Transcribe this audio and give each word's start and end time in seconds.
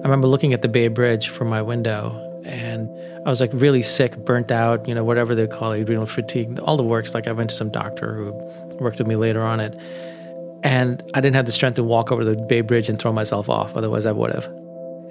I 0.00 0.02
remember 0.02 0.28
looking 0.28 0.54
at 0.54 0.62
the 0.62 0.68
Bay 0.68 0.88
Bridge 0.88 1.28
from 1.28 1.48
my 1.48 1.60
window 1.60 2.26
and 2.46 2.88
I 3.26 3.28
was 3.28 3.40
like 3.40 3.50
really 3.52 3.82
sick, 3.82 4.16
burnt 4.16 4.50
out, 4.50 4.88
you 4.88 4.94
know, 4.94 5.04
whatever 5.04 5.34
they 5.34 5.46
call 5.46 5.72
it, 5.72 5.82
adrenal 5.82 6.06
fatigue, 6.06 6.58
all 6.60 6.76
the 6.78 6.82
works. 6.82 7.12
Like 7.12 7.28
I 7.28 7.32
went 7.32 7.50
to 7.50 7.56
some 7.56 7.70
doctor 7.70 8.14
who 8.14 8.32
worked 8.80 8.98
with 8.98 9.06
me 9.06 9.16
later 9.16 9.42
on 9.42 9.60
it. 9.60 9.78
And 10.62 11.02
I 11.14 11.20
didn't 11.20 11.36
have 11.36 11.46
the 11.46 11.52
strength 11.52 11.76
to 11.76 11.84
walk 11.84 12.10
over 12.12 12.24
the 12.24 12.36
Bay 12.48 12.62
Bridge 12.62 12.88
and 12.88 12.98
throw 12.98 13.12
myself 13.12 13.48
off, 13.48 13.76
otherwise 13.76 14.06
I 14.06 14.12
would 14.12 14.32
have. 14.32 14.46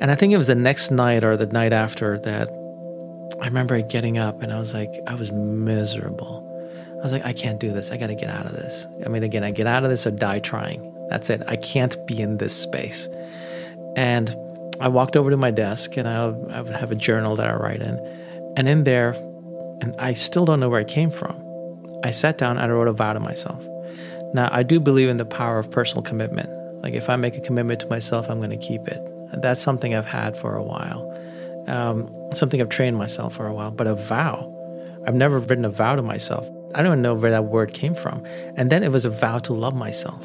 And 0.02 0.12
I 0.12 0.16
think 0.16 0.34
it 0.34 0.38
was 0.38 0.48
the 0.48 0.56
next 0.56 0.92
night 0.92 1.24
or 1.24 1.38
the 1.38 1.48
night 1.48 1.74
after 1.74 2.20
that 2.20 2.50
I 3.42 3.46
remember 3.46 3.80
getting 3.82 4.18
up 4.18 4.42
and 4.42 4.52
I 4.52 4.60
was 4.60 4.74
like, 4.74 4.92
I 5.08 5.14
was 5.14 5.32
miserable. 5.32 6.46
I 7.00 7.04
was 7.04 7.12
like, 7.12 7.26
I 7.26 7.34
can't 7.34 7.60
do 7.60 7.72
this. 7.72 7.92
I 7.92 7.98
got 7.98 8.08
to 8.08 8.16
get 8.16 8.30
out 8.30 8.46
of 8.46 8.54
this. 8.54 8.86
I 9.06 9.10
mean, 9.10 9.24
again, 9.24 9.44
I 9.44 9.52
get 9.52 9.68
out 9.68 9.84
of 9.84 9.90
this 9.90 10.06
or 10.06 10.12
die 10.12 10.40
trying. 10.40 10.94
That's 11.10 11.30
it. 11.30 11.42
I 11.48 11.56
can't 11.56 11.96
be 12.06 12.20
in 12.22 12.38
this 12.38 12.60
space. 12.60 13.08
And 13.96 14.36
I 14.80 14.88
walked 14.88 15.18
over 15.18 15.30
to 15.30 15.38
my 15.38 15.52
desk 15.52 15.98
and 15.98 16.08
I, 16.08 16.26
I 16.26 16.62
would 16.62 16.76
have 16.76 16.92
a 16.92 16.96
journal 16.96 17.36
that 17.36 17.50
I 17.50 17.54
write 17.54 17.82
in. 17.82 18.00
And 18.56 18.68
in 18.68 18.84
there, 18.84 19.12
and 19.82 19.96
I 20.00 20.14
still 20.14 20.46
don't 20.46 20.60
know 20.60 20.70
where 20.70 20.80
it 20.80 20.88
came 20.88 21.12
from, 21.12 21.36
I 22.04 22.12
sat 22.12 22.38
down 22.38 22.58
and 22.58 22.72
I 22.72 22.74
wrote 22.74 22.88
a 22.88 22.94
vow 22.94 23.14
to 23.14 23.20
myself. 23.20 23.64
Now, 24.34 24.50
I 24.52 24.64
do 24.64 24.80
believe 24.80 25.10
in 25.10 25.18
the 25.18 25.26
power 25.26 25.60
of 25.60 25.70
personal 25.72 26.04
commitment. 26.04 26.50
Like, 26.82 26.94
if 26.94 27.10
I 27.10 27.16
make 27.16 27.36
a 27.36 27.42
commitment 27.42 27.82
to 27.82 27.88
myself, 27.88 28.30
I'm 28.30 28.38
going 28.38 28.58
to 28.58 28.58
keep 28.58 28.88
it. 28.88 29.02
That's 29.42 29.62
something 29.62 29.94
I've 29.96 30.06
had 30.06 30.38
for 30.38 30.56
a 30.56 30.64
while, 30.64 31.06
um, 31.68 32.10
something 32.34 32.62
I've 32.62 32.70
trained 32.70 32.98
myself 32.98 33.36
for 33.36 33.48
a 33.48 33.54
while. 33.54 33.72
But 33.72 33.88
a 33.88 33.96
vow, 33.96 34.56
I've 35.06 35.16
never 35.16 35.40
written 35.40 35.66
a 35.66 35.70
vow 35.70 35.96
to 35.96 36.02
myself. 36.02 36.48
I 36.74 36.82
don't 36.82 36.88
even 36.88 37.02
know 37.02 37.16
where 37.16 37.32
that 37.32 37.46
word 37.46 37.74
came 37.74 37.96
from. 37.96 38.24
And 38.56 38.72
then 38.72 38.84
it 38.84 38.92
was 38.92 39.04
a 39.06 39.10
vow 39.10 39.40
to 39.40 39.54
love 39.54 39.76
myself. 39.76 40.24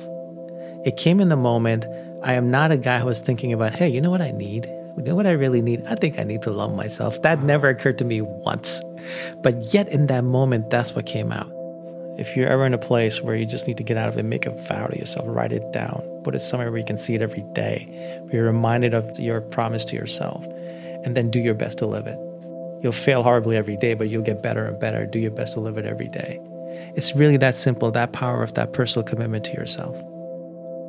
It 0.84 0.96
came 0.96 1.20
in 1.20 1.28
the 1.28 1.36
moment 1.36 1.86
I 2.24 2.32
am 2.32 2.50
not 2.50 2.72
a 2.72 2.78
guy 2.78 3.00
who 3.00 3.04
was 3.04 3.20
thinking 3.20 3.52
about, 3.52 3.74
hey, 3.74 3.86
you 3.86 4.00
know 4.00 4.10
what 4.10 4.22
I 4.22 4.30
need? 4.30 4.64
You 4.96 5.02
know 5.02 5.14
what 5.14 5.26
I 5.26 5.32
really 5.32 5.60
need? 5.60 5.84
I 5.86 5.94
think 5.94 6.18
I 6.18 6.22
need 6.22 6.40
to 6.42 6.50
love 6.50 6.74
myself. 6.74 7.20
That 7.20 7.42
never 7.42 7.68
occurred 7.68 7.98
to 7.98 8.04
me 8.06 8.22
once. 8.22 8.80
But 9.42 9.74
yet, 9.74 9.88
in 9.88 10.06
that 10.06 10.24
moment, 10.24 10.70
that's 10.70 10.94
what 10.94 11.04
came 11.04 11.32
out. 11.32 11.52
If 12.18 12.34
you're 12.34 12.48
ever 12.48 12.64
in 12.64 12.72
a 12.72 12.78
place 12.78 13.20
where 13.20 13.34
you 13.34 13.44
just 13.44 13.66
need 13.66 13.76
to 13.76 13.82
get 13.82 13.98
out 13.98 14.08
of 14.08 14.16
it, 14.16 14.22
make 14.22 14.46
a 14.46 14.52
vow 14.52 14.86
to 14.86 14.98
yourself, 14.98 15.26
write 15.28 15.52
it 15.52 15.70
down, 15.70 16.02
put 16.22 16.34
it 16.34 16.38
somewhere 16.38 16.70
where 16.70 16.78
you 16.78 16.86
can 16.86 16.96
see 16.96 17.14
it 17.14 17.20
every 17.20 17.44
day, 17.52 17.86
where 18.22 18.36
you're 18.36 18.46
reminded 18.46 18.94
of 18.94 19.20
your 19.20 19.42
promise 19.42 19.84
to 19.86 19.94
yourself, 19.94 20.46
and 21.04 21.14
then 21.14 21.30
do 21.30 21.40
your 21.40 21.54
best 21.54 21.76
to 21.78 21.86
live 21.86 22.06
it. 22.06 22.18
You'll 22.82 22.92
fail 22.92 23.22
horribly 23.22 23.58
every 23.58 23.76
day, 23.76 23.92
but 23.92 24.08
you'll 24.08 24.22
get 24.22 24.42
better 24.42 24.64
and 24.64 24.80
better. 24.80 25.04
Do 25.04 25.18
your 25.18 25.30
best 25.30 25.52
to 25.54 25.60
live 25.60 25.76
it 25.76 25.84
every 25.84 26.08
day. 26.08 26.40
It's 26.96 27.14
really 27.14 27.36
that 27.36 27.54
simple, 27.54 27.90
that 27.90 28.12
power 28.12 28.42
of 28.42 28.54
that 28.54 28.72
personal 28.72 29.04
commitment 29.04 29.44
to 29.44 29.52
yourself. 29.52 29.94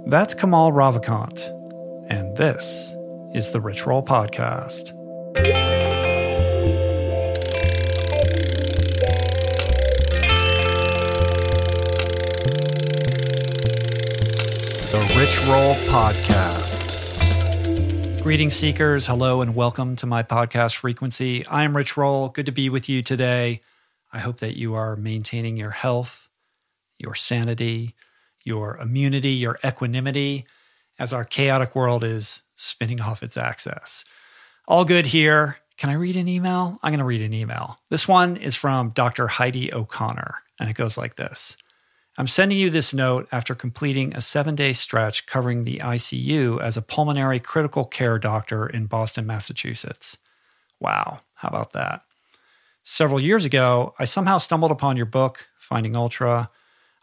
That's 0.07 0.35
Kamal 0.35 0.71
Ravikant, 0.71 1.49
and 2.11 2.37
this 2.37 2.93
is 3.33 3.49
the 3.49 3.59
Rich 3.59 3.87
Roll 3.87 4.03
Podcast. 4.03 4.93
The 14.91 14.99
Rich 15.17 15.39
Roll 15.47 15.73
Podcast. 15.89 16.91
Greetings, 18.21 18.55
seekers. 18.55 19.07
Hello, 19.07 19.41
and 19.41 19.55
welcome 19.55 19.95
to 19.95 20.05
my 20.05 20.21
podcast 20.21 20.75
frequency. 20.75 21.43
I 21.47 21.63
am 21.63 21.75
Rich 21.75 21.97
Roll. 21.97 22.29
Good 22.29 22.45
to 22.45 22.51
be 22.51 22.69
with 22.69 22.87
you 22.87 23.01
today. 23.01 23.61
I 24.13 24.19
hope 24.19 24.37
that 24.37 24.55
you 24.55 24.75
are 24.75 24.95
maintaining 24.95 25.57
your 25.57 25.71
health, 25.71 26.29
your 26.99 27.15
sanity, 27.15 27.94
your 28.45 28.77
immunity, 28.77 29.31
your 29.31 29.59
equanimity 29.65 30.45
as 30.97 31.11
our 31.11 31.25
chaotic 31.25 31.75
world 31.75 32.03
is 32.03 32.43
spinning 32.55 33.01
off 33.01 33.23
its 33.23 33.35
axis. 33.35 34.05
All 34.67 34.85
good 34.85 35.07
here. 35.07 35.57
Can 35.77 35.89
I 35.89 35.93
read 35.93 36.15
an 36.15 36.29
email? 36.29 36.79
I'm 36.81 36.91
going 36.91 36.99
to 36.99 37.05
read 37.05 37.21
an 37.21 37.33
email. 37.33 37.79
This 37.89 38.07
one 38.07 38.37
is 38.37 38.55
from 38.55 38.91
Dr. 38.91 39.27
Heidi 39.27 39.73
O'Connor, 39.73 40.35
and 40.57 40.69
it 40.69 40.77
goes 40.77 40.97
like 40.97 41.17
this 41.17 41.57
I'm 42.17 42.27
sending 42.27 42.57
you 42.57 42.69
this 42.69 42.93
note 42.93 43.27
after 43.31 43.53
completing 43.53 44.15
a 44.15 44.21
seven 44.21 44.55
day 44.55 44.71
stretch 44.71 45.25
covering 45.25 45.65
the 45.65 45.81
ICU 45.83 46.61
as 46.61 46.77
a 46.77 46.81
pulmonary 46.81 47.41
critical 47.41 47.83
care 47.83 48.17
doctor 48.17 48.67
in 48.67 48.85
Boston, 48.85 49.25
Massachusetts. 49.27 50.17
Wow, 50.79 51.21
how 51.33 51.49
about 51.49 51.73
that? 51.73 52.03
Several 52.83 53.19
years 53.19 53.43
ago, 53.43 53.93
I 53.99 54.05
somehow 54.05 54.37
stumbled 54.37 54.71
upon 54.71 54.95
your 54.95 55.07
book, 55.07 55.47
Finding 55.57 55.95
Ultra, 55.95 56.49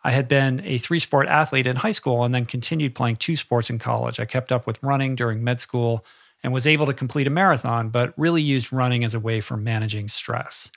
I 0.05 0.11
had 0.11 0.27
been 0.27 0.63
a 0.65 0.79
three 0.79 0.99
sport 0.99 1.29
athlete 1.29 1.67
in 1.67 1.77
high 1.77 1.93
school 1.93 2.25
and 2.25 2.35
then 2.35 2.45
continued 2.45 2.95
playing 2.95 3.17
two 3.17 3.37
sports 3.37 3.71
in 3.71 3.79
college. 3.79 4.19
I 4.19 4.25
kept 4.25 4.51
up 4.51 4.67
with 4.67 4.83
running 4.83 5.15
during 5.15 5.45
med 5.45 5.61
school 5.61 6.05
and 6.43 6.53
was 6.53 6.67
able 6.67 6.87
to 6.87 6.93
complete 6.93 7.27
a 7.27 7.31
marathon, 7.31 7.89
but 7.89 8.13
really 8.17 8.43
used 8.43 8.73
running 8.73 9.05
as 9.05 9.15
a 9.15 9.21
way 9.21 9.41
for 9.41 9.57
managing 9.57 10.09
stress. 10.09 10.71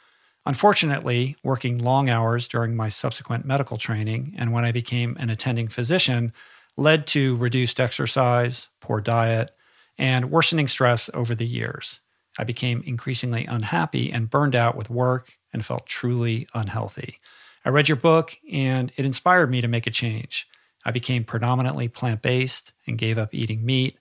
Unfortunately, 0.46 1.36
working 1.44 1.80
long 1.80 2.08
hours 2.08 2.48
during 2.48 2.76
my 2.76 2.88
subsequent 2.88 3.46
medical 3.46 3.78
training 3.78 4.36
and 4.38 4.52
when 4.52 4.64
I 4.64 4.72
became 4.72 5.18
an 5.20 5.32
attending 5.32 5.68
physician 5.70 6.34
led 6.78 7.08
to 7.08 7.36
reduced 7.38 7.80
exercise, 7.80 8.70
poor 8.80 9.02
diet, 9.02 9.52
and 9.98 10.30
worsening 10.30 10.68
stress 10.68 11.10
over 11.14 11.34
the 11.34 11.48
years. 11.48 12.00
I 12.38 12.44
became 12.44 12.84
increasingly 12.86 13.46
unhappy 13.46 14.12
and 14.12 14.30
burned 14.30 14.56
out 14.56 14.76
with 14.76 14.90
work 14.90 15.38
and 15.54 15.66
felt 15.66 15.88
truly 15.88 16.48
unhealthy. 16.54 17.20
I 17.66 17.70
read 17.70 17.90
your 17.90 17.96
book 17.96 18.38
and 18.52 18.92
it 18.96 19.06
inspired 19.06 19.50
me 19.50 19.60
to 19.62 19.68
make 19.68 19.88
a 19.88 19.92
change. 19.92 20.48
I 20.86 20.92
became 20.92 21.24
predominantly 21.24 21.88
plant 21.88 22.22
based 22.22 22.74
and 22.86 22.98
gave 22.98 23.18
up 23.18 23.34
eating 23.34 23.66
meat. 23.66 23.98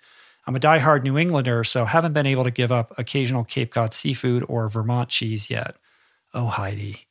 I'm 0.47 0.55
a 0.55 0.61
die-hard 0.61 1.03
New 1.03 1.17
Englander, 1.17 1.65
so 1.65 1.87
haven't 1.87 2.13
been 2.13 2.27
able 2.27 2.45
to 2.45 2.51
give 2.51 2.71
up 2.71 2.93
occasional 2.99 3.43
Cape 3.43 3.73
Cod 3.73 3.95
seafood 3.95 4.45
or 4.47 4.69
Vermont 4.69 5.09
cheese 5.09 5.49
yet. 5.49 5.77
Oh, 6.35 6.47
Heidi, 6.47 7.07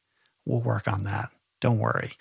we'll 0.46 0.62
work 0.62 0.88
on 0.88 1.06
that. 1.06 1.32
Don't 1.60 1.80
worry. 1.80 2.12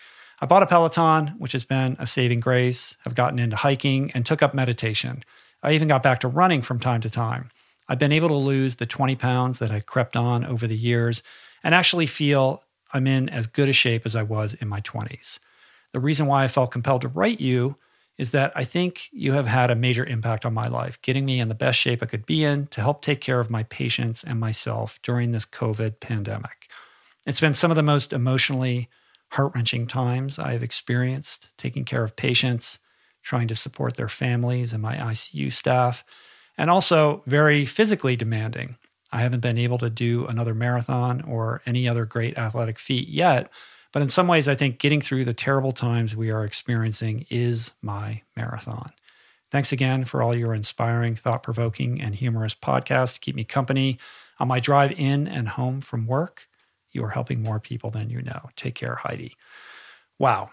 I 0.40 0.46
bought 0.46 0.62
a 0.62 0.66
Peloton, 0.66 1.34
which 1.38 1.52
has 1.52 1.64
been 1.64 1.96
a 1.98 2.06
saving 2.06 2.40
grace. 2.40 2.96
I've 3.04 3.14
gotten 3.14 3.38
into 3.38 3.56
hiking 3.56 4.10
and 4.12 4.24
took 4.24 4.42
up 4.42 4.54
meditation. 4.54 5.22
I 5.62 5.72
even 5.72 5.88
got 5.88 6.02
back 6.02 6.20
to 6.20 6.28
running 6.28 6.62
from 6.62 6.80
time 6.80 7.02
to 7.02 7.10
time. 7.10 7.50
I've 7.86 7.98
been 7.98 8.12
able 8.12 8.28
to 8.28 8.34
lose 8.34 8.76
the 8.76 8.86
20 8.86 9.14
pounds 9.16 9.58
that 9.58 9.70
I 9.70 9.80
crept 9.80 10.16
on 10.16 10.44
over 10.46 10.66
the 10.66 10.76
years 10.76 11.22
and 11.62 11.74
actually 11.74 12.06
feel 12.06 12.62
I'm 12.92 13.06
in 13.06 13.28
as 13.28 13.46
good 13.46 13.68
a 13.68 13.72
shape 13.72 14.02
as 14.04 14.16
I 14.16 14.22
was 14.22 14.54
in 14.54 14.68
my 14.68 14.80
20s. 14.80 15.38
The 15.92 16.00
reason 16.00 16.26
why 16.26 16.44
I 16.44 16.48
felt 16.48 16.70
compelled 16.72 17.02
to 17.02 17.08
write 17.08 17.40
you 17.40 17.76
is 18.18 18.30
that 18.32 18.52
I 18.54 18.64
think 18.64 19.08
you 19.12 19.32
have 19.32 19.46
had 19.46 19.70
a 19.70 19.74
major 19.74 20.04
impact 20.04 20.44
on 20.44 20.54
my 20.54 20.68
life, 20.68 21.00
getting 21.02 21.24
me 21.24 21.40
in 21.40 21.48
the 21.48 21.54
best 21.54 21.78
shape 21.78 22.02
I 22.02 22.06
could 22.06 22.26
be 22.26 22.44
in 22.44 22.66
to 22.68 22.80
help 22.80 23.02
take 23.02 23.20
care 23.20 23.40
of 23.40 23.50
my 23.50 23.62
patients 23.64 24.22
and 24.22 24.38
myself 24.38 25.00
during 25.02 25.32
this 25.32 25.46
COVID 25.46 26.00
pandemic. 26.00 26.68
It's 27.26 27.40
been 27.40 27.54
some 27.54 27.70
of 27.70 27.76
the 27.76 27.82
most 27.82 28.12
emotionally 28.12 28.88
heart 29.32 29.52
wrenching 29.54 29.86
times 29.86 30.38
I 30.38 30.52
have 30.52 30.62
experienced 30.62 31.48
taking 31.56 31.84
care 31.84 32.04
of 32.04 32.16
patients, 32.16 32.78
trying 33.22 33.48
to 33.48 33.54
support 33.54 33.96
their 33.96 34.08
families 34.08 34.72
and 34.72 34.82
my 34.82 34.96
ICU 34.96 35.50
staff, 35.50 36.04
and 36.58 36.68
also 36.68 37.22
very 37.26 37.64
physically 37.64 38.14
demanding 38.14 38.76
I 39.12 39.20
haven't 39.20 39.40
been 39.40 39.58
able 39.58 39.78
to 39.78 39.90
do 39.90 40.26
another 40.26 40.54
marathon 40.54 41.20
or 41.22 41.60
any 41.66 41.86
other 41.86 42.06
great 42.06 42.38
athletic 42.38 42.78
feat 42.78 43.08
yet. 43.08 43.50
But 43.92 44.00
in 44.00 44.08
some 44.08 44.26
ways, 44.26 44.48
I 44.48 44.54
think 44.54 44.78
getting 44.78 45.02
through 45.02 45.26
the 45.26 45.34
terrible 45.34 45.72
times 45.72 46.16
we 46.16 46.30
are 46.30 46.44
experiencing 46.44 47.26
is 47.28 47.72
my 47.82 48.22
marathon. 48.36 48.90
Thanks 49.50 49.70
again 49.70 50.06
for 50.06 50.22
all 50.22 50.34
your 50.34 50.54
inspiring, 50.54 51.14
thought 51.14 51.42
provoking, 51.42 52.00
and 52.00 52.14
humorous 52.14 52.54
podcasts 52.54 53.14
to 53.14 53.20
keep 53.20 53.36
me 53.36 53.44
company 53.44 53.98
on 54.40 54.48
my 54.48 54.60
drive 54.60 54.92
in 54.92 55.28
and 55.28 55.46
home 55.46 55.82
from 55.82 56.06
work. 56.06 56.48
You 56.90 57.04
are 57.04 57.10
helping 57.10 57.42
more 57.42 57.60
people 57.60 57.90
than 57.90 58.08
you 58.08 58.22
know. 58.22 58.48
Take 58.56 58.74
care, 58.74 58.94
Heidi. 58.94 59.36
Wow. 60.18 60.50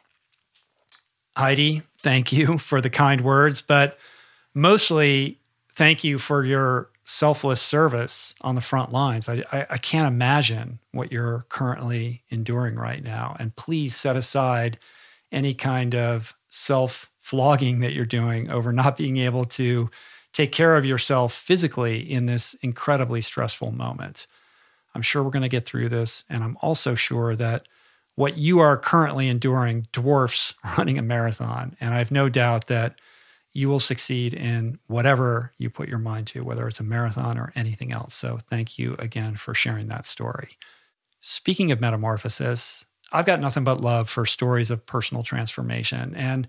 Heidi, 1.37 1.83
thank 2.01 2.33
you 2.33 2.57
for 2.57 2.81
the 2.81 2.89
kind 2.89 3.21
words, 3.21 3.61
but 3.61 3.97
mostly 4.53 5.39
thank 5.75 6.03
you 6.03 6.17
for 6.17 6.43
your 6.43 6.89
selfless 7.09 7.59
service 7.59 8.35
on 8.41 8.53
the 8.53 8.61
front 8.61 8.91
lines. 8.91 9.27
I, 9.27 9.43
I, 9.51 9.65
I, 9.71 9.77
can't 9.79 10.07
imagine 10.07 10.77
what 10.91 11.11
you're 11.11 11.43
currently 11.49 12.21
enduring 12.29 12.75
right 12.75 13.03
now. 13.03 13.35
And 13.39 13.55
please 13.55 13.95
set 13.95 14.15
aside 14.15 14.77
any 15.31 15.55
kind 15.55 15.95
of 15.95 16.35
self 16.49 17.09
flogging 17.17 17.79
that 17.79 17.93
you're 17.93 18.05
doing 18.05 18.51
over 18.51 18.71
not 18.71 18.95
being 18.95 19.17
able 19.17 19.45
to 19.45 19.89
take 20.33 20.51
care 20.51 20.77
of 20.77 20.85
yourself 20.85 21.33
physically 21.33 21.99
in 21.99 22.27
this 22.27 22.53
incredibly 22.61 23.21
stressful 23.21 23.71
moment. 23.71 24.27
I'm 24.93 25.01
sure 25.01 25.23
we're 25.23 25.31
going 25.31 25.41
to 25.41 25.49
get 25.49 25.65
through 25.65 25.89
this. 25.89 26.23
And 26.29 26.43
I'm 26.43 26.57
also 26.61 26.93
sure 26.93 27.35
that 27.35 27.67
what 28.13 28.37
you 28.37 28.59
are 28.59 28.77
currently 28.77 29.29
enduring 29.29 29.87
dwarfs 29.91 30.53
running 30.77 30.99
a 30.99 31.03
marathon. 31.03 31.75
And 31.81 31.91
I 31.91 31.97
have 31.97 32.11
no 32.11 32.29
doubt 32.29 32.67
that 32.67 32.99
you 33.53 33.67
will 33.67 33.79
succeed 33.79 34.33
in 34.33 34.79
whatever 34.87 35.53
you 35.57 35.69
put 35.69 35.89
your 35.89 35.97
mind 35.97 36.27
to, 36.27 36.43
whether 36.43 36.67
it's 36.67 36.79
a 36.79 36.83
marathon 36.83 37.37
or 37.37 37.51
anything 37.55 37.91
else. 37.91 38.13
So, 38.15 38.39
thank 38.49 38.77
you 38.77 38.95
again 38.99 39.35
for 39.35 39.53
sharing 39.53 39.87
that 39.87 40.05
story. 40.05 40.57
Speaking 41.21 41.71
of 41.71 41.81
metamorphosis, 41.81 42.85
I've 43.11 43.25
got 43.25 43.39
nothing 43.41 43.63
but 43.63 43.81
love 43.81 44.09
for 44.09 44.25
stories 44.25 44.71
of 44.71 44.85
personal 44.85 45.23
transformation. 45.23 46.15
And 46.15 46.47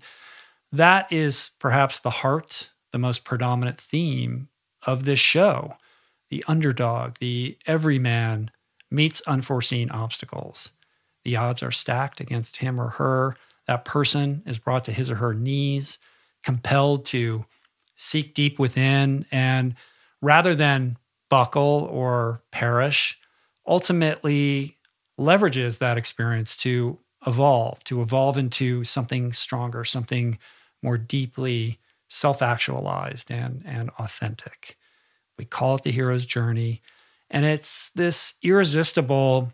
that 0.71 1.11
is 1.11 1.51
perhaps 1.59 1.99
the 1.99 2.09
heart, 2.09 2.71
the 2.91 2.97
most 2.97 3.23
predominant 3.23 3.77
theme 3.79 4.49
of 4.83 5.03
this 5.03 5.19
show. 5.19 5.75
The 6.29 6.43
underdog, 6.47 7.15
the 7.19 7.57
everyman 7.65 8.51
meets 8.89 9.21
unforeseen 9.21 9.89
obstacles. 9.89 10.71
The 11.23 11.35
odds 11.35 11.61
are 11.61 11.71
stacked 11.71 12.19
against 12.19 12.57
him 12.57 12.79
or 12.79 12.89
her. 12.91 13.35
That 13.67 13.85
person 13.85 14.43
is 14.45 14.57
brought 14.57 14.85
to 14.85 14.93
his 14.93 15.11
or 15.11 15.15
her 15.15 15.33
knees, 15.33 15.99
compelled 16.43 17.05
to 17.05 17.45
seek 17.95 18.33
deep 18.33 18.57
within, 18.59 19.25
and 19.31 19.75
rather 20.21 20.55
than 20.55 20.97
buckle 21.29 21.87
or 21.91 22.41
perish, 22.51 23.17
ultimately 23.67 24.77
leverages 25.19 25.79
that 25.79 25.97
experience 25.97 26.57
to 26.57 26.99
evolve, 27.25 27.83
to 27.83 28.01
evolve 28.01 28.37
into 28.37 28.83
something 28.83 29.31
stronger, 29.31 29.83
something 29.85 30.39
more 30.81 30.97
deeply 30.97 31.79
self 32.09 32.41
actualized 32.41 33.31
and, 33.31 33.63
and 33.65 33.89
authentic. 33.99 34.77
We 35.37 35.45
call 35.45 35.75
it 35.75 35.83
the 35.83 35.91
hero's 35.91 36.25
journey. 36.25 36.81
And 37.29 37.45
it's 37.45 37.89
this 37.91 38.33
irresistible 38.43 39.53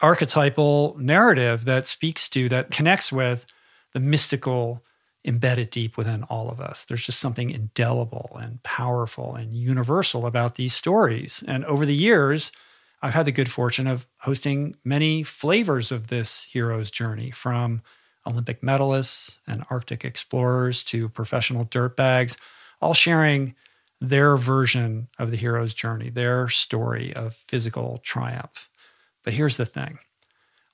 archetypal 0.00 0.96
narrative 0.98 1.64
that 1.64 1.86
speaks 1.86 2.28
to, 2.30 2.48
that 2.50 2.70
connects 2.70 3.10
with 3.10 3.46
the 3.92 4.00
mystical 4.00 4.83
embedded 5.24 5.70
deep 5.70 5.96
within 5.96 6.22
all 6.24 6.50
of 6.50 6.60
us. 6.60 6.84
There's 6.84 7.06
just 7.06 7.20
something 7.20 7.50
indelible 7.50 8.36
and 8.40 8.62
powerful 8.62 9.34
and 9.34 9.54
universal 9.54 10.26
about 10.26 10.56
these 10.56 10.74
stories. 10.74 11.42
And 11.46 11.64
over 11.64 11.86
the 11.86 11.94
years, 11.94 12.52
I've 13.02 13.14
had 13.14 13.26
the 13.26 13.32
good 13.32 13.50
fortune 13.50 13.86
of 13.86 14.06
hosting 14.18 14.76
many 14.84 15.22
flavors 15.22 15.90
of 15.92 16.08
this 16.08 16.44
hero's 16.44 16.90
journey 16.90 17.30
from 17.30 17.82
Olympic 18.26 18.62
medalists 18.62 19.38
and 19.46 19.64
Arctic 19.70 20.04
explorers 20.04 20.82
to 20.84 21.08
professional 21.08 21.66
dirtbags, 21.66 22.36
all 22.80 22.94
sharing 22.94 23.54
their 24.00 24.36
version 24.36 25.08
of 25.18 25.30
the 25.30 25.36
hero's 25.36 25.74
journey, 25.74 26.10
their 26.10 26.48
story 26.48 27.14
of 27.14 27.34
physical 27.48 27.98
triumph. 28.02 28.68
But 29.22 29.34
here's 29.34 29.56
the 29.56 29.66
thing 29.66 29.98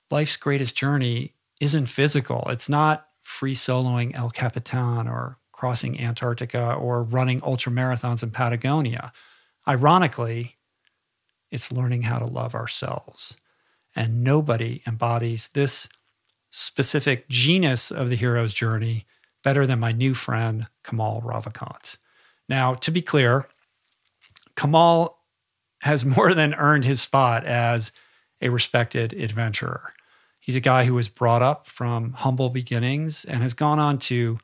life's 0.09 0.37
greatest 0.37 0.75
journey 0.75 1.33
isn't 1.59 1.87
physical. 1.87 2.45
It's 2.49 2.67
not 2.67 3.07
free 3.21 3.55
soloing 3.55 4.15
El 4.15 4.29
Capitan 4.29 5.07
or 5.07 5.37
crossing 5.51 5.99
Antarctica 5.99 6.73
or 6.73 7.03
running 7.03 7.41
ultra 7.43 7.71
marathons 7.71 8.23
in 8.23 8.31
Patagonia. 8.31 9.13
Ironically, 9.67 10.57
it's 11.51 11.71
learning 11.71 12.03
how 12.03 12.17
to 12.17 12.25
love 12.25 12.55
ourselves. 12.55 13.35
And 13.95 14.23
nobody 14.23 14.81
embodies 14.87 15.49
this 15.49 15.87
specific 16.49 17.29
genus 17.29 17.91
of 17.91 18.09
the 18.09 18.15
hero's 18.15 18.53
journey 18.53 19.05
better 19.43 19.65
than 19.65 19.79
my 19.79 19.91
new 19.91 20.13
friend, 20.13 20.67
Kamal 20.83 21.21
Ravikant. 21.21 21.97
Now, 22.47 22.73
to 22.75 22.91
be 22.91 23.01
clear, 23.01 23.47
Kamal 24.55 25.17
has 25.81 26.05
more 26.17 26.33
than 26.33 26.53
earned 26.53 26.85
his 26.85 27.01
spot 27.01 27.45
as 27.45 27.91
a 28.41 28.49
respected 28.49 29.13
adventurer. 29.13 29.93
He's 30.41 30.55
a 30.55 30.59
guy 30.59 30.85
who 30.85 30.95
was 30.95 31.07
brought 31.07 31.43
up 31.43 31.67
from 31.67 32.13
humble 32.13 32.49
beginnings 32.49 33.23
and 33.25 33.43
has 33.43 33.53
gone 33.53 33.77
on 33.77 33.99
to 33.99 34.39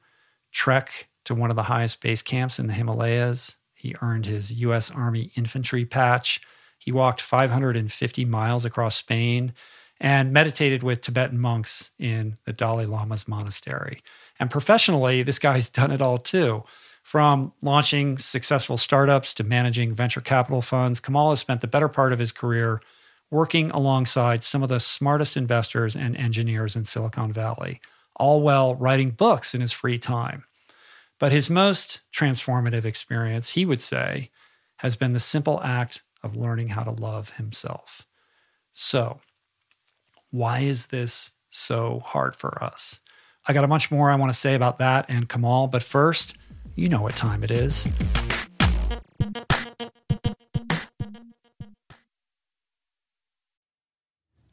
trek 0.51 1.09
to 1.25 1.33
one 1.35 1.49
of 1.49 1.55
the 1.55 1.63
highest 1.63 2.01
base 2.01 2.21
camps 2.21 2.59
in 2.59 2.67
the 2.67 2.73
Himalayas. 2.73 3.57
He 3.73 3.95
earned 4.01 4.27
his 4.27 4.53
U.S. 4.53 4.91
Army 4.91 5.31
infantry 5.35 5.85
patch. 5.85 6.39
He 6.77 6.91
walked 6.91 7.19
550 7.19 8.25
miles 8.25 8.63
across 8.63 8.95
Spain 8.95 9.53
and 9.99 10.31
meditated 10.31 10.83
with 10.83 11.01
Tibetan 11.01 11.39
monks 11.39 11.89
in 11.97 12.35
the 12.45 12.53
Dalai 12.53 12.85
Lama's 12.85 13.27
monastery. 13.27 14.01
And 14.39 14.51
professionally, 14.51 15.23
this 15.23 15.39
guy's 15.39 15.67
done 15.69 15.91
it 15.91 16.01
all 16.01 16.19
too. 16.19 16.63
From 17.01 17.53
launching 17.61 18.17
successful 18.17 18.77
startups 18.77 19.33
to 19.35 19.43
managing 19.43 19.95
venture 19.95 20.21
capital 20.21 20.61
funds, 20.61 20.99
Kamal 20.99 21.31
has 21.31 21.39
spent 21.39 21.61
the 21.61 21.67
better 21.67 21.87
part 21.87 22.13
of 22.13 22.19
his 22.19 22.31
career 22.31 22.81
working 23.29 23.71
alongside 23.71 24.43
some 24.43 24.63
of 24.63 24.69
the 24.69 24.79
smartest 24.79 25.35
investors 25.35 25.95
and 25.95 26.15
engineers 26.15 26.75
in 26.75 26.85
Silicon 26.85 27.31
Valley, 27.31 27.81
all 28.15 28.41
while 28.41 28.75
writing 28.75 29.11
books 29.11 29.53
in 29.53 29.61
his 29.61 29.71
free 29.71 29.99
time. 29.99 30.45
But 31.19 31.31
his 31.31 31.49
most 31.49 32.01
transformative 32.13 32.85
experience, 32.85 33.49
he 33.49 33.65
would 33.65 33.81
say, 33.81 34.29
has 34.77 34.95
been 34.95 35.13
the 35.13 35.19
simple 35.19 35.61
act 35.63 36.03
of 36.23 36.35
learning 36.35 36.69
how 36.69 36.83
to 36.83 36.91
love 36.91 37.31
himself. 37.31 38.05
So, 38.73 39.17
why 40.29 40.59
is 40.59 40.87
this 40.87 41.31
so 41.49 42.01
hard 42.05 42.35
for 42.35 42.63
us? 42.63 42.99
I 43.47 43.53
got 43.53 43.63
a 43.63 43.67
bunch 43.67 43.89
more 43.89 44.11
I 44.11 44.15
want 44.15 44.31
to 44.31 44.37
say 44.37 44.55
about 44.55 44.77
that 44.79 45.05
and 45.09 45.27
Kamal, 45.27 45.67
but 45.67 45.83
first, 45.83 46.35
you 46.75 46.89
know 46.89 47.01
what 47.01 47.15
time 47.15 47.43
it 47.43 47.51
is. 47.51 47.87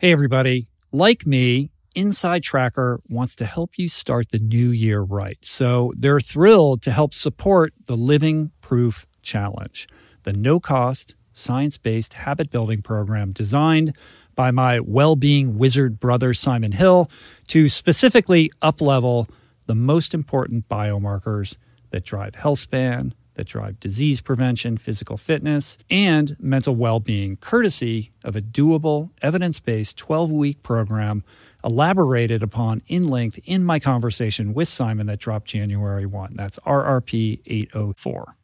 Hey, 0.05 0.12
everybody. 0.12 0.67
Like 0.93 1.27
me, 1.27 1.71
Inside 1.95 2.43
Tracker 2.43 3.01
wants 3.09 3.35
to 3.37 3.47
help 3.47 3.79
you 3.79 3.89
start 3.89 4.33
the 4.33 4.39
new 4.39 4.69
year 4.69 5.01
right. 5.01 5.39
So 5.41 5.95
they're 5.97 6.21
thrilled 6.21 6.83
to 6.83 6.91
help 6.91 7.15
support 7.15 7.73
the 7.87 7.97
Living 7.97 8.51
Proof 8.61 9.06
Challenge, 9.23 9.89
the 10.25 10.35
no 10.35 10.61
cost, 10.61 11.15
science 11.33 11.79
based 11.79 12.12
habit 12.12 12.51
building 12.51 12.83
program 12.83 13.33
designed 13.33 13.97
by 14.35 14.51
my 14.51 14.79
well 14.79 15.17
being 15.17 15.56
wizard 15.56 15.99
brother, 15.99 16.35
Simon 16.35 16.73
Hill, 16.73 17.11
to 17.47 17.71
specifically 17.71 18.51
uplevel 18.61 19.27
the 19.65 19.75
most 19.75 20.12
important 20.12 20.69
biomarkers 20.69 21.56
that 21.93 22.05
drive 22.05 22.35
health 22.35 22.59
span, 22.59 23.15
that 23.35 23.47
drive 23.47 23.81
disease 23.81 24.21
prevention, 24.21 24.77
physical 24.77 25.17
fitness, 25.17 25.79
and 25.91 26.37
mental 26.41 26.75
well 26.75 27.01
being, 27.01 27.37
courtesy 27.37 28.13
of 28.25 28.37
a 28.37 28.41
doable, 28.41 29.11
evidence 29.23 29.61
based 29.61 29.97
12 29.97 30.31
week 30.31 30.63
program 30.63 31.25
elaborated 31.65 32.43
upon 32.43 32.83
in 32.87 33.09
length 33.09 33.39
in 33.45 33.65
my 33.65 33.79
conversation 33.79 34.53
with 34.53 34.69
Simon 34.69 35.07
that 35.07 35.19
dropped 35.19 35.47
January 35.47 36.07
1. 36.07 36.35
That's 36.35 36.59
RRP 36.61 37.41
804. 37.47 38.37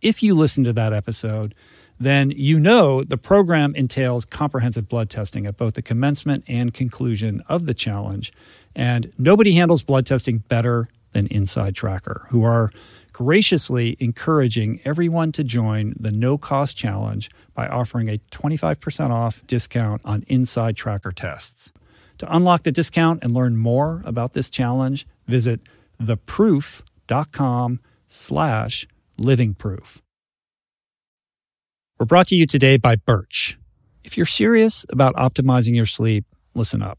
If 0.00 0.22
you 0.22 0.34
listen 0.34 0.64
to 0.64 0.72
that 0.72 0.92
episode, 0.92 1.54
then 1.98 2.30
you 2.30 2.58
know 2.58 3.04
the 3.04 3.16
program 3.16 3.74
entails 3.74 4.24
comprehensive 4.24 4.88
blood 4.88 5.10
testing 5.10 5.46
at 5.46 5.56
both 5.56 5.74
the 5.74 5.82
commencement 5.82 6.44
and 6.48 6.74
conclusion 6.74 7.42
of 7.48 7.66
the 7.66 7.74
challenge. 7.74 8.32
And 8.74 9.12
nobody 9.18 9.52
handles 9.52 9.82
blood 9.82 10.06
testing 10.06 10.38
better 10.38 10.88
than 11.12 11.26
Inside 11.28 11.74
Tracker, 11.74 12.26
who 12.30 12.42
are 12.42 12.70
graciously 13.14 13.96
encouraging 14.00 14.80
everyone 14.84 15.30
to 15.30 15.44
join 15.44 15.94
the 15.98 16.10
no 16.10 16.36
cost 16.36 16.76
challenge 16.76 17.30
by 17.54 17.66
offering 17.68 18.08
a 18.08 18.18
25% 18.32 19.10
off 19.10 19.46
discount 19.46 20.02
on 20.04 20.24
Inside 20.26 20.76
Tracker 20.76 21.12
tests. 21.12 21.72
To 22.18 22.36
unlock 22.36 22.64
the 22.64 22.72
discount 22.72 23.20
and 23.22 23.32
learn 23.32 23.56
more 23.56 24.02
about 24.04 24.32
this 24.34 24.50
challenge, 24.50 25.06
visit 25.26 25.60
theproof.com 26.02 27.80
slash 28.08 28.86
livingproof. 29.18 29.98
We're 31.98 32.06
brought 32.06 32.26
to 32.28 32.36
you 32.36 32.46
today 32.46 32.76
by 32.76 32.96
Birch. 32.96 33.58
If 34.02 34.16
you're 34.16 34.26
serious 34.26 34.84
about 34.90 35.14
optimizing 35.14 35.76
your 35.76 35.86
sleep, 35.86 36.24
listen 36.54 36.82
up. 36.82 36.98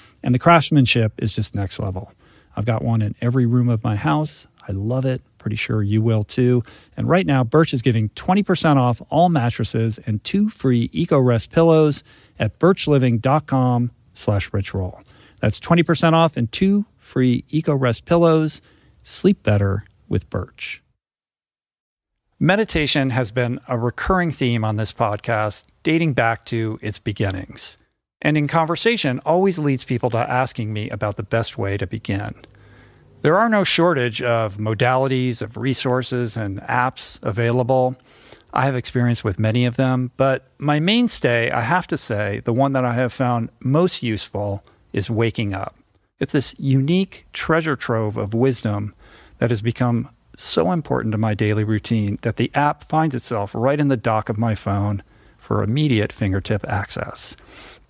And 0.23 0.33
the 0.33 0.39
craftsmanship 0.39 1.13
is 1.17 1.35
just 1.35 1.55
next 1.55 1.79
level. 1.79 2.13
I've 2.55 2.65
got 2.65 2.83
one 2.83 3.01
in 3.01 3.15
every 3.21 3.45
room 3.45 3.69
of 3.69 3.83
my 3.83 3.95
house. 3.95 4.47
I 4.67 4.71
love 4.71 5.05
it. 5.05 5.21
Pretty 5.37 5.55
sure 5.55 5.81
you 5.81 6.01
will 6.01 6.23
too. 6.23 6.63
And 6.95 7.09
right 7.09 7.25
now, 7.25 7.43
Birch 7.43 7.73
is 7.73 7.81
giving 7.81 8.09
20% 8.09 8.75
off 8.75 9.01
all 9.09 9.29
mattresses 9.29 9.99
and 10.05 10.23
two 10.23 10.49
free 10.49 10.89
EcoRest 10.89 11.49
pillows 11.49 12.03
at 12.39 12.59
birchliving.com 12.59 13.91
slash 14.13 14.51
richroll. 14.51 15.03
That's 15.39 15.59
20% 15.59 16.13
off 16.13 16.37
and 16.37 16.51
two 16.51 16.85
free 16.97 17.43
EcoRest 17.51 18.05
pillows. 18.05 18.61
Sleep 19.03 19.41
better 19.41 19.85
with 20.07 20.29
Birch. 20.29 20.83
Meditation 22.39 23.11
has 23.11 23.31
been 23.31 23.59
a 23.67 23.77
recurring 23.77 24.31
theme 24.31 24.63
on 24.63 24.75
this 24.75 24.91
podcast 24.91 25.65
dating 25.83 26.13
back 26.13 26.45
to 26.45 26.79
its 26.81 26.99
beginnings. 26.99 27.77
And 28.21 28.37
in 28.37 28.47
conversation, 28.47 29.19
always 29.25 29.57
leads 29.57 29.83
people 29.83 30.09
to 30.11 30.17
asking 30.17 30.71
me 30.71 30.89
about 30.89 31.17
the 31.17 31.23
best 31.23 31.57
way 31.57 31.77
to 31.77 31.87
begin. 31.87 32.35
There 33.21 33.37
are 33.37 33.49
no 33.49 33.63
shortage 33.63 34.21
of 34.21 34.57
modalities, 34.57 35.41
of 35.41 35.57
resources, 35.57 36.35
and 36.37 36.59
apps 36.61 37.21
available. 37.23 37.95
I 38.53 38.65
have 38.65 38.75
experience 38.75 39.23
with 39.23 39.39
many 39.39 39.65
of 39.65 39.77
them, 39.77 40.11
but 40.17 40.47
my 40.57 40.79
mainstay, 40.79 41.51
I 41.51 41.61
have 41.61 41.87
to 41.87 41.97
say, 41.97 42.41
the 42.43 42.53
one 42.53 42.73
that 42.73 42.83
I 42.83 42.93
have 42.93 43.13
found 43.13 43.49
most 43.59 44.03
useful 44.03 44.63
is 44.91 45.09
waking 45.09 45.53
up. 45.53 45.75
It's 46.19 46.33
this 46.33 46.53
unique 46.59 47.25
treasure 47.33 47.75
trove 47.75 48.17
of 48.17 48.33
wisdom 48.33 48.93
that 49.37 49.49
has 49.49 49.61
become 49.61 50.09
so 50.37 50.71
important 50.71 51.11
to 51.13 51.17
my 51.17 51.33
daily 51.33 51.63
routine 51.63 52.17
that 52.21 52.37
the 52.37 52.51
app 52.53 52.83
finds 52.83 53.15
itself 53.15 53.53
right 53.55 53.79
in 53.79 53.87
the 53.87 53.97
dock 53.97 54.29
of 54.29 54.37
my 54.37 54.55
phone 54.55 55.03
for 55.37 55.63
immediate 55.63 56.11
fingertip 56.11 56.67
access. 56.67 57.35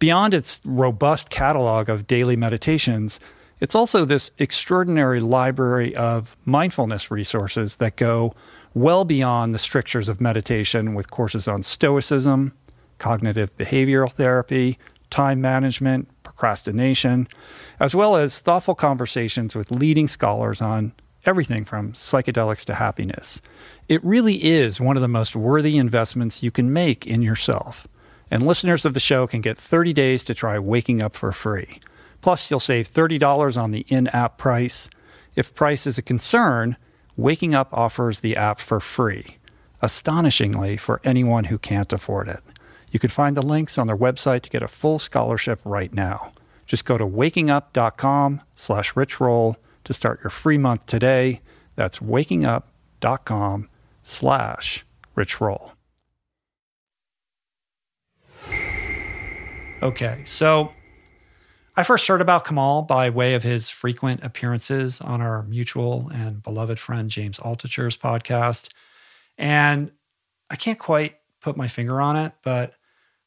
Beyond 0.02 0.34
its 0.34 0.62
robust 0.66 1.30
catalog 1.30 1.88
of 1.88 2.08
daily 2.08 2.36
meditations, 2.36 3.20
it's 3.60 3.76
also 3.76 4.04
this 4.04 4.32
extraordinary 4.40 5.20
library 5.20 5.96
of 5.96 6.36
mindfulness 6.44 7.12
resources 7.12 7.76
that 7.76 7.98
go 7.98 8.34
well 8.74 9.06
beyond 9.06 9.54
the 9.54 9.60
strictures 9.60 10.10
of 10.10 10.20
meditation 10.20 10.96
with 10.96 11.12
courses 11.12 11.48
on 11.48 11.62
stoicism, 11.62 12.54
cognitive 12.98 13.56
behavioral 13.58 14.12
therapy, 14.12 14.80
time 15.12 15.40
management, 15.40 16.10
procrastination, 16.24 17.28
as 17.80 17.94
well 17.94 18.16
as 18.16 18.40
thoughtful 18.40 18.74
conversations 18.74 19.54
with 19.54 19.70
leading 19.70 20.08
scholars 20.08 20.64
on 20.64 20.94
everything 21.28 21.64
from 21.64 21.94
psychedelics 21.94 22.66
to 22.66 22.74
happiness. 22.74 23.40
It 23.88 24.04
really 24.04 24.46
is 24.46 24.82
one 24.82 24.98
of 24.98 25.04
the 25.04 25.08
most 25.08 25.36
worthy 25.36 25.78
investments 25.78 26.42
you 26.42 26.50
can 26.50 26.74
make 26.74 27.06
in 27.06 27.22
yourself. 27.22 27.88
And 28.32 28.48
listeners 28.48 28.86
of 28.86 28.96
the 28.96 29.00
show 29.00 29.28
can 29.28 29.42
get 29.42 29.58
30 29.58 29.94
days 29.94 30.24
to 30.24 30.34
try 30.34 30.58
waking 30.58 31.02
up 31.02 31.16
for 31.16 31.32
free. 31.32 31.82
Plus, 32.22 32.50
you'll 32.50 32.60
save 32.60 32.88
$30 32.88 33.62
on 33.62 33.72
the 33.72 33.86
in 33.90 34.08
app 34.08 34.38
price. 34.38 34.90
If 35.36 35.54
price 35.54 35.86
is 35.86 35.98
a 35.98 36.02
concern, 36.02 36.78
Waking 37.18 37.54
Up 37.54 37.70
offers 37.74 38.22
the 38.22 38.38
app 38.38 38.60
for 38.60 38.80
free, 38.80 39.38
astonishingly 39.82 40.78
for 40.78 41.02
anyone 41.04 41.46
who 41.46 41.58
can't 41.58 41.92
afford 41.92 42.28
it. 42.30 42.40
You 42.90 43.00
can 43.00 43.10
find 43.10 43.36
the 43.36 43.42
links 43.42 43.78
on 43.78 43.88
their 43.88 43.98
website 43.98 44.42
to 44.44 44.50
get 44.50 44.64
a 44.64 44.68
full 44.68 45.00
scholarship 45.00 45.60
right 45.64 45.94
now. 45.94 46.34
Just 46.66 46.86
go 46.86 46.98
to 46.98 47.06
wakingup.com 47.06 48.42
slash 48.56 48.94
richroll 48.94 49.56
to 49.84 49.94
start 49.94 50.22
your 50.24 50.30
free 50.30 50.58
month 50.58 50.86
today. 50.86 51.42
That's 51.76 52.00
wakingup.com 52.00 53.70
slash 54.04 54.86
richroll. 55.16 55.72
Okay, 59.84 60.22
so 60.26 60.72
I 61.76 61.82
first 61.82 62.08
heard 62.08 62.22
about 62.22 62.46
Kamal 62.46 62.84
by 62.84 63.10
way 63.10 63.34
of 63.34 63.42
his 63.42 63.72
frequent 63.72 64.24
appearances 64.24 65.02
on 65.02 65.22
our 65.22 65.42
mutual 65.42 66.08
and 66.14 66.44
beloved 66.44 66.78
friend 66.80 67.10
James 67.10 67.40
Altucher's 67.40 67.98
podcast. 67.98 68.70
And 69.40 69.90
I 70.52 70.56
can't 70.56 70.78
quite 70.78 71.16
put 71.42 71.58
my 71.58 71.68
finger 71.68 72.00
on 72.00 72.16
it, 72.16 72.34
but 72.44 72.76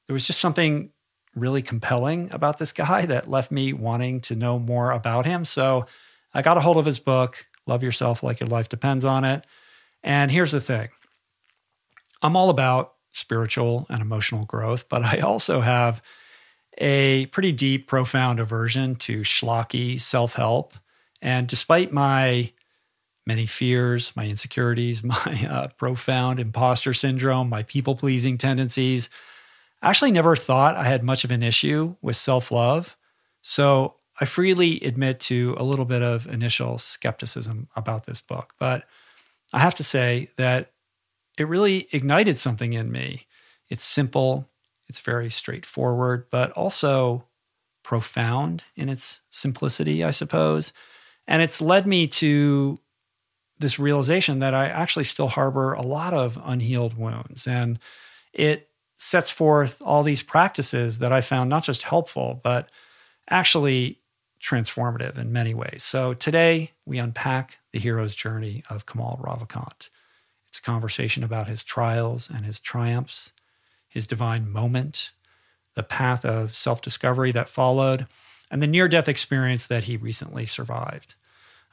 there 0.07 0.15
was 0.15 0.29
just 0.29 0.39
something 0.39 0.91
really 1.35 1.61
compelling 1.61 2.29
about 2.31 2.59
this 2.59 2.73
guy 2.73 3.05
that 3.07 3.29
left 3.29 3.51
me 3.51 3.73
wanting 3.73 4.21
to 4.21 4.37
know 4.37 4.61
more 4.61 4.93
about 4.93 5.27
him. 5.27 5.45
So 5.45 5.87
I 6.33 6.43
got 6.43 6.57
a 6.57 6.61
hold 6.61 6.77
of 6.77 6.87
his 6.87 7.01
book, 7.01 7.47
Love 7.67 7.83
Yourself 7.83 8.23
Like 8.23 8.39
Your 8.39 8.49
Life 8.49 8.69
Depends 8.69 9.05
on 9.05 9.25
It. 9.25 9.45
And 10.05 10.31
here's 10.31 10.53
the 10.53 10.61
thing 10.61 10.91
I'm 12.23 12.37
all 12.37 12.49
about 12.49 12.95
spiritual 13.11 13.87
and 13.89 14.01
emotional 14.01 14.45
growth, 14.45 14.89
but 14.89 15.03
I 15.03 15.19
also 15.19 15.61
have 15.61 16.01
a 16.79 17.27
pretty 17.27 17.53
deep, 17.53 17.87
profound 17.87 18.41
aversion 18.41 18.97
to 18.97 19.21
schlocky 19.21 20.01
self 20.01 20.35
help. 20.35 20.75
And 21.23 21.47
despite 21.47 21.93
my 21.93 22.53
many 23.27 23.47
fears, 23.47 24.15
my 24.17 24.27
insecurities, 24.27 25.03
my 25.05 25.49
uh, 25.49 25.69
profound 25.79 26.41
imposter 26.41 26.93
syndrome, 26.93 27.49
my 27.49 27.63
people 27.63 27.97
pleasing 27.97 28.39
tendencies, 28.39 29.09
I 29.83 29.91
actually 29.91 30.13
never 30.13 30.37
thought 30.37 30.77
I 30.77 30.85
had 30.85 31.03
much 31.03 31.25
of 31.25 31.31
an 31.31 31.43
issue 31.43 31.97
with 32.03 32.17
self 32.17 32.51
love. 32.51 32.97
So 33.43 33.97
I 34.21 34.25
freely 34.25 34.81
admit 34.81 35.21
to 35.21 35.55
a 35.59 35.65
little 35.65 35.85
bit 35.85 36.03
of 36.03 36.27
initial 36.27 36.79
skepticism 36.79 37.69
about 37.77 38.07
this 38.07 38.21
book. 38.21 38.55
But 38.59 38.85
I 39.53 39.59
have 39.59 39.75
to 39.77 39.83
say 39.83 40.31
that 40.37 40.73
it 41.37 41.49
really 41.49 41.89
ignited 41.93 42.39
something 42.39 42.73
in 42.73 42.93
me. 42.93 43.27
It's 43.69 43.85
simple, 43.85 44.49
it's 44.89 45.01
very 45.01 45.31
straightforward, 45.31 46.27
but 46.31 46.51
also 46.53 47.27
profound 47.83 48.65
in 48.77 48.89
its 48.89 49.21
simplicity, 49.31 50.03
I 50.05 50.11
suppose. 50.11 50.73
And 51.27 51.43
it's 51.43 51.61
led 51.61 51.87
me 51.87 52.07
to 52.09 52.79
this 53.59 53.79
realization 53.79 54.41
that 54.41 54.55
I 54.55 54.69
actually 54.69 55.05
still 55.05 55.29
harbor 55.29 55.75
a 55.75 55.83
lot 55.83 56.13
of 56.13 56.39
unhealed 56.45 56.97
wounds. 56.97 57.47
And 57.47 57.79
it 58.33 58.69
sets 58.97 59.31
forth 59.31 59.81
all 59.83 60.03
these 60.03 60.23
practices 60.23 60.99
that 60.99 61.13
I 61.13 61.21
found 61.21 61.51
not 61.51 61.65
just 61.65 61.83
helpful, 61.83 62.41
but 62.43 62.71
actually 63.29 64.01
transformative 64.43 65.17
in 65.17 65.33
many 65.33 65.55
ways. 65.55 65.83
So 65.83 66.15
today 66.15 66.73
we 66.85 66.99
unpack 66.99 67.59
the 67.73 67.79
hero's 67.79 68.15
journey 68.15 68.63
of 68.69 68.87
Kamal 68.87 69.21
Ravikant. 69.23 69.89
It's 70.49 70.59
a 70.59 70.63
conversation 70.63 71.25
about 71.25 71.49
his 71.49 71.65
trials 71.65 72.29
and 72.29 72.45
his 72.45 72.61
triumphs, 72.61 73.33
his 73.95 74.09
divine 74.09 74.51
moment, 74.51 75.13
the 75.75 75.85
path 75.85 76.25
of 76.25 76.55
self 76.55 76.83
discovery 76.83 77.31
that 77.33 77.49
followed, 77.49 78.07
and 78.51 78.61
the 78.61 78.67
near 78.67 78.89
death 78.89 79.09
experience 79.09 79.69
that 79.69 79.85
he 79.85 79.97
recently 79.97 80.45
survived. 80.45 81.15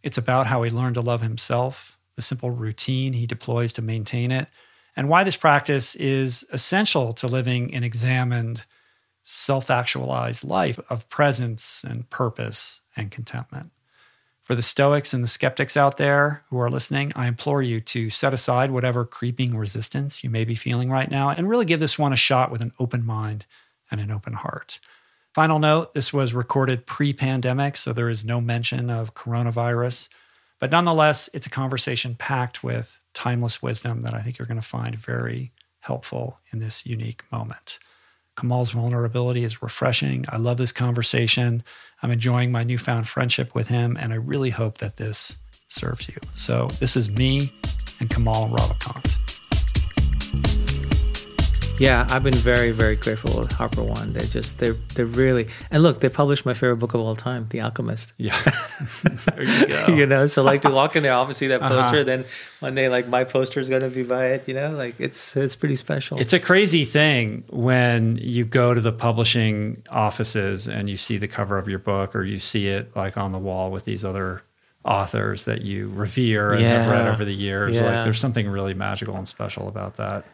It's 0.03 0.19
about 0.19 0.47
how 0.47 0.61
he 0.61 0.69
learned 0.69 0.95
to 0.95 1.01
love 1.01 1.21
himself, 1.21 1.97
the 2.15 2.21
simple 2.21 2.51
routine 2.51 3.13
he 3.13 3.25
deploys 3.25 3.73
to 3.73 3.81
maintain 3.81 4.31
it, 4.31 4.47
and 4.95 5.09
why 5.09 5.23
this 5.23 5.35
practice 5.35 5.95
is 5.95 6.45
essential 6.51 7.11
to 7.13 7.27
living 7.27 7.73
an 7.73 7.83
examined, 7.83 8.65
self 9.23 9.71
actualized 9.71 10.43
life 10.43 10.79
of 10.89 11.09
presence 11.09 11.83
and 11.83 12.09
purpose 12.09 12.81
and 12.95 13.09
contentment. 13.09 13.71
For 14.51 14.55
the 14.55 14.61
Stoics 14.61 15.13
and 15.13 15.23
the 15.23 15.29
skeptics 15.29 15.77
out 15.77 15.95
there 15.95 16.43
who 16.49 16.59
are 16.59 16.69
listening, 16.69 17.13
I 17.15 17.29
implore 17.29 17.61
you 17.61 17.79
to 17.79 18.09
set 18.09 18.33
aside 18.33 18.69
whatever 18.69 19.05
creeping 19.05 19.55
resistance 19.55 20.25
you 20.25 20.29
may 20.29 20.43
be 20.43 20.55
feeling 20.55 20.89
right 20.89 21.09
now 21.09 21.29
and 21.29 21.47
really 21.47 21.63
give 21.63 21.79
this 21.79 21.97
one 21.97 22.11
a 22.11 22.17
shot 22.17 22.51
with 22.51 22.61
an 22.61 22.73
open 22.77 23.05
mind 23.05 23.45
and 23.89 24.01
an 24.01 24.11
open 24.11 24.33
heart. 24.33 24.81
Final 25.33 25.57
note 25.57 25.93
this 25.93 26.11
was 26.11 26.33
recorded 26.33 26.85
pre 26.85 27.13
pandemic, 27.13 27.77
so 27.77 27.93
there 27.93 28.09
is 28.09 28.25
no 28.25 28.41
mention 28.41 28.89
of 28.89 29.13
coronavirus. 29.13 30.09
But 30.59 30.71
nonetheless, 30.71 31.29
it's 31.33 31.47
a 31.47 31.49
conversation 31.49 32.15
packed 32.15 32.61
with 32.61 32.99
timeless 33.13 33.61
wisdom 33.61 34.01
that 34.01 34.13
I 34.13 34.19
think 34.19 34.37
you're 34.37 34.49
going 34.49 34.59
to 34.59 34.67
find 34.67 34.97
very 34.97 35.53
helpful 35.79 36.41
in 36.51 36.59
this 36.59 36.85
unique 36.85 37.23
moment. 37.31 37.79
Kamal's 38.41 38.71
vulnerability 38.71 39.43
is 39.43 39.61
refreshing. 39.61 40.25
I 40.27 40.37
love 40.37 40.57
this 40.57 40.71
conversation. 40.71 41.63
I'm 42.01 42.09
enjoying 42.09 42.51
my 42.51 42.63
newfound 42.63 43.07
friendship 43.07 43.53
with 43.53 43.67
him, 43.67 43.95
and 43.99 44.11
I 44.11 44.15
really 44.15 44.49
hope 44.49 44.79
that 44.79 44.97
this 44.97 45.37
serves 45.67 46.09
you. 46.09 46.15
So, 46.33 46.67
this 46.79 46.97
is 46.97 47.07
me 47.07 47.51
and 47.99 48.09
Kamal 48.09 48.47
Ravikant. 48.49 49.30
Yeah, 51.81 52.05
I've 52.11 52.21
been 52.21 52.35
very, 52.35 52.69
very 52.69 52.95
grateful 52.95 53.39
with 53.39 53.51
Harper 53.53 53.81
One. 53.81 54.13
They 54.13 54.27
just 54.27 54.59
they 54.59 54.69
they 54.93 55.03
really 55.03 55.47
and 55.71 55.81
look, 55.81 55.99
they 55.99 56.09
published 56.09 56.45
my 56.45 56.53
favorite 56.53 56.77
book 56.77 56.93
of 56.93 57.01
all 57.01 57.15
time, 57.15 57.47
The 57.49 57.61
Alchemist. 57.61 58.13
Yeah, 58.17 58.39
there 59.03 59.43
you 59.43 59.67
go. 59.67 59.87
you 59.87 60.05
know, 60.05 60.27
so 60.27 60.43
like 60.43 60.61
to 60.61 60.69
walk 60.69 60.95
in 60.95 61.01
there, 61.01 61.13
obviously 61.13 61.47
that 61.47 61.63
uh-huh. 61.63 61.81
poster. 61.81 61.95
Uh-huh. 61.95 62.03
Then 62.03 62.25
one 62.59 62.75
day, 62.75 62.87
like 62.87 63.07
my 63.07 63.23
poster 63.23 63.59
is 63.59 63.67
going 63.67 63.81
to 63.81 63.89
be 63.89 64.03
by 64.03 64.27
it. 64.27 64.47
You 64.47 64.53
know, 64.53 64.69
like 64.69 64.93
it's 64.99 65.35
it's 65.35 65.55
pretty 65.55 65.75
special. 65.75 66.19
It's 66.19 66.33
a 66.33 66.39
crazy 66.39 66.85
thing 66.85 67.45
when 67.49 68.17
you 68.21 68.45
go 68.45 68.75
to 68.75 68.81
the 68.81 68.93
publishing 68.93 69.81
offices 69.89 70.67
and 70.67 70.87
you 70.87 70.97
see 70.97 71.17
the 71.17 71.27
cover 71.27 71.57
of 71.57 71.67
your 71.67 71.79
book, 71.79 72.15
or 72.15 72.23
you 72.23 72.37
see 72.37 72.67
it 72.67 72.95
like 72.95 73.17
on 73.17 73.31
the 73.31 73.39
wall 73.39 73.71
with 73.71 73.85
these 73.85 74.05
other 74.05 74.43
authors 74.85 75.45
that 75.45 75.61
you 75.61 75.89
revere 75.89 76.51
and 76.51 76.61
yeah. 76.61 76.83
have 76.83 76.91
read 76.91 77.07
over 77.07 77.25
the 77.25 77.33
years. 77.33 77.75
Yeah. 77.75 77.85
Like 77.85 78.03
there's 78.03 78.19
something 78.19 78.47
really 78.47 78.75
magical 78.75 79.15
and 79.15 79.27
special 79.27 79.67
about 79.67 79.97
that. 79.97 80.25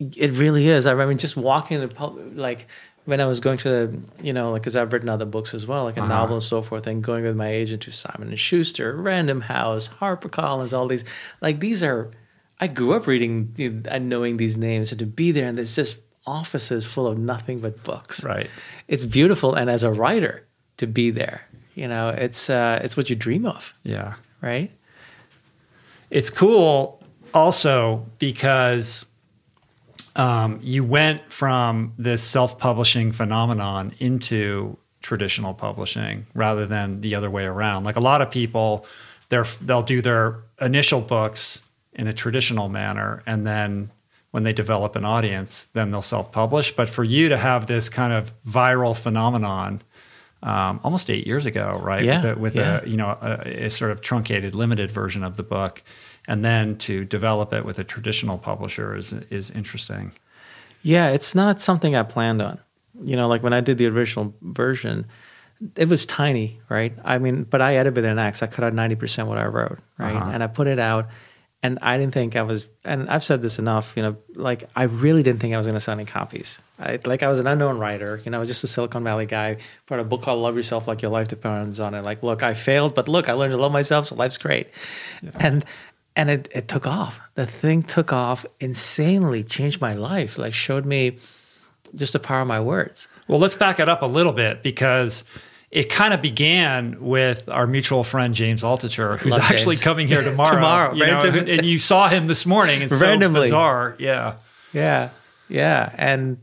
It 0.00 0.32
really 0.32 0.68
is. 0.68 0.86
I 0.86 0.92
remember 0.92 1.14
just 1.14 1.36
walking 1.36 1.76
in 1.80 1.88
the 1.88 1.94
pub, 1.94 2.18
like 2.36 2.66
when 3.04 3.20
I 3.20 3.26
was 3.26 3.40
going 3.40 3.58
to, 3.58 3.68
the, 3.68 3.98
you 4.22 4.32
know, 4.32 4.52
like 4.52 4.62
because 4.62 4.76
I've 4.76 4.92
written 4.92 5.08
other 5.08 5.24
books 5.26 5.54
as 5.54 5.66
well, 5.66 5.84
like 5.84 5.96
a 5.96 6.00
Uh-huh. 6.00 6.08
novel 6.08 6.36
and 6.36 6.42
so 6.42 6.62
forth, 6.62 6.86
and 6.86 7.02
going 7.02 7.22
with 7.24 7.36
my 7.36 7.48
agent 7.48 7.82
to 7.82 7.92
Simon 7.92 8.28
and 8.28 8.38
Schuster, 8.38 8.96
Random 8.96 9.42
House, 9.42 9.88
HarperCollins, 10.00 10.72
all 10.76 10.88
these, 10.88 11.04
like 11.40 11.60
these 11.60 11.82
are. 11.84 12.10
I 12.60 12.68
grew 12.68 12.94
up 12.94 13.06
reading 13.08 13.52
and 13.90 14.08
knowing 14.08 14.36
these 14.36 14.56
names, 14.56 14.90
and 14.92 14.98
to 15.00 15.06
be 15.06 15.32
there, 15.32 15.48
and 15.48 15.58
there's 15.58 15.74
just 15.74 15.98
offices 16.26 16.86
full 16.86 17.06
of 17.06 17.18
nothing 17.18 17.58
but 17.60 17.82
books. 17.82 18.24
Right. 18.24 18.48
It's 18.88 19.04
beautiful, 19.04 19.54
and 19.54 19.68
as 19.68 19.82
a 19.82 19.90
writer, 19.92 20.46
to 20.78 20.86
be 20.86 21.10
there, 21.10 21.46
you 21.74 21.88
know, 21.88 22.08
it's 22.10 22.48
uh, 22.48 22.80
it's 22.82 22.96
what 22.96 23.10
you 23.10 23.16
dream 23.16 23.44
of, 23.44 23.74
Yeah. 23.82 24.14
right? 24.40 24.70
It's 26.10 26.30
cool 26.30 27.02
also 27.34 28.06
because 28.18 29.04
um, 30.16 30.60
you 30.62 30.84
went 30.84 31.30
from 31.30 31.92
this 31.98 32.22
self-publishing 32.22 33.12
phenomenon 33.12 33.92
into 33.98 34.76
traditional 35.02 35.54
publishing 35.54 36.26
rather 36.34 36.66
than 36.66 37.00
the 37.00 37.14
other 37.14 37.30
way 37.30 37.44
around. 37.44 37.84
Like 37.84 37.96
a 37.96 38.00
lot 38.00 38.22
of 38.22 38.30
people, 38.30 38.86
they're 39.28 39.46
they'll 39.60 39.82
do 39.82 40.00
their 40.00 40.42
initial 40.60 41.00
books 41.00 41.62
in 41.92 42.06
a 42.06 42.12
traditional 42.12 42.68
manner, 42.68 43.22
and 43.26 43.46
then 43.46 43.90
when 44.30 44.42
they 44.42 44.52
develop 44.52 44.96
an 44.96 45.04
audience, 45.04 45.66
then 45.74 45.90
they'll 45.90 46.02
self-publish. 46.02 46.74
But 46.74 46.90
for 46.90 47.04
you 47.04 47.28
to 47.28 47.36
have 47.36 47.66
this 47.66 47.88
kind 47.88 48.12
of 48.12 48.32
viral 48.44 48.96
phenomenon. 48.96 49.82
Um, 50.42 50.78
almost 50.84 51.08
eight 51.08 51.26
years 51.26 51.46
ago, 51.46 51.80
right? 51.82 52.04
Yeah, 52.04 52.16
with 52.16 52.24
a, 52.24 52.38
with 52.38 52.56
yeah. 52.56 52.80
a 52.82 52.86
you 52.86 52.98
know 52.98 53.16
a, 53.22 53.64
a 53.64 53.70
sort 53.70 53.92
of 53.92 54.02
truncated, 54.02 54.54
limited 54.54 54.90
version 54.90 55.24
of 55.24 55.38
the 55.38 55.42
book, 55.42 55.82
and 56.26 56.44
then 56.44 56.76
to 56.78 57.04
develop 57.04 57.52
it 57.52 57.64
with 57.64 57.78
a 57.78 57.84
traditional 57.84 58.38
publisher 58.38 58.96
is 58.96 59.12
is 59.30 59.50
interesting. 59.50 60.12
Yeah, 60.82 61.08
it's 61.08 61.34
not 61.34 61.60
something 61.60 61.96
I 61.96 62.02
planned 62.02 62.42
on. 62.42 62.60
You 63.02 63.16
know, 63.16 63.28
like 63.28 63.42
when 63.42 63.52
I 63.52 63.60
did 63.60 63.78
the 63.78 63.86
original 63.86 64.34
version, 64.42 65.06
it 65.76 65.88
was 65.88 66.06
tiny, 66.06 66.60
right? 66.68 66.92
I 67.04 67.18
mean, 67.18 67.44
but 67.44 67.62
I 67.62 67.76
edited 67.76 68.04
an 68.04 68.18
X. 68.18 68.42
I 68.42 68.46
cut 68.46 68.64
out 68.64 68.74
ninety 68.74 68.94
percent 68.94 69.28
what 69.28 69.38
I 69.38 69.46
wrote, 69.46 69.78
right? 69.98 70.14
Uh-huh. 70.14 70.30
And 70.32 70.42
I 70.42 70.46
put 70.46 70.66
it 70.66 70.78
out, 70.78 71.08
and 71.62 71.78
I 71.82 71.96
didn't 71.96 72.14
think 72.14 72.36
I 72.36 72.42
was. 72.42 72.66
And 72.84 73.08
I've 73.08 73.24
said 73.24 73.42
this 73.42 73.58
enough, 73.58 73.94
you 73.96 74.02
know, 74.02 74.16
like 74.34 74.68
I 74.76 74.84
really 74.84 75.22
didn't 75.22 75.40
think 75.40 75.54
I 75.54 75.58
was 75.58 75.66
going 75.66 75.74
to 75.74 75.80
sell 75.80 75.94
any 75.94 76.04
copies. 76.04 76.58
I, 76.78 76.98
like 77.04 77.22
I 77.22 77.28
was 77.28 77.38
an 77.38 77.46
unknown 77.46 77.78
writer, 77.78 78.20
you 78.24 78.30
know, 78.30 78.36
I 78.36 78.40
was 78.40 78.48
just 78.48 78.64
a 78.64 78.66
Silicon 78.66 79.04
Valley 79.04 79.26
guy. 79.26 79.58
Wrote 79.88 80.00
a 80.00 80.04
book 80.04 80.22
called 80.22 80.40
"Love 80.40 80.56
Yourself 80.56 80.86
Like 80.86 81.02
Your 81.02 81.10
Life 81.10 81.28
Depends 81.28 81.80
on 81.80 81.94
It." 81.94 82.02
Like, 82.02 82.22
look, 82.22 82.42
I 82.42 82.54
failed, 82.54 82.94
but 82.94 83.08
look, 83.08 83.28
I 83.28 83.32
learned 83.32 83.52
to 83.52 83.56
love 83.56 83.72
myself, 83.72 84.06
so 84.06 84.16
life's 84.16 84.38
great. 84.38 84.68
And 85.40 85.64
and 86.16 86.30
it, 86.30 86.48
it 86.54 86.68
took 86.68 86.86
off. 86.86 87.20
The 87.34 87.46
thing 87.46 87.82
took 87.82 88.12
off 88.12 88.46
insanely, 88.60 89.42
changed 89.42 89.80
my 89.80 89.94
life. 89.94 90.38
Like 90.38 90.54
showed 90.54 90.86
me 90.86 91.18
just 91.94 92.12
the 92.12 92.18
power 92.18 92.40
of 92.40 92.48
my 92.48 92.60
words. 92.60 93.08
Well, 93.28 93.38
let's 93.38 93.54
back 93.54 93.80
it 93.80 93.88
up 93.88 94.02
a 94.02 94.06
little 94.06 94.32
bit 94.32 94.62
because 94.62 95.24
it 95.70 95.90
kind 95.90 96.14
of 96.14 96.20
began 96.22 96.96
with 97.00 97.48
our 97.48 97.66
mutual 97.66 98.04
friend 98.04 98.34
James 98.34 98.62
Altucher, 98.62 99.18
who's 99.18 99.32
Love 99.32 99.42
actually 99.42 99.76
James. 99.76 99.84
coming 99.84 100.08
here 100.08 100.22
tomorrow. 100.30 100.54
Tomorrow, 100.54 100.94
you 100.94 101.06
know, 101.06 101.52
and 101.52 101.66
you 101.66 101.78
saw 101.78 102.08
him 102.08 102.26
this 102.26 102.46
morning. 102.46 102.82
It's 102.82 103.00
Randomly. 103.00 103.42
so 103.42 103.46
bizarre. 103.46 103.96
Yeah. 103.98 104.36
Yeah, 104.74 105.10
yeah, 105.48 105.94
and 105.96 106.36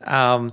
um, 0.00 0.50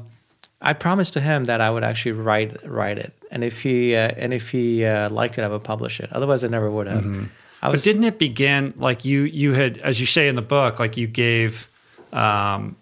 I 0.61 0.73
promised 0.73 1.13
to 1.13 1.21
him 1.21 1.45
that 1.45 1.61
I 1.61 1.71
would 1.71 1.83
actually 1.85 2.11
write 2.11 2.67
write 2.67 2.97
it, 2.97 3.13
and 3.31 3.41
if 3.41 3.61
he 3.61 3.95
uh, 3.95 4.11
and 4.17 4.33
if 4.33 4.49
he 4.49 4.83
uh, 4.83 5.09
liked 5.09 5.37
it, 5.37 5.43
I 5.43 5.47
would 5.47 5.63
publish 5.63 6.01
it. 6.01 6.11
Otherwise, 6.11 6.43
I 6.43 6.49
never 6.49 6.69
would 6.69 6.87
have. 6.87 7.05
I 7.05 7.27
But 7.61 7.73
was 7.73 7.83
didn't 7.83 8.03
it 8.03 8.17
begin 8.17 8.73
like 8.77 9.05
you 9.05 9.21
you 9.21 9.53
had 9.53 9.77
as 9.79 9.99
you 9.99 10.05
say 10.05 10.27
in 10.27 10.35
the 10.35 10.41
book 10.41 10.79
like 10.79 10.97
you 10.97 11.07
gave 11.07 11.69
um, 12.11 12.75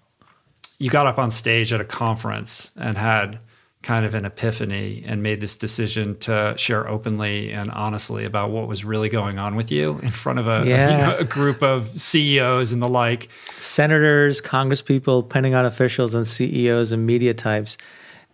you 0.78 0.90
got 0.90 1.06
up 1.06 1.20
on 1.20 1.32
stage 1.32 1.74
at 1.74 1.82
a 1.82 1.86
conference 1.86 2.72
and 2.76 2.98
had 2.98 3.40
kind 3.82 4.06
of 4.06 4.14
an 4.14 4.26
epiphany 4.26 5.04
and 5.08 5.24
made 5.24 5.40
this 5.40 5.56
decision 5.56 6.18
to 6.20 6.54
share 6.58 6.88
openly 6.88 7.52
and 7.52 7.72
honestly 7.72 8.26
about 8.26 8.50
what 8.50 8.68
was 8.68 8.84
really 8.84 9.08
going 9.08 9.40
on 9.40 9.56
with 9.56 9.72
you 9.72 9.98
in 10.04 10.10
front 10.10 10.38
of 10.38 10.48
a, 10.48 10.60
you 10.66 10.74
know, 10.74 11.16
a 11.18 11.24
group 11.24 11.64
of 11.64 11.88
CEOs 12.00 12.74
and 12.74 12.82
the 12.82 12.90
like. 12.90 13.30
senators, 13.62 14.42
congresspeople, 14.42 15.30
Pentagon 15.30 15.66
officials, 15.66 16.14
and 16.14 16.28
CEOs 16.28 16.92
and 16.92 17.06
media 17.06 17.34
types. 17.34 17.78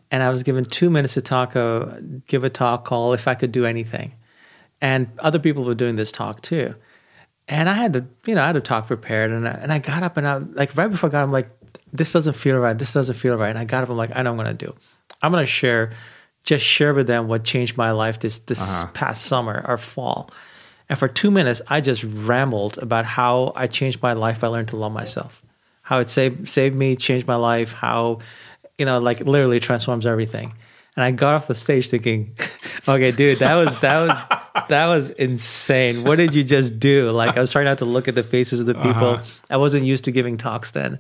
And 0.10 0.24
I 0.24 0.30
was 0.32 0.42
given 0.42 0.66
two 0.66 0.90
minutes 0.90 1.14
to 1.14 1.22
talk, 1.22 1.56
uh, 1.56 1.98
give 2.28 2.44
a 2.44 2.50
talk 2.50 2.86
call 2.86 3.14
"If 3.14 3.28
I 3.28 3.36
Could 3.36 3.52
Do 3.52 3.66
Anything," 3.66 4.14
and 4.82 5.08
other 5.20 5.40
people 5.40 5.64
were 5.64 5.76
doing 5.76 5.96
this 5.96 6.12
talk 6.12 6.42
too. 6.42 6.76
And 7.48 7.70
I 7.70 7.74
had 7.74 7.94
the, 7.94 8.06
you 8.26 8.36
know, 8.36 8.44
I 8.44 8.48
had 8.48 8.58
a 8.58 8.62
talk 8.62 8.88
prepared, 8.88 9.32
and 9.32 9.48
I, 9.48 9.52
and 9.52 9.72
I 9.72 9.80
got 9.80 10.04
up 10.04 10.18
and 10.18 10.28
I 10.28 10.38
like 10.38 10.76
right 10.76 10.90
before 10.90 11.10
I 11.10 11.12
got, 11.12 11.20
up, 11.20 11.26
I'm 11.26 11.32
like, 11.32 11.50
this 11.94 12.12
doesn't 12.12 12.34
feel 12.34 12.58
right. 12.58 12.78
This 12.78 12.94
doesn't 12.94 13.16
feel 13.16 13.36
right. 13.36 13.50
And 13.50 13.60
I 13.60 13.66
got 13.66 13.84
up. 13.84 13.90
I'm 13.90 13.98
like, 13.98 14.16
I 14.16 14.22
know 14.24 14.34
what 14.34 14.48
I'm 14.48 14.58
gonna 14.58 14.58
do. 14.58 14.76
I'm 15.22 15.32
gonna 15.32 15.46
share, 15.46 15.92
just 16.44 16.66
share 16.66 16.94
with 16.94 17.08
them 17.08 17.28
what 17.28 17.44
changed 17.44 17.78
my 17.78 17.92
life 17.92 18.20
this 18.20 18.40
this 18.40 18.62
uh-huh. 18.62 18.92
past 18.94 19.24
summer 19.24 19.64
or 19.68 19.78
fall. 19.78 20.30
And 20.90 21.00
for 21.00 21.08
two 21.08 21.32
minutes, 21.32 21.62
I 21.68 21.82
just 21.82 22.04
rambled 22.04 22.78
about 22.78 23.06
how 23.06 23.54
I 23.56 23.68
changed 23.68 24.02
my 24.02 24.14
life. 24.14 24.44
I 24.44 24.48
learned 24.48 24.68
to 24.70 24.78
love 24.78 24.92
myself, 24.92 25.42
how 25.82 26.00
it 26.00 26.10
saved 26.10 26.50
saved 26.50 26.76
me, 26.76 26.96
changed 26.96 27.28
my 27.28 27.36
life, 27.36 27.74
how, 27.74 28.20
you 28.78 28.86
know, 28.86 29.00
like 29.00 29.20
literally 29.22 29.60
transforms 29.60 30.06
everything. 30.06 30.54
And 30.96 31.04
I 31.04 31.12
got 31.12 31.34
off 31.34 31.48
the 31.48 31.56
stage 31.56 31.90
thinking, 31.90 32.36
okay, 32.88 33.12
dude, 33.12 33.40
that 33.40 33.56
was 33.56 33.80
that 33.82 34.08
was 34.08 34.68
that 34.70 34.88
was 34.88 35.10
insane. 35.12 36.04
What 36.04 36.16
did 36.16 36.34
you 36.34 36.44
just 36.44 36.80
do? 36.80 37.12
Like 37.12 37.38
I 37.38 37.40
was 37.40 37.52
trying 37.52 37.66
not 37.66 37.80
to 37.80 37.86
look 37.86 38.08
at 38.08 38.16
the 38.16 38.24
faces 38.24 38.62
of 38.62 38.66
the 38.66 38.78
uh-huh. 38.78 38.94
people. 38.94 39.20
I 39.50 39.58
wasn't 39.58 39.86
used 39.86 40.06
to 40.06 40.12
giving 40.12 40.38
talks 40.38 40.72
then. 40.72 41.00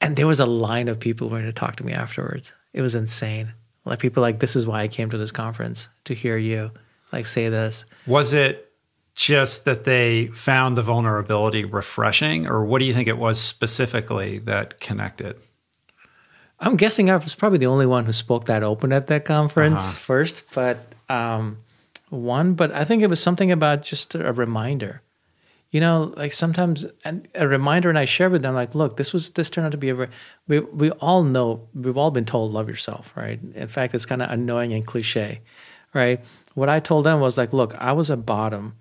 And 0.00 0.16
there 0.16 0.26
was 0.26 0.40
a 0.40 0.46
line 0.46 0.88
of 0.88 1.00
people 1.00 1.28
waiting 1.28 1.48
to 1.48 1.52
talk 1.52 1.76
to 1.76 1.84
me 1.84 1.92
afterwards. 1.92 2.52
It 2.72 2.82
was 2.82 2.94
insane. 2.94 3.52
Like 3.84 3.98
people 3.98 4.20
like, 4.20 4.38
this 4.38 4.54
is 4.54 4.66
why 4.66 4.82
I 4.82 4.88
came 4.88 5.10
to 5.10 5.18
this 5.18 5.32
conference 5.32 5.88
to 6.04 6.14
hear 6.14 6.36
you 6.36 6.70
like 7.12 7.26
say 7.26 7.48
this. 7.48 7.84
Was 8.06 8.32
it 8.32 8.70
just 9.14 9.64
that 9.64 9.84
they 9.84 10.28
found 10.28 10.76
the 10.76 10.82
vulnerability 10.82 11.64
refreshing, 11.64 12.46
or 12.46 12.64
what 12.64 12.78
do 12.78 12.84
you 12.84 12.94
think 12.94 13.08
it 13.08 13.18
was 13.18 13.40
specifically 13.40 14.38
that 14.40 14.78
connected? 14.78 15.36
I'm 16.60 16.76
guessing 16.76 17.10
I 17.10 17.16
was 17.16 17.34
probably 17.34 17.58
the 17.58 17.66
only 17.66 17.86
one 17.86 18.04
who 18.04 18.12
spoke 18.12 18.46
that 18.46 18.62
open 18.62 18.92
at 18.92 19.06
that 19.08 19.24
conference 19.24 19.90
Uh-huh. 19.90 19.98
first, 19.98 20.44
but 20.54 20.78
um, 21.08 21.58
one. 22.10 22.54
But 22.54 22.72
I 22.72 22.84
think 22.84 23.02
it 23.02 23.08
was 23.10 23.22
something 23.22 23.52
about 23.52 23.82
just 23.82 24.14
a 24.14 24.32
reminder. 24.32 25.02
You 25.70 25.80
know, 25.80 26.14
like 26.16 26.32
sometimes 26.32 26.86
and 27.04 27.28
a 27.34 27.46
reminder, 27.46 27.90
and 27.90 27.98
I 27.98 28.06
share 28.06 28.30
with 28.30 28.40
them, 28.42 28.54
like, 28.54 28.74
look, 28.74 28.96
this 28.96 29.12
was 29.12 29.30
this 29.30 29.50
turned 29.50 29.66
out 29.66 29.72
to 29.72 29.78
be 29.78 29.90
a. 29.90 29.94
Very, 29.94 30.08
we 30.48 30.60
we 30.60 30.90
all 30.92 31.22
know 31.22 31.68
we've 31.74 31.96
all 31.98 32.10
been 32.10 32.24
told 32.24 32.52
love 32.52 32.68
yourself, 32.70 33.12
right? 33.14 33.38
In 33.54 33.68
fact, 33.68 33.94
it's 33.94 34.06
kind 34.06 34.22
of 34.22 34.30
annoying 34.30 34.72
and 34.72 34.86
cliche, 34.86 35.42
right? 35.92 36.20
What 36.54 36.70
I 36.70 36.80
told 36.80 37.04
them 37.04 37.20
was 37.20 37.36
like, 37.36 37.52
look, 37.52 37.74
I 37.76 37.92
was 37.92 38.08
a 38.08 38.16
bottom, 38.16 38.76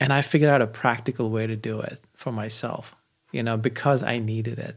and 0.00 0.10
I 0.10 0.22
figured 0.22 0.50
out 0.50 0.62
a 0.62 0.66
practical 0.66 1.28
way 1.28 1.46
to 1.46 1.54
do 1.54 1.80
it 1.80 2.00
for 2.14 2.32
myself. 2.32 2.96
You 3.30 3.42
know, 3.42 3.58
because 3.58 4.02
I 4.02 4.18
needed 4.18 4.58
it. 4.58 4.76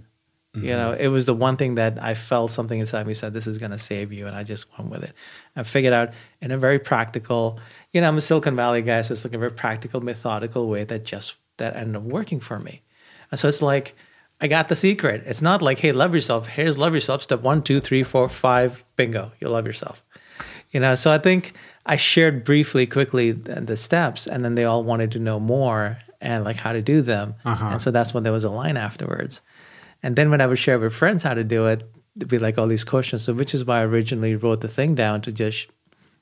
You 0.64 0.72
know, 0.72 0.94
it 0.94 1.08
was 1.08 1.26
the 1.26 1.34
one 1.34 1.58
thing 1.58 1.76
that 1.76 2.02
I 2.02 2.14
felt 2.14 2.52
something 2.52 2.80
inside 2.80 3.06
me 3.08 3.14
said, 3.14 3.34
"This 3.34 3.48
is 3.48 3.58
going 3.58 3.72
to 3.72 3.78
save 3.78 4.14
you," 4.14 4.26
and 4.26 4.36
I 4.36 4.44
just 4.44 4.66
went 4.78 4.90
with 4.90 5.04
it. 5.04 5.14
I 5.56 5.64
figured 5.64 5.94
out 5.94 6.14
in 6.42 6.52
a 6.52 6.58
very 6.58 6.80
practical, 6.80 7.60
you 7.94 8.02
know, 8.02 8.08
I'm 8.08 8.18
a 8.18 8.22
Silicon 8.22 8.56
Valley 8.56 8.82
guy, 8.82 9.02
so 9.02 9.14
it's 9.14 9.26
like 9.26 9.36
a 9.36 9.38
very 9.38 9.52
practical, 9.52 10.02
methodical 10.02 10.68
way 10.68 10.84
that 10.86 11.04
just 11.04 11.36
that 11.58 11.76
ended 11.76 11.98
up 11.98 12.04
working 12.04 12.40
for 12.40 12.60
me. 12.60 12.82
And 13.32 13.40
so 13.40 13.48
it's 13.48 13.62
like 13.62 13.96
I 14.42 14.48
got 14.48 14.70
the 14.70 14.76
secret. 14.76 15.24
It's 15.26 15.42
not 15.42 15.62
like, 15.62 15.80
"Hey, 15.80 15.92
love 15.92 16.14
yourself." 16.14 16.48
Here's 16.48 16.78
love 16.78 16.94
yourself. 16.94 17.22
Step 17.22 17.42
one, 17.42 17.62
two, 17.62 17.80
three, 17.80 18.04
four, 18.04 18.30
five. 18.30 18.84
Bingo, 18.96 19.32
you 19.40 19.50
love 19.50 19.66
yourself. 19.66 20.04
You 20.72 20.80
know, 20.80 20.96
so 20.96 21.12
I 21.12 21.18
think 21.18 21.54
I 21.86 21.96
shared 21.96 22.44
briefly, 22.44 22.86
quickly 22.86 23.32
the, 23.32 23.62
the 23.62 23.78
steps, 23.78 24.28
and 24.28 24.44
then 24.44 24.56
they 24.56 24.66
all 24.66 24.84
wanted 24.84 25.12
to 25.12 25.20
know 25.20 25.40
more 25.40 25.98
and 26.22 26.44
like 26.44 26.58
how 26.58 26.74
to 26.74 26.82
do 26.82 27.02
them. 27.02 27.36
Uh-huh. 27.46 27.68
And 27.72 27.82
so 27.82 27.92
that's 27.92 28.14
when 28.14 28.24
there 28.24 28.34
was 28.34 28.44
a 28.44 28.50
line 28.50 28.78
afterwards. 28.78 29.42
And 30.06 30.16
then 30.16 30.30
when 30.30 30.40
I 30.42 30.46
would 30.48 30.60
share 30.60 30.78
with 30.78 30.94
friends 30.94 31.24
how 31.24 31.34
to 31.34 31.44
do 31.44 31.66
it, 31.68 31.82
there'd 32.16 32.30
be 32.30 32.40
like 32.40 32.58
all 32.60 32.68
these 32.68 32.84
questions. 32.86 33.24
So 33.24 33.34
which 33.34 33.54
is 33.56 33.66
why 33.66 33.80
I 33.82 33.86
originally 33.86 34.36
wrote 34.36 34.62
the 34.62 34.68
thing 34.68 34.94
down 34.96 35.22
to 35.22 35.32
just, 35.32 35.68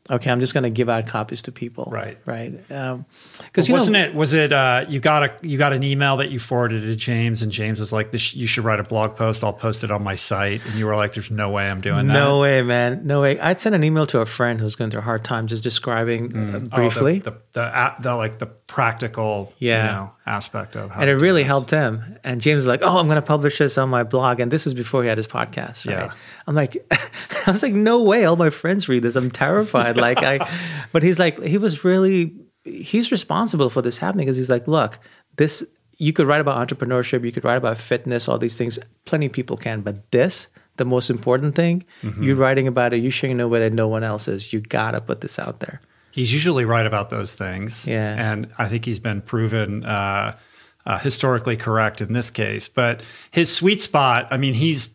okay, 0.10 0.32
I'm 0.32 0.40
just 0.40 0.54
going 0.54 0.64
to 0.64 0.70
give 0.70 0.90
out 0.90 1.06
copies 1.06 1.42
to 1.44 1.52
people. 1.52 1.88
Right. 1.92 2.18
Right. 2.26 2.54
Um, 2.72 3.06
Because 3.44 3.68
you 3.68 3.74
wasn't 3.74 3.94
know, 3.94 4.04
it? 4.06 4.16
Was 4.16 4.34
it? 4.34 4.52
Uh, 4.54 4.86
you 4.90 5.00
got 5.00 5.24
a 5.24 5.32
you 5.48 5.58
got 5.58 5.74
an 5.74 5.84
email 5.84 6.18
that 6.18 6.32
you 6.32 6.40
forwarded 6.40 6.82
to 6.82 6.96
James, 6.96 7.44
and 7.44 7.52
James 7.52 7.80
was 7.80 7.94
like, 7.94 8.12
"This 8.12 8.34
you 8.34 8.48
should 8.48 8.64
write 8.64 8.80
a 8.80 8.84
blog 8.84 9.16
post. 9.16 9.44
I'll 9.44 9.54
post 9.54 9.84
it 9.84 9.92
on 9.92 10.02
my 10.04 10.16
site." 10.16 10.66
And 10.66 10.76
you 10.76 10.86
were 10.88 10.96
like, 10.96 11.14
"There's 11.14 11.30
no 11.30 11.50
way 11.52 11.70
I'm 11.70 11.82
doing 11.82 12.08
that." 12.08 12.14
No 12.14 12.40
way, 12.40 12.62
man. 12.64 13.02
No 13.06 13.22
way. 13.22 13.40
I'd 13.40 13.60
sent 13.60 13.76
an 13.76 13.84
email 13.84 14.06
to 14.08 14.20
a 14.20 14.26
friend 14.26 14.60
who's 14.60 14.76
going 14.76 14.90
through 14.92 15.02
a 15.02 15.10
hard 15.12 15.24
time, 15.24 15.46
just 15.48 15.62
describing 15.64 16.36
uh, 16.36 16.40
Oh, 16.40 16.60
the- 16.60 16.70
briefly. 16.70 17.20
the 17.20 17.32
the, 17.52 17.70
the, 17.70 17.96
the 18.02 18.16
like 18.16 18.40
the 18.40 18.48
practical 18.74 19.54
Yeah. 19.60 19.86
you 19.86 19.92
know, 19.92 20.12
aspect 20.26 20.76
of 20.76 20.90
how 20.92 21.02
and 21.02 21.10
it 21.10 21.16
really 21.16 21.44
this. 21.44 21.48
helped 21.48 21.70
him. 21.72 22.18
And 22.24 22.42
James 22.42 22.58
was 22.58 22.68
like, 22.68 22.82
"Oh, 22.84 22.98
I'm 22.98 23.06
going 23.08 23.16
to 23.22 23.22
publish 23.36 23.58
this 23.60 23.78
on 23.78 23.90
my 23.90 24.04
blog." 24.04 24.40
And 24.40 24.52
this 24.52 24.66
is 24.68 24.74
before 24.74 25.04
he 25.04 25.10
had 25.10 25.18
his 25.18 25.28
podcast. 25.28 25.86
Right? 25.86 26.06
Yeah. 26.08 26.12
I'm 26.48 26.56
like, 26.56 26.76
I 27.48 27.52
was 27.52 27.62
like, 27.64 27.74
"No 27.74 28.02
way! 28.02 28.26
All 28.26 28.36
my 28.36 28.50
friends 28.50 28.90
read 28.90 29.04
this. 29.04 29.16
I'm 29.16 29.30
terrified." 29.32 29.96
like 29.98 30.24
I, 30.24 30.36
but 30.92 31.04
he's 31.04 31.20
like, 31.20 31.42
he 31.44 31.58
was 31.58 31.84
really, 31.84 32.34
he's 32.64 33.12
responsible 33.12 33.70
for 33.70 33.82
this 33.82 33.98
happening 33.98 34.26
because 34.26 34.38
he's 34.38 34.50
like, 34.50 34.68
"Look, 34.68 34.98
this 35.38 35.64
you 35.98 36.12
could 36.12 36.26
write 36.26 36.42
about 36.42 36.58
entrepreneurship, 36.68 37.24
you 37.24 37.32
could 37.32 37.44
write 37.46 37.58
about 37.58 37.78
fitness, 37.78 38.28
all 38.28 38.40
these 38.40 38.56
things. 38.56 38.80
Plenty 39.06 39.28
of 39.28 39.32
people 39.32 39.56
can, 39.56 39.82
but 39.82 40.12
this, 40.12 40.48
the 40.78 40.86
most 40.86 41.10
important 41.12 41.54
thing, 41.56 41.86
Mm-hmm. 42.02 42.24
you're 42.24 42.36
writing 42.36 42.68
about 42.68 42.94
it. 42.94 43.02
You're 43.02 43.12
sharing 43.12 43.40
it 43.40 43.46
where 43.46 43.70
no 43.70 43.88
one 43.88 44.04
else 44.04 44.28
is. 44.28 44.52
You 44.52 44.60
gotta 44.62 45.00
put 45.02 45.22
this 45.22 45.38
out 45.38 45.60
there. 45.60 45.80
He's 46.14 46.32
usually 46.32 46.64
right 46.64 46.86
about 46.86 47.10
those 47.10 47.34
things. 47.34 47.88
Yeah. 47.88 48.14
And 48.32 48.52
I 48.60 48.70
think 48.70 48.86
he's 48.86 49.00
been 49.00 49.22
proven 49.22 49.84
uh, 49.84 50.38
uh, 50.86 51.00
historically 51.00 51.58
correct 51.58 52.02
in 52.02 52.14
this 52.14 52.30
case. 52.30 52.70
But 52.70 53.04
his 53.32 53.52
sweet 53.52 53.82
spot, 53.82 54.28
I 54.30 54.38
mean, 54.38 54.54
he's 54.54 54.92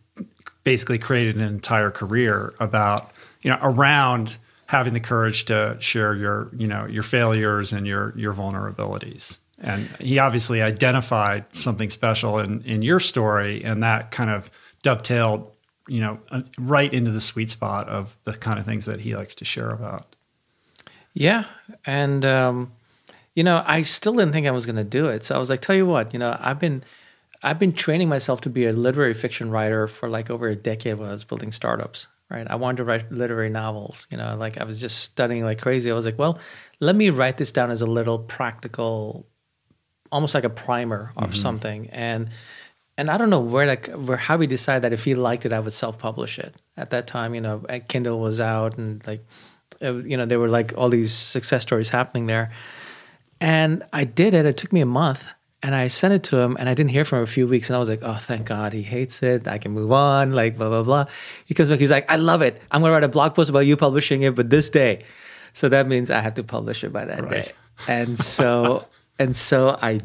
basically 0.63 0.97
created 0.97 1.35
an 1.35 1.41
entire 1.41 1.91
career 1.91 2.53
about, 2.61 3.11
you 3.41 3.51
know, 3.51 3.59
around 3.61 4.37
having 4.67 4.93
the 4.93 4.99
courage 5.01 5.45
to 5.45 5.75
share 5.79 6.15
your, 6.15 6.51
you 6.55 6.67
know, 6.67 6.85
your 6.85 7.03
failures 7.03 7.73
and 7.73 7.85
your 7.85 8.13
your 8.15 8.33
vulnerabilities. 8.33 9.39
And 9.61 9.89
he 9.99 10.19
obviously 10.19 10.61
identified 10.61 11.43
something 11.51 11.89
special 11.89 12.39
in, 12.39 12.61
in 12.61 12.81
your 12.81 13.01
story, 13.01 13.61
and 13.61 13.83
that 13.83 14.11
kind 14.11 14.29
of 14.29 14.49
dovetailed, 14.83 15.51
you 15.89 15.99
know, 15.99 16.19
uh, 16.31 16.43
right 16.57 16.93
into 16.93 17.11
the 17.11 17.19
sweet 17.19 17.49
spot 17.49 17.89
of 17.89 18.17
the 18.23 18.31
kind 18.33 18.57
of 18.57 18.63
things 18.65 18.85
that 18.85 19.01
he 19.01 19.17
likes 19.17 19.35
to 19.35 19.43
share 19.43 19.71
about. 19.71 20.08
Yeah, 21.13 21.45
and 21.85 22.23
um, 22.25 22.71
you 23.35 23.43
know, 23.43 23.63
I 23.65 23.83
still 23.83 24.13
didn't 24.13 24.33
think 24.33 24.47
I 24.47 24.51
was 24.51 24.65
going 24.65 24.75
to 24.75 24.83
do 24.83 25.07
it. 25.07 25.23
So 25.23 25.35
I 25.35 25.37
was 25.37 25.49
like, 25.49 25.61
tell 25.61 25.75
you 25.75 25.85
what, 25.85 26.13
you 26.13 26.19
know, 26.19 26.37
I've 26.39 26.59
been 26.59 26.83
I've 27.41 27.59
been 27.59 27.73
training 27.73 28.09
myself 28.09 28.41
to 28.41 28.49
be 28.49 28.65
a 28.65 28.73
literary 28.73 29.13
fiction 29.13 29.49
writer 29.49 29.87
for 29.87 30.09
like 30.09 30.29
over 30.29 30.47
a 30.47 30.55
decade 30.55 30.97
when 30.97 31.09
I 31.09 31.11
was 31.11 31.23
building 31.23 31.51
startups. 31.51 32.07
Right, 32.29 32.45
I 32.47 32.55
wanted 32.55 32.77
to 32.77 32.83
write 32.83 33.11
literary 33.11 33.49
novels. 33.49 34.05
You 34.11 34.17
know, 34.17 34.35
like 34.35 34.59
I 34.59 34.63
was 34.63 34.79
just 34.79 34.99
studying 34.99 35.43
like 35.43 35.59
crazy. 35.59 35.89
I 35.89 35.95
was 35.95 36.05
like, 36.05 36.19
well, 36.19 36.37
let 36.79 36.95
me 36.95 37.09
write 37.09 37.37
this 37.37 37.51
down 37.51 37.71
as 37.71 37.81
a 37.81 37.87
little 37.87 38.19
practical, 38.19 39.25
almost 40.11 40.35
like 40.35 40.43
a 40.43 40.49
primer 40.49 41.11
of 41.17 41.35
something. 41.35 41.89
And 41.89 42.29
and 42.97 43.09
I 43.09 43.17
don't 43.17 43.29
know 43.29 43.39
where 43.39 43.65
like 43.65 43.87
where 43.87 44.17
how 44.17 44.37
we 44.37 44.45
decided 44.45 44.83
that 44.83 44.93
if 44.93 45.05
he 45.05 45.15
liked 45.15 45.45
it, 45.45 45.53
I 45.53 45.59
would 45.59 45.73
self 45.73 45.97
publish 45.97 46.37
it. 46.37 46.53
At 46.77 46.91
that 46.91 47.07
time, 47.07 47.33
you 47.33 47.41
know, 47.41 47.59
Kindle 47.87 48.19
was 48.19 48.39
out 48.39 48.77
and 48.77 49.05
like 49.07 49.25
uh, 49.81 49.95
you 49.95 50.17
know, 50.17 50.25
there 50.25 50.39
were 50.39 50.49
like 50.49 50.73
all 50.77 50.89
these 50.89 51.13
success 51.13 51.61
stories 51.63 51.89
happening 51.89 52.27
there. 52.27 52.51
And 53.41 53.83
I 53.93 54.03
did 54.03 54.33
it. 54.33 54.45
It 54.45 54.57
took 54.57 54.73
me 54.73 54.81
a 54.81 54.85
month 54.85 55.25
and 55.63 55.75
I 55.75 55.87
sent 55.87 56.13
it 56.13 56.23
to 56.23 56.37
him 56.37 56.55
and 56.59 56.67
I 56.69 56.73
didn't 56.73 56.91
hear 56.91 57.05
from 57.05 57.19
him 57.19 57.25
for 57.25 57.29
a 57.31 57.33
few 57.33 57.47
weeks. 57.47 57.69
And 57.69 57.75
I 57.75 57.79
was 57.79 57.89
like, 57.89 57.99
oh, 58.01 58.15
thank 58.15 58.47
God 58.47 58.73
he 58.73 58.81
hates 58.81 59.23
it. 59.23 59.47
I 59.47 59.57
can 59.57 59.71
move 59.71 59.91
on, 59.91 60.33
like, 60.33 60.57
blah, 60.57 60.69
blah, 60.69 60.83
blah. 60.83 61.05
He 61.45 61.53
comes 61.53 61.69
back, 61.69 61.79
he's 61.79 61.91
like, 61.91 62.09
I 62.11 62.17
love 62.17 62.41
it. 62.41 62.61
I'm 62.71 62.81
going 62.81 62.89
to 62.89 62.93
write 62.93 63.03
a 63.03 63.09
blog 63.09 63.35
post 63.35 63.49
about 63.49 63.59
you 63.61 63.77
publishing 63.77 64.23
it, 64.23 64.35
but 64.35 64.49
this 64.49 64.69
day. 64.69 65.03
So 65.53 65.69
that 65.69 65.87
means 65.87 66.11
I 66.11 66.19
have 66.19 66.33
to 66.35 66.43
publish 66.43 66.83
it 66.83 66.91
by 66.93 67.05
that 67.05 67.23
Right. 67.23 67.31
day. 67.31 67.51
And 67.87 68.19
so, 68.19 68.85
and 69.19 69.35
so 69.35 69.77
I, 69.81 69.99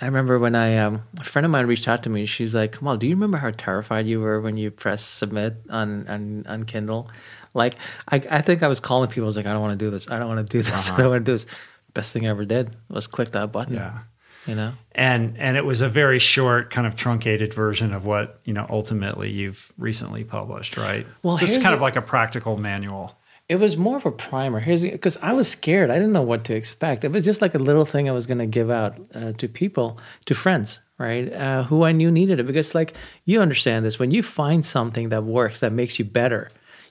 I 0.00 0.06
remember 0.06 0.38
when 0.38 0.54
I, 0.54 0.78
um, 0.78 1.02
a 1.18 1.24
friend 1.24 1.44
of 1.44 1.50
mine 1.52 1.66
reached 1.66 1.88
out 1.88 2.02
to 2.04 2.10
me. 2.10 2.26
She's 2.26 2.54
like, 2.54 2.78
Kamal, 2.78 2.96
do 2.96 3.06
you 3.06 3.14
remember 3.14 3.38
how 3.38 3.50
terrified 3.50 4.06
you 4.06 4.20
were 4.20 4.40
when 4.40 4.56
you 4.56 4.70
press 4.70 5.04
submit 5.04 5.56
on, 5.70 6.06
on, 6.08 6.44
on 6.46 6.64
Kindle? 6.64 7.10
Like, 7.54 7.74
I, 8.08 8.16
I 8.30 8.40
think 8.42 8.62
I 8.62 8.68
was 8.68 8.80
calling 8.80 9.08
people. 9.08 9.24
I 9.24 9.26
was 9.26 9.36
like, 9.36 9.46
I 9.46 9.52
don't 9.52 9.60
want 9.62 9.78
to 9.78 9.84
do 9.84 9.90
this. 9.90 10.10
I 10.10 10.18
don't 10.18 10.28
want 10.28 10.38
to 10.46 10.50
do 10.58 10.62
this. 10.62 10.90
I 10.92 10.98
don't 10.98 11.10
want 11.10 11.24
to 11.24 11.30
do 11.30 11.34
this. 11.34 11.46
Best 11.94 12.12
thing 12.12 12.26
I 12.26 12.30
ever 12.30 12.44
did 12.44 12.76
was 12.88 13.06
click 13.06 13.32
that 13.32 13.50
button. 13.52 13.74
Yeah. 13.74 13.98
You 14.46 14.54
know? 14.54 14.72
and 14.92 15.36
and 15.36 15.56
it 15.58 15.66
was 15.66 15.82
a 15.82 15.88
very 15.88 16.18
short 16.18 16.70
kind 16.70 16.86
of 16.86 16.96
truncated 16.96 17.52
version 17.52 17.92
of 17.92 18.06
what 18.06 18.40
you 18.44 18.54
know 18.54 18.66
ultimately 18.70 19.30
you've 19.30 19.70
recently 19.76 20.24
published 20.24 20.78
right 20.78 21.06
Well, 21.22 21.36
just 21.36 21.60
kind 21.60 21.72
the- 21.72 21.76
of 21.76 21.82
like 21.82 21.94
a 21.96 22.00
practical 22.02 22.56
manual 22.56 23.14
It 23.50 23.56
was 23.60 23.76
more 23.76 23.98
of 23.98 24.06
a 24.06 24.10
primer. 24.10 24.58
Here's 24.58 24.82
because 24.82 25.18
I 25.18 25.34
was 25.34 25.46
scared. 25.46 25.90
I 25.90 25.96
didn't 25.96 26.12
know 26.14 26.22
what 26.22 26.44
to 26.44 26.54
expect. 26.54 27.04
It 27.04 27.12
was 27.12 27.24
just 27.26 27.42
like 27.42 27.54
a 27.54 27.58
little 27.58 27.84
thing 27.84 28.08
I 28.08 28.12
was 28.12 28.26
going 28.26 28.38
to 28.38 28.46
give 28.46 28.70
out 28.70 28.94
uh, 29.14 29.32
to 29.32 29.46
people, 29.48 29.98
to 30.26 30.34
friends, 30.34 30.80
right, 30.98 31.32
uh, 31.34 31.64
who 31.64 31.84
I 31.84 31.92
knew 31.92 32.10
needed 32.10 32.38
it. 32.40 32.46
Because, 32.46 32.74
like, 32.74 32.94
you 33.26 33.42
understand 33.42 33.84
this 33.84 33.98
when 33.98 34.10
you 34.10 34.22
find 34.22 34.64
something 34.64 35.10
that 35.10 35.24
works 35.24 35.60
that 35.60 35.72
makes 35.72 35.98
you 35.98 36.04
better, 36.06 36.50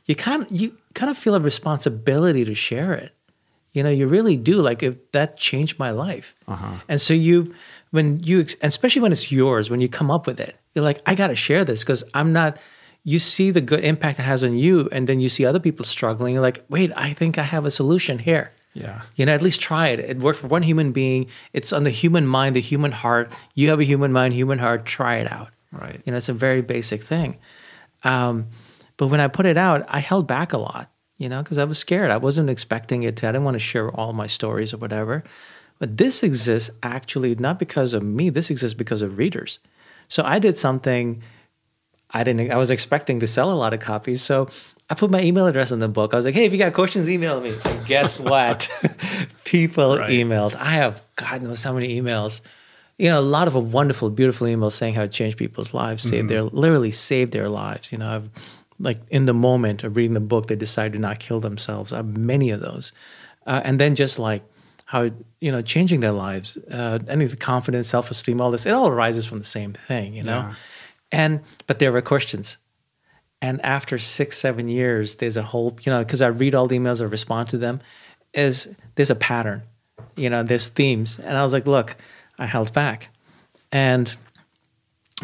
you 0.09 0.15
kind 0.15 0.45
you 0.49 0.75
kind 0.95 1.09
of 1.11 1.17
feel 1.17 1.35
a 1.35 1.39
responsibility 1.39 2.43
to 2.45 2.55
share 2.55 2.93
it. 2.93 3.13
You 3.73 3.83
know, 3.83 3.91
you 3.91 4.07
really 4.07 4.35
do. 4.35 4.61
Like, 4.69 4.81
if 4.83 4.95
that 5.11 5.37
changed 5.37 5.77
my 5.77 5.91
life, 5.91 6.33
and 6.89 6.99
so 6.99 7.13
you, 7.13 7.53
when 7.91 8.19
you, 8.23 8.39
and 8.61 8.69
especially 8.73 9.03
when 9.03 9.11
it's 9.11 9.31
yours, 9.31 9.69
when 9.69 9.79
you 9.79 9.87
come 9.87 10.09
up 10.09 10.25
with 10.25 10.39
it, 10.39 10.55
you're 10.73 10.83
like, 10.83 10.99
I 11.05 11.13
got 11.13 11.27
to 11.27 11.35
share 11.35 11.63
this 11.63 11.83
because 11.83 12.03
I'm 12.15 12.33
not 12.33 12.57
you 13.05 13.19
see 13.19 13.51
the 13.51 13.61
good 13.61 13.79
impact 13.85 14.19
it 14.19 14.23
has 14.23 14.43
on 14.43 14.57
you 14.57 14.89
and 14.91 15.07
then 15.07 15.19
you 15.21 15.29
see 15.29 15.45
other 15.45 15.59
people 15.59 15.85
struggling 15.85 16.33
you're 16.33 16.41
like 16.43 16.59
wait 16.67 16.91
i 16.97 17.13
think 17.13 17.37
i 17.37 17.43
have 17.43 17.65
a 17.65 17.71
solution 17.71 18.19
here 18.19 18.51
Yeah. 18.73 19.01
you 19.15 19.25
know 19.25 19.33
at 19.33 19.41
least 19.41 19.61
try 19.61 19.87
it 19.87 19.99
it 20.01 20.17
worked 20.19 20.39
for 20.41 20.47
one 20.47 20.63
human 20.63 20.91
being 20.91 21.27
it's 21.53 21.71
on 21.71 21.83
the 21.85 21.91
human 21.91 22.27
mind 22.27 22.57
the 22.57 22.61
human 22.61 22.91
heart 22.91 23.31
you 23.55 23.69
have 23.69 23.79
a 23.79 23.85
human 23.85 24.11
mind 24.11 24.33
human 24.33 24.59
heart 24.59 24.85
try 24.85 25.15
it 25.23 25.31
out 25.31 25.47
Right. 25.71 26.01
you 26.05 26.11
know 26.11 26.17
it's 26.17 26.27
a 26.27 26.33
very 26.47 26.61
basic 26.61 27.01
thing 27.01 27.37
um, 28.03 28.47
but 28.99 29.07
when 29.07 29.19
i 29.19 29.27
put 29.27 29.47
it 29.47 29.57
out 29.57 29.83
i 29.89 29.97
held 29.99 30.27
back 30.27 30.53
a 30.53 30.57
lot 30.57 30.91
you 31.17 31.27
know 31.27 31.39
because 31.39 31.57
i 31.57 31.63
was 31.63 31.79
scared 31.79 32.11
i 32.11 32.17
wasn't 32.17 32.49
expecting 32.49 33.01
it 33.01 33.15
to 33.15 33.27
i 33.27 33.31
didn't 33.31 33.45
want 33.45 33.55
to 33.55 33.59
share 33.59 33.89
all 33.91 34.13
my 34.13 34.27
stories 34.27 34.71
or 34.71 34.77
whatever 34.77 35.23
but 35.79 35.97
this 35.97 36.21
exists 36.21 36.69
actually 36.83 37.33
not 37.35 37.57
because 37.57 37.95
of 37.95 38.03
me 38.03 38.29
this 38.29 38.51
exists 38.51 38.77
because 38.77 39.01
of 39.01 39.17
readers 39.17 39.57
so 40.07 40.23
i 40.23 40.37
did 40.37 40.55
something 40.57 41.23
I 42.11 42.23
didn't. 42.23 42.51
I 42.51 42.57
was 42.57 42.71
expecting 42.71 43.19
to 43.19 43.27
sell 43.27 43.51
a 43.51 43.53
lot 43.53 43.73
of 43.73 43.79
copies, 43.79 44.21
so 44.21 44.49
I 44.89 44.95
put 44.95 45.11
my 45.11 45.21
email 45.21 45.45
address 45.45 45.71
in 45.71 45.79
the 45.79 45.87
book. 45.87 46.13
I 46.13 46.17
was 46.17 46.25
like, 46.25 46.33
"Hey, 46.33 46.45
if 46.45 46.51
you 46.51 46.57
got 46.57 46.73
questions, 46.73 47.09
email 47.09 47.39
me." 47.39 47.55
And 47.65 47.85
guess 47.85 48.19
what? 48.33 48.69
People 49.43 49.97
Right. 49.97 50.09
emailed. 50.09 50.55
I 50.55 50.73
have 50.73 51.01
God 51.15 51.43
knows 51.43 51.61
how 51.61 51.73
many 51.73 52.01
emails. 52.01 52.41
You 52.97 53.09
know, 53.09 53.19
a 53.19 53.21
lot 53.21 53.47
of 53.47 53.55
a 53.55 53.59
wonderful, 53.59 54.09
beautiful 54.09 54.47
emails 54.47 54.73
saying 54.73 54.95
how 54.95 55.03
it 55.03 55.11
changed 55.11 55.37
people's 55.37 55.73
lives, 55.73 56.03
saved 56.03 56.15
mm-hmm. 56.15 56.27
their 56.27 56.43
literally 56.43 56.91
saved 56.91 57.31
their 57.31 57.47
lives. 57.47 57.91
You 57.91 57.99
know, 57.99 58.09
I've 58.09 58.29
like 58.79 58.99
in 59.09 59.25
the 59.25 59.33
moment 59.33 59.83
of 59.83 59.95
reading 59.95 60.13
the 60.13 60.19
book, 60.19 60.47
they 60.47 60.55
decide 60.55 60.93
to 60.93 60.99
not 60.99 61.19
kill 61.19 61.39
themselves. 61.39 61.93
I 61.93 61.97
have 61.97 62.17
many 62.17 62.49
of 62.49 62.61
those, 62.61 62.91
uh, 63.45 63.61
and 63.63 63.79
then 63.79 63.95
just 63.95 64.19
like 64.19 64.43
how 64.85 65.09
you 65.39 65.51
know 65.51 65.61
changing 65.61 65.99
their 65.99 66.11
lives, 66.11 66.57
uh, 66.71 66.99
any 67.07 67.25
of 67.25 67.31
the 67.31 67.37
confidence, 67.37 67.87
self 67.87 68.09
esteem, 68.09 68.41
all 68.41 68.51
this, 68.51 68.65
it 68.65 68.73
all 68.73 68.87
arises 68.87 69.25
from 69.25 69.39
the 69.39 69.43
same 69.45 69.73
thing. 69.73 70.13
You 70.13 70.23
know. 70.23 70.39
Yeah. 70.39 70.55
And 71.11 71.41
but 71.67 71.79
there 71.79 71.91
were 71.91 72.01
questions. 72.01 72.57
And 73.41 73.63
after 73.63 73.97
six, 73.97 74.37
seven 74.37 74.67
years, 74.67 75.15
there's 75.15 75.37
a 75.37 75.41
whole, 75.41 75.77
you 75.81 75.91
know, 75.91 75.99
because 75.99 76.21
I 76.21 76.27
read 76.27 76.55
all 76.55 76.67
the 76.67 76.77
emails, 76.77 77.01
I 77.01 77.05
respond 77.05 77.49
to 77.49 77.57
them, 77.57 77.79
is 78.33 78.67
there's 78.95 79.09
a 79.09 79.15
pattern, 79.15 79.63
you 80.17 80.29
know, 80.29 80.43
there's 80.43 80.67
themes. 80.67 81.19
And 81.19 81.37
I 81.37 81.43
was 81.43 81.53
like, 81.53 81.65
look, 81.65 81.95
I 82.37 82.45
held 82.45 82.73
back. 82.73 83.09
And 83.71 84.13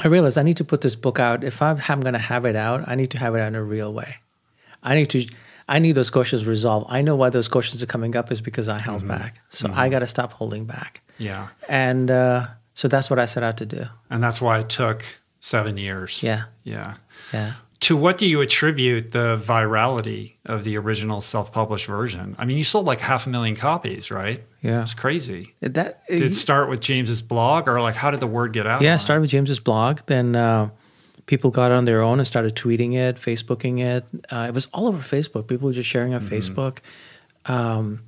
I 0.04 0.08
realized 0.08 0.38
I 0.38 0.44
need 0.44 0.58
to 0.58 0.66
put 0.66 0.82
this 0.82 0.96
book 0.96 1.20
out. 1.20 1.44
If 1.44 1.62
I'm, 1.62 1.82
I'm 1.88 2.02
going 2.02 2.14
to 2.14 2.20
have 2.20 2.46
it 2.46 2.56
out, 2.56 2.88
I 2.88 2.96
need 2.96 3.12
to 3.12 3.20
have 3.20 3.36
it 3.36 3.40
out 3.40 3.48
in 3.48 3.56
a 3.56 3.64
real 3.64 3.94
way. 3.94 4.18
I 4.84 4.96
need 4.96 5.10
to, 5.12 5.26
I 5.68 5.80
need 5.80 5.94
those 5.94 6.10
questions 6.10 6.46
resolved. 6.46 6.88
I 6.90 7.02
know 7.02 7.16
why 7.16 7.30
those 7.30 7.48
questions 7.48 7.82
are 7.82 7.88
coming 7.88 8.16
up 8.16 8.32
is 8.32 8.42
because 8.42 8.68
I 8.68 8.80
held 8.80 9.08
back. 9.08 9.40
So 9.50 9.72
I 9.74 9.90
got 9.90 10.00
to 10.00 10.08
stop 10.08 10.34
holding 10.34 10.66
back. 10.66 11.02
Yeah. 11.18 11.48
And 11.70 12.12
uh, 12.12 12.48
so 12.74 12.88
that's 12.88 13.10
what 13.10 13.20
I 13.20 13.26
set 13.26 13.42
out 13.42 13.58
to 13.58 13.66
do. 13.66 13.86
And 14.10 14.22
that's 14.22 14.42
why 14.42 14.60
it 14.60 14.70
took 14.70 15.04
seven 15.40 15.78
years. 15.78 16.22
Yeah. 16.22 16.46
Yeah. 16.64 16.96
Yeah. 17.34 17.54
To 17.86 17.96
what 17.96 18.18
do 18.18 18.26
you 18.26 18.42
attribute 18.42 19.12
the 19.12 19.38
virality 19.38 20.34
of 20.48 20.64
the 20.64 20.76
original 20.76 21.22
self 21.22 21.52
published 21.52 21.86
version? 21.86 22.36
I 22.40 22.46
mean, 22.46 22.58
you 22.58 22.64
sold 22.64 22.88
like 22.88 23.00
half 23.00 23.28
a 23.28 23.30
million 23.30 23.56
copies, 23.56 24.10
right? 24.10 24.44
Yeah. 24.64 24.82
It's 24.82 24.96
crazy. 24.96 25.54
That 25.60 26.04
Did 26.08 26.24
it 26.24 26.34
start 26.34 26.68
with 26.68 26.80
James's 26.80 27.22
blog 27.22 27.68
or 27.68 27.80
like 27.82 27.94
how 27.94 28.10
did 28.10 28.22
the 28.22 28.28
word 28.28 28.54
get 28.54 28.66
out? 28.66 28.82
Yeah, 28.82 28.96
it 28.96 29.00
started 29.00 29.22
with 29.22 29.30
James's 29.30 29.60
blog. 29.60 30.00
Then 30.08 30.36
uh, 30.36 30.72
people 31.28 31.52
got 31.52 31.72
on 31.72 31.86
their 31.86 32.02
own 32.02 32.18
and 32.18 32.28
started 32.28 32.56
tweeting 32.56 32.96
it, 32.96 33.18
Facebooking 33.18 33.80
it. 33.82 34.04
Uh, 34.32 34.46
it 34.48 34.56
was 34.56 34.66
all 34.74 34.88
over 34.88 34.98
Facebook. 34.98 35.46
People 35.46 35.68
were 35.68 35.74
just 35.74 35.88
sharing 35.88 36.16
on 36.16 36.22
Facebook. 36.22 36.80
Um, 37.46 38.02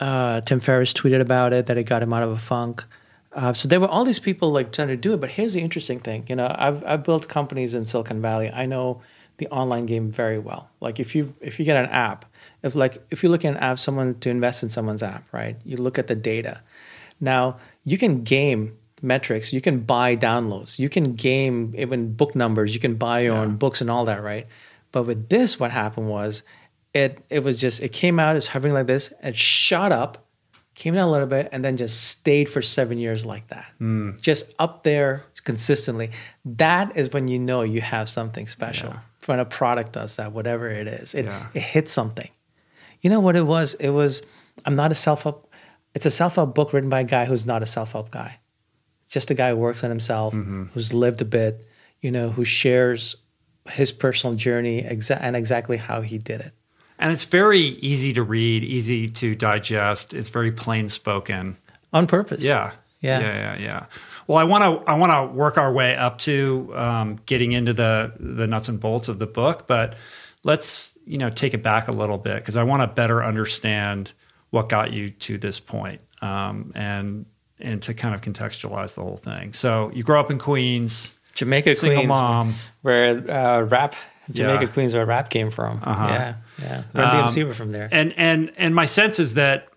uh, 0.00 0.40
Tim 0.40 0.60
Ferriss 0.60 0.94
tweeted 0.94 1.20
about 1.20 1.52
it 1.52 1.66
that 1.66 1.76
it 1.76 1.84
got 1.84 2.02
him 2.02 2.14
out 2.14 2.22
of 2.22 2.30
a 2.30 2.38
funk. 2.38 2.86
Uh, 3.32 3.52
so 3.52 3.68
there 3.68 3.78
were 3.78 3.88
all 3.88 4.04
these 4.04 4.18
people 4.18 4.50
like 4.50 4.72
trying 4.72 4.88
to 4.88 4.96
do 4.96 5.12
it. 5.12 5.20
But 5.20 5.30
here's 5.30 5.52
the 5.52 5.60
interesting 5.60 6.00
thing. 6.00 6.26
You 6.28 6.36
know, 6.36 6.54
I've 6.58 6.84
I've 6.84 7.04
built 7.04 7.28
companies 7.28 7.74
in 7.74 7.84
Silicon 7.84 8.20
Valley. 8.20 8.50
I 8.50 8.66
know 8.66 9.02
the 9.38 9.48
online 9.48 9.86
game 9.86 10.10
very 10.12 10.38
well. 10.38 10.68
Like 10.80 11.00
if 11.00 11.14
you 11.14 11.34
if 11.40 11.58
you 11.58 11.64
get 11.64 11.76
an 11.76 11.90
app, 11.90 12.24
if 12.62 12.74
like 12.74 12.98
if 13.10 13.22
you 13.22 13.28
look 13.28 13.44
at 13.44 13.52
an 13.52 13.58
app, 13.58 13.78
someone 13.78 14.18
to 14.20 14.30
invest 14.30 14.62
in 14.62 14.68
someone's 14.68 15.02
app, 15.02 15.26
right? 15.32 15.56
You 15.64 15.76
look 15.76 15.98
at 15.98 16.06
the 16.06 16.16
data. 16.16 16.60
Now 17.20 17.58
you 17.84 17.98
can 17.98 18.22
game 18.22 18.76
metrics. 19.02 19.52
You 19.52 19.60
can 19.60 19.80
buy 19.80 20.16
downloads. 20.16 20.78
You 20.78 20.88
can 20.88 21.14
game 21.14 21.74
even 21.76 22.12
book 22.12 22.34
numbers. 22.34 22.74
You 22.74 22.80
can 22.80 22.94
buy 22.96 23.20
your 23.20 23.36
own 23.36 23.56
books 23.56 23.80
and 23.80 23.90
all 23.90 24.04
that, 24.06 24.22
right? 24.22 24.46
But 24.92 25.04
with 25.04 25.28
this, 25.28 25.58
what 25.58 25.70
happened 25.70 26.08
was, 26.08 26.42
it 26.92 27.24
it 27.30 27.44
was 27.44 27.60
just 27.60 27.80
it 27.80 27.92
came 27.92 28.18
out 28.18 28.36
as 28.36 28.48
hovering 28.48 28.74
like 28.74 28.86
this. 28.86 29.12
It 29.22 29.36
shot 29.36 29.92
up, 29.92 30.26
came 30.80 30.94
down 30.94 31.06
a 31.06 31.10
little 31.10 31.26
bit, 31.26 31.48
and 31.52 31.62
then 31.64 31.76
just 31.76 32.04
stayed 32.08 32.48
for 32.48 32.62
seven 32.62 32.96
years 32.98 33.24
like 33.26 33.46
that, 33.48 33.70
just 34.20 34.52
up 34.58 34.82
there 34.82 35.24
consistently. 35.44 36.10
That 36.44 36.96
is 36.96 37.12
when 37.12 37.28
you 37.28 37.38
know 37.38 37.62
you 37.62 37.80
have 37.82 38.08
something 38.08 38.46
special. 38.48 38.94
When 39.26 39.38
a 39.38 39.44
product 39.44 39.92
does 39.92 40.16
that, 40.16 40.32
whatever 40.32 40.68
it 40.68 40.88
is, 40.88 41.14
it 41.14 41.26
Yeah. 41.26 41.46
it 41.54 41.62
hits 41.62 41.92
something. 41.92 42.30
You 43.02 43.10
know 43.10 43.20
what 43.20 43.36
it 43.36 43.46
was? 43.46 43.74
It 43.74 43.90
was 43.90 44.22
I'm 44.66 44.74
not 44.76 44.90
a 44.90 44.94
self 44.94 45.22
help. 45.24 45.52
It's 45.94 46.06
a 46.06 46.10
self 46.10 46.36
help 46.36 46.54
book 46.54 46.72
written 46.72 46.90
by 46.90 47.00
a 47.00 47.04
guy 47.04 47.24
who's 47.26 47.44
not 47.46 47.62
a 47.62 47.66
self 47.66 47.92
help 47.92 48.10
guy. 48.10 48.38
It's 49.04 49.12
just 49.12 49.30
a 49.30 49.34
guy 49.34 49.50
who 49.50 49.56
works 49.56 49.84
on 49.84 49.90
himself, 49.90 50.34
Mm-hmm. 50.34 50.64
who's 50.72 50.92
lived 50.94 51.20
a 51.20 51.24
bit, 51.26 51.66
you 52.00 52.10
know, 52.10 52.30
who 52.30 52.44
shares 52.44 53.16
his 53.70 53.92
personal 53.92 54.34
journey 54.36 54.82
exa- 54.82 55.18
and 55.20 55.36
exactly 55.36 55.76
how 55.76 56.00
he 56.00 56.16
did 56.18 56.40
it. 56.40 56.52
And 57.00 57.10
it's 57.10 57.24
very 57.24 57.60
easy 57.60 58.12
to 58.12 58.22
read, 58.22 58.62
easy 58.62 59.08
to 59.08 59.34
digest. 59.34 60.14
It's 60.14 60.28
very 60.28 60.52
plain 60.52 60.88
spoken. 60.88 61.56
On 61.92 62.06
purpose. 62.06 62.44
Yeah. 62.44 62.72
Yeah. 63.00 63.20
Yeah. 63.20 63.32
Yeah. 63.32 63.58
Yeah. 63.58 63.86
Well, 64.26 64.38
I 64.38 64.44
want 64.44 64.62
to 64.62 64.88
I 64.88 64.94
want 64.96 65.10
to 65.10 65.36
work 65.36 65.58
our 65.58 65.72
way 65.72 65.96
up 65.96 66.18
to 66.18 66.70
um, 66.76 67.18
getting 67.26 67.50
into 67.50 67.72
the 67.72 68.12
the 68.20 68.46
nuts 68.46 68.68
and 68.68 68.78
bolts 68.78 69.08
of 69.08 69.18
the 69.18 69.26
book, 69.26 69.66
but 69.66 69.96
let's 70.44 70.96
you 71.04 71.18
know 71.18 71.30
take 71.30 71.54
it 71.54 71.64
back 71.64 71.88
a 71.88 71.92
little 71.92 72.18
bit 72.18 72.36
because 72.36 72.54
I 72.56 72.62
want 72.62 72.82
to 72.82 72.86
better 72.86 73.24
understand 73.24 74.12
what 74.50 74.68
got 74.68 74.92
you 74.92 75.10
to 75.10 75.38
this 75.38 75.58
point, 75.58 76.00
um, 76.22 76.70
and 76.76 77.26
and 77.58 77.82
to 77.82 77.94
kind 77.94 78.14
of 78.14 78.20
contextualize 78.20 78.94
the 78.94 79.02
whole 79.02 79.16
thing. 79.16 79.52
So 79.52 79.90
you 79.92 80.02
grow 80.02 80.20
up 80.20 80.30
in 80.30 80.38
Queens, 80.38 81.14
Jamaica, 81.34 81.74
single 81.74 81.98
Queens, 82.02 82.08
mom. 82.08 82.54
where 82.82 83.30
uh, 83.30 83.62
rap, 83.62 83.96
Jamaica, 84.30 84.64
Yeah. 84.66 84.70
Queens, 84.70 84.94
where 84.94 85.04
rap 85.06 85.28
came 85.30 85.50
from. 85.50 85.80
Uh-huh. 85.82 86.06
Yeah. 86.08 86.34
Yeah. 86.62 86.82
Run 86.94 87.16
Um, 87.16 87.26
DMC 87.26 87.46
were 87.46 87.54
from 87.54 87.70
there. 87.70 87.88
and 87.90 88.12
and 88.16 88.52
and 88.56 88.74
my 88.74 88.86
sense 88.86 89.18
is 89.18 89.34
that 89.34 89.68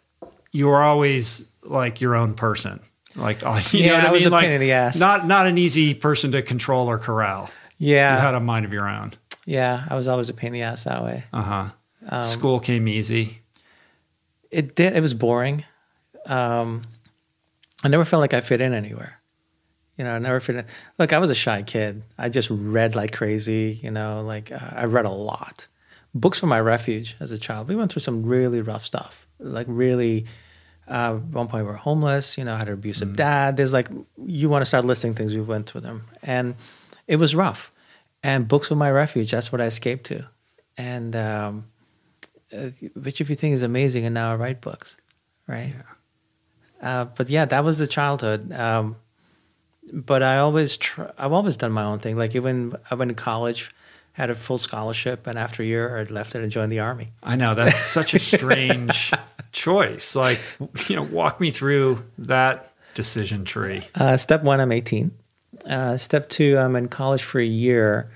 you 0.51 0.67
were 0.67 0.81
always 0.81 1.45
like 1.63 2.01
your 2.01 2.15
own 2.15 2.33
person 2.33 2.79
like 3.15 3.39
oh, 3.43 3.55
you 3.71 3.79
Yeah, 3.85 3.87
know 3.87 3.95
what 3.95 4.05
I 4.05 4.07
I 4.09 4.11
was 4.11 4.21
mean 4.23 4.27
a 4.27 4.31
like 4.31 4.43
pain 4.45 4.51
in 4.53 4.59
the 4.61 4.71
ass. 4.73 4.99
not 4.99 5.25
not 5.27 5.47
an 5.47 5.57
easy 5.57 5.93
person 5.93 6.31
to 6.33 6.41
control 6.41 6.89
or 6.89 6.97
corral 6.97 7.49
yeah. 7.77 8.15
you 8.15 8.21
had 8.21 8.33
a 8.35 8.39
mind 8.39 8.65
of 8.65 8.73
your 8.73 8.87
own 8.89 9.13
yeah. 9.45 9.85
I 9.89 9.95
was 9.95 10.07
always 10.07 10.29
a 10.29 10.33
pain 10.33 10.47
in 10.47 10.53
the 10.53 10.61
ass 10.63 10.83
that 10.85 11.03
way. 11.03 11.23
uh-huh 11.33 11.69
Um, 12.09 12.21
school 12.23 12.59
came 12.59 12.87
easy 12.87 13.39
it 14.51 14.75
did 14.75 14.95
it 14.95 15.01
was 15.01 15.13
boring 15.13 15.63
um 16.27 16.83
i 17.83 17.87
never 17.87 18.05
felt 18.05 18.19
like 18.21 18.33
i 18.33 18.41
fit 18.41 18.61
in 18.61 18.73
anywhere 18.73 19.19
you 19.97 20.03
know 20.03 20.15
i 20.15 20.19
never 20.19 20.51
in 20.51 20.65
look 20.97 21.13
i 21.13 21.19
was 21.19 21.29
a 21.29 21.35
shy 21.35 21.61
kid. 21.61 22.03
I 22.17 22.29
just 22.29 22.49
read 22.49 22.95
like 22.95 23.11
crazy 23.13 23.79
you 23.81 23.91
know 23.91 24.21
like 24.21 24.51
uh, 24.51 24.71
i 24.75 24.85
read 24.85 25.05
a 25.05 25.11
lot. 25.11 25.67
Books 26.15 26.41
were 26.41 26.47
my 26.47 26.59
refuge 26.59 27.15
as 27.19 27.31
a 27.31 27.37
child 27.37 27.67
we 27.67 27.75
went 27.75 27.91
through 27.91 28.01
some 28.01 28.23
really 28.23 28.61
rough 28.61 28.85
stuff. 28.85 29.27
Like 29.39 29.67
really 29.69 30.25
uh, 30.87 31.15
at 31.15 31.23
one 31.23 31.47
point 31.47 31.65
we 31.65 31.71
were 31.71 31.77
homeless 31.77 32.37
you 32.37 32.45
know 32.45 32.55
had 32.55 32.67
an 32.67 32.73
abusive 32.75 33.15
dad. 33.15 33.57
There's 33.57 33.73
like 33.73 33.89
you 34.25 34.49
want 34.49 34.61
to 34.61 34.65
start 34.65 34.85
listing 34.85 35.13
things 35.13 35.33
we 35.33 35.41
went 35.41 35.69
through 35.69 35.81
them. 35.81 36.05
And 36.21 36.55
it 37.07 37.17
was 37.17 37.35
rough. 37.35 37.71
And 38.21 38.47
books 38.47 38.69
were 38.69 38.75
my 38.75 38.91
refuge 38.91 39.31
that's 39.31 39.51
what 39.51 39.61
i 39.61 39.65
escaped 39.65 40.05
to. 40.05 40.25
And 40.77 41.15
um, 41.15 41.65
uh, 42.55 42.69
which 42.95 43.21
if 43.21 43.29
you 43.29 43.35
think 43.35 43.53
is 43.53 43.63
amazing 43.63 44.05
and 44.05 44.13
now 44.13 44.31
I 44.31 44.35
write 44.35 44.61
books, 44.61 44.97
right? 45.47 45.73
Uh, 46.81 47.05
but 47.05 47.29
yeah, 47.29 47.45
that 47.45 47.63
was 47.63 47.77
the 47.77 47.87
childhood. 47.87 48.51
Um, 48.51 48.97
but 49.91 50.23
I 50.23 50.37
always 50.37 50.77
tr- 50.77 51.03
I've 51.17 51.31
always 51.33 51.57
done 51.57 51.71
my 51.71 51.83
own 51.83 51.99
thing. 51.99 52.17
Like 52.17 52.35
even 52.35 52.75
I 52.89 52.95
went 52.95 53.09
to 53.09 53.15
college, 53.15 53.71
had 54.13 54.29
a 54.29 54.35
full 54.35 54.57
scholarship, 54.57 55.27
and 55.27 55.37
after 55.37 55.63
a 55.63 55.65
year 55.65 55.97
I 55.97 56.03
left 56.03 56.35
it 56.35 56.41
and 56.43 56.51
joined 56.51 56.71
the 56.71 56.79
army. 56.79 57.11
i 57.23 57.35
know 57.35 57.55
that's 57.55 57.79
such 57.79 58.13
a 58.13 58.19
strange 58.33 59.11
choice 59.51 60.15
like 60.15 60.39
you 60.87 60.95
know 60.95 61.03
walk 61.03 61.39
me 61.39 61.51
through 61.51 62.03
that 62.17 62.73
decision 62.95 63.43
tree 63.45 63.83
Uh, 63.95 64.17
step 64.17 64.43
one, 64.43 64.59
I'm 64.59 64.71
18. 64.71 65.11
Uh, 65.69 65.97
step 65.97 66.29
two, 66.29 66.57
I'm 66.57 66.75
in 66.75 66.87
college 66.87 67.21
for 67.23 67.39
a 67.39 67.45
year. 67.45 68.11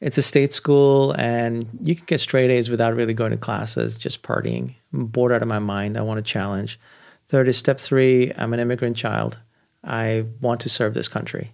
It's 0.00 0.18
a 0.18 0.22
state 0.22 0.52
school, 0.52 1.12
and 1.18 1.66
you 1.82 1.94
can 1.94 2.04
get 2.06 2.20
straight 2.20 2.50
A's 2.50 2.70
without 2.70 2.94
really 2.94 3.12
going 3.14 3.32
to 3.32 3.36
classes, 3.36 3.96
just 3.96 4.22
partying. 4.22 4.74
I'm 4.92 5.06
bored 5.06 5.32
out 5.32 5.42
of 5.42 5.48
my 5.48 5.58
mind. 5.58 5.96
I 5.98 6.00
want 6.02 6.18
a 6.18 6.22
challenge. 6.22 6.80
Third 7.28 7.48
is 7.48 7.56
step 7.58 7.78
three, 7.78 8.32
I'm 8.38 8.52
an 8.54 8.60
immigrant 8.60 8.96
child. 8.96 9.38
I 9.84 10.26
want 10.40 10.60
to 10.62 10.68
serve 10.68 10.94
this 10.94 11.08
country. 11.08 11.52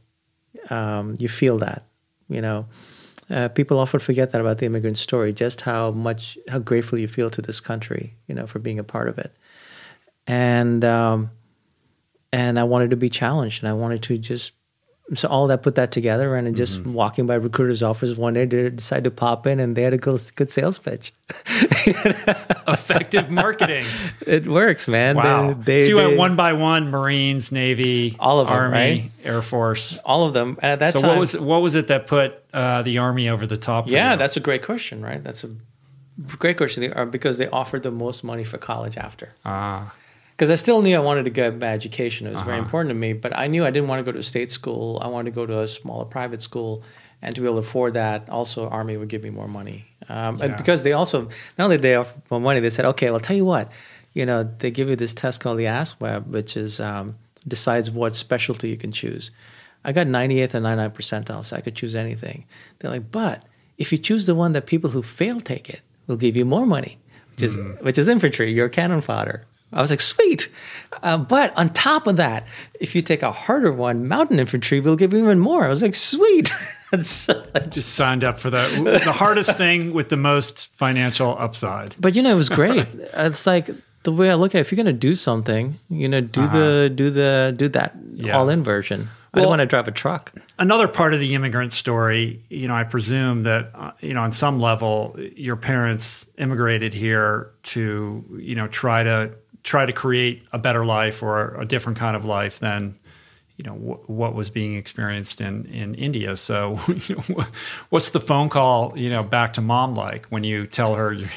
Um, 0.70 1.16
you 1.18 1.28
feel 1.28 1.58
that, 1.58 1.84
you 2.28 2.40
know. 2.40 2.66
Uh, 3.28 3.48
people 3.48 3.78
often 3.80 3.98
forget 3.98 4.30
that 4.30 4.40
about 4.40 4.58
the 4.58 4.66
immigrant 4.66 4.98
story, 4.98 5.32
just 5.32 5.60
how 5.60 5.90
much, 5.90 6.38
how 6.48 6.60
grateful 6.60 6.98
you 6.98 7.08
feel 7.08 7.28
to 7.28 7.42
this 7.42 7.60
country, 7.60 8.14
you 8.28 8.34
know, 8.34 8.46
for 8.46 8.60
being 8.60 8.78
a 8.78 8.84
part 8.84 9.08
of 9.08 9.18
it. 9.18 9.36
And, 10.28 10.84
um, 10.84 11.30
and 12.32 12.58
I 12.58 12.64
wanted 12.64 12.90
to 12.90 12.96
be 12.96 13.10
challenged 13.10 13.62
and 13.62 13.68
I 13.68 13.72
wanted 13.72 14.02
to 14.04 14.18
just 14.18 14.52
so 15.14 15.28
all 15.28 15.46
that 15.46 15.62
put 15.62 15.76
that 15.76 15.92
together 15.92 16.34
and 16.34 16.46
then 16.48 16.54
just 16.54 16.84
walking 16.84 17.26
by 17.26 17.36
recruiters' 17.36 17.82
offices 17.82 18.18
one 18.18 18.34
day 18.34 18.44
they 18.44 18.70
decided 18.70 19.04
to 19.04 19.10
pop 19.12 19.46
in 19.46 19.60
and 19.60 19.76
they 19.76 19.82
had 19.82 19.92
a 19.92 19.98
good, 19.98 20.20
good 20.34 20.50
sales 20.50 20.78
pitch. 20.80 21.12
effective 22.68 23.30
marketing 23.30 23.84
It 24.26 24.46
works, 24.46 24.88
man. 24.88 25.16
wow 25.16 25.52
They, 25.52 25.62
they, 25.62 25.80
so 25.82 25.88
you 25.88 25.96
they- 25.98 26.06
went 26.06 26.18
one 26.18 26.36
by 26.36 26.52
one 26.54 26.90
marines 26.90 27.52
navy 27.52 28.16
All 28.18 28.40
of 28.40 28.48
them, 28.48 28.56
army 28.56 28.74
right? 28.76 29.10
air 29.24 29.42
force 29.42 29.98
all 30.04 30.24
of 30.26 30.34
them. 30.34 30.58
And 30.62 30.72
at 30.72 30.78
that 30.80 30.92
so 30.92 31.00
time, 31.00 31.10
what 31.10 31.18
was 31.20 31.36
what 31.38 31.62
was 31.62 31.74
it 31.74 31.86
that 31.88 32.06
put 32.06 32.42
uh, 32.52 32.82
the 32.82 32.98
army 32.98 33.28
over 33.28 33.46
the 33.46 33.56
top? 33.56 33.86
For 33.86 33.92
yeah, 33.92 34.12
you? 34.12 34.18
that's 34.18 34.36
a 34.36 34.40
great 34.40 34.62
question, 34.62 35.02
right? 35.02 35.22
That's 35.22 35.44
a 35.44 35.50
great 36.38 36.56
question. 36.56 37.10
Because 37.10 37.38
they 37.38 37.48
offered 37.48 37.82
the 37.82 37.90
most 37.90 38.24
money 38.24 38.44
for 38.44 38.58
college 38.58 38.96
after. 38.96 39.34
ah 39.44 39.92
because 40.36 40.50
I 40.50 40.54
still 40.56 40.82
knew 40.82 40.94
I 40.94 40.98
wanted 41.00 41.24
to 41.24 41.30
get 41.30 41.58
my 41.58 41.68
education. 41.68 42.26
It 42.26 42.34
was 42.34 42.42
very 42.42 42.56
Uh-huh. 42.58 42.64
important 42.64 42.90
to 42.90 42.94
me, 42.94 43.14
but 43.14 43.34
I 43.36 43.46
knew 43.46 43.64
I 43.64 43.70
didn't 43.70 43.88
want 43.88 44.00
to 44.00 44.04
go 44.04 44.12
to 44.12 44.18
a 44.18 44.22
state 44.22 44.50
school. 44.52 44.98
I 45.02 45.08
wanted 45.08 45.30
to 45.30 45.34
go 45.34 45.46
to 45.46 45.60
a 45.60 45.68
smaller 45.68 46.04
private 46.04 46.42
school, 46.42 46.82
and 47.22 47.34
to 47.34 47.40
be 47.40 47.46
able 47.46 47.56
to 47.62 47.66
afford 47.66 47.94
that, 47.94 48.28
also 48.28 48.68
Army 48.68 48.96
would 48.98 49.08
give 49.08 49.22
me 49.22 49.30
more 49.30 49.48
money. 49.48 49.86
Um, 50.10 50.40
and 50.42 50.50
Yeah. 50.50 50.56
because 50.56 50.82
they 50.82 50.92
also 50.92 51.22
not 51.58 51.64
only 51.64 51.78
they 51.78 51.94
offer 51.94 52.14
more 52.30 52.40
money, 52.40 52.60
they 52.60 52.70
said, 52.70 52.84
okay, 52.84 53.10
well, 53.10 53.20
tell 53.20 53.36
you 53.36 53.46
what, 53.46 53.72
you 54.12 54.26
know, 54.26 54.48
they 54.58 54.70
give 54.70 54.88
you 54.90 54.96
this 54.96 55.14
test 55.14 55.40
called 55.40 55.58
the 55.58 55.64
ASVAB, 55.66 56.26
which 56.26 56.56
is 56.56 56.80
um, 56.80 57.14
decides 57.48 57.90
what 57.90 58.14
specialty 58.16 58.68
you 58.68 58.76
can 58.76 58.92
choose. 58.92 59.30
I 59.84 59.92
got 59.92 60.06
98th 60.06 60.52
and 60.54 60.64
99 60.64 60.90
percentile, 60.90 61.44
so 61.44 61.56
I 61.56 61.60
could 61.60 61.74
choose 61.74 61.94
anything. 61.94 62.44
They're 62.78 62.90
like, 62.90 63.10
but 63.10 63.42
if 63.78 63.90
you 63.92 63.98
choose 63.98 64.26
the 64.26 64.34
one 64.34 64.52
that 64.52 64.66
people 64.66 64.90
who 64.90 65.00
fail 65.02 65.40
take 65.40 65.70
it, 65.70 65.80
we'll 66.06 66.16
give 66.18 66.36
you 66.36 66.44
more 66.44 66.66
money, 66.66 66.98
which 67.30 67.42
is 67.42 67.56
which 67.80 67.96
is 67.98 68.08
infantry. 68.08 68.52
You're 68.52 68.68
cannon 68.68 69.00
fodder. 69.00 69.44
I 69.72 69.80
was 69.80 69.90
like, 69.90 70.00
sweet. 70.00 70.48
Uh, 71.02 71.18
but 71.18 71.56
on 71.58 71.70
top 71.72 72.06
of 72.06 72.16
that, 72.16 72.46
if 72.80 72.94
you 72.94 73.02
take 73.02 73.22
a 73.22 73.32
harder 73.32 73.72
one, 73.72 74.06
mountain 74.08 74.38
infantry, 74.38 74.80
we'll 74.80 74.96
give 74.96 75.12
you 75.12 75.18
even 75.18 75.38
more. 75.40 75.64
I 75.64 75.68
was 75.68 75.82
like, 75.82 75.94
sweet. 75.94 76.52
So- 77.00 77.44
just 77.68 77.94
signed 77.96 78.22
up 78.22 78.38
for 78.38 78.48
the 78.48 79.00
the 79.04 79.10
hardest 79.12 79.56
thing 79.58 79.92
with 79.92 80.08
the 80.08 80.16
most 80.16 80.72
financial 80.74 81.36
upside. 81.36 81.94
but 82.00 82.14
you 82.14 82.22
know, 82.22 82.30
it 82.30 82.36
was 82.36 82.48
great. 82.48 82.86
it's 83.14 83.44
like 83.44 83.68
the 84.04 84.12
way 84.12 84.30
I 84.30 84.34
look 84.34 84.54
at 84.54 84.58
it, 84.58 84.60
if 84.60 84.70
you're 84.70 84.76
going 84.76 84.86
to 84.86 84.92
do 84.92 85.16
something, 85.16 85.80
you 85.90 86.08
know, 86.08 86.20
do 86.20 86.46
the, 86.46 86.88
do 86.94 87.10
the, 87.10 87.52
do 87.56 87.68
that 87.70 87.96
Yeah. 88.14 88.38
all 88.38 88.48
in 88.48 88.62
version. 88.62 89.08
I 89.34 89.40
don't 89.40 89.48
want 89.50 89.60
to 89.60 89.66
drive 89.66 89.86
a 89.88 89.90
truck. 89.90 90.32
Another 90.60 90.88
part 90.88 91.12
of 91.12 91.20
the 91.20 91.34
immigrant 91.34 91.72
story, 91.74 92.40
you 92.48 92.68
know, 92.68 92.74
I 92.74 92.84
presume 92.84 93.42
that 93.42 93.70
uh, 93.74 93.90
you 94.00 94.14
know 94.14 94.22
on 94.22 94.32
some 94.32 94.58
level 94.60 95.14
your 95.36 95.56
parents 95.56 96.26
immigrated 96.38 96.94
here 96.94 97.50
to 97.64 98.24
you 98.40 98.54
know 98.54 98.66
try 98.68 99.02
to 99.02 99.32
try 99.66 99.84
to 99.84 99.92
create 99.92 100.46
a 100.52 100.58
better 100.58 100.84
life 100.84 101.22
or 101.22 101.60
a 101.60 101.66
different 101.66 101.98
kind 101.98 102.16
of 102.16 102.24
life 102.24 102.60
than 102.60 102.96
you 103.56 103.64
know 103.64 103.74
wh- 103.74 104.08
what 104.08 104.34
was 104.34 104.48
being 104.48 104.74
experienced 104.76 105.40
in 105.40 105.66
in 105.66 105.94
India. 105.96 106.36
So, 106.36 106.80
you 106.88 107.16
know, 107.16 107.44
what's 107.90 108.10
the 108.10 108.20
phone 108.20 108.48
call 108.48 108.96
you 108.96 109.10
know 109.10 109.22
back 109.22 109.52
to 109.54 109.60
mom 109.60 109.94
like 109.94 110.26
when 110.26 110.44
you 110.44 110.66
tell 110.66 110.94
her 110.94 111.12
you're, 111.12 111.28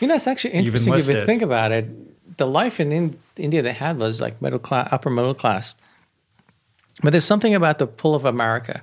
You 0.00 0.08
know, 0.08 0.14
it's 0.14 0.26
actually 0.26 0.54
interesting 0.54 0.94
if 0.94 1.08
you 1.08 1.24
think 1.26 1.42
about 1.42 1.72
it. 1.72 2.36
The 2.38 2.46
life 2.46 2.80
in, 2.80 2.90
in 2.90 3.18
India 3.36 3.62
they 3.62 3.72
had 3.72 3.98
was 3.98 4.20
like 4.20 4.40
middle 4.40 4.58
class, 4.58 4.88
upper 4.90 5.10
middle 5.10 5.34
class. 5.34 5.74
But 7.02 7.10
there's 7.10 7.24
something 7.24 7.54
about 7.54 7.78
the 7.78 7.86
pull 7.86 8.14
of 8.14 8.24
America 8.24 8.82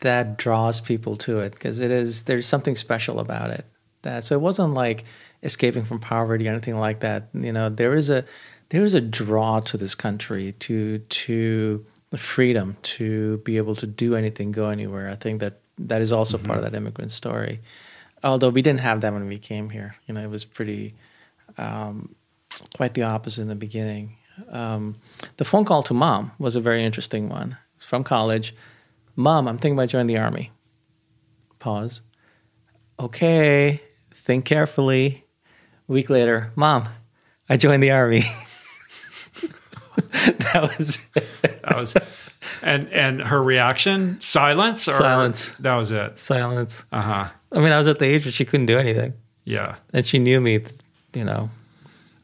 that 0.00 0.36
draws 0.36 0.80
people 0.80 1.16
to 1.16 1.40
it 1.40 1.52
because 1.54 1.80
it 1.80 1.90
is 1.90 2.24
there's 2.24 2.46
something 2.46 2.76
special 2.76 3.20
about 3.20 3.50
it. 3.50 3.64
That 4.02 4.24
so 4.24 4.34
it 4.34 4.40
wasn't 4.40 4.74
like 4.74 5.04
escaping 5.46 5.84
from 5.84 6.00
poverty 6.00 6.46
or 6.48 6.52
anything 6.52 6.78
like 6.78 7.00
that. 7.00 7.28
You 7.32 7.52
know, 7.52 7.68
there 7.70 7.94
is 7.94 8.10
a 8.10 8.24
there 8.68 8.84
is 8.84 8.94
a 8.94 9.00
draw 9.00 9.60
to 9.60 9.78
this 9.78 9.94
country 9.94 10.52
to 10.60 10.98
to 10.98 11.86
the 12.10 12.18
freedom 12.18 12.76
to 12.82 13.38
be 13.38 13.56
able 13.56 13.74
to 13.76 13.86
do 13.86 14.14
anything, 14.14 14.52
go 14.52 14.68
anywhere. 14.68 15.08
I 15.08 15.14
think 15.14 15.40
that 15.40 15.60
that 15.78 16.02
is 16.02 16.12
also 16.12 16.38
part 16.38 16.58
of 16.58 16.64
that 16.64 16.74
immigrant 16.74 17.10
story. 17.10 17.60
Although 18.24 18.48
we 18.48 18.62
didn't 18.62 18.80
have 18.80 19.00
that 19.02 19.12
when 19.12 19.28
we 19.28 19.38
came 19.38 19.70
here, 19.70 19.96
you 20.06 20.14
know, 20.14 20.22
it 20.22 20.30
was 20.30 20.44
pretty 20.44 20.94
um, 21.58 22.14
quite 22.74 22.94
the 22.94 23.02
opposite 23.02 23.42
in 23.42 23.48
the 23.48 23.54
beginning. 23.54 24.16
Um, 24.50 24.94
the 25.36 25.44
phone 25.44 25.64
call 25.64 25.82
to 25.84 25.94
mom 25.94 26.32
was 26.38 26.56
a 26.56 26.60
very 26.60 26.82
interesting 26.82 27.28
one 27.28 27.56
from 27.78 28.04
college. 28.04 28.54
Mom, 29.14 29.48
I'm 29.48 29.58
thinking 29.58 29.78
about 29.78 29.88
joining 29.88 30.08
the 30.08 30.18
army. 30.18 30.50
Pause. 31.58 32.02
Okay, 32.98 33.82
think 34.14 34.44
carefully. 34.44 35.25
A 35.88 35.92
week 35.92 36.10
later, 36.10 36.52
mom, 36.56 36.88
I 37.48 37.56
joined 37.56 37.82
the 37.82 37.92
army. 37.92 38.22
that 39.96 40.74
was 40.78 40.98
that 41.42 41.74
was 41.76 41.94
and 42.62 42.88
and 42.92 43.20
her 43.22 43.42
reaction 43.42 44.18
silence 44.20 44.86
or 44.88 44.92
Silence. 44.92 45.54
that 45.60 45.74
was 45.76 45.90
it 45.92 46.18
silence. 46.18 46.84
uh-huh 46.92 47.28
I 47.52 47.58
mean, 47.60 47.72
I 47.72 47.78
was 47.78 47.86
at 47.86 47.98
the 47.98 48.04
age 48.06 48.24
where 48.26 48.32
she 48.32 48.44
couldn't 48.44 48.66
do 48.66 48.78
anything, 48.78 49.14
yeah 49.44 49.76
and 49.92 50.04
she 50.04 50.18
knew 50.18 50.40
me. 50.40 50.60
You 51.14 51.24
know, 51.24 51.48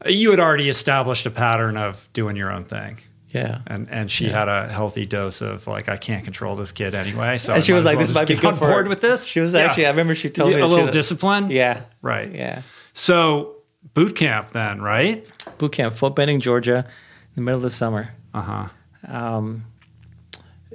you 0.04 0.30
had 0.30 0.40
already 0.40 0.68
established 0.68 1.24
a 1.24 1.30
pattern 1.30 1.76
of 1.78 2.06
doing 2.12 2.36
your 2.36 2.50
own 2.52 2.64
thing 2.64 2.98
Yeah. 3.30 3.60
And 3.66 3.88
and 3.90 4.10
she 4.10 4.26
Yeah. 4.26 4.38
had 4.40 4.48
a 4.48 4.70
healthy 4.70 5.06
dose 5.06 5.40
of 5.40 5.66
like 5.66 5.88
I 5.88 5.96
can't 5.96 6.24
control 6.24 6.56
this 6.56 6.72
kid 6.72 6.94
anyway. 6.94 7.38
So 7.38 7.54
And 7.54 7.62
I 7.62 7.64
she 7.64 7.72
was 7.72 7.84
like, 7.86 7.96
well 7.96 8.06
"This 8.06 8.14
might 8.14 8.28
be 8.28 8.34
good 8.34 8.44
on 8.46 8.56
for 8.56 8.66
board 8.68 8.86
her." 8.86 8.90
with 8.90 9.00
this. 9.00 9.24
She 9.24 9.40
was 9.40 9.54
Yeah. 9.54 9.60
actually. 9.60 9.86
I 9.86 9.90
remember 9.90 10.14
she 10.14 10.28
told 10.28 10.52
me 10.52 10.60
a 10.60 10.66
little 10.66 10.86
was- 10.86 10.92
discipline. 10.94 11.50
Yeah. 11.50 11.82
Right. 12.02 12.30
Yeah. 12.34 12.62
So 12.92 13.56
boot 13.94 14.16
camp 14.16 14.52
then, 14.52 14.80
right? 14.80 15.26
Boot 15.58 15.72
camp, 15.72 15.94
Fort 15.94 16.14
Benning, 16.14 16.40
Georgia, 16.40 16.78
in 16.78 17.34
the 17.36 17.40
middle 17.42 17.58
of 17.58 17.62
the 17.62 17.70
summer. 17.70 18.14
Uh 18.34 18.40
huh. 18.40 18.68
um, 19.08 19.64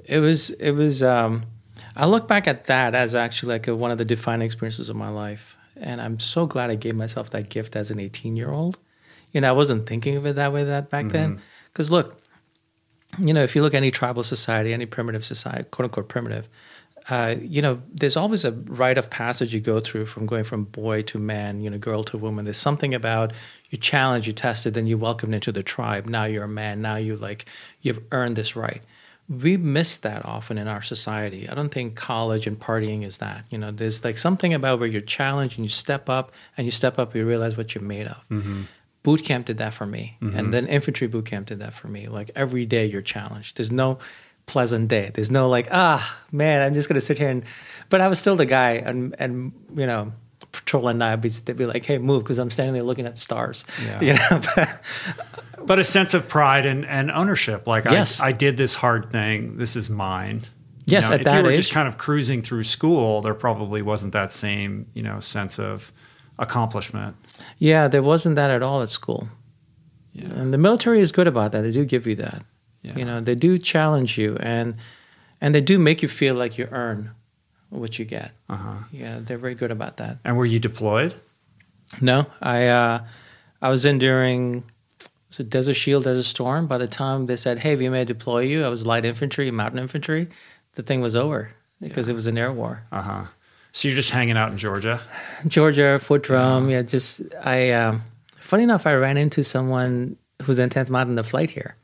it 0.05 0.19
was 0.19 0.51
it 0.51 0.71
was 0.71 1.03
um, 1.03 1.43
I 1.95 2.05
look 2.05 2.27
back 2.27 2.47
at 2.47 2.65
that 2.65 2.95
as 2.95 3.15
actually 3.15 3.53
like 3.53 3.67
a, 3.67 3.75
one 3.75 3.91
of 3.91 3.97
the 3.97 4.05
defining 4.05 4.45
experiences 4.45 4.89
of 4.89 4.95
my 4.95 5.09
life, 5.09 5.55
and 5.75 6.01
I'm 6.01 6.19
so 6.19 6.45
glad 6.45 6.69
I 6.69 6.75
gave 6.75 6.95
myself 6.95 7.31
that 7.31 7.49
gift 7.49 7.75
as 7.75 7.91
an 7.91 7.99
18 7.99 8.35
year 8.35 8.51
old. 8.51 8.77
You 9.31 9.41
know, 9.41 9.49
I 9.49 9.51
wasn't 9.51 9.87
thinking 9.87 10.15
of 10.15 10.25
it 10.25 10.35
that 10.35 10.53
way 10.53 10.63
that 10.63 10.89
back 10.89 11.09
then. 11.09 11.41
Because 11.71 11.91
look, 11.91 12.21
you 13.19 13.33
know, 13.33 13.43
if 13.43 13.55
you 13.55 13.61
look 13.61 13.73
at 13.73 13.77
any 13.77 13.91
tribal 13.91 14.23
society, 14.23 14.73
any 14.73 14.85
primitive 14.85 15.25
society, 15.25 15.63
quote 15.69 15.85
unquote 15.85 16.07
primitive, 16.07 16.47
uh, 17.09 17.35
you 17.39 17.61
know, 17.61 17.81
there's 17.93 18.17
always 18.17 18.43
a 18.43 18.51
rite 18.51 18.97
of 18.97 19.09
passage 19.09 19.53
you 19.53 19.61
go 19.61 19.79
through 19.79 20.05
from 20.05 20.25
going 20.25 20.43
from 20.43 20.65
boy 20.65 21.01
to 21.03 21.17
man, 21.17 21.61
you 21.61 21.69
know, 21.69 21.77
girl 21.77 22.03
to 22.03 22.17
woman. 22.17 22.43
There's 22.45 22.57
something 22.57 22.93
about 22.93 23.31
you 23.69 23.77
challenge, 23.77 24.27
you 24.27 24.33
tested, 24.33 24.73
then 24.73 24.87
you 24.87 24.97
welcomed 24.97 25.33
into 25.33 25.51
the 25.51 25.63
tribe. 25.63 26.05
Now 26.05 26.25
you're 26.25 26.43
a 26.43 26.49
man. 26.49 26.81
Now 26.81 26.97
you 26.97 27.15
like 27.15 27.45
you've 27.81 28.01
earned 28.11 28.35
this 28.35 28.55
right. 28.55 28.81
We 29.29 29.57
miss 29.57 29.97
that 29.97 30.25
often 30.25 30.57
in 30.57 30.67
our 30.67 30.81
society. 30.81 31.49
I 31.49 31.53
don't 31.53 31.69
think 31.69 31.95
college 31.95 32.47
and 32.47 32.59
partying 32.59 33.05
is 33.05 33.17
that. 33.17 33.45
You 33.49 33.57
know, 33.57 33.71
there's 33.71 34.03
like 34.03 34.17
something 34.17 34.53
about 34.53 34.79
where 34.79 34.87
you're 34.87 35.01
challenged 35.01 35.57
and 35.57 35.65
you 35.65 35.69
step 35.69 36.09
up 36.09 36.31
and 36.57 36.65
you 36.65 36.71
step 36.71 36.97
up, 36.99 37.15
you 37.15 37.25
realize 37.25 37.57
what 37.57 37.73
you're 37.75 37.83
made 37.83 38.07
of. 38.07 38.17
Boot 39.03 39.23
camp 39.23 39.45
did 39.45 39.59
that 39.59 39.73
for 39.73 39.85
me, 39.85 40.17
and 40.21 40.53
then 40.53 40.67
infantry 40.67 41.07
boot 41.07 41.25
camp 41.25 41.47
did 41.47 41.59
that 41.59 41.73
for 41.73 41.87
me. 41.87 42.07
Like 42.09 42.31
every 42.35 42.65
day 42.65 42.85
you're 42.85 43.01
challenged. 43.01 43.55
There's 43.55 43.71
no 43.71 43.99
pleasant 44.47 44.87
day. 44.87 45.11
There's 45.13 45.29
no 45.31 45.47
like, 45.49 45.67
ah, 45.71 46.17
man, 46.31 46.61
I'm 46.63 46.73
just 46.73 46.89
gonna 46.89 47.01
sit 47.01 47.17
here 47.19 47.29
and. 47.29 47.43
But 47.89 48.01
I 48.01 48.07
was 48.09 48.19
still 48.19 48.35
the 48.35 48.45
guy, 48.45 48.71
and 48.71 49.15
and 49.17 49.53
you 49.75 49.85
know, 49.85 50.11
patrol 50.51 50.89
and 50.89 51.01
I'd 51.01 51.21
be, 51.21 51.29
they'd 51.29 51.55
be 51.55 51.65
like, 51.65 51.85
hey, 51.85 51.99
move, 51.99 52.23
because 52.23 52.37
I'm 52.37 52.49
standing 52.49 52.73
there 52.73 52.83
looking 52.83 53.05
at 53.05 53.17
stars. 53.17 53.63
Yeah. 53.85 54.01
You 54.01 54.13
know, 54.15 54.41
but 54.55 54.81
But 55.65 55.79
a 55.79 55.83
sense 55.85 56.13
of 56.13 56.27
pride 56.27 56.65
and, 56.65 56.85
and 56.85 57.09
ownership. 57.11 57.65
Like 57.67 57.85
Yes. 57.85 58.19
I, 58.19 58.27
I 58.27 58.31
did 58.33 58.57
this 58.57 58.73
hard 58.75 59.09
thing. 59.11 59.55
This 59.57 59.75
is 59.77 59.89
mine. 59.89 60.41
You 60.85 60.93
Yes, 60.93 61.07
know, 61.09 61.15
at 61.15 61.21
if 61.21 61.25
that 61.25 61.37
you 61.37 61.43
were 61.43 61.51
age. 61.51 61.57
just 61.57 61.71
kind 61.71 61.87
of 61.87 61.97
cruising 61.97 62.41
through 62.41 62.63
school, 62.65 63.21
there 63.21 63.33
probably 63.33 63.81
wasn't 63.81 64.11
that 64.13 64.31
same, 64.33 64.87
you 64.93 65.03
know, 65.03 65.19
sense 65.21 65.59
of 65.59 65.91
accomplishment. 66.39 67.15
yeah, 67.57 67.87
there 67.87 68.03
wasn't 68.03 68.35
that 68.35 68.51
at 68.51 68.61
all 68.63 68.81
at 68.81 68.89
school. 68.89 69.27
Yeah. 70.13 70.27
And 70.29 70.53
the 70.53 70.57
military 70.57 70.99
is 71.01 71.11
good 71.11 71.27
about 71.27 71.51
that. 71.53 71.61
They 71.61 71.71
do 71.71 71.85
give 71.85 72.05
you 72.07 72.15
that. 72.15 72.43
Yeah. 72.87 72.97
You 72.97 73.05
know, 73.05 73.21
they 73.21 73.35
do 73.35 73.57
challenge 73.57 74.17
you, 74.17 74.37
and 74.39 74.75
and 75.41 75.53
they 75.53 75.61
do 75.61 75.77
make 75.77 76.01
you 76.01 76.07
feel 76.07 76.35
like 76.35 76.57
you 76.57 76.67
earn 76.71 77.11
what 77.69 77.99
you 77.99 78.05
get. 78.05 78.31
Uh-huh. 78.49 78.75
Yeah, 78.91 79.19
they're 79.21 79.37
very 79.37 79.55
good 79.55 79.71
about 79.71 79.97
that. 79.97 80.17
And 80.23 80.37
were 80.37 80.45
you 80.45 80.59
deployed? 80.59 81.13
No, 82.01 82.25
I 82.41 82.67
uh, 82.67 83.03
I 83.61 83.69
was 83.69 83.85
in 83.85 83.97
during 83.99 84.63
so 85.29 85.43
Desert 85.43 85.75
Shield, 85.75 86.03
Desert 86.05 86.23
Storm. 86.23 86.67
By 86.67 86.77
the 86.77 86.87
time 86.87 87.25
they 87.25 87.35
said, 87.35 87.59
"Hey, 87.59 87.75
we 87.75 87.89
may 87.89 88.05
deploy 88.05 88.39
you," 88.39 88.63
I 88.63 88.69
was 88.69 88.85
light 88.85 89.05
infantry, 89.05 89.51
mountain 89.51 89.79
infantry. 89.79 90.29
The 90.73 90.83
thing 90.83 91.01
was 91.01 91.15
over 91.15 91.51
because 91.81 92.09
it 92.09 92.13
was 92.13 92.27
an 92.27 92.37
air 92.37 92.51
war. 92.51 92.83
Uh 92.91 93.01
huh. 93.01 93.23
So 93.71 93.87
you're 93.87 93.95
just 93.95 94.09
hanging 94.09 94.37
out 94.37 94.51
in 94.51 94.57
Georgia? 94.57 94.99
Georgia, 95.47 95.99
Fort 95.99 96.23
Drum. 96.23 96.69
Yeah, 96.69 96.81
just 96.81 97.21
I. 97.43 97.71
Um, 97.71 98.03
funny 98.39 98.63
enough, 98.63 98.87
I 98.87 98.93
ran 98.95 99.17
into 99.17 99.43
someone 99.43 100.17
who's 100.41 100.59
in 100.59 100.69
tenth 100.69 100.89
mountain 100.89 101.15
the 101.15 101.23
flight 101.23 101.49
here, 101.49 101.75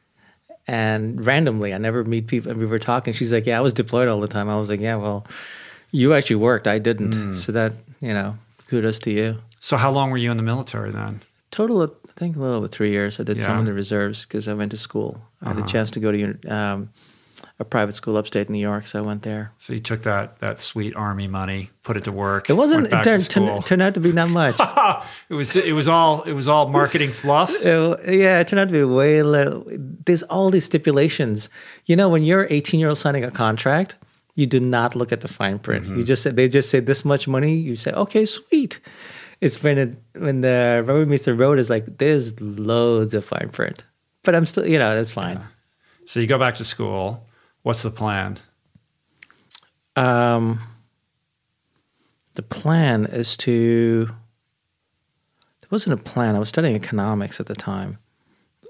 and 0.67 1.25
randomly, 1.25 1.73
I 1.73 1.77
never 1.77 2.03
meet 2.03 2.27
people. 2.27 2.51
And 2.51 2.59
we 2.59 2.65
were 2.65 2.79
talking. 2.79 3.13
She's 3.13 3.33
like, 3.33 3.45
"Yeah, 3.45 3.57
I 3.57 3.61
was 3.61 3.73
deployed 3.73 4.07
all 4.07 4.19
the 4.19 4.27
time." 4.27 4.49
I 4.49 4.55
was 4.57 4.69
like, 4.69 4.79
"Yeah, 4.79 4.95
well, 4.95 5.25
you 5.91 6.13
actually 6.13 6.37
worked. 6.37 6.67
I 6.67 6.79
didn't." 6.79 7.33
So 7.35 7.51
that 7.51 7.73
you 8.01 8.13
know, 8.13 8.37
kudos 8.67 8.99
to 8.99 9.11
you. 9.11 9.37
So 9.59 9.77
how 9.77 9.91
long 9.91 10.11
were 10.11 10.17
you 10.17 10.31
in 10.31 10.37
the 10.37 10.43
military 10.43 10.91
then? 10.91 11.21
total 11.51 11.83
of, 11.83 11.91
I 12.09 12.13
think 12.19 12.35
a 12.35 12.39
little 12.39 12.57
over 12.57 12.67
three 12.67 12.89
years. 12.89 13.19
I 13.19 13.23
did 13.23 13.39
some 13.39 13.59
in 13.59 13.65
the 13.65 13.73
reserves 13.73 14.25
because 14.25 14.47
I 14.47 14.55
went 14.55 14.71
to 14.71 14.77
school. 14.77 15.21
I 15.43 15.49
had 15.49 15.57
Uh-huh. 15.57 15.65
a 15.65 15.69
chance 15.69 15.91
to 15.91 15.99
go 15.99 16.11
to 16.11 16.25
um, 16.49 16.89
a 17.59 17.65
private 17.65 17.95
school 17.95 18.17
upstate 18.17 18.47
in 18.47 18.53
New 18.53 18.59
York, 18.59 18.87
so 18.87 18.99
I 18.99 19.01
went 19.01 19.23
there. 19.23 19.51
So 19.57 19.73
you 19.73 19.79
took 19.79 20.03
that 20.03 20.39
that 20.39 20.59
sweet 20.59 20.95
army 20.95 21.27
money, 21.27 21.69
put 21.83 21.97
it 21.97 22.03
to 22.05 22.11
work. 22.11 22.49
It 22.49 22.53
wasn't. 22.53 22.87
It 22.87 23.03
turned, 23.03 23.23
to 23.23 23.61
turned, 23.65 23.81
out 23.81 23.93
to 23.93 23.99
be 23.99 24.11
not 24.11 24.29
much. 24.29 24.55
it 25.29 25.33
was 25.33 25.55
it 25.55 25.73
was 25.73 25.87
all 25.87 26.23
it 26.23 26.33
was 26.33 26.47
all 26.47 26.69
marketing 26.69 27.11
fluff. 27.11 27.51
It- 27.63 28.19
yeah, 28.19 28.39
it 28.39 28.47
turned 28.47 28.59
out 28.59 28.67
to 28.67 28.73
be 28.73 28.83
way 28.83 29.23
low. 29.23 29.65
There's 30.05 30.23
all 30.23 30.49
these 30.49 30.65
stipulations. 30.65 31.49
You 31.85 31.95
know, 31.95 32.09
when 32.09 32.23
you're 32.23 32.47
18 32.49 32.79
year 32.79 32.89
old 32.89 32.97
signing 32.97 33.23
a 33.23 33.31
contract, 33.31 33.95
you 34.35 34.45
do 34.45 34.59
not 34.59 34.95
look 34.95 35.11
at 35.11 35.21
the 35.21 35.27
fine 35.27 35.59
print. 35.59 35.85
You 35.85 35.91
mm-hmm. 35.91 36.03
just 36.03 36.23
say 36.23 36.31
they 36.31 36.47
just 36.47 36.69
say 36.69 36.79
this 36.79 37.05
much 37.05 37.27
money. 37.27 37.55
You 37.55 37.75
say 37.75 37.91
okay, 37.91 38.25
sweet. 38.25 38.79
It's 39.41 39.61
when 39.61 39.77
it, 39.77 39.95
when 40.15 40.41
the 40.41 40.83
rubber 40.85 41.05
meets 41.05 41.25
the 41.25 41.35
road 41.35 41.59
is 41.59 41.69
like 41.69 41.97
there's 41.97 42.39
loads 42.39 43.13
of 43.13 43.25
fine 43.25 43.49
print, 43.49 43.83
but 44.23 44.35
I'm 44.35 44.45
still 44.45 44.65
you 44.65 44.79
know 44.79 44.95
that's 44.95 45.11
fine. 45.11 45.41
So 46.05 46.19
you 46.19 46.27
go 46.27 46.39
back 46.39 46.55
to 46.55 46.63
school. 46.63 47.25
What's 47.63 47.81
the 47.81 47.91
plan? 47.91 48.37
Um, 49.95 50.61
the 52.35 52.43
plan 52.43 53.05
is 53.05 53.37
to. 53.37 54.05
There 55.61 55.69
wasn't 55.69 55.99
a 55.99 56.03
plan. 56.03 56.35
I 56.35 56.39
was 56.39 56.49
studying 56.49 56.75
economics 56.75 57.39
at 57.39 57.47
the 57.47 57.55
time. 57.55 57.97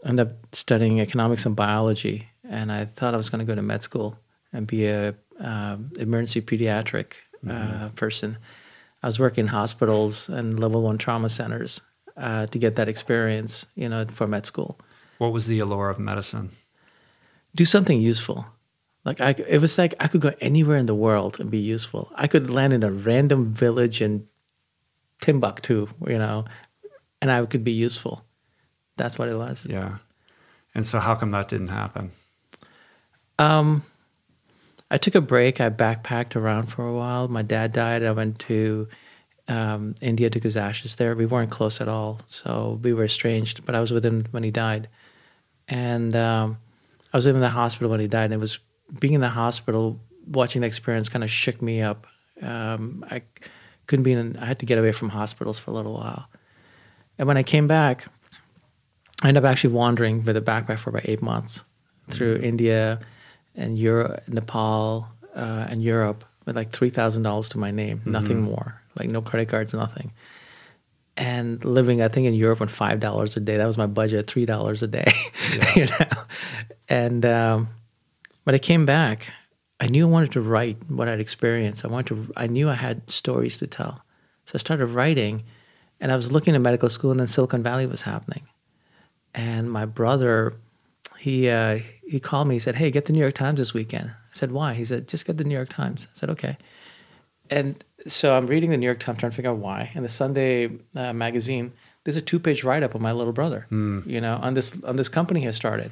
I 0.06 0.10
ended 0.10 0.28
up 0.28 0.56
studying 0.56 1.02
economics 1.02 1.46
and 1.46 1.56
biology, 1.56 2.30
and 2.48 2.72
I 2.72 2.86
thought 2.86 3.14
I 3.14 3.18
was 3.18 3.30
going 3.30 3.40
to 3.40 3.46
go 3.46 3.56
to 3.56 3.62
med 3.62 3.82
school 3.82 4.18
and 4.52 4.68
be 4.68 4.86
a 4.86 5.16
um, 5.40 5.92
emergency 5.98 6.42
pediatric 6.42 7.14
uh, 7.50 7.90
person. 7.96 8.38
I 9.02 9.08
was 9.08 9.20
working 9.20 9.46
in 9.46 9.48
hospitals 9.48 10.30
and 10.30 10.60
level 10.60 10.84
one 10.84 10.98
trauma 10.98 11.30
centers 11.30 11.82
uh, 12.16 12.46
to 12.46 12.60
get 12.60 12.76
that 12.76 12.88
experience, 12.88 13.66
you 13.76 13.90
know, 13.90 14.06
for 14.06 14.28
med 14.28 14.46
school. 14.46 14.80
What 15.18 15.34
was 15.34 15.48
the 15.48 15.60
allure 15.60 15.90
of 15.90 16.00
medicine? 16.00 16.52
do 17.56 17.66
something 17.66 18.00
useful. 18.00 18.46
Like 19.06 19.20
I, 19.20 19.36
it 19.48 19.60
was 19.60 19.78
like 19.78 19.94
I 20.00 20.08
could 20.08 20.22
go 20.22 20.34
anywhere 20.40 20.78
in 20.78 20.86
the 20.86 20.96
world 20.96 21.40
and 21.40 21.52
be 21.52 21.58
useful. 21.58 22.12
I 22.16 22.28
could 22.28 22.50
land 22.50 22.74
in 22.74 22.84
a 22.84 22.92
random 22.92 23.52
village 23.52 24.02
in 24.02 24.28
Timbuktu, 25.22 25.88
you 26.08 26.18
know, 26.18 26.46
and 27.22 27.32
I 27.32 27.46
could 27.46 27.64
be 27.64 27.74
useful. 27.74 28.24
That's 28.96 29.20
what 29.20 29.30
it 29.30 29.36
was. 29.36 29.66
Yeah. 29.70 29.98
And 30.76 30.86
so 30.86 31.00
how 31.00 31.16
come 31.16 31.32
that 31.32 31.50
didn't 31.50 31.68
happen? 31.68 32.12
Um, 33.40 33.84
I 34.90 34.98
took 34.98 35.16
a 35.16 35.22
break. 35.22 35.60
I 35.60 35.70
backpacked 35.70 36.36
around 36.36 36.68
for 36.68 36.88
a 36.88 36.94
while. 36.94 37.28
My 37.28 37.42
dad 37.42 37.72
died. 37.74 38.04
I 38.04 38.12
went 38.12 38.40
to 38.40 38.88
um, 39.48 39.96
India, 40.02 40.30
took 40.30 40.44
his 40.44 40.58
ashes 40.58 40.96
there. 40.96 41.16
We 41.16 41.26
weren't 41.26 41.52
close 41.52 41.82
at 41.82 41.88
all, 41.88 42.22
so 42.28 42.80
we 42.82 42.94
were 42.94 43.04
estranged. 43.04 43.66
But 43.66 43.76
I 43.76 43.82
was 43.82 43.92
with 43.92 44.06
him 44.06 44.26
when 44.32 44.44
he 44.44 44.52
died, 44.52 44.88
and 45.68 46.16
um, 46.16 46.58
I 47.12 47.18
was 47.18 47.26
in 47.26 47.40
the 47.40 47.50
hospital 47.50 47.90
when 47.90 48.00
he 48.00 48.08
died. 48.08 48.26
And 48.26 48.36
it 48.36 48.40
was 48.40 48.60
being 49.00 49.14
in 49.14 49.22
the 49.22 49.30
hospital, 49.30 50.00
watching 50.28 50.62
the 50.62 50.68
experience, 50.68 51.10
kind 51.10 51.24
of 51.24 51.32
shook 51.32 51.62
me 51.62 51.82
up. 51.82 52.08
Um, 52.42 53.06
I 53.10 53.22
couldn't 53.88 54.04
be 54.04 54.14
in. 54.14 54.38
I 54.38 54.46
had 54.46 54.60
to 54.60 54.66
get 54.66 54.78
away 54.78 54.92
from 54.92 55.10
hospitals 55.10 55.60
for 55.60 55.72
a 55.72 55.74
little 55.74 55.94
while, 55.94 56.28
and 57.18 57.28
when 57.28 57.38
I 57.38 57.44
came 57.44 57.68
back, 57.68 58.06
I 59.22 59.30
ended 59.30 59.44
up 59.44 59.50
actually 59.50 59.74
wandering 59.74 60.24
with 60.24 60.36
a 60.36 60.42
backpack 60.42 60.80
for 60.80 60.90
about 60.90 61.08
eight 61.08 61.22
months 61.22 61.64
through 62.10 62.38
India 62.38 63.00
and 63.56 63.78
Europe, 63.78 64.28
Nepal, 64.28 65.08
uh, 65.36 65.68
and 65.70 65.82
Europe 65.84 66.26
with 66.46 66.56
like 66.56 66.72
three 66.72 66.90
thousand 66.90 67.24
dollars 67.24 67.50
to 67.50 67.58
my 67.58 67.72
name, 67.72 68.02
nothing 68.06 68.42
more, 68.42 68.82
like 68.98 69.10
no 69.10 69.22
credit 69.22 69.50
cards, 69.50 69.74
nothing. 69.74 70.12
And 71.16 71.64
living, 71.64 72.02
I 72.02 72.08
think 72.08 72.26
in 72.26 72.34
Europe 72.34 72.60
on 72.62 72.68
five 72.68 73.00
dollars 73.00 73.38
a 73.38 73.40
day. 73.40 73.58
That 73.58 73.68
was 73.68 73.78
my 73.78 73.86
budget, 73.86 74.28
three 74.28 74.46
dollars 74.46 74.82
a 74.82 74.88
day, 74.88 75.12
you 75.76 75.86
know. 75.86 76.24
And 76.90 77.26
um, 77.26 77.68
when 78.44 78.56
I 78.56 78.60
came 78.60 78.86
back, 78.86 79.32
I 79.80 79.88
knew 79.88 80.08
I 80.08 80.10
wanted 80.10 80.32
to 80.34 80.42
write 80.42 80.78
what 80.90 81.10
I'd 81.10 81.20
experienced. 81.20 81.84
I 81.84 81.88
wanted 81.88 82.08
to. 82.08 82.34
I 82.38 82.48
knew 82.48 82.70
I 82.70 82.76
had 82.76 83.10
stories 83.10 83.58
to 83.58 83.68
tell, 83.68 84.04
so 84.46 84.52
I 84.56 84.58
started 84.58 84.88
writing. 84.88 85.44
And 86.00 86.12
I 86.12 86.16
was 86.16 86.32
looking 86.32 86.54
at 86.54 86.60
medical 86.60 86.90
school, 86.90 87.12
and 87.12 87.20
then 87.20 87.28
Silicon 87.28 87.64
Valley 87.64 87.86
was 87.86 88.02
happening. 88.02 88.44
And 89.34 89.72
my 89.72 89.86
brother, 89.86 90.54
he 91.18 91.50
uh, 91.50 91.80
he 92.06 92.20
called 92.20 92.48
me. 92.48 92.56
He 92.56 92.60
said, 92.60 92.76
"Hey, 92.76 92.92
get 92.92 93.06
the 93.06 93.14
New 93.14 93.20
York 93.20 93.36
Times 93.36 93.58
this 93.58 93.74
weekend." 93.74 94.10
I 94.10 94.34
said, 94.34 94.52
"Why?" 94.52 94.74
He 94.74 94.84
said, 94.84 95.08
"Just 95.08 95.26
get 95.26 95.38
the 95.38 95.44
New 95.46 95.56
York 95.56 95.70
Times." 95.70 96.08
I 96.12 96.14
said, 96.14 96.30
"Okay." 96.30 96.58
And 97.50 97.82
so 98.08 98.36
I'm 98.36 98.48
reading 98.48 98.72
the 98.72 98.78
New 98.78 98.86
York 98.86 99.00
Times, 99.00 99.20
trying 99.20 99.32
to 99.32 99.36
figure 99.36 99.52
out 99.52 99.58
why. 99.58 99.92
And 99.96 100.04
the 100.04 100.10
Sunday 100.10 100.72
uh, 100.96 101.14
magazine, 101.14 101.72
there's 102.04 102.16
a 102.16 102.22
two-page 102.22 102.64
write-up 102.64 102.96
of 102.96 103.02
my 103.02 103.12
little 103.12 103.34
brother. 103.34 103.68
You 104.06 104.22
know, 104.22 104.40
on 104.42 104.54
this 104.56 104.74
on 104.84 104.96
this 104.98 105.10
company 105.10 105.40
he 105.42 105.46
has 105.46 105.56
started. 105.56 105.92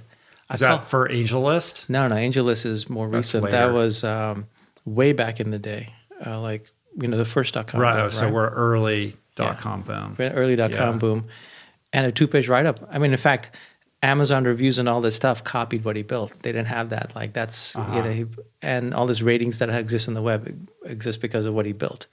I 0.52 0.56
Is 0.56 0.60
that 0.60 0.68
call- 0.68 0.80
for 0.80 1.08
AngelList? 1.08 1.88
no, 1.90 2.10
no, 2.10 2.16
AngelList 2.16 2.66
is 2.66 2.90
more 2.90 3.08
That's 3.08 3.28
recent. 3.34 3.46
later. 3.46 3.58
That 3.58 3.74
was 3.74 4.04
um, 4.04 4.48
way 4.86 5.14
back 5.14 5.40
in 5.40 5.50
the 5.50 5.60
day, 5.60 5.94
uh, 6.26 6.42
like 6.42 6.70
you 7.00 7.08
know 7.08 7.16
the 7.16 7.24
first 7.26 7.54
dot 7.54 7.68
com. 7.68 7.80
Right. 7.80 7.96
boom, 7.96 8.06
oh, 8.08 8.10
so 8.10 8.30
we're 8.30 8.50
early 8.50 9.16
dot 9.36 9.60
com 9.60 9.82
boom. 9.84 10.16
early 10.20 10.58
dot 10.58 10.74
com 10.74 10.96
Yeah. 10.96 11.00
boom, 11.00 11.28
and 11.94 12.06
a 12.06 12.12
two 12.12 12.28
page 12.28 12.50
write 12.50 12.66
up. 12.66 12.86
I 12.92 12.98
mean, 13.00 13.12
in 13.14 13.18
fact, 13.18 13.56
Amazon 14.04 14.44
reviews 14.44 14.78
and 14.78 14.90
all 14.90 15.00
this 15.00 15.16
stuff 15.16 15.42
copied 15.44 15.86
what 15.86 15.96
he 15.96 16.04
built. 16.04 16.34
They 16.42 16.52
didn't 16.52 16.68
have 16.68 16.90
that. 16.90 17.16
Like 17.16 17.32
that's 17.32 17.76
Uh-huh. 17.78 17.96
you 17.96 18.04
know, 18.04 18.12
he, 18.12 18.26
and 18.62 18.94
all 18.94 19.08
these 19.08 19.24
ratings 19.24 19.60
that 19.60 19.70
exist 19.70 20.10
on 20.10 20.16
the 20.16 20.22
web 20.22 20.68
exist 20.84 21.22
because 21.22 21.46
of 21.46 21.54
what 21.54 21.66
he 21.66 21.72
built. 21.72 22.08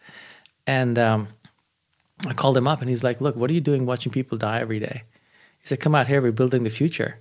And 0.65 0.97
um, 0.97 1.27
I 2.29 2.35
called 2.35 2.57
him 2.57 2.69
up 2.69 2.81
and 2.83 2.89
he's 2.89 3.03
like, 3.03 3.21
"Look, 3.21 3.35
what 3.35 3.51
are 3.51 3.55
you 3.55 3.61
doing 3.61 3.85
watching 3.85 4.13
people 4.13 4.39
die 4.39 4.61
every 4.61 4.79
day?" 4.79 5.03
He 5.59 5.67
said, 5.67 5.81
"Come 5.81 5.97
out 5.97 6.07
here. 6.07 6.23
We're 6.23 6.31
building 6.31 6.63
the 6.63 6.71
future." 6.71 7.19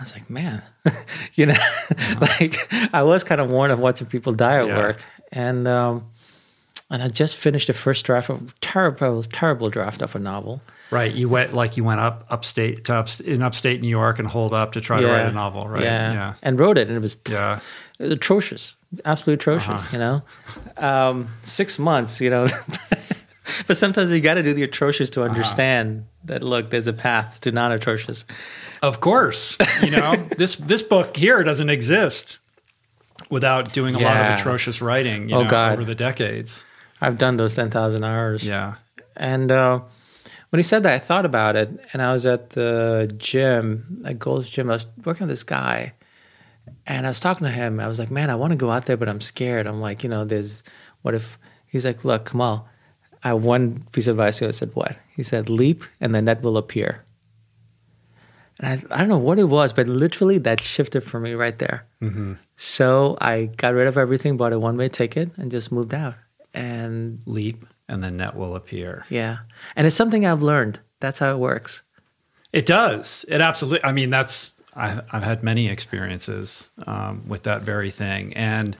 I 0.00 0.02
was 0.02 0.14
like, 0.14 0.30
"Man, 0.30 0.62
you 1.34 1.44
know, 1.46 1.54
like 2.20 2.56
I 2.94 3.02
was 3.02 3.22
kind 3.22 3.40
of 3.40 3.50
warned 3.50 3.70
of 3.72 3.78
watching 3.80 4.06
people 4.06 4.32
die 4.32 4.60
at 4.60 4.66
Yeah. 4.66 4.78
work." 4.78 5.04
And 5.30 5.68
um, 5.68 6.06
and 6.90 7.02
I 7.02 7.08
just 7.08 7.36
finished 7.36 7.66
the 7.66 7.74
first 7.74 8.04
draft 8.06 8.30
of 8.30 8.58
terrible, 8.60 9.22
terrible 9.24 9.68
draft 9.68 10.00
of 10.02 10.16
a 10.16 10.18
novel. 10.18 10.62
Right. 10.90 11.12
You 11.14 11.28
went 11.28 11.52
like 11.52 11.76
you 11.76 11.84
went 11.84 12.00
up 12.00 12.24
upstate 12.30 12.84
to 12.86 12.94
up, 12.94 13.08
in 13.24 13.42
upstate 13.42 13.80
New 13.82 13.88
York 13.88 14.18
and 14.18 14.26
holed 14.26 14.52
up 14.54 14.72
to 14.72 14.80
try 14.80 15.00
to 15.00 15.06
write 15.06 15.26
a 15.26 15.32
novel, 15.32 15.68
right? 15.68 15.84
Yeah. 15.84 16.12
Yeah. 16.12 16.34
And 16.42 16.58
wrote 16.58 16.78
it, 16.78 16.88
and 16.88 16.96
it 16.96 17.00
was 17.00 17.18
Yeah. 17.28 17.60
atrocious, 18.00 18.74
absolutely 19.04 19.34
atrocious. 19.40 19.82
Uh-huh. 19.84 19.88
You 19.92 19.98
know, 19.98 20.22
um, 20.88 21.28
six 21.42 21.78
months. 21.78 22.20
You 22.20 22.30
know, 22.30 22.48
but 23.68 23.76
sometimes 23.76 24.10
you 24.10 24.20
got 24.20 24.34
to 24.34 24.42
do 24.42 24.52
the 24.54 24.62
atrocious 24.64 25.10
Uh-huh. 25.10 25.26
to 25.26 25.30
understand 25.30 26.06
that. 26.24 26.42
Look, 26.42 26.70
there's 26.70 26.86
a 26.88 26.92
path 26.92 27.40
to 27.42 27.52
non-atrocious. 27.52 28.24
Of 28.82 29.00
course. 29.00 29.56
You 29.82 29.90
know, 29.90 30.14
this 30.36 30.56
this 30.56 30.82
book 30.82 31.16
here 31.16 31.42
doesn't 31.42 31.68
exist 31.70 32.38
without 33.30 33.72
doing 33.72 33.94
a 33.94 33.98
lot 34.00 34.16
of 34.16 34.38
atrocious 34.40 34.80
writing, 34.80 35.28
you 35.28 35.36
Oh, 35.36 35.42
know, 35.42 35.48
God. 35.48 35.72
over 35.74 35.84
the 35.84 35.94
decades. 35.94 36.66
I've 37.00 37.18
done 37.18 37.36
those 37.36 37.54
ten 37.54 37.70
thousand 37.70 38.04
hours. 38.04 38.46
Yeah. 38.46 38.74
And 39.16 39.50
uh, 39.52 39.80
when 40.50 40.58
he 40.58 40.62
said 40.62 40.82
that, 40.84 40.94
I 40.94 40.98
thought 40.98 41.26
about 41.26 41.56
it, 41.56 41.68
and 41.92 42.00
I 42.02 42.12
was 42.12 42.24
at 42.26 42.50
the 42.50 43.12
gym, 43.18 44.02
at 44.04 44.18
Gold's 44.18 44.48
Gym. 44.50 44.70
I 44.70 44.74
was 44.74 44.86
working 45.04 45.26
with 45.26 45.32
this 45.32 45.42
guy, 45.44 45.92
and 46.86 47.06
I 47.06 47.10
was 47.10 47.20
talking 47.20 47.44
to 47.46 47.50
him. 47.52 47.80
I 47.80 47.86
was 47.88 47.98
like, 47.98 48.10
"Man, 48.10 48.30
I 48.30 48.34
want 48.34 48.52
to 48.52 48.56
go 48.56 48.70
out 48.70 48.86
there, 48.86 48.96
but 48.96 49.08
I'm 49.08 49.20
scared." 49.20 49.66
I'm 49.66 49.80
like, 49.80 50.02
you 50.02 50.08
know, 50.08 50.24
there's 50.24 50.62
what 51.02 51.14
if? 51.14 51.38
He's 51.66 51.84
like, 51.84 52.04
"Look, 52.04 52.30
Kamal, 52.30 52.66
I 53.22 53.28
have 53.28 53.44
one 53.44 53.84
piece 53.92 54.06
of 54.08 54.16
advice." 54.18 54.40
I 54.42 54.50
said, 54.52 54.70
"What?" 54.74 54.96
He 55.14 55.22
said, 55.22 55.48
"Leap, 55.50 55.84
and 56.00 56.14
the 56.14 56.22
net 56.22 56.42
will 56.42 56.56
appear." 56.56 57.04
And 58.60 58.84
I, 58.90 58.94
I 58.94 58.98
don't 58.98 59.08
know 59.08 59.18
what 59.18 59.38
it 59.38 59.44
was, 59.44 59.72
but 59.72 59.88
literally 59.88 60.38
that 60.38 60.62
shifted 60.62 61.00
for 61.02 61.18
me 61.18 61.32
right 61.32 61.58
there. 61.58 61.86
So 62.56 63.16
I 63.20 63.46
got 63.56 63.74
rid 63.74 63.86
of 63.88 63.96
everything, 63.96 64.36
bought 64.36 64.52
a 64.52 64.58
one-way 64.58 64.88
ticket, 64.90 65.30
and 65.36 65.50
just 65.50 65.72
moved 65.72 65.94
out. 65.94 66.14
And 66.54 67.20
Leap 67.26 67.64
and 67.88 68.02
the 68.04 68.10
net 68.10 68.36
will 68.36 68.54
appear. 68.54 69.04
yeah. 69.08 69.38
And 69.76 69.86
it's 69.86 69.96
something 69.96 70.24
I've 70.26 70.42
learned. 70.42 70.78
That's 71.00 71.18
how 71.18 71.30
it 71.32 71.38
works. 71.38 71.82
It 72.52 72.66
does. 72.66 73.24
It 73.28 73.40
absolutely. 73.40 73.84
I 73.84 73.92
mean, 73.92 74.10
that's 74.10 74.52
I've, 74.74 75.02
I've 75.12 75.24
had 75.24 75.42
many 75.42 75.68
experiences 75.68 76.70
um, 76.86 77.24
with 77.26 77.44
that 77.44 77.62
very 77.62 77.90
thing, 77.90 78.32
and 78.34 78.76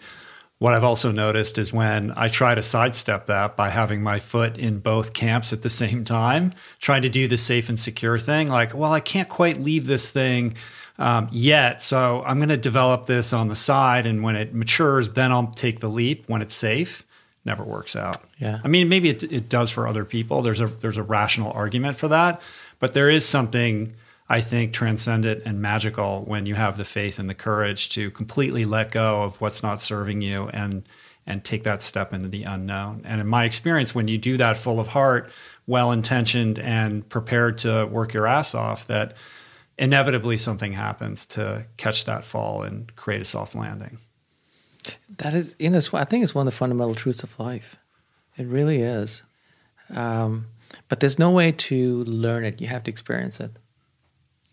what 0.60 0.74
I've 0.74 0.84
also 0.84 1.10
noticed 1.10 1.56
is 1.56 1.72
when 1.72 2.12
I 2.16 2.28
try 2.28 2.54
to 2.54 2.62
sidestep 2.62 3.26
that 3.26 3.56
by 3.56 3.70
having 3.70 4.02
my 4.02 4.18
foot 4.18 4.58
in 4.58 4.80
both 4.80 5.14
camps 5.14 5.54
at 5.54 5.62
the 5.62 5.70
same 5.70 6.04
time, 6.04 6.52
trying 6.80 7.00
to 7.00 7.08
do 7.08 7.26
the 7.26 7.38
safe 7.38 7.70
and 7.70 7.80
secure 7.80 8.18
thing. 8.18 8.48
Like, 8.48 8.74
well, 8.74 8.92
I 8.92 9.00
can't 9.00 9.30
quite 9.30 9.58
leave 9.58 9.86
this 9.86 10.10
thing 10.10 10.56
um, 10.98 11.30
yet, 11.32 11.82
so 11.82 12.22
I'm 12.26 12.36
going 12.36 12.50
to 12.50 12.58
develop 12.58 13.06
this 13.06 13.32
on 13.32 13.48
the 13.48 13.56
side, 13.56 14.04
and 14.04 14.22
when 14.22 14.36
it 14.36 14.52
matures, 14.52 15.08
then 15.10 15.32
I'll 15.32 15.46
take 15.46 15.80
the 15.80 15.88
leap 15.88 16.28
when 16.28 16.42
it's 16.42 16.54
safe. 16.54 17.06
Never 17.46 17.64
works 17.64 17.96
out. 17.96 18.18
Yeah. 18.38 18.60
I 18.62 18.68
mean, 18.68 18.90
maybe 18.90 19.08
it, 19.08 19.22
it 19.22 19.48
does 19.48 19.70
for 19.70 19.88
other 19.88 20.04
people. 20.04 20.42
There's 20.42 20.60
a 20.60 20.66
there's 20.66 20.98
a 20.98 21.02
rational 21.02 21.52
argument 21.52 21.96
for 21.96 22.08
that, 22.08 22.42
but 22.80 22.92
there 22.92 23.08
is 23.08 23.26
something 23.26 23.94
I 24.30 24.40
think 24.40 24.72
transcendent 24.72 25.42
and 25.44 25.60
magical 25.60 26.22
when 26.22 26.46
you 26.46 26.54
have 26.54 26.76
the 26.76 26.84
faith 26.84 27.18
and 27.18 27.28
the 27.28 27.34
courage 27.34 27.88
to 27.90 28.12
completely 28.12 28.64
let 28.64 28.92
go 28.92 29.24
of 29.24 29.40
what's 29.40 29.60
not 29.60 29.80
serving 29.80 30.22
you 30.22 30.48
and 30.48 30.88
and 31.26 31.44
take 31.44 31.64
that 31.64 31.82
step 31.82 32.14
into 32.14 32.28
the 32.28 32.44
unknown. 32.44 33.02
And 33.04 33.20
in 33.20 33.26
my 33.26 33.44
experience, 33.44 33.94
when 33.94 34.08
you 34.08 34.18
do 34.18 34.36
that 34.38 34.56
full 34.56 34.80
of 34.80 34.88
heart, 34.88 35.30
well 35.66 35.92
intentioned, 35.92 36.58
and 36.58 37.06
prepared 37.08 37.58
to 37.58 37.86
work 37.86 38.14
your 38.14 38.26
ass 38.26 38.54
off, 38.54 38.86
that 38.86 39.16
inevitably 39.76 40.36
something 40.36 40.72
happens 40.72 41.26
to 41.26 41.66
catch 41.76 42.04
that 42.04 42.24
fall 42.24 42.62
and 42.62 42.94
create 42.96 43.20
a 43.20 43.24
soft 43.24 43.54
landing. 43.54 43.98
That 45.18 45.34
is, 45.34 45.56
you 45.58 45.70
know, 45.70 45.80
I 45.92 46.04
think 46.04 46.22
it's 46.22 46.34
one 46.34 46.46
of 46.46 46.52
the 46.52 46.56
fundamental 46.56 46.94
truths 46.94 47.22
of 47.22 47.38
life. 47.38 47.76
It 48.36 48.46
really 48.46 48.80
is. 48.80 49.22
Um, 49.94 50.46
but 50.88 51.00
there's 51.00 51.18
no 51.18 51.30
way 51.30 51.52
to 51.52 52.04
learn 52.04 52.44
it. 52.44 52.60
You 52.60 52.68
have 52.68 52.84
to 52.84 52.90
experience 52.90 53.40
it. 53.40 53.50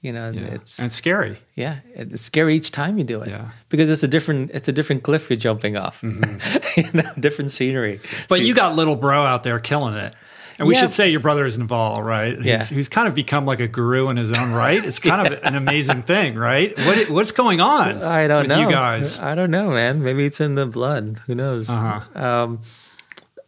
You 0.02 0.14
know, 0.14 0.32
it's 0.32 0.78
and 0.80 0.86
it's 0.86 0.96
scary. 0.96 1.38
yeah, 1.56 1.80
it's 1.96 2.22
scary 2.22 2.56
each 2.56 2.72
time 2.72 2.98
you 3.00 3.04
do 3.04 3.22
it. 3.22 3.30
Yeah. 3.30 3.50
because 3.70 3.90
it's 3.90 4.04
a 4.04 4.08
different 4.08 4.52
it's 4.54 4.68
a 4.68 4.72
different 4.72 5.04
cliff 5.04 5.30
you're 5.30 5.38
jumping 5.38 5.76
off. 5.76 6.04
you 6.78 6.90
know, 6.94 7.10
different 7.20 7.52
scenery. 7.52 8.00
But 8.30 8.36
So 8.38 8.42
you 8.42 8.54
got 8.54 8.76
little 8.76 8.96
bro 8.96 9.24
out 9.24 9.44
there 9.44 9.60
killing 9.60 9.96
it. 9.96 10.14
And 10.60 10.68
we 10.68 10.74
Yeah. 10.76 10.82
should 10.82 10.92
say 10.92 11.10
your 11.10 11.20
brother 11.20 11.46
is 11.46 11.56
Naval, 11.58 12.02
right? 12.02 12.36
Who's, 12.36 12.46
Yeah. 12.46 12.64
who's 12.64 12.90
kind 12.90 13.08
of 13.08 13.14
become 13.16 13.46
like 13.46 13.60
a 13.60 13.68
guru 13.68 14.10
in 14.10 14.18
his 14.18 14.32
own 14.38 14.52
right. 14.54 14.84
It's 14.84 14.98
kind 15.00 15.28
of 15.34 15.40
an 15.44 15.56
amazing 15.56 16.04
thing, 16.04 16.36
right? 16.36 16.78
What 16.78 17.10
what's 17.10 17.32
going 17.32 17.60
on 17.60 18.02
I 18.04 18.28
don't 18.28 18.44
with 18.44 18.50
know. 18.50 18.62
you 18.62 18.70
guys? 18.70 19.20
I 19.20 19.34
don't 19.36 19.52
know, 19.52 19.72
man. 19.72 20.02
Maybe 20.04 20.26
it's 20.26 20.40
in 20.40 20.56
the 20.56 20.66
blood. 20.68 21.22
Who 21.26 21.34
knows? 21.36 21.70
Uh-huh. 21.70 22.24
Um, 22.24 22.60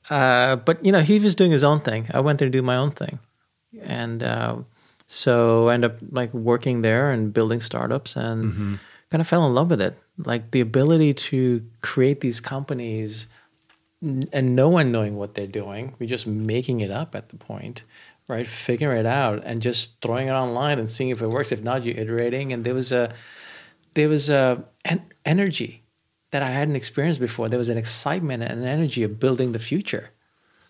uh, 0.10 0.56
but 0.58 0.84
you 0.84 0.92
know, 0.92 1.02
he 1.02 1.20
was 1.20 1.36
doing 1.36 1.52
his 1.52 1.64
own 1.64 1.80
thing. 1.82 2.08
I 2.12 2.20
went 2.22 2.40
there 2.40 2.48
to 2.48 2.52
do 2.52 2.62
my 2.64 2.76
own 2.76 2.92
thing, 2.92 3.20
and 3.84 4.24
uh, 4.24 4.56
so 5.12 5.68
I 5.70 5.74
ended 5.74 5.92
up 5.92 5.98
like 6.12 6.32
working 6.34 6.82
there 6.84 7.10
and 7.12 7.34
building 7.34 7.60
startups, 7.62 8.16
and 8.16 8.46
Mm-hmm. 8.46 8.76
kind 9.12 9.22
of 9.22 9.28
fell 9.28 9.46
in 9.48 9.54
love 9.54 9.70
with 9.72 9.82
it. 9.82 9.98
Like 10.18 10.52
the 10.52 10.62
ability 10.62 11.14
to 11.30 11.66
create 11.82 12.22
these 12.22 12.40
companies, 12.40 13.28
and 14.02 14.56
no 14.56 14.70
one 14.70 14.92
knowing 14.92 15.16
what 15.18 15.34
they're 15.36 15.48
doing. 15.48 15.96
We're 16.00 16.08
just 16.08 16.28
making 16.28 16.80
it 16.82 16.92
up 16.92 17.16
at 17.16 17.30
the 17.30 17.36
point. 17.38 17.84
Right, 18.28 18.48
figuring 18.48 19.00
it 19.00 19.08
out 19.08 19.42
and 19.44 19.60
just 19.60 20.00
throwing 20.04 20.28
it 20.28 20.32
online 20.46 20.78
and 20.78 20.88
seeing 20.88 21.10
if 21.10 21.20
it 21.20 21.28
works. 21.28 21.52
If 21.52 21.64
not, 21.64 21.84
you're 21.84 21.98
iterating. 21.98 22.54
And 22.54 22.64
there 22.64 22.76
was 22.76 22.92
a, 22.92 23.12
there 23.96 24.08
was 24.08 24.30
a 24.30 24.64
an 24.86 25.02
energy 25.26 25.82
that 26.30 26.44
I 26.44 26.52
hadn't 26.52 26.76
experienced 26.76 27.20
before. 27.20 27.50
There 27.50 27.58
was 27.58 27.70
an 27.70 27.78
excitement 27.80 28.44
and 28.44 28.62
an 28.62 28.68
energy 28.68 29.02
of 29.02 29.20
building 29.20 29.52
the 29.52 29.58
future. 29.72 30.12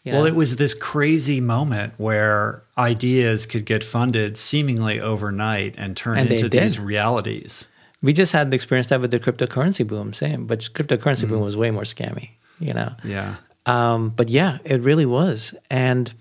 You 0.03 0.13
Well, 0.13 0.25
it 0.25 0.35
was 0.35 0.55
this 0.55 0.73
crazy 0.73 1.41
moment 1.41 1.93
where 1.97 2.63
ideas 2.77 3.45
could 3.45 3.65
get 3.65 3.83
funded 3.83 4.37
seemingly 4.37 4.99
overnight 4.99 5.75
and 5.77 5.95
turn 5.97 6.17
And 6.17 6.31
into 6.31 6.49
these 6.49 6.79
realities. 6.79 7.67
we 8.01 8.13
just 8.13 8.31
had 8.31 8.49
the 8.51 8.55
experience 8.55 8.87
that 8.87 9.01
with 9.01 9.11
the 9.11 9.19
cryptocurrency 9.19 9.85
boom, 9.85 10.13
same, 10.13 10.47
but 10.47 10.59
cryptocurrency 10.73 11.27
boom 11.27 11.41
was 11.41 11.57
way 11.57 11.69
more 11.71 11.83
scammy, 11.83 12.29
you 12.59 12.73
know. 12.73 12.93
Yeah. 13.03 13.35
Um, 13.65 14.09
but 14.09 14.29
yeah, 14.29 14.57
it 14.63 14.81
really 14.81 15.05
was, 15.05 15.53
and 15.69 16.11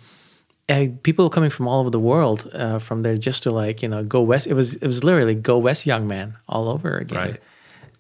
uh, 0.68 0.87
people 1.03 1.31
coming 1.31 1.49
from 1.51 1.66
all 1.68 1.81
over 1.81 1.89
the 1.89 2.01
world 2.01 2.51
uh, 2.53 2.79
from 2.79 3.03
there 3.03 3.16
just 3.16 3.45
to 3.45 3.51
like 3.51 3.81
you 3.81 3.89
know 3.89 4.03
go 4.05 4.20
west. 4.20 4.47
It 4.47 4.55
was 4.55 4.74
it 4.74 4.87
was 4.87 5.03
literally 5.05 5.35
go 5.35 5.57
west, 5.57 5.87
young 5.87 6.07
man, 6.07 6.37
all 6.49 6.68
over 6.68 6.99
again. 6.99 7.18
Right. 7.18 7.41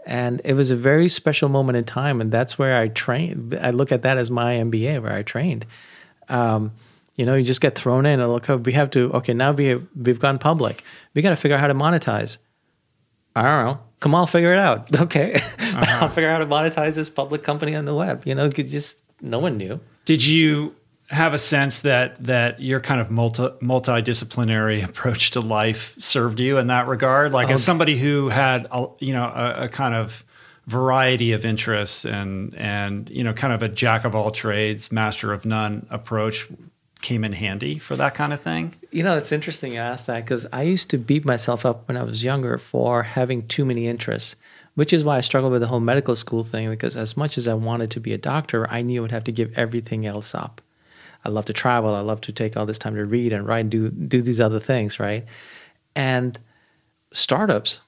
And 0.08 0.40
it 0.42 0.54
was 0.54 0.70
a 0.70 0.76
very 0.76 1.10
special 1.10 1.50
moment 1.50 1.76
in 1.76 1.84
time, 1.84 2.22
and 2.22 2.32
that's 2.32 2.58
where 2.58 2.80
I 2.80 2.88
trained. 2.88 3.54
I 3.60 3.70
look 3.70 3.92
at 3.92 4.02
that 4.02 4.16
as 4.16 4.30
my 4.30 4.54
MBA, 4.54 5.02
where 5.02 5.12
I 5.12 5.22
trained. 5.22 5.66
Um, 6.30 6.72
you 7.18 7.26
know, 7.26 7.34
you 7.34 7.44
just 7.44 7.60
get 7.60 7.74
thrown 7.74 8.06
in, 8.06 8.18
and 8.18 8.32
look, 8.32 8.48
we 8.64 8.72
have 8.72 8.88
to. 8.92 9.12
Okay, 9.12 9.34
now 9.34 9.52
we 9.52 9.74
we've 9.94 10.18
gone 10.18 10.38
public. 10.38 10.82
We 11.12 11.20
got 11.20 11.30
to 11.30 11.36
figure 11.36 11.56
out 11.56 11.60
how 11.60 11.66
to 11.66 11.74
monetize. 11.74 12.38
I 13.36 13.42
don't 13.42 13.66
know. 13.66 13.80
Come 14.00 14.14
on, 14.14 14.26
figure 14.26 14.52
it 14.52 14.58
out. 14.58 14.88
Okay, 14.98 15.38
I'll 15.60 16.08
figure 16.08 16.30
out 16.30 16.40
how 16.40 16.46
to 16.46 16.70
monetize 16.70 16.94
this 16.94 17.10
public 17.10 17.42
company 17.42 17.74
on 17.74 17.84
the 17.84 17.94
web. 17.94 18.26
You 18.26 18.34
know 18.34 18.50
cause 18.50 18.70
just 18.70 19.02
no 19.20 19.38
one 19.38 19.58
knew. 19.58 19.78
Did 20.06 20.24
you 20.24 20.74
have 21.08 21.32
a 21.32 21.38
sense 21.38 21.82
that 21.82 22.22
that 22.24 22.60
your 22.60 22.80
kind 22.80 23.00
of 23.00 23.10
multi 23.10 23.48
multidisciplinary 23.62 24.84
approach 24.88 25.32
to 25.32 25.40
life 25.40 25.94
served 25.98 26.40
you 26.40 26.58
in 26.58 26.68
that 26.68 26.86
regard? 26.86 27.32
Like 27.32 27.48
as 27.48 27.60
um, 27.60 27.64
somebody 27.64 27.96
who 27.96 28.28
had 28.28 28.66
a, 28.70 28.86
you 29.00 29.12
know 29.12 29.24
a, 29.24 29.64
a 29.64 29.68
kind 29.68 29.94
of 29.94 30.24
variety 30.66 31.32
of 31.32 31.46
interests 31.46 32.04
and 32.04 32.54
and 32.54 33.08
you 33.08 33.24
know 33.24 33.32
kind 33.32 33.52
of 33.52 33.62
a 33.62 33.68
jack 33.68 34.04
of 34.04 34.14
all 34.14 34.30
trades, 34.30 34.92
master 34.92 35.32
of 35.32 35.46
none 35.46 35.86
approach 35.90 36.46
came 37.00 37.24
in 37.24 37.32
handy 37.32 37.78
for 37.78 37.96
that 37.96 38.14
kind 38.14 38.32
of 38.32 38.40
thing. 38.40 38.74
You 38.90 39.02
know, 39.02 39.16
it's 39.16 39.32
interesting 39.32 39.72
you 39.72 39.78
ask 39.78 40.06
that 40.06 40.24
because 40.24 40.46
I 40.52 40.62
used 40.62 40.90
to 40.90 40.98
beat 40.98 41.24
myself 41.24 41.64
up 41.64 41.86
when 41.86 41.96
I 41.96 42.02
was 42.02 42.24
younger 42.24 42.58
for 42.58 43.02
having 43.02 43.46
too 43.46 43.64
many 43.64 43.86
interests, 43.86 44.36
which 44.74 44.92
is 44.92 45.04
why 45.04 45.18
I 45.18 45.20
struggled 45.20 45.52
with 45.52 45.60
the 45.60 45.68
whole 45.68 45.80
medical 45.80 46.16
school 46.16 46.42
thing. 46.42 46.68
Because 46.68 46.96
as 46.96 47.16
much 47.16 47.38
as 47.38 47.46
I 47.46 47.54
wanted 47.54 47.92
to 47.92 48.00
be 48.00 48.12
a 48.12 48.18
doctor, 48.18 48.68
I 48.68 48.82
knew 48.82 49.00
I 49.00 49.02
would 49.02 49.12
have 49.12 49.24
to 49.24 49.32
give 49.32 49.56
everything 49.56 50.06
else 50.06 50.34
up. 50.34 50.60
I 51.24 51.30
love 51.30 51.46
to 51.46 51.52
travel. 51.52 51.94
I 51.94 52.00
love 52.00 52.20
to 52.22 52.32
take 52.32 52.56
all 52.56 52.66
this 52.66 52.78
time 52.78 52.94
to 52.94 53.04
read 53.04 53.32
and 53.32 53.46
write 53.46 53.60
and 53.60 53.70
do 53.70 53.90
do 53.90 54.22
these 54.22 54.40
other 54.40 54.60
things, 54.60 55.00
right? 55.00 55.24
And 55.94 56.38
startups, 57.12 57.80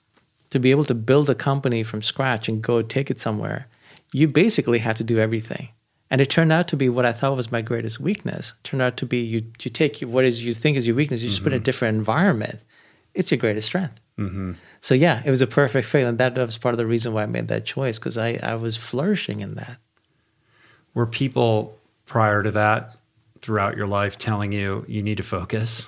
to 0.50 0.58
be 0.58 0.70
able 0.70 0.84
to 0.84 0.94
build 0.94 1.30
a 1.30 1.34
company 1.34 1.82
from 1.82 2.02
scratch 2.02 2.48
and 2.48 2.62
go 2.62 2.82
take 2.82 3.10
it 3.10 3.20
somewhere, 3.20 3.66
you 4.12 4.28
basically 4.28 4.78
have 4.78 4.96
to 4.96 5.04
do 5.04 5.18
everything. 5.18 5.68
And 6.10 6.20
it 6.20 6.28
turned 6.28 6.52
out 6.52 6.66
to 6.68 6.76
be 6.76 6.88
what 6.88 7.06
I 7.06 7.12
thought 7.12 7.36
was 7.36 7.52
my 7.52 7.62
greatest 7.62 8.00
weakness. 8.00 8.52
It 8.58 8.64
turned 8.64 8.82
out 8.82 8.96
to 8.96 9.06
be 9.06 9.18
you, 9.18 9.44
you 9.60 9.70
take 9.70 10.00
what 10.00 10.24
is 10.24 10.44
you 10.44 10.52
think 10.52 10.76
is 10.76 10.86
your 10.86 10.96
weakness, 10.96 11.22
you 11.22 11.28
just 11.28 11.44
put 11.44 11.52
it 11.52 11.56
in 11.56 11.62
a 11.62 11.64
different 11.64 11.96
environment. 11.96 12.60
it's 13.14 13.30
your 13.30 13.38
greatest 13.38 13.68
strength. 13.68 14.00
Mm-hmm. 14.18 14.52
So 14.80 14.94
yeah, 14.94 15.22
it 15.24 15.30
was 15.30 15.40
a 15.40 15.46
perfect 15.46 15.86
fit, 15.86 16.04
and 16.04 16.18
that 16.18 16.36
was 16.36 16.58
part 16.58 16.74
of 16.74 16.78
the 16.78 16.86
reason 16.86 17.12
why 17.12 17.22
I 17.22 17.26
made 17.26 17.48
that 17.48 17.64
choice 17.64 17.98
because 17.98 18.18
I 18.18 18.38
I 18.42 18.56
was 18.56 18.76
flourishing 18.76 19.40
in 19.40 19.54
that. 19.54 19.78
Were 20.94 21.06
people 21.06 21.78
prior 22.06 22.42
to 22.42 22.50
that 22.50 22.96
throughout 23.42 23.76
your 23.76 23.86
life 23.86 24.18
telling 24.18 24.52
you 24.52 24.84
you 24.88 25.02
need 25.02 25.16
to 25.16 25.22
focus? 25.22 25.86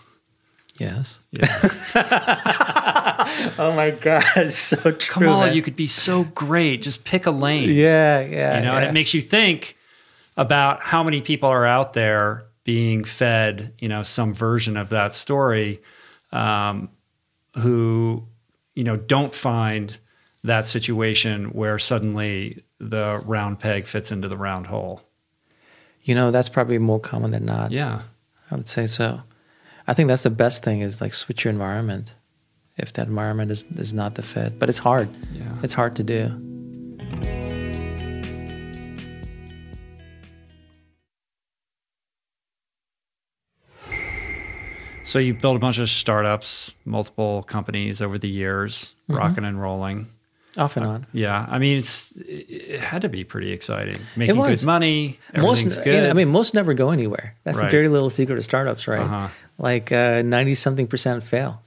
Yes. 0.78 1.20
Yeah. 1.30 1.46
oh 3.58 3.74
my 3.76 3.90
God, 3.90 4.52
so 4.52 4.76
true. 4.76 4.92
Come 5.26 5.28
on, 5.28 5.46
man. 5.46 5.56
you 5.56 5.62
could 5.62 5.76
be 5.76 5.86
so 5.86 6.24
great. 6.24 6.82
Just 6.82 7.04
pick 7.04 7.26
a 7.26 7.30
lane. 7.30 7.68
Yeah, 7.68 8.20
yeah. 8.20 8.58
You 8.58 8.64
know, 8.64 8.74
and 8.76 8.84
it 8.84 8.92
makes 8.92 9.14
you 9.14 9.20
think 9.20 9.76
about 10.36 10.82
how 10.82 11.02
many 11.02 11.20
people 11.20 11.48
are 11.48 11.66
out 11.66 11.92
there 11.92 12.46
being 12.64 13.04
fed, 13.04 13.74
you 13.78 13.88
know, 13.88 14.02
some 14.02 14.32
version 14.32 14.76
of 14.76 14.90
that 14.90 15.12
story, 15.12 15.82
um, 16.30 16.88
who, 17.58 18.26
you 18.74 18.84
know, 18.84 18.96
don't 18.96 19.34
find 19.34 19.98
that 20.44 20.66
situation 20.66 21.46
where 21.52 21.78
suddenly 21.78 22.64
the 22.78 23.20
round 23.24 23.60
peg 23.60 23.86
fits 23.86 24.10
into 24.10 24.28
the 24.28 24.36
round 24.36 24.66
hole. 24.66 25.02
You 26.02 26.14
know, 26.14 26.30
that's 26.30 26.48
probably 26.48 26.78
more 26.78 27.00
common 27.00 27.30
than 27.30 27.44
not. 27.44 27.70
Yeah. 27.70 28.02
I 28.50 28.56
would 28.56 28.68
say 28.68 28.86
so. 28.86 29.22
I 29.86 29.94
think 29.94 30.08
that's 30.08 30.24
the 30.24 30.30
best 30.30 30.64
thing 30.64 30.80
is 30.80 31.00
like 31.00 31.14
switch 31.14 31.44
your 31.44 31.52
environment 31.52 32.14
if 32.76 32.92
that 32.94 33.06
environment 33.06 33.50
is, 33.50 33.64
is 33.76 33.94
not 33.94 34.14
the 34.14 34.22
fit. 34.22 34.58
But 34.58 34.68
it's 34.68 34.78
hard. 34.78 35.08
Yeah. 35.32 35.56
It's 35.62 35.72
hard 35.72 35.96
to 35.96 36.02
do. 36.02 36.48
So 45.04 45.18
you 45.18 45.34
built 45.34 45.56
a 45.56 45.58
bunch 45.58 45.78
of 45.78 45.90
startups, 45.90 46.74
multiple 46.84 47.42
companies 47.42 48.00
over 48.00 48.18
the 48.18 48.28
years, 48.28 48.94
rocking 49.08 49.36
mm-hmm. 49.36 49.44
and 49.44 49.60
rolling. 49.60 50.06
Off 50.58 50.76
and 50.76 50.84
uh, 50.84 50.90
on. 50.90 51.06
Yeah, 51.12 51.46
I 51.48 51.58
mean, 51.58 51.78
it's 51.78 52.12
it 52.16 52.80
had 52.80 53.02
to 53.02 53.08
be 53.08 53.24
pretty 53.24 53.52
exciting. 53.52 53.98
Making 54.16 54.36
was. 54.36 54.60
good 54.60 54.66
money, 54.66 55.18
everything's 55.32 55.76
most, 55.76 55.84
good. 55.84 56.04
yeah, 56.04 56.10
I 56.10 56.12
mean, 56.12 56.28
most 56.28 56.52
never 56.52 56.74
go 56.74 56.90
anywhere. 56.90 57.34
That's 57.44 57.58
Right. 57.58 57.66
the 57.66 57.70
dirty 57.70 57.88
little 57.88 58.10
secret 58.10 58.36
of 58.36 58.44
startups, 58.44 58.86
right? 58.86 59.00
Uh-huh. 59.00 59.28
Like 59.58 59.92
uh, 59.92 60.22
ninety 60.22 60.54
something 60.54 60.86
percent 60.86 61.24
fail. 61.24 61.62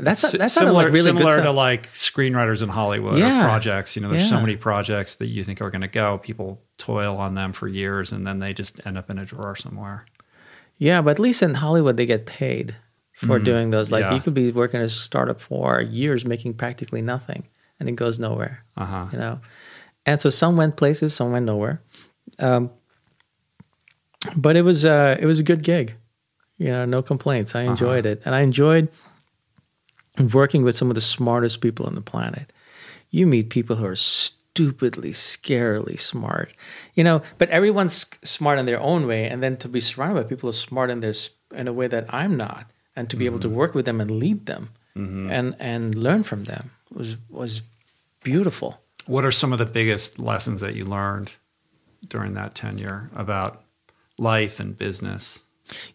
That's 0.00 0.22
that's 0.22 0.40
not 0.40 0.50
similar, 0.50 0.84
like 0.84 0.86
really 0.86 1.02
similar 1.02 1.36
good 1.36 1.36
to 1.36 1.42
stuff. 1.42 1.56
like 1.56 1.92
screenwriters 1.92 2.62
in 2.62 2.68
Hollywood 2.68 3.18
Yeah. 3.18 3.42
or 3.42 3.48
projects. 3.48 3.94
You 3.94 4.02
know, 4.02 4.08
there's 4.08 4.28
so 4.28 4.36
Yeah. 4.36 4.40
many 4.40 4.56
projects 4.56 5.16
that 5.16 5.26
you 5.26 5.44
think 5.44 5.60
are 5.60 5.70
going 5.70 5.82
to 5.82 5.88
go. 5.88 6.18
People 6.18 6.62
toil 6.78 7.16
on 7.18 7.34
them 7.34 7.52
for 7.52 7.68
years, 7.68 8.10
and 8.10 8.26
then 8.26 8.38
they 8.38 8.54
just 8.54 8.80
end 8.86 8.98
up 8.98 9.10
in 9.10 9.18
a 9.18 9.24
drawer 9.24 9.54
somewhere. 9.54 10.06
Yeah, 10.78 11.02
but 11.02 11.12
at 11.12 11.18
least 11.20 11.42
in 11.42 11.54
Hollywood 11.54 11.96
they 11.96 12.06
get 12.06 12.26
paid 12.26 12.74
for 13.12 13.36
mm-hmm. 13.36 13.44
doing 13.44 13.70
those. 13.70 13.92
Like 13.92 14.04
yeah. 14.04 14.14
you 14.14 14.20
could 14.20 14.34
be 14.34 14.50
working 14.50 14.80
at 14.80 14.86
a 14.86 14.90
startup 14.90 15.40
for 15.40 15.80
years 15.82 16.24
making 16.24 16.54
practically 16.54 17.02
nothing 17.02 17.44
and 17.80 17.88
it 17.88 17.92
goes 17.92 18.18
nowhere. 18.18 18.64
Uh 18.76 18.86
huh. 18.86 19.06
You 19.12 19.18
know? 19.18 19.40
And 20.06 20.20
so 20.20 20.30
some 20.30 20.56
went 20.56 20.76
places, 20.76 21.14
some 21.14 21.32
went 21.32 21.46
nowhere. 21.46 21.82
Um, 22.38 22.70
but 24.36 24.56
it 24.56 24.62
was 24.62 24.84
uh, 24.84 25.16
it 25.18 25.26
was 25.26 25.40
a 25.40 25.42
good 25.42 25.62
gig. 25.62 25.94
You 26.58 26.68
know, 26.68 26.84
no 26.84 27.02
complaints. 27.02 27.54
I 27.54 27.62
enjoyed 27.62 28.06
it. 28.06 28.22
And 28.24 28.34
I 28.34 28.42
enjoyed 28.42 28.88
working 30.32 30.62
with 30.62 30.76
some 30.76 30.88
of 30.88 30.94
the 30.94 31.00
smartest 31.00 31.60
people 31.60 31.86
on 31.86 31.94
the 31.94 32.00
planet. 32.00 32.52
You 33.10 33.26
meet 33.26 33.50
people 33.50 33.76
who 33.76 33.84
are 33.84 33.96
stupidly, 33.96 35.10
scarily 35.10 35.98
smart. 35.98 36.54
You 36.94 37.02
know, 37.02 37.22
but 37.38 37.50
everyone's 37.50 38.06
smart 38.22 38.58
in 38.58 38.66
their 38.66 38.80
own 38.80 39.06
way. 39.06 39.26
And 39.26 39.42
then 39.42 39.56
to 39.58 39.68
be 39.68 39.80
surrounded 39.80 40.22
by 40.22 40.28
people 40.28 40.46
who 40.46 40.50
are 40.50 40.52
smart 40.52 40.90
in 40.90 41.00
their 41.00 41.14
in 41.52 41.68
a 41.68 41.72
way 41.72 41.88
that 41.88 42.06
I'm 42.08 42.36
not, 42.36 42.70
and 42.96 43.10
to 43.10 43.16
be 43.16 43.26
able 43.26 43.40
to 43.40 43.48
work 43.48 43.74
with 43.74 43.84
them 43.84 44.00
and 44.00 44.10
lead 44.10 44.46
them 44.46 44.70
and 45.30 45.56
and 45.58 45.94
learn 45.94 46.22
from 46.22 46.44
them 46.44 46.70
was 46.94 47.16
was 47.28 47.62
beautiful. 48.22 48.80
What 49.06 49.24
are 49.24 49.32
some 49.32 49.52
of 49.52 49.58
the 49.58 49.66
biggest 49.66 50.18
lessons 50.18 50.60
that 50.60 50.74
you 50.74 50.84
learned 50.84 51.36
during 52.08 52.34
that 52.34 52.54
tenure 52.54 53.10
about 53.14 53.62
life 54.18 54.60
and 54.60 54.76
business? 54.76 55.42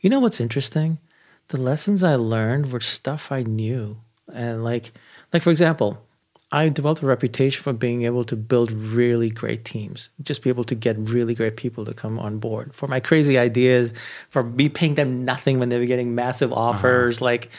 You 0.02 0.10
know 0.10 0.20
what's 0.20 0.40
interesting? 0.40 1.00
The 1.48 1.60
lessons 1.60 2.04
I 2.04 2.16
learned 2.16 2.72
were 2.72 2.80
stuff 2.80 3.32
I 3.32 3.44
knew. 3.44 3.98
And 4.32 4.64
like 4.64 4.92
like 5.34 5.42
for 5.42 5.50
example, 5.50 6.06
I 6.52 6.70
developed 6.70 7.04
a 7.04 7.06
reputation 7.06 7.62
for 7.62 7.74
being 7.74 8.04
able 8.04 8.24
to 8.26 8.36
build 8.36 8.72
really 8.72 9.30
great 9.30 9.66
teams. 9.66 10.10
Just 10.22 10.42
be 10.42 10.50
able 10.50 10.64
to 10.66 10.76
get 10.76 10.96
really 10.98 11.36
great 11.36 11.58
people 11.58 11.86
to 11.86 11.94
come 11.94 12.18
on 12.18 12.40
board. 12.40 12.74
For 12.74 12.88
my 12.88 13.00
crazy 13.00 13.38
ideas, 13.38 13.94
for 14.30 14.44
me 14.44 14.68
paying 14.68 14.96
them 14.96 15.26
nothing 15.26 15.60
when 15.60 15.70
they 15.70 15.78
were 15.78 15.86
getting 15.86 16.16
massive 16.16 16.52
uh-huh. 16.52 16.62
offers, 16.62 17.22
like 17.22 17.50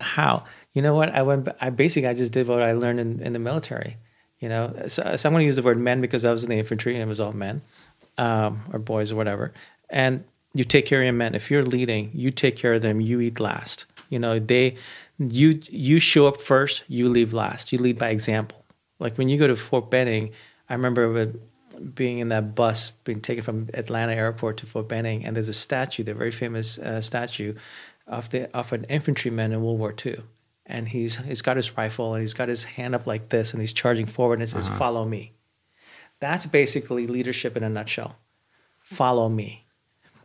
how? 0.00 0.44
You 0.74 0.82
know 0.82 0.94
what? 0.94 1.10
I 1.14 1.22
went 1.22 1.48
I 1.60 1.70
basically 1.70 2.08
I 2.08 2.14
just 2.14 2.32
did 2.32 2.48
what 2.48 2.62
I 2.62 2.72
learned 2.72 3.00
in, 3.00 3.20
in 3.20 3.32
the 3.32 3.38
military. 3.38 3.96
You 4.40 4.48
know, 4.48 4.74
so, 4.88 5.16
so 5.16 5.28
I'm 5.28 5.32
going 5.32 5.42
to 5.42 5.46
use 5.46 5.56
the 5.56 5.62
word 5.62 5.78
men 5.78 6.00
because 6.00 6.24
I 6.24 6.32
was 6.32 6.42
in 6.42 6.50
the 6.50 6.58
infantry 6.58 6.94
and 6.94 7.02
it 7.02 7.06
was 7.06 7.20
all 7.20 7.32
men 7.32 7.62
um, 8.18 8.62
or 8.72 8.80
boys 8.80 9.12
or 9.12 9.16
whatever. 9.16 9.52
And 9.88 10.24
you 10.54 10.64
take 10.64 10.84
care 10.84 10.98
of 10.98 11.04
your 11.04 11.12
men. 11.12 11.34
If 11.34 11.50
you're 11.50 11.62
leading, 11.62 12.10
you 12.12 12.30
take 12.30 12.56
care 12.56 12.74
of 12.74 12.82
them. 12.82 13.00
You 13.00 13.20
eat 13.20 13.38
last. 13.38 13.86
You 14.10 14.18
know, 14.18 14.38
they, 14.38 14.76
you 15.18 15.60
you 15.70 16.00
show 16.00 16.26
up 16.26 16.40
first. 16.40 16.82
You 16.88 17.08
leave 17.08 17.32
last. 17.32 17.72
You 17.72 17.78
lead 17.78 17.98
by 17.98 18.10
example. 18.10 18.64
Like 18.98 19.16
when 19.16 19.28
you 19.28 19.38
go 19.38 19.46
to 19.46 19.56
Fort 19.56 19.90
Benning, 19.90 20.32
I 20.68 20.74
remember 20.74 21.32
being 21.94 22.18
in 22.18 22.28
that 22.28 22.54
bus, 22.54 22.90
being 23.04 23.20
taken 23.20 23.42
from 23.42 23.68
Atlanta 23.74 24.12
Airport 24.12 24.58
to 24.58 24.66
Fort 24.66 24.88
Benning, 24.88 25.24
and 25.24 25.34
there's 25.34 25.48
a 25.48 25.54
statue, 25.54 26.02
the 26.02 26.14
very 26.14 26.30
famous 26.30 26.78
uh, 26.78 27.00
statue, 27.00 27.54
of 28.06 28.28
the 28.30 28.54
of 28.56 28.72
an 28.72 28.84
infantryman 28.84 29.52
in 29.52 29.62
World 29.62 29.78
War 29.78 29.94
II. 30.04 30.18
And 30.72 30.88
he's 30.88 31.16
he's 31.16 31.42
got 31.42 31.56
his 31.56 31.76
rifle 31.76 32.14
and 32.14 32.22
he's 32.22 32.32
got 32.32 32.48
his 32.48 32.64
hand 32.64 32.94
up 32.94 33.06
like 33.06 33.28
this, 33.28 33.52
and 33.52 33.60
he's 33.60 33.74
charging 33.74 34.06
forward, 34.06 34.34
and 34.34 34.42
it 34.42 34.48
says, 34.48 34.66
uh-huh. 34.66 34.78
"Follow 34.78 35.04
me." 35.04 35.32
That's 36.18 36.46
basically 36.46 37.06
leadership 37.06 37.56
in 37.56 37.62
a 37.62 37.68
nutshell. 37.68 38.16
Follow 38.80 39.28
me. 39.28 39.66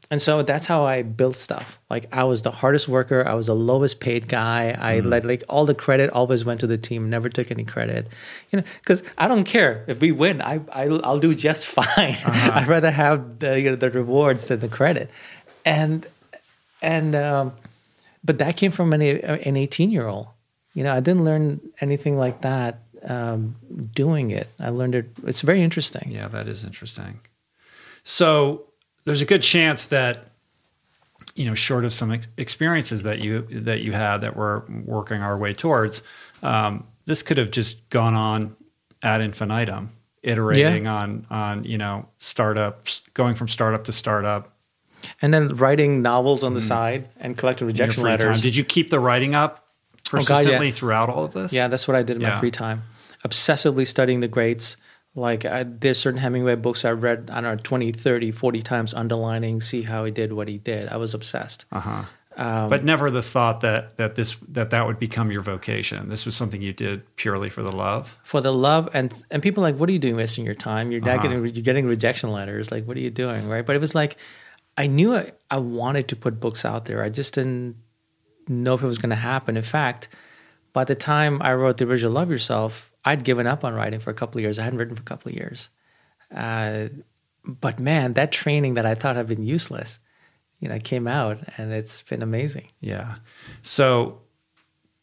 And 0.10 0.22
so 0.22 0.42
that's 0.42 0.66
how 0.66 0.86
I 0.86 1.02
built 1.02 1.36
stuff. 1.36 1.80
Like 1.90 2.08
I 2.14 2.24
was 2.24 2.42
the 2.42 2.52
hardest 2.52 2.88
worker. 2.88 3.28
I 3.28 3.34
was 3.34 3.48
the 3.48 3.56
lowest 3.56 4.00
paid 4.00 4.30
guy. 4.30 4.78
I 4.80 5.00
mm-hmm. 5.00 5.10
let 5.10 5.26
like 5.26 5.44
all 5.50 5.66
the 5.66 5.76
credit 5.76 6.10
always 6.12 6.46
went 6.46 6.62
to 6.62 6.68
the 6.68 6.78
team. 6.78 7.10
Never 7.10 7.28
took 7.28 7.52
any 7.52 7.66
credit, 7.66 8.08
you 8.52 8.60
know, 8.60 8.66
because 8.80 9.04
I 9.18 9.28
don't 9.28 9.44
care 9.44 9.84
if 9.88 10.00
we 10.00 10.14
win. 10.14 10.42
I, 10.42 10.62
I 10.72 10.86
I'll 11.04 11.20
do 11.20 11.36
just 11.36 11.68
fine. 11.80 11.86
Uh-huh. 11.98 12.52
I'd 12.54 12.68
rather 12.68 12.92
have 12.92 13.40
the 13.40 13.60
you 13.60 13.70
know, 13.72 13.76
the 13.76 13.92
rewards 13.92 14.46
than 14.46 14.60
the 14.60 14.70
credit, 14.70 15.10
and 15.66 16.06
and 16.82 17.14
um, 17.14 17.54
but 18.24 18.38
that 18.38 18.56
came 18.56 18.72
from 18.72 18.94
an 18.94 19.02
an 19.02 19.58
eighteen 19.58 19.92
year 19.92 20.08
old. 20.08 20.28
You 20.78 20.84
know, 20.84 20.94
I 20.94 21.00
didn't 21.00 21.24
learn 21.24 21.60
anything 21.82 22.20
like 22.20 22.42
that 22.42 22.84
um, 23.08 23.56
doing 23.96 24.30
it. 24.30 24.48
I 24.60 24.70
learned 24.70 24.94
it. 24.94 25.10
It's 25.26 25.42
very 25.42 25.64
interesting. 25.64 26.12
Yeah, 26.12 26.28
that 26.28 26.48
is 26.48 26.64
interesting. 26.64 27.20
So 28.04 28.68
there's 29.04 29.24
a 29.24 29.26
good 29.26 29.42
chance 29.42 29.88
that 29.88 30.34
you 31.34 31.46
know, 31.46 31.56
short 31.56 31.84
of 31.84 31.94
some 31.94 32.12
ex- 32.12 32.28
experiences 32.38 33.02
that 33.04 33.18
you 33.18 33.42
that 33.50 33.82
you 33.82 33.92
had 33.92 34.18
that 34.18 34.36
we're 34.36 34.62
working 34.86 35.24
our 35.24 35.36
way 35.36 35.52
towards, 35.52 36.04
um, 36.44 36.86
this 37.06 37.24
could 37.24 37.38
have 37.38 37.50
just 37.50 37.90
gone 37.90 38.14
on 38.14 38.56
ad 39.02 39.22
infinitum, 39.22 39.90
iterating 40.22 40.86
on 40.86 41.26
on 41.32 41.64
you 41.64 41.80
know 41.80 42.08
startups, 42.20 43.02
going 43.16 43.34
from 43.34 43.48
startup 43.48 43.84
to 43.86 43.92
startup. 43.92 44.54
And 45.24 45.34
then 45.34 45.48
writing 45.56 46.04
novels 46.04 46.44
on 46.44 46.54
the 46.54 46.62
side 46.62 47.10
and 47.18 47.36
collecting 47.36 47.66
rejection 47.66 48.02
free 48.02 48.12
time. 48.12 48.20
letters. 48.20 48.44
Did 48.44 48.56
you 48.56 48.64
keep 48.64 48.92
the 48.92 49.00
writing 49.00 49.34
up 49.34 49.67
God, 50.10 50.20
yeah. 50.22 50.36
persistently 50.36 50.72
throughout 50.72 51.10
all 51.10 51.24
of 51.26 51.34
this? 51.34 51.54
Yeah, 51.54 51.68
that's 51.68 51.88
what 51.88 51.96
I 51.96 52.04
did 52.04 52.16
in 52.18 52.22
Yeah. 52.22 52.32
my 52.34 52.40
free 52.40 52.52
time. 52.52 52.84
Obsessively 53.26 53.86
studying 53.88 54.20
the 54.20 54.28
greats. 54.28 54.78
Like 55.16 55.46
I, 55.46 55.64
there's 55.64 55.98
certain 56.00 56.20
Hemingway 56.20 56.56
books 56.56 56.86
I 56.86 56.92
read, 56.92 57.30
I 57.34 57.42
don't 57.42 57.58
know, 57.58 57.62
20, 57.64 57.92
30, 57.92 58.32
40 58.32 58.62
times 58.62 58.94
underlining, 58.94 59.62
see 59.62 59.82
how 59.82 60.06
he 60.06 60.12
did 60.12 60.32
what 60.34 60.48
he 60.48 60.60
did. 60.60 60.90
I 60.90 60.98
was 60.98 61.14
obsessed. 61.16 61.66
Uh-huh. 61.72 62.04
Um, 62.40 62.70
but 62.70 62.84
never 62.84 63.10
the 63.10 63.24
thought 63.24 63.62
that 63.62 63.98
that 63.98 64.14
this 64.14 64.36
that 64.50 64.70
that 64.70 64.86
would 64.86 65.00
become 65.00 65.32
your 65.32 65.42
vocation. 65.42 66.08
This 66.10 66.24
was 66.24 66.36
something 66.36 66.62
you 66.62 66.72
did 66.72 67.16
purely 67.16 67.50
for 67.50 67.64
the 67.64 67.72
love. 67.72 68.16
For 68.24 68.42
the 68.42 68.54
love 68.54 68.90
and 68.94 69.12
and 69.32 69.42
people 69.42 69.64
are 69.66 69.72
like, 69.72 69.80
what 69.80 69.90
are 69.90 69.92
you 69.92 69.98
doing 69.98 70.16
wasting 70.18 70.46
your 70.46 70.54
time? 70.54 70.92
You're 70.92 71.02
Uh-huh. 71.02 71.16
not 71.16 71.24
getting 71.24 71.40
you're 71.44 71.64
getting 71.64 71.88
rejection 71.88 72.32
letters. 72.32 72.72
Like, 72.72 72.86
what 72.86 72.96
are 72.96 73.00
you 73.00 73.10
doing? 73.10 73.50
Right. 73.50 73.66
But 73.66 73.76
it 73.76 73.80
was 73.80 73.96
like 73.96 74.18
I 74.78 74.86
knew 74.86 75.16
I, 75.16 75.32
I 75.50 75.58
wanted 75.58 76.10
to 76.10 76.16
put 76.16 76.40
books 76.40 76.64
out 76.64 76.86
there. 76.86 77.02
I 77.04 77.10
just 77.10 77.34
didn't 77.34 77.78
know 78.48 78.74
if 78.76 78.84
it 78.84 78.88
was 78.88 78.98
gonna 78.98 79.16
happen. 79.16 79.58
In 79.58 79.64
fact, 79.64 80.10
by 80.74 80.84
the 80.84 80.96
time 80.96 81.42
I 81.42 81.54
wrote 81.54 81.78
the 81.78 81.86
original 81.86 82.14
Love 82.14 82.30
Yourself, 82.30 82.92
I'd 83.04 83.24
given 83.24 83.48
up 83.48 83.64
on 83.64 83.74
writing 83.74 84.00
for 84.00 84.10
a 84.10 84.14
couple 84.14 84.40
of 84.40 84.44
years. 84.44 84.60
I 84.60 84.64
hadn't 84.64 84.80
written 84.80 84.96
for 84.96 85.02
a 85.02 85.06
couple 85.06 85.32
of 85.32 85.36
years. 85.36 85.70
Uh, 86.34 86.88
but 87.46 87.80
man, 87.80 88.14
that 88.14 88.32
training 88.32 88.74
that 88.74 88.86
I 88.86 88.96
thought 88.96 89.16
had 89.16 89.28
been 89.28 89.44
useless, 89.44 90.00
you 90.60 90.68
know, 90.68 90.80
came 90.80 91.08
out 91.08 91.40
and 91.58 91.72
it's 91.72 92.02
been 92.02 92.22
amazing. 92.22 92.68
Yeah. 92.82 93.16
So 93.62 94.22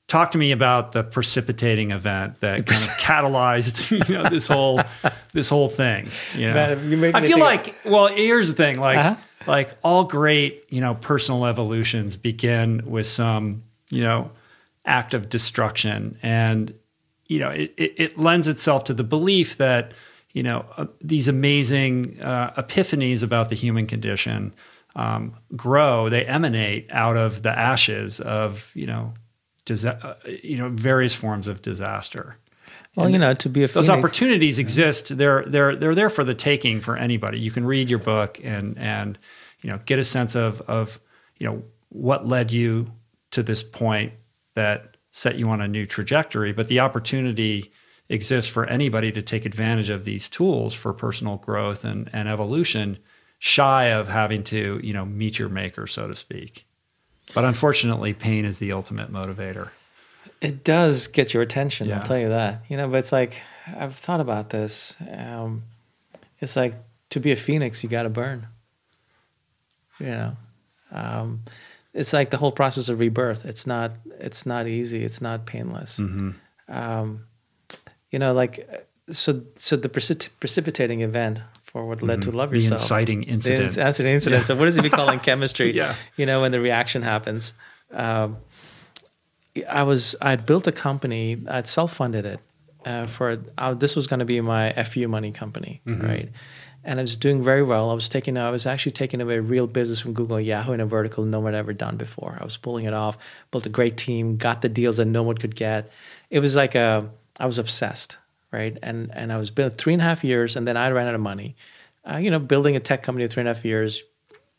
talk 0.06 0.30
to 0.32 0.38
me 0.38 0.52
about 0.52 0.92
the 0.92 1.02
precipitating 1.02 1.90
event 1.90 2.40
that 2.40 2.66
kind 2.66 2.82
of 2.82 2.88
catalyzed 2.98 3.90
you 4.08 4.14
know 4.14 4.28
this 4.28 4.48
whole 4.48 4.80
this 5.32 5.48
whole 5.48 5.68
thing. 5.68 6.10
You 6.34 6.52
know? 6.52 6.76
Man, 6.76 7.14
I 7.14 7.20
feel 7.26 7.38
like 7.38 7.74
well, 7.84 8.08
here's 8.08 8.48
the 8.48 8.54
thing, 8.54 8.78
like 8.78 8.98
Uh-huh. 8.98 9.16
like 9.46 9.76
all 9.82 10.04
great, 10.04 10.64
you 10.68 10.80
know, 10.80 10.94
personal 10.94 11.46
evolutions 11.46 12.16
begin 12.16 12.82
with 12.84 13.06
some, 13.06 13.62
you 13.90 14.02
know, 14.02 14.30
act 14.86 15.14
of 15.14 15.28
destruction. 15.28 16.18
And, 16.22 16.74
you 17.26 17.38
know, 17.38 17.48
it, 17.48 17.72
it, 17.76 17.94
it 17.96 18.18
lends 18.18 18.48
itself 18.48 18.84
to 18.84 18.94
the 18.94 19.04
belief 19.04 19.56
that, 19.56 19.92
you 20.32 20.42
know, 20.42 20.66
uh, 20.76 20.86
these 21.00 21.26
amazing 21.28 22.20
uh, 22.20 22.50
epiphanies 22.62 23.22
about 23.22 23.48
the 23.48 23.54
human 23.54 23.86
condition 23.86 24.52
um, 24.96 25.34
grow, 25.56 26.08
they 26.10 26.24
emanate 26.26 26.90
out 26.92 27.16
of 27.16 27.42
the 27.42 27.50
ashes 27.58 28.20
of, 28.20 28.70
you 28.74 28.86
know, 28.86 29.14
disa- 29.64 29.98
uh, 30.06 30.30
you 30.42 30.56
know, 30.56 30.68
various 30.68 31.14
forms 31.14 31.48
of 31.48 31.62
disaster. 31.62 32.36
Well, 32.96 33.08
you 33.08 33.18
know, 33.18 33.34
to 33.34 33.48
be 33.48 33.64
a 33.64 33.68
those 33.68 33.86
phoenix, 33.86 34.04
opportunities 34.04 34.58
exist. 34.58 35.16
They're 35.16 35.44
they're 35.46 35.74
they're 35.74 35.94
there 35.94 36.10
for 36.10 36.24
the 36.24 36.34
taking 36.34 36.80
for 36.80 36.96
anybody. 36.96 37.40
You 37.40 37.50
can 37.50 37.64
read 37.64 37.90
your 37.90 37.98
book 37.98 38.40
and 38.42 38.78
and 38.78 39.18
you 39.62 39.70
know 39.70 39.80
get 39.84 39.98
a 39.98 40.04
sense 40.04 40.34
of 40.36 40.60
of 40.62 41.00
you 41.38 41.46
know 41.46 41.62
what 41.88 42.26
led 42.26 42.52
you 42.52 42.92
to 43.32 43.42
this 43.42 43.62
point 43.62 44.12
that 44.54 44.96
set 45.10 45.36
you 45.36 45.48
on 45.50 45.60
a 45.60 45.68
new 45.68 45.86
trajectory. 45.86 46.52
But 46.52 46.68
the 46.68 46.80
opportunity 46.80 47.72
exists 48.08 48.50
for 48.50 48.66
anybody 48.66 49.10
to 49.12 49.22
take 49.22 49.44
advantage 49.44 49.90
of 49.90 50.04
these 50.04 50.28
tools 50.28 50.74
for 50.74 50.92
personal 50.92 51.36
growth 51.38 51.84
and, 51.84 52.10
and 52.12 52.28
evolution, 52.28 52.98
shy 53.38 53.86
of 53.86 54.08
having 54.08 54.44
to 54.44 54.80
you 54.82 54.92
know 54.92 55.04
meet 55.04 55.38
your 55.38 55.48
maker, 55.48 55.86
so 55.86 56.06
to 56.06 56.14
speak. 56.14 56.66
But 57.32 57.44
unfortunately, 57.44 58.12
pain 58.12 58.44
is 58.44 58.58
the 58.58 58.72
ultimate 58.72 59.12
motivator. 59.12 59.70
It 60.40 60.62
does 60.62 61.06
get 61.06 61.32
your 61.32 61.42
attention. 61.42 61.88
Yeah. 61.88 61.96
I'll 61.96 62.02
tell 62.02 62.18
you 62.18 62.28
that. 62.28 62.64
You 62.68 62.76
know, 62.76 62.88
but 62.88 62.98
it's 62.98 63.12
like 63.12 63.40
I've 63.76 63.96
thought 63.96 64.20
about 64.20 64.50
this. 64.50 64.94
Um, 65.10 65.62
it's 66.40 66.56
like 66.56 66.74
to 67.10 67.20
be 67.20 67.32
a 67.32 67.36
phoenix, 67.36 67.82
you 67.82 67.88
got 67.88 68.02
to 68.02 68.10
burn. 68.10 68.46
You 69.98 70.06
know, 70.06 70.36
um, 70.92 71.44
it's 71.94 72.12
like 72.12 72.30
the 72.30 72.36
whole 72.36 72.52
process 72.52 72.88
of 72.88 72.98
rebirth. 72.98 73.44
It's 73.44 73.66
not. 73.66 73.92
It's 74.18 74.44
not 74.44 74.66
easy. 74.66 75.04
It's 75.04 75.22
not 75.22 75.46
painless. 75.46 76.00
Mm-hmm. 76.00 76.30
Um, 76.68 77.24
you 78.10 78.18
know, 78.18 78.32
like 78.34 78.86
so. 79.10 79.42
So 79.56 79.76
the 79.76 79.88
precip- 79.88 80.28
precipitating 80.40 81.00
event 81.00 81.40
for 81.74 81.84
what 81.86 82.00
led 82.02 82.22
to 82.22 82.30
love 82.30 82.50
Mm-hmm. 82.50 82.54
The 82.54 82.60
yourself. 82.60 82.80
inciting 82.82 83.22
incident. 83.24 83.72
inc- 83.72 83.74
That's 83.74 83.98
an 83.98 84.06
incident. 84.06 84.42
Yeah. 84.42 84.46
So 84.46 84.54
what 84.56 84.66
does 84.66 84.76
it 84.78 84.82
be 84.82 84.90
called 84.90 85.12
in 85.12 85.18
chemistry? 85.20 85.74
Yeah. 85.80 85.96
You 86.16 86.24
know, 86.24 86.40
when 86.42 86.52
the 86.52 86.60
reaction 86.60 87.02
happens. 87.02 87.52
Um, 87.92 88.36
I 89.68 89.82
was 89.84 90.16
I'd 90.22 90.46
built 90.46 90.66
a 90.66 90.72
company. 90.72 91.36
I'd 91.48 91.68
self 91.68 91.94
funded 91.94 92.24
it 92.26 92.40
uh, 92.86 93.06
for 93.06 93.38
uh, 93.58 93.74
this 93.74 93.94
was 93.96 94.06
going 94.06 94.20
to 94.20 94.24
be 94.24 94.40
my 94.40 94.72
FU 94.84 95.08
money 95.08 95.32
company, 95.32 95.80
right? 95.86 96.30
And 96.86 96.98
I 97.00 97.02
was 97.02 97.16
doing 97.16 97.42
very 97.42 97.62
well. 97.62 97.90
I 97.90 97.94
was 97.94 98.08
taking 98.08 98.36
I 98.36 98.50
was 98.50 98.66
actually 98.66 98.92
taking 98.92 99.20
away 99.20 99.38
real 99.38 99.66
business 99.66 100.00
from 100.00 100.12
Google 100.12 100.36
and 100.36 100.46
Yahoo 100.46 100.72
in 100.72 100.80
a 100.80 100.86
vertical 100.86 101.24
no 101.24 101.40
one 101.40 101.54
had 101.54 101.58
ever 101.58 101.72
done 101.72 101.96
before. 101.96 102.36
I 102.40 102.44
was 102.44 102.56
pulling 102.56 102.84
it 102.84 102.94
off. 102.94 103.16
Built 103.52 103.64
a 103.66 103.68
great 103.70 103.96
team. 103.96 104.36
Got 104.36 104.60
the 104.62 104.68
deals 104.68 104.96
that 104.98 105.06
no 105.06 105.22
one 105.22 105.36
could 105.38 105.54
get. 105.56 105.90
It 106.30 106.40
was 106.40 106.54
like 106.56 106.74
a 106.74 107.08
I 107.40 107.46
was 107.46 107.58
obsessed, 107.58 108.18
right? 108.54 108.78
And 108.82 109.10
and 109.12 109.32
I 109.32 109.36
was 109.36 109.50
built 109.50 109.76
three 109.76 109.92
and 109.92 110.00
a 110.00 110.04
half 110.04 110.24
years, 110.24 110.56
and 110.56 110.66
then 110.66 110.76
I 110.76 110.90
ran 110.90 111.08
out 111.08 111.14
of 111.14 111.20
money. 111.20 111.56
Uh, 112.08 112.16
you 112.18 112.30
know, 112.30 112.38
building 112.38 112.76
a 112.76 112.80
tech 112.80 113.02
company 113.02 113.26
three 113.28 113.40
and 113.40 113.48
a 113.48 113.54
half 113.54 113.64
years, 113.64 114.02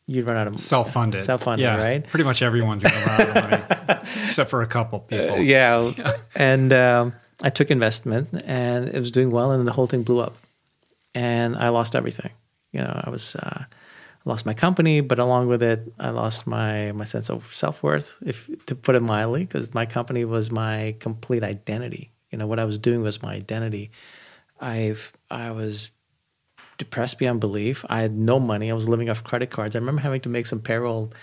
you'd 0.08 0.28
run 0.28 0.38
out 0.38 0.48
of 0.48 0.60
Self-funded. 0.60 1.22
Self-funded, 1.22 1.64
yeah, 1.64 1.78
right? 1.78 2.08
Pretty 2.08 2.24
much 2.24 2.42
everyone's 2.42 2.84
to 2.84 2.90
run 2.90 3.22
out 3.22 3.30
of 3.30 3.36
money, 3.36 4.02
except 4.26 4.50
for 4.50 4.62
a 4.62 4.68
couple 4.68 5.00
people. 5.00 5.40
yeah. 5.40 5.92
And 6.36 6.74
um, 6.74 7.14
I 7.42 7.50
took 7.50 7.72
investment 7.72 8.30
and 8.46 8.90
it 8.90 9.00
was 9.00 9.12
doing 9.12 9.32
well, 9.32 9.52
and 9.52 9.68
the 9.68 9.72
whole 9.72 9.88
thing 9.88 10.04
blew 10.04 10.20
up. 10.20 10.36
And 11.14 11.56
I 11.56 11.70
lost 11.70 11.96
everything. 11.96 12.32
You 12.72 12.82
know, 12.82 13.02
I 13.06 13.10
was 13.10 13.36
uh, 13.36 13.64
lost 14.26 14.46
my 14.46 14.54
company, 14.54 15.02
but 15.02 15.20
along 15.20 15.48
with 15.48 15.64
it, 15.64 15.94
I 16.00 16.10
lost 16.10 16.46
my 16.46 16.92
my 16.92 17.06
sense 17.06 17.30
of 17.30 17.54
self 17.56 17.84
worth, 17.84 18.16
if 18.26 18.50
to 18.66 18.76
put 18.76 18.96
it 18.96 19.02
mildly, 19.02 19.42
because 19.42 19.74
my 19.74 19.86
company 19.86 20.26
was 20.26 20.52
my 20.52 20.96
complete 21.00 21.44
identity. 21.44 22.12
You 22.36 22.40
know, 22.40 22.48
what 22.48 22.60
I 22.60 22.66
was 22.66 22.78
doing 22.78 23.02
was 23.02 23.22
my 23.24 23.34
identity. 23.34 23.92
I've 24.60 25.14
I 25.32 25.52
was 25.52 25.90
depressed 26.78 27.18
beyond 27.18 27.40
belief. 27.40 27.86
I 27.88 28.02
had 28.02 28.12
no 28.14 28.42
money. 28.42 28.70
I 28.70 28.74
was 28.74 28.90
living 28.90 29.10
off 29.10 29.24
credit 29.24 29.50
cards. 29.52 29.74
I 29.74 29.80
remember 29.80 30.02
having 30.02 30.20
to 30.20 30.28
make 30.28 30.46
some 30.46 30.60
payroll 30.60 31.14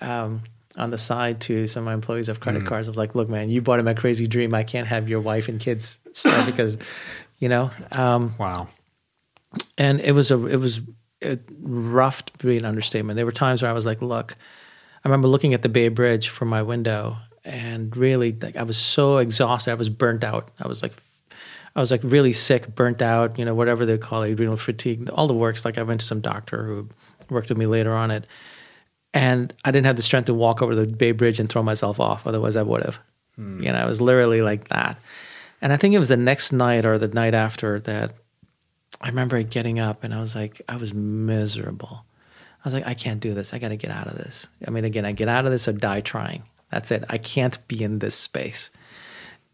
um, 0.00 0.42
on 0.76 0.90
the 0.90 0.98
side 0.98 1.40
to 1.42 1.68
some 1.68 1.82
of 1.82 1.86
my 1.86 1.94
employees 1.94 2.28
of 2.28 2.40
credit 2.40 2.66
cards 2.66 2.88
of 2.88 2.96
like, 2.96 3.14
look, 3.14 3.28
man, 3.28 3.50
you 3.50 3.62
bought 3.62 3.78
in 3.78 3.84
my 3.84 3.94
crazy 3.94 4.26
dream. 4.26 4.52
I 4.52 4.64
can't 4.64 4.88
have 4.88 5.08
your 5.08 5.20
wife 5.20 5.46
and 5.46 5.60
kids 5.60 6.00
stuff 6.10 6.44
because, 6.44 6.76
you 7.38 7.48
know, 7.48 7.70
um, 7.92 8.34
Wow. 8.36 8.66
and 9.78 10.00
it 10.00 10.10
was 10.10 10.32
a 10.32 10.44
it 10.46 10.56
was 10.56 10.80
a 11.22 11.38
rough 11.60 12.24
to 12.24 12.46
be 12.48 12.56
an 12.56 12.64
understatement. 12.64 13.14
There 13.14 13.26
were 13.26 13.30
times 13.30 13.62
where 13.62 13.70
I 13.70 13.74
was 13.74 13.86
like, 13.86 14.02
look, 14.02 14.34
I 15.04 15.08
remember 15.08 15.28
looking 15.28 15.54
at 15.54 15.62
the 15.62 15.68
Bay 15.68 15.88
Bridge 15.88 16.30
from 16.30 16.48
my 16.48 16.62
window 16.64 17.16
and 17.44 17.96
really 17.96 18.32
like 18.32 18.56
I 18.56 18.62
was 18.62 18.76
so 18.76 19.18
exhausted. 19.18 19.70
I 19.70 19.74
was 19.74 19.88
burnt 19.88 20.24
out. 20.24 20.50
I 20.60 20.68
was 20.68 20.82
like 20.82 20.92
I 21.76 21.80
was 21.80 21.90
like 21.90 22.00
really 22.02 22.32
sick, 22.32 22.74
burnt 22.74 23.02
out, 23.02 23.38
you 23.38 23.44
know, 23.44 23.54
whatever 23.54 23.86
they 23.86 23.98
call 23.98 24.22
it, 24.22 24.32
adrenal 24.32 24.56
fatigue, 24.56 25.08
all 25.10 25.26
the 25.28 25.34
works. 25.34 25.64
Like 25.64 25.78
I 25.78 25.82
went 25.82 26.00
to 26.00 26.06
some 26.06 26.20
doctor 26.20 26.64
who 26.64 26.88
worked 27.30 27.48
with 27.48 27.58
me 27.58 27.66
later 27.66 27.94
on 27.94 28.10
it. 28.10 28.26
And 29.14 29.54
I 29.64 29.70
didn't 29.70 29.86
have 29.86 29.96
the 29.96 30.02
strength 30.02 30.26
to 30.26 30.34
walk 30.34 30.60
over 30.60 30.74
the 30.74 30.86
Bay 30.86 31.12
Bridge 31.12 31.40
and 31.40 31.48
throw 31.48 31.62
myself 31.62 32.00
off. 32.00 32.26
Otherwise 32.26 32.56
I 32.56 32.62
would 32.62 32.84
have. 32.84 32.98
Hmm. 33.36 33.62
You 33.62 33.72
know, 33.72 33.84
it 33.84 33.88
was 33.88 34.00
literally 34.00 34.42
like 34.42 34.68
that. 34.68 34.98
And 35.62 35.72
I 35.72 35.76
think 35.76 35.94
it 35.94 35.98
was 35.98 36.08
the 36.08 36.16
next 36.16 36.52
night 36.52 36.84
or 36.84 36.98
the 36.98 37.08
night 37.08 37.34
after 37.34 37.80
that 37.80 38.14
I 39.00 39.08
remember 39.08 39.40
getting 39.42 39.78
up 39.78 40.04
and 40.04 40.12
I 40.12 40.20
was 40.20 40.34
like, 40.34 40.60
I 40.68 40.76
was 40.76 40.92
miserable. 40.92 42.04
I 42.40 42.62
was 42.64 42.74
like, 42.74 42.86
I 42.86 42.94
can't 42.94 43.20
do 43.20 43.34
this. 43.34 43.54
I 43.54 43.58
got 43.58 43.68
to 43.68 43.76
get 43.76 43.90
out 43.90 44.08
of 44.08 44.16
this. 44.16 44.48
I 44.66 44.70
mean, 44.70 44.84
again, 44.84 45.04
I 45.04 45.12
get 45.12 45.28
out 45.28 45.46
of 45.46 45.52
this 45.52 45.68
or 45.68 45.72
die 45.72 46.00
trying. 46.00 46.42
That's 46.70 46.90
it. 46.90 47.04
I 47.08 47.18
can't 47.18 47.66
be 47.68 47.82
in 47.82 47.98
this 47.98 48.14
space. 48.14 48.70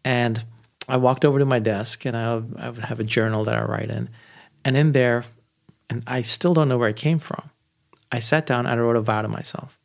And 0.03 0.43
I 0.87 0.97
walked 0.97 1.25
over 1.25 1.39
to 1.39 1.45
my 1.45 1.59
desk 1.59 2.05
and 2.05 2.15
I, 2.15 2.41
I 2.57 2.69
would 2.69 2.83
have 2.83 2.99
a 2.99 3.05
journal 3.05 3.43
that 3.45 3.57
I 3.57 3.63
write 3.63 3.89
in. 3.89 4.09
And 4.63 4.75
in 4.75 4.91
there, 4.91 5.25
and 5.89 6.03
I 6.07 6.21
still 6.21 6.53
don't 6.53 6.69
know 6.69 6.77
where 6.77 6.89
it 6.89 6.95
came 6.95 7.19
from, 7.19 7.49
I 8.11 8.19
sat 8.19 8.45
down 8.45 8.65
and 8.65 8.79
I 8.79 8.83
wrote 8.83 8.95
a 8.95 9.01
vow 9.01 9.21
to 9.21 9.27
myself. 9.27 9.79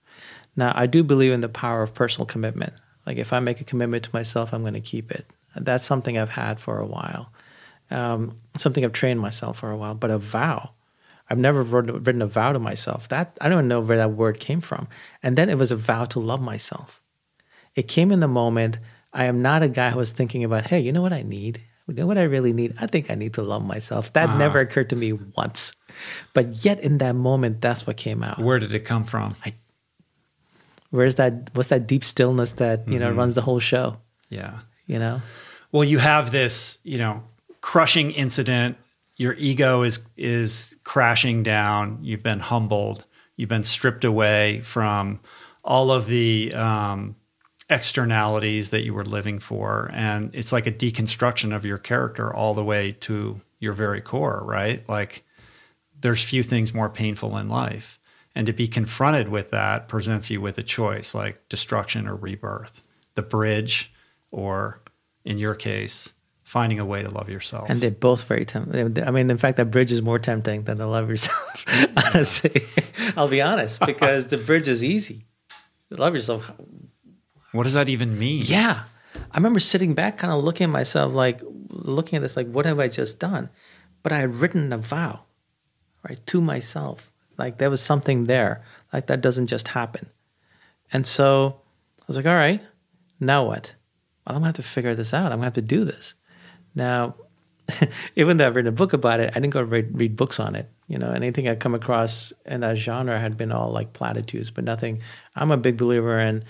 Now, 0.57 0.72
I 0.74 0.87
do 0.87 1.03
believe 1.03 1.33
in 1.33 1.41
the 1.41 1.49
power 1.49 1.83
of 1.83 1.95
personal 1.95 2.26
commitment. 2.26 2.72
Like, 3.07 3.16
if 3.16 3.33
I 3.33 3.41
make 3.41 3.61
a 3.61 3.64
commitment 3.64 4.05
to 4.05 4.11
myself, 4.12 4.53
I'm 4.53 4.62
going 4.62 4.74
to 4.74 4.81
keep 4.81 5.11
it. 5.11 5.26
That's 5.57 5.85
something 5.85 6.18
I've 6.18 6.31
had 6.31 6.61
for 6.61 6.78
a 6.78 6.87
while 6.87 7.31
um, 7.91 8.39
something 8.57 8.85
I've 8.85 8.93
trained 8.93 9.20
myself 9.20 9.59
for 9.59 9.70
a 9.70 9.76
while, 9.76 9.95
but 9.95 10.11
a 10.11 10.18
vow. 10.18 10.70
I've 11.28 11.39
never 11.39 11.62
written 11.62 12.22
a 12.22 12.26
vow 12.26 12.53
to 12.53 12.59
myself. 12.59 13.09
That 13.09 13.37
I 13.41 13.49
don't 13.49 13.68
know 13.68 13.81
where 13.81 13.99
that 13.99 14.12
word 14.12 14.41
came 14.41 14.61
from. 14.61 14.89
And 15.22 15.37
then 15.37 15.49
it 15.49 15.59
was 15.59 15.70
a 15.70 15.76
vow 15.76 16.05
to 16.07 16.20
love 16.20 16.41
myself. 16.41 16.99
It 17.81 17.89
came 17.89 18.12
in 18.12 18.20
the 18.20 18.28
moment. 18.28 18.76
I 19.14 19.24
am 19.24 19.41
not 19.41 19.62
a 19.62 19.68
guy 19.70 19.89
who 19.89 19.97
was 19.97 20.12
thinking 20.12 20.45
about, 20.45 20.66
hey, 20.66 20.81
you 20.81 20.93
know 20.93 21.01
what 21.01 21.14
I 21.14 21.22
need? 21.22 21.62
You 21.89 21.95
know 21.95 22.07
what 22.07 22.18
I 22.18 22.24
really 22.24 22.53
need? 22.53 22.74
I 22.78 22.87
think 22.87 23.11
I 23.11 23.14
need 23.14 23.33
to 23.35 23.43
love 23.43 23.64
myself. 23.64 24.12
That 24.12 24.37
never 24.37 24.61
occurred 24.61 24.91
to 24.91 24.97
me 24.97 25.14
once. 25.14 25.74
But 26.35 26.62
yet 26.62 26.78
in 26.81 26.99
that 26.99 27.14
moment, 27.14 27.62
that's 27.62 27.87
what 27.87 27.97
came 27.97 28.22
out. 28.22 28.39
Where 28.39 28.59
did 28.59 28.74
it 28.74 28.81
come 28.81 29.05
from? 29.05 29.35
Where's 30.91 31.14
that? 31.14 31.49
What's 31.55 31.70
that 31.70 31.87
deep 31.87 32.05
stillness 32.05 32.53
that 32.64 32.87
you 32.87 32.99
know 32.99 33.11
runs 33.12 33.33
the 33.33 33.41
whole 33.41 33.61
show? 33.61 33.97
Yeah. 34.28 34.59
You 34.87 34.99
know, 34.99 35.22
Well, 35.72 35.85
you 35.85 35.99
have 35.99 36.33
this, 36.33 36.78
you 36.83 36.99
know, 36.99 37.22
crushing 37.62 38.11
incident. 38.11 38.76
Your 39.16 39.33
ego 39.39 39.85
is 39.85 40.01
is 40.18 40.76
crashing 40.85 41.45
down. 41.45 42.01
You've 42.03 42.22
been 42.22 42.41
humbled. 42.41 43.07
You've 43.37 43.49
been 43.49 43.64
stripped 43.64 44.05
away 44.05 44.61
from 44.61 45.20
all 45.64 45.91
of 45.91 46.09
the 46.09 46.53
um, 46.55 47.16
externalities 47.71 48.71
that 48.71 48.83
you 48.83 48.93
were 48.93 49.05
living 49.05 49.39
for, 49.39 49.91
and 49.95 50.31
it's 50.35 50.53
like 50.53 50.66
a 50.66 50.73
deconstruction 50.73 51.55
of 51.55 51.64
your 51.64 51.79
character 51.79 52.35
all 52.35 52.53
the 52.53 52.64
way 52.64 52.93
to 52.93 53.41
your 53.59 53.73
very 53.73 54.01
core. 54.01 54.43
Right? 54.45 54.87
Like, 54.89 55.25
there's 55.99 56.23
few 56.23 56.43
things 56.43 56.75
more 56.75 56.91
painful 56.91 57.37
in 57.39 57.49
life, 57.49 57.99
and 58.35 58.47
to 58.47 58.53
be 58.53 58.68
confronted 58.68 59.29
with 59.29 59.51
that 59.51 59.89
presents 59.89 60.31
you 60.31 60.41
with 60.41 60.59
a 60.59 60.62
choice, 60.62 61.14
like 61.14 61.49
destruction 61.49 62.07
or 62.07 62.16
rebirth, 62.16 62.83
the 63.14 63.23
bridge, 63.23 63.93
or 64.31 64.83
in 65.25 65.39
your 65.39 65.55
case, 65.55 66.12
finding 66.43 66.81
a 66.81 66.85
way 66.85 67.03
to 67.03 67.09
love 67.11 67.29
yourself. 67.29 67.71
and 67.71 67.81
they're 67.81 67.93
both 67.93 68.25
very 68.25 68.45
tempting. 68.45 69.07
I 69.07 69.11
mean, 69.12 69.31
in 69.31 69.39
fact, 69.39 69.57
that 69.59 69.66
bridge 69.66 69.93
is 69.93 70.03
more 70.03 70.18
tempting 70.18 70.64
than 70.64 70.79
the 70.79 70.87
love 70.87 71.09
yourself. 71.09 71.64
Honestly, 71.97 72.62
I'll 73.16 73.29
be 73.29 73.41
honest 73.41 73.79
because 73.81 74.29
the 74.29 74.37
bridge 74.37 74.66
is 74.66 74.83
easy. 74.83 75.27
Love 75.91 76.14
yourself, 76.14 76.51
what 77.53 77.64
does 77.64 77.74
that 77.74 77.88
even 77.88 78.18
mean? 78.18 78.42
yeah. 78.44 78.84
I 79.32 79.36
remember 79.36 79.61
sitting 79.61 79.94
back, 79.94 80.18
kind 80.18 80.32
of 80.32 80.44
looking 80.44 80.64
at 80.64 80.70
myself, 80.70 81.12
like 81.12 81.40
looking 81.68 82.16
at 82.16 82.22
this, 82.22 82.36
like, 82.36 82.48
what 82.51 82.64
have 82.66 82.78
I 82.78 82.88
just 82.88 83.18
done? 83.18 83.48
But 84.03 84.12
I 84.12 84.18
had 84.18 84.36
written 84.36 84.72
a 84.72 84.78
vow, 84.78 85.20
right, 86.09 86.24
to 86.28 86.40
myself. 86.40 87.11
Like 87.36 87.59
there 87.59 87.70
was 87.70 87.80
something 87.80 88.24
there. 88.24 88.62
Like 88.92 89.07
that 89.07 89.20
doesn't 89.20 89.48
just 89.48 89.68
happen. 89.68 90.09
And 90.92 91.07
so 91.07 91.61
I 92.01 92.05
was 92.07 92.16
like, 92.16 92.26
all 92.26 92.34
right, 92.34 92.61
now 93.18 93.46
what? 93.46 93.72
Well, 94.26 94.36
I'm 94.36 94.42
gonna 94.42 94.48
have 94.48 94.57
to 94.57 94.62
figure 94.62 94.94
this 94.94 95.14
out. 95.14 95.32
I'm 95.32 95.38
gonna 95.38 95.44
have 95.44 95.55
to 95.55 95.62
do 95.62 95.84
this. 95.84 96.14
Now, 96.74 97.14
even 98.16 98.36
though 98.36 98.46
I've 98.46 98.57
written 98.57 98.68
a 98.68 98.72
book 98.72 98.92
about 98.92 99.20
it, 99.20 99.30
I 99.30 99.40
didn't 99.40 99.53
go 99.53 99.62
read, 99.62 99.98
read 99.98 100.16
books 100.16 100.38
on 100.38 100.55
it. 100.55 100.68
You 100.88 100.98
know, 100.98 101.12
anything 101.12 101.48
I'd 101.48 101.61
come 101.61 101.74
across 101.74 102.32
in 102.46 102.61
that 102.61 102.76
genre 102.76 103.18
had 103.18 103.36
been 103.36 103.53
all 103.53 103.70
like 103.70 103.92
platitudes, 103.92 104.51
but 104.51 104.64
nothing. 104.64 105.01
I'm 105.34 105.51
a 105.51 105.57
big 105.57 105.76
believer 105.76 106.18
in 106.18 106.44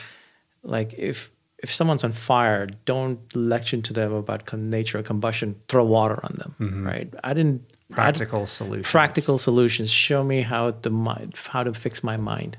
like 0.62 0.94
if 0.94 1.30
if 1.62 1.72
someone's 1.72 2.04
on 2.04 2.12
fire, 2.12 2.66
don't 2.86 3.20
lecture 3.36 3.80
to 3.80 3.92
them 3.92 4.12
about 4.14 4.46
con- 4.46 4.70
nature 4.70 4.98
of 4.98 5.04
combustion. 5.04 5.56
Throw 5.68 5.84
water 5.84 6.18
on 6.22 6.34
them, 6.36 6.54
mm-hmm. 6.58 6.86
right? 6.86 7.14
I 7.22 7.34
didn't 7.34 7.70
I- 7.92 7.94
Practical 7.94 8.46
solutions. 8.46 8.90
practical 8.90 9.38
solutions. 9.38 9.90
Show 9.90 10.24
me 10.24 10.42
how 10.42 10.70
to 10.70 10.90
mind, 10.90 11.34
how 11.36 11.64
to 11.64 11.74
fix 11.74 12.02
my 12.02 12.16
mind. 12.16 12.56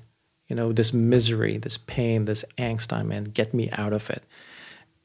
You 0.48 0.56
know, 0.56 0.74
this 0.74 0.94
misery, 0.94 1.58
this 1.58 1.78
pain, 1.78 2.26
this 2.26 2.44
angst 2.58 2.92
I'm 2.92 3.12
in. 3.12 3.26
Get 3.26 3.54
me 3.54 3.70
out 3.72 3.94
of 3.94 4.10
it. 4.10 4.24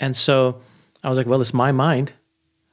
And 0.01 0.17
so 0.17 0.61
I 1.05 1.09
was 1.09 1.17
like, 1.17 1.29
well, 1.29 1.41
it's 1.41 1.55
my 1.55 1.71
mind. 1.73 2.13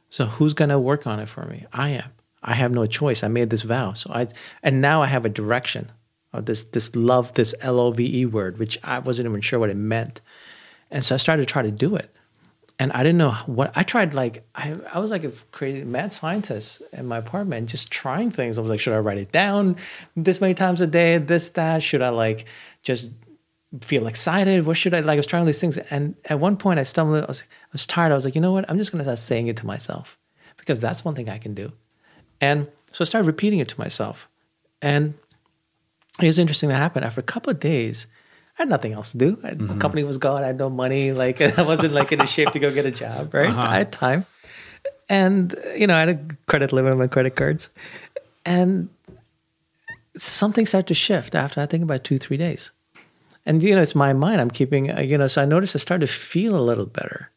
So 0.09 0.26
who's 0.26 0.53
gonna 0.53 0.80
work 0.80 1.07
on 1.07 1.19
it 1.19 1.30
for 1.30 1.45
me? 1.45 1.65
I 1.71 1.89
am. 1.89 2.09
I 2.41 2.53
have 2.55 2.71
no 2.71 2.86
choice. 2.86 3.24
I 3.24 3.28
made 3.30 3.49
this 3.49 3.61
vow. 3.61 3.93
So 3.93 4.11
I 4.13 4.28
and 4.63 4.82
now 4.82 5.01
I 5.01 5.07
have 5.07 5.26
a 5.26 5.30
direction 5.30 5.91
of 6.34 6.46
this 6.46 6.64
this 6.66 6.96
love, 6.96 7.34
this 7.36 7.54
L 7.62 7.80
O 7.80 7.92
V 7.92 8.22
E 8.22 8.26
word, 8.26 8.60
which 8.60 8.78
I 8.84 9.00
wasn't 9.00 9.28
even 9.28 9.42
sure 9.42 9.60
what 9.60 9.70
it 9.70 9.78
meant. 9.78 10.22
And 10.92 11.04
so 11.04 11.16
I 11.16 11.18
started 11.18 11.48
to 11.48 11.52
try 11.52 11.62
to 11.62 11.72
do 11.72 11.96
it. 11.96 12.14
And 12.80 12.92
I 12.92 13.04
didn't 13.04 13.20
know 13.20 13.32
what 13.46 13.72
I 13.76 13.84
tried 13.84 14.14
like 14.14 14.46
I, 14.56 14.76
I 14.92 15.00
was 15.00 15.12
like 15.12 15.24
a 15.24 15.32
crazy 15.52 15.84
mad 15.84 16.12
scientist 16.12 16.82
in 16.92 17.06
my 17.06 17.18
apartment, 17.18 17.70
just 17.70 17.92
trying 17.92 18.32
things. 18.32 18.58
I 18.58 18.62
was 18.62 18.70
like, 18.70 18.80
should 18.80 18.94
I 18.94 19.00
write 19.00 19.20
it 19.20 19.32
down 19.32 19.76
this 20.16 20.42
many 20.42 20.54
times 20.54 20.82
a 20.82 20.88
day? 20.88 21.20
This, 21.20 21.50
that? 21.50 21.84
Should 21.84 22.02
I 22.02 22.10
like 22.10 22.46
just 22.82 23.12
feel 23.82 24.08
excited? 24.08 24.66
What 24.66 24.78
should 24.78 24.94
I 24.94 25.02
like? 25.02 25.16
I 25.16 25.18
was 25.18 25.28
trying 25.28 25.42
all 25.42 25.46
these 25.46 25.62
things. 25.62 25.78
And 25.78 26.16
at 26.26 26.40
one 26.40 26.58
point 26.58 26.80
I 26.80 26.84
stumbled, 26.84 27.24
I 27.24 27.28
was, 27.28 27.42
I 27.44 27.70
was 27.72 27.86
tired. 27.86 28.12
I 28.12 28.16
was 28.16 28.26
like, 28.26 28.36
you 28.36 28.42
know 28.42 28.52
what? 28.52 28.70
I'm 28.70 28.78
just 28.78 28.92
gonna 28.92 29.04
start 29.04 29.20
saying 29.20 29.48
it 29.48 29.58
to 29.58 29.66
myself 29.66 30.18
because 30.58 30.80
that's 30.80 31.06
one 31.06 31.16
thing 31.16 31.30
I 31.30 31.38
can 31.38 31.54
do. 31.54 31.72
And 32.42 32.68
so 32.92 33.04
I 33.04 33.06
started 33.06 33.28
repeating 33.28 33.60
it 33.60 33.68
to 33.70 33.80
myself. 33.80 34.28
And 34.82 35.14
it 36.22 36.28
was 36.28 36.38
interesting 36.38 36.70
that 36.70 36.76
happened. 36.76 37.05
After 37.05 37.20
a 37.20 37.24
couple 37.24 37.51
of 37.51 37.59
days, 37.59 38.07
I 38.57 38.61
had 38.64 38.70
nothing 38.70 38.93
else 38.93 39.11
to 39.11 39.18
do. 39.18 39.39
I, 39.43 39.51
Mm-hmm. 39.51 39.68
My 39.68 39.78
company 39.78 40.03
was 40.03 40.18
gone. 40.18 40.43
I 40.43 40.47
had 40.47 40.57
no 40.57 40.70
money. 40.70 41.11
Like 41.24 41.41
I 41.59 41.61
wasn't 41.64 41.93
like 41.93 42.11
in 42.11 42.22
a 42.22 42.28
shape 42.28 42.51
to 42.51 42.59
go 42.59 42.72
get 42.72 42.86
a 42.86 42.91
job. 42.91 43.34
Right? 43.34 43.49
Uh-huh. 43.49 43.61
I 43.61 43.78
had 43.78 43.91
time, 43.91 44.26
and 45.09 45.55
you 45.76 45.88
know 45.88 45.95
I 45.95 45.99
had 45.99 46.09
a 46.09 46.20
credit 46.47 46.72
limit 46.72 46.91
on 46.91 46.99
my 46.99 47.07
credit 47.07 47.36
cards, 47.36 47.70
and 48.45 48.89
something 50.18 50.66
started 50.66 50.88
to 50.88 50.93
shift 50.93 51.36
after 51.36 51.61
I 51.61 51.66
think 51.66 51.84
about 51.84 52.03
two 52.03 52.18
three 52.18 52.38
days, 52.38 52.72
and 53.45 53.64
you 53.64 53.76
know 53.76 53.82
it's 53.82 53.95
my 53.95 54.14
mind. 54.14 54.39
I'm 54.41 54.51
keeping 54.51 54.91
uh, 54.91 55.01
you 55.01 55.18
know. 55.18 55.28
So 55.28 55.41
I 55.41 55.45
noticed 55.45 55.76
I 55.76 55.80
started 55.80 56.07
to 56.07 56.14
feel 56.14 56.55
a 56.55 56.61
little 56.61 56.86
better, 56.86 57.30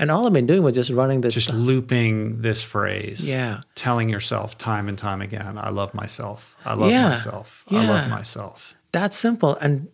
and 0.00 0.10
all 0.10 0.26
I've 0.26 0.32
been 0.32 0.46
doing 0.46 0.62
was 0.64 0.74
just 0.74 0.90
running 0.90 1.20
this. 1.20 1.34
Just 1.34 1.52
looping 1.54 2.40
this 2.40 2.62
phrase. 2.64 3.28
Yeah. 3.28 3.60
Telling 3.76 4.08
yourself 4.08 4.58
time 4.58 4.88
and 4.88 4.98
time 4.98 5.22
again, 5.22 5.58
I 5.58 5.70
love 5.70 5.94
myself. 5.94 6.56
I 6.64 6.74
love 6.74 6.90
Yeah. 6.90 7.10
myself. 7.10 7.64
I 7.70 7.86
love 7.86 8.08
myself. 8.10 8.74
that 8.92 9.14
simple. 9.14 9.54
And 9.60 9.86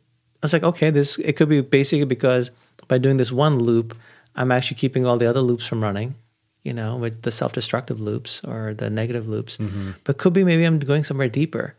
I 0.42 0.46
was 0.46 0.52
like, 0.54 0.62
okay, 0.64 0.88
this 0.90 1.18
it 1.18 1.34
could 1.36 1.50
be 1.50 1.60
basically 1.60 2.06
because 2.06 2.50
by 2.88 2.96
doing 2.98 3.18
this 3.18 3.30
one 3.32 3.58
loop, 3.58 3.94
I'm 4.36 4.50
actually 4.52 4.76
keeping 4.78 5.04
all 5.04 5.18
the 5.18 5.26
other 5.28 5.40
loops 5.42 5.66
from 5.66 5.82
running, 5.82 6.14
you 6.62 6.72
know, 6.72 6.96
with 6.96 7.20
the 7.22 7.30
self-destructive 7.30 8.00
loops 8.00 8.40
or 8.44 8.72
the 8.74 8.88
negative 8.88 9.26
loops. 9.28 9.58
Mm-hmm. 9.58 9.90
But 10.04 10.16
could 10.18 10.32
be 10.32 10.44
maybe 10.44 10.64
I'm 10.64 10.78
going 10.78 11.04
somewhere 11.04 11.28
deeper. 11.28 11.74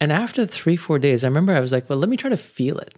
And 0.00 0.12
after 0.12 0.46
three, 0.46 0.76
four 0.76 0.98
days, 0.98 1.24
I 1.24 1.28
remember 1.28 1.54
I 1.56 1.60
was 1.60 1.72
like, 1.72 1.88
well, 1.90 1.98
let 1.98 2.08
me 2.08 2.16
try 2.16 2.30
to 2.30 2.36
feel 2.36 2.78
it. 2.78 2.94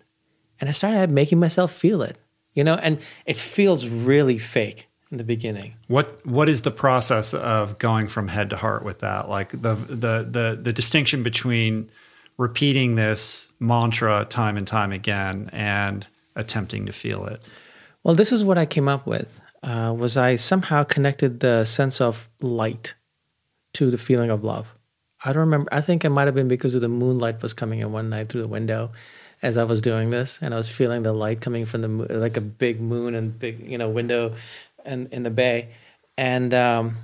And 0.61 0.69
I 0.69 0.73
started 0.73 1.11
making 1.11 1.41
myself 1.41 1.73
feel 1.73 2.03
it, 2.03 2.17
you 2.55 2.65
know, 2.65 2.75
and 2.75 2.99
it 3.27 3.37
feels 3.37 3.89
really 3.89 4.39
fake 4.39 4.89
in 5.11 5.19
the 5.19 5.25
beginning. 5.25 5.77
What 5.89 6.25
what 6.27 6.49
is 6.49 6.63
the 6.63 6.71
process 6.71 7.35
of 7.35 7.79
going 7.79 8.09
from 8.09 8.29
head 8.29 8.51
to 8.51 8.57
heart 8.57 8.85
with 8.85 9.01
that? 9.01 9.29
Like 9.29 9.51
the 9.51 9.75
the 9.75 10.27
the 10.29 10.59
the 10.61 10.73
distinction 10.73 11.23
between 11.23 11.91
repeating 12.39 12.95
this 12.95 13.53
mantra 13.61 14.27
time 14.29 14.57
and 14.57 14.67
time 14.67 14.91
again 14.91 15.51
and 15.53 16.07
attempting 16.35 16.87
to 16.87 16.93
feel 16.93 17.27
it. 17.27 17.49
Well, 18.03 18.15
this 18.15 18.33
is 18.33 18.43
what 18.43 18.59
I 18.59 18.67
came 18.67 18.89
up 18.89 19.07
with. 19.07 19.41
Uh, 19.63 19.95
was 19.97 20.17
I 20.17 20.37
somehow 20.37 20.83
connected 20.83 21.41
the 21.41 21.65
sense 21.65 22.01
of 22.01 22.29
light 22.41 22.95
to 23.75 23.91
the 23.91 23.99
feeling 23.99 24.31
of 24.31 24.43
love? 24.43 24.75
I 25.25 25.33
don't 25.33 25.41
remember. 25.41 25.69
I 25.73 25.81
think 25.81 26.05
it 26.05 26.09
might 26.09 26.27
have 26.27 26.35
been 26.35 26.49
because 26.49 26.75
of 26.75 26.81
the 26.81 26.89
moonlight 26.89 27.43
was 27.43 27.53
coming 27.53 27.79
in 27.79 27.93
one 27.93 28.11
night 28.11 28.29
through 28.29 28.43
the 28.43 28.49
window 28.49 28.91
as 29.43 29.59
I 29.59 29.65
was 29.65 29.81
doing 29.81 30.11
this, 30.11 30.39
and 30.41 30.55
I 30.55 30.57
was 30.57 30.71
feeling 30.71 31.03
the 31.03 31.13
light 31.13 31.41
coming 31.41 31.67
from 31.67 31.83
the 31.83 31.89
like 32.19 32.37
a 32.37 32.41
big 32.41 32.81
moon 32.81 33.15
and 33.15 33.37
big, 33.39 33.69
you 33.69 33.79
know, 33.79 33.89
window, 33.89 34.35
and 34.85 35.13
in 35.13 35.23
the 35.23 35.31
bay, 35.31 35.71
and 36.17 36.55
um, 36.55 36.97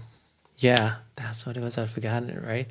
yeah, 0.59 0.97
that's 1.16 1.47
what 1.47 1.57
it 1.57 1.62
was. 1.62 1.78
I'd 1.78 1.91
forgotten 1.91 2.30
it, 2.30 2.43
right? 2.43 2.68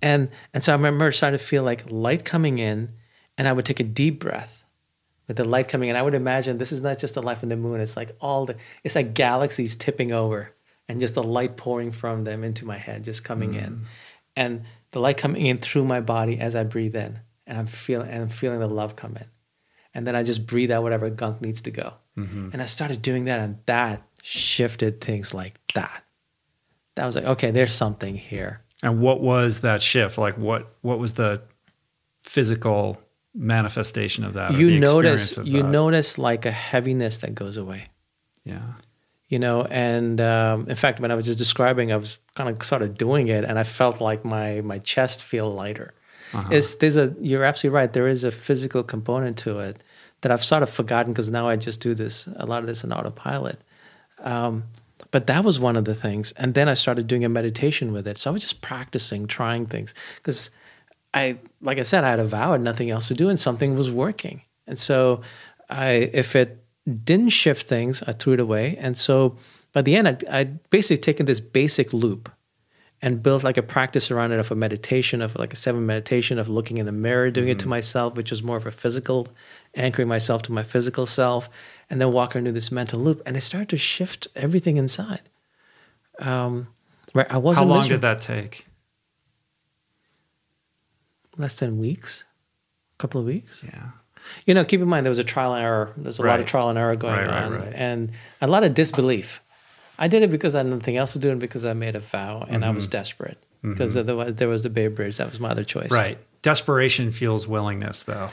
And 0.00 0.30
and 0.54 0.62
so 0.62 0.72
I 0.72 0.76
remember 0.76 1.10
starting 1.12 1.38
to 1.38 1.44
feel 1.44 1.62
like 1.62 1.90
light 1.90 2.24
coming 2.24 2.58
in, 2.58 2.90
and 3.36 3.48
I 3.48 3.52
would 3.52 3.64
take 3.64 3.80
a 3.80 3.84
deep 3.84 4.20
breath 4.20 4.62
with 5.26 5.36
the 5.36 5.44
light 5.44 5.68
coming 5.68 5.88
in. 5.88 5.96
I 5.96 6.02
would 6.02 6.14
imagine 6.14 6.58
this 6.58 6.72
is 6.72 6.80
not 6.80 6.98
just 6.98 7.14
the 7.14 7.22
light 7.22 7.38
from 7.38 7.48
the 7.48 7.56
moon. 7.56 7.80
It's 7.80 7.96
like 7.96 8.12
all 8.20 8.46
the 8.46 8.56
it's 8.84 8.94
like 8.94 9.14
galaxies 9.14 9.76
tipping 9.76 10.12
over 10.12 10.52
and 10.88 11.00
just 11.00 11.14
the 11.14 11.22
light 11.22 11.56
pouring 11.56 11.92
from 11.92 12.24
them 12.24 12.42
into 12.42 12.64
my 12.64 12.78
head, 12.78 13.04
just 13.04 13.22
coming 13.22 13.54
in. 13.54 13.82
And 14.34 14.62
the 14.92 15.00
light 15.00 15.18
coming 15.18 15.46
in 15.46 15.58
through 15.58 15.84
my 15.84 16.00
body 16.00 16.40
as 16.40 16.56
I 16.56 16.64
breathe 16.64 16.96
in. 16.96 17.20
And 17.48 17.58
I'm 17.58 17.66
feeling 17.66 18.08
and 18.08 18.22
I'm 18.22 18.28
feeling 18.28 18.60
the 18.60 18.68
love 18.68 18.94
come 18.94 19.16
in. 19.16 19.26
And 19.94 20.06
then 20.06 20.14
I 20.14 20.22
just 20.22 20.46
breathe 20.46 20.70
out 20.70 20.84
whatever 20.84 21.10
gunk 21.10 21.40
needs 21.40 21.62
to 21.62 21.70
go. 21.72 21.94
And 22.16 22.60
I 22.60 22.66
started 22.66 23.00
doing 23.02 23.24
that 23.24 23.40
and 23.40 23.58
that 23.66 24.02
shifted 24.22 25.00
things 25.00 25.32
like 25.34 25.54
that. 25.74 26.04
That 26.96 27.06
was 27.06 27.14
like, 27.16 27.24
okay, 27.24 27.52
there's 27.52 27.72
something 27.74 28.16
here. 28.16 28.60
And 28.82 29.00
what 29.00 29.20
was 29.20 29.60
that 29.60 29.82
shift? 29.82 30.18
Like 30.18 30.36
what 30.36 30.74
what 30.82 30.98
was 30.98 31.14
the 31.14 31.42
physical 32.20 33.00
manifestation 33.34 34.24
of 34.24 34.34
that? 34.34 34.52
you 34.54 34.78
notice 34.80 35.36
you 35.38 35.62
that? 35.62 35.68
notice 35.68 36.18
like 36.18 36.44
a 36.46 36.50
heaviness 36.50 37.18
that 37.18 37.34
goes 37.34 37.56
away. 37.56 37.86
Yeah. 38.44 38.74
you 39.28 39.38
know 39.38 39.62
and 39.64 40.20
um, 40.22 40.66
in 40.70 40.76
fact 40.76 41.00
when 41.00 41.10
i 41.10 41.14
was 41.14 41.26
just 41.26 41.36
describing 41.38 41.92
i 41.92 41.96
was 41.96 42.18
kind 42.34 42.48
of 42.48 42.62
sort 42.64 42.80
of 42.80 42.96
doing 42.96 43.28
it 43.28 43.44
and 43.44 43.58
i 43.58 43.64
felt 43.64 44.00
like 44.00 44.24
my 44.24 44.62
my 44.62 44.78
chest 44.78 45.22
feel 45.22 45.52
lighter 45.52 45.92
it's 46.50 46.76
there's 46.76 46.96
a 46.96 47.14
you're 47.20 47.44
absolutely 47.44 47.76
right. 47.76 47.92
There 47.92 48.08
is 48.08 48.24
a 48.24 48.30
physical 48.30 48.82
component 48.82 49.36
to 49.38 49.58
it 49.58 49.82
that 50.20 50.32
i've 50.32 50.44
sort 50.44 50.62
of 50.62 50.70
forgotten 50.70 51.12
because 51.12 51.30
now 51.30 51.48
i 51.48 51.56
just 51.56 51.80
do 51.80 51.94
this 51.94 52.28
a 52.36 52.46
lot 52.46 52.60
of 52.60 52.66
this 52.66 52.84
in 52.84 52.92
autopilot. 52.92 53.62
Um, 54.20 54.64
but 55.10 55.26
that 55.28 55.44
was 55.44 55.60
one 55.60 55.76
of 55.76 55.84
the 55.84 55.94
things. 55.94 56.32
And 56.32 56.54
then 56.54 56.68
i 56.68 56.74
started 56.74 57.06
doing 57.06 57.24
a 57.24 57.28
meditation 57.28 57.92
with 57.92 58.06
it. 58.06 58.18
So 58.18 58.30
i 58.30 58.32
was 58.32 58.42
just 58.42 58.60
practicing 58.60 59.26
trying 59.26 59.66
things 59.66 59.94
because 60.16 60.50
i 61.14 61.38
like 61.60 61.78
i 61.78 61.82
said 61.82 62.04
i 62.04 62.10
had 62.10 62.20
a 62.20 62.24
vow 62.24 62.52
and 62.52 62.64
nothing 62.64 62.90
else 62.90 63.08
to 63.08 63.14
do 63.14 63.28
and 63.28 63.38
something 63.38 63.74
was 63.74 63.90
working. 63.90 64.42
And 64.66 64.78
so 64.78 65.22
i 65.70 66.10
if 66.12 66.34
it 66.36 66.64
didn't 67.04 67.30
shift 67.30 67.68
things 67.68 68.02
i 68.06 68.12
threw 68.12 68.34
it 68.34 68.40
away. 68.40 68.76
And 68.78 68.96
so 68.96 69.36
by 69.72 69.82
the 69.82 69.96
end 69.96 70.08
i'd, 70.08 70.24
I'd 70.26 70.70
basically 70.70 71.00
taken 71.00 71.26
this 71.26 71.40
basic 71.40 71.92
loop 71.92 72.30
and 73.00 73.22
built 73.22 73.44
like 73.44 73.56
a 73.56 73.62
practice 73.62 74.10
around 74.10 74.32
it 74.32 74.40
of 74.40 74.50
a 74.50 74.54
meditation 74.54 75.22
of 75.22 75.36
like 75.36 75.52
a 75.52 75.56
seven 75.56 75.86
meditation 75.86 76.38
of 76.38 76.48
looking 76.48 76.78
in 76.78 76.86
the 76.86 76.92
mirror 76.92 77.30
doing 77.30 77.48
it 77.48 77.58
to 77.60 77.68
myself 77.68 78.14
which 78.16 78.32
is 78.32 78.42
more 78.42 78.56
of 78.56 78.66
a 78.66 78.70
physical 78.70 79.28
anchoring 79.74 80.08
myself 80.08 80.42
to 80.42 80.52
my 80.52 80.62
physical 80.64 81.06
self 81.06 81.48
and 81.90 82.00
then 82.00 82.10
walking 82.12 82.40
into 82.40 82.52
this 82.52 82.72
mental 82.72 82.98
loop 83.00 83.22
and 83.24 83.36
i 83.36 83.40
started 83.40 83.68
to 83.68 83.76
shift 83.76 84.26
everything 84.34 84.76
inside 84.76 85.22
um, 86.20 86.66
right 87.14 87.30
i 87.30 87.36
wasn't 87.36 87.66
long 87.68 87.78
miserable. 87.78 88.00
did 88.00 88.02
that 88.02 88.20
take? 88.20 88.66
less 91.36 91.54
than 91.56 91.78
weeks 91.78 92.24
a 92.94 92.96
couple 92.98 93.20
of 93.20 93.26
weeks 93.26 93.64
Yeah. 93.64 93.90
you 94.46 94.54
know 94.54 94.64
keep 94.64 94.80
in 94.80 94.88
mind 94.88 95.06
there 95.06 95.10
was 95.10 95.18
a 95.20 95.24
trial 95.24 95.54
and 95.54 95.62
error 95.64 95.92
there's 95.96 96.18
a 96.18 96.22
lot 96.22 96.40
of 96.40 96.46
trial 96.46 96.68
and 96.68 96.78
error 96.78 96.96
going 96.96 97.14
Right, 97.18 97.28
right, 97.28 97.42
on 97.44 97.52
right. 97.52 97.72
and 97.74 98.10
a 98.40 98.46
lot 98.48 98.64
of 98.64 98.74
disbelief 98.74 99.40
i 99.98 100.08
did 100.08 100.22
it 100.22 100.30
because 100.30 100.54
i 100.54 100.58
had 100.58 100.66
nothing 100.66 100.96
else 100.96 101.12
to 101.12 101.18
do 101.18 101.30
and 101.30 101.40
because 101.40 101.64
i 101.64 101.72
made 101.72 101.96
a 101.96 102.00
vow 102.00 102.44
and 102.48 102.64
i 102.64 102.70
was 102.70 102.84
Mm-hmm. 102.84 102.92
desperate 102.92 103.38
because 103.62 103.96
otherwise 103.96 104.36
there 104.36 104.48
was 104.48 104.62
the 104.62 104.70
bay 104.70 104.86
bridge 104.88 105.16
that 105.18 105.28
was 105.28 105.40
my 105.40 105.48
other 105.50 105.64
choice 105.64 105.90
Right. 105.90 106.18
Desperation 106.42 107.10
fuels 107.10 107.46
willingness 107.48 108.04
though. 108.04 108.30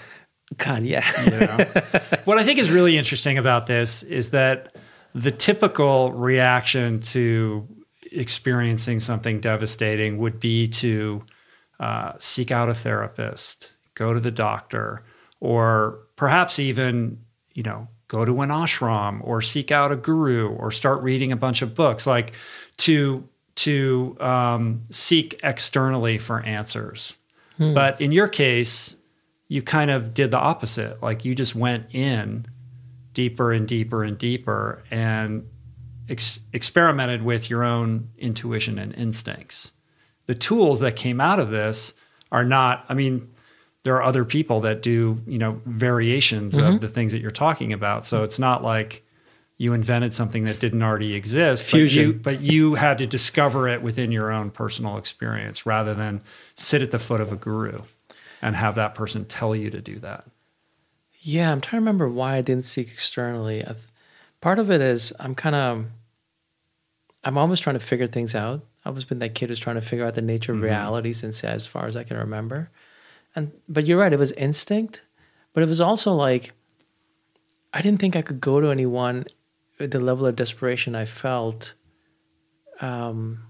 god 0.57 0.83
yeah 0.83 1.03
you 1.23 1.65
what 2.25 2.37
I 2.37 2.43
think 2.43 2.59
is 2.59 2.69
really 2.69 2.97
interesting 2.97 3.37
about 3.39 3.65
this 3.65 4.03
is 4.03 4.29
that 4.29 4.75
the 5.13 5.31
typical 5.31 6.11
reaction 6.11 6.99
to 7.01 7.67
experiencing 8.11 8.99
something 8.99 9.39
devastating 9.41 10.17
would 10.19 10.39
be 10.39 10.67
to 10.67 11.23
uh, 11.79 12.13
seek 12.19 12.51
out 12.51 12.69
a 12.69 12.73
therapist, 12.73 13.73
go 13.95 14.13
to 14.13 14.19
the 14.19 14.31
doctor, 14.31 15.03
or 15.39 15.99
perhaps 16.15 16.59
even, 16.59 17.19
you 17.53 17.63
know, 17.63 17.87
go 18.07 18.25
to 18.25 18.41
an 18.41 18.49
ashram 18.49 19.19
or 19.23 19.41
seek 19.41 19.71
out 19.71 19.91
a 19.91 19.95
guru 19.95 20.49
or 20.49 20.71
start 20.71 21.01
reading 21.01 21.31
a 21.31 21.35
bunch 21.35 21.61
of 21.61 21.73
books, 21.75 22.05
like 22.05 22.33
to 22.77 23.27
to 23.55 24.17
um, 24.19 24.83
seek 24.91 25.39
externally 25.43 26.17
for 26.17 26.41
answers. 26.41 27.17
But 27.73 28.01
in 28.01 28.11
your 28.11 28.27
case, 28.27 28.97
you 29.47 29.61
kind 29.61 29.89
of 29.89 30.13
did 30.13 30.31
the 30.31 30.37
opposite. 30.37 31.01
Like 31.01 31.23
you 31.23 31.33
just 31.35 31.55
went 31.55 31.93
in 31.93 32.47
deeper 33.13 33.53
and 33.53 33.67
deeper 33.67 34.03
and 34.03 34.17
deeper 34.17 34.83
and 34.91 35.47
ex- 36.09 36.41
experimented 36.51 37.23
with 37.23 37.49
your 37.49 37.63
own 37.63 38.09
intuition 38.17 38.77
and 38.77 38.93
instincts. 38.93 39.71
The 40.25 40.35
tools 40.35 40.81
that 40.81 40.95
came 40.95 41.21
out 41.21 41.39
of 41.39 41.49
this 41.49 41.93
are 42.31 42.43
not, 42.43 42.85
I 42.89 42.93
mean, 42.93 43.29
there 43.85 43.95
are 43.95 44.01
other 44.01 44.25
people 44.25 44.61
that 44.61 44.81
do, 44.81 45.21
you 45.27 45.37
know, 45.37 45.61
variations 45.67 46.57
of 46.57 46.63
mm-hmm. 46.63 46.77
the 46.79 46.87
things 46.87 47.11
that 47.11 47.21
you're 47.21 47.29
talking 47.29 47.71
about. 47.71 48.03
So 48.03 48.23
it's 48.23 48.39
not 48.39 48.63
like 48.63 49.05
you 49.57 49.73
invented 49.73 50.11
something 50.11 50.45
that 50.45 50.59
didn't 50.59 50.81
already 50.81 51.13
exist. 51.13 51.67
Fusion. 51.67 52.17
But 52.17 52.33
you, 52.33 52.39
but 52.39 52.41
you 52.41 52.75
had 52.75 52.97
to 52.97 53.05
discover 53.05 53.67
it 53.67 53.83
within 53.83 54.11
your 54.11 54.31
own 54.31 54.49
personal 54.49 54.97
experience 54.97 55.67
rather 55.67 55.93
than 55.93 56.21
sit 56.55 56.81
at 56.81 56.89
the 56.89 56.97
foot 56.97 57.21
of 57.21 57.31
a 57.31 57.35
guru 57.35 57.83
and 58.41 58.55
have 58.55 58.73
that 58.73 58.95
person 58.95 59.23
tell 59.23 59.55
you 59.55 59.69
to 59.69 59.81
do 59.81 59.99
that. 59.99 60.25
Yeah, 61.19 61.51
I'm 61.51 61.61
trying 61.61 61.79
to 61.79 61.85
remember 61.85 62.09
why 62.09 62.37
I 62.37 62.41
didn't 62.41 62.65
seek 62.65 62.91
externally. 62.91 63.63
Part 64.41 64.57
of 64.57 64.71
it 64.71 64.81
is 64.81 65.13
I'm 65.19 65.35
kind 65.35 65.55
of, 65.55 65.85
I'm 67.23 67.37
almost 67.37 67.61
trying 67.61 67.77
to 67.77 67.85
figure 67.85 68.07
things 68.07 68.33
out. 68.33 68.61
I've 68.83 68.93
always 68.93 69.05
been 69.05 69.19
that 69.19 69.35
kid 69.35 69.49
who's 69.49 69.59
trying 69.59 69.75
to 69.75 69.81
figure 69.83 70.07
out 70.07 70.15
the 70.15 70.23
nature 70.23 70.53
of 70.53 70.57
mm-hmm. 70.57 70.65
reality 70.65 71.13
since 71.13 71.43
as 71.43 71.67
far 71.67 71.85
as 71.85 71.95
I 71.95 72.03
can 72.03 72.17
remember. 72.17 72.71
And 73.35 73.51
but 73.67 73.85
you're 73.85 73.99
right, 73.99 74.13
it 74.13 74.19
was 74.19 74.31
instinct, 74.33 75.03
but 75.53 75.63
it 75.63 75.69
was 75.69 75.81
also 75.81 76.13
like 76.13 76.53
I 77.73 77.81
didn't 77.81 77.99
think 77.99 78.15
I 78.15 78.21
could 78.21 78.39
go 78.39 78.61
to 78.61 78.69
anyone 78.69 79.25
with 79.79 79.91
the 79.91 79.99
level 79.99 80.25
of 80.25 80.35
desperation 80.35 80.95
I 80.95 81.05
felt. 81.05 81.73
Um, 82.81 83.43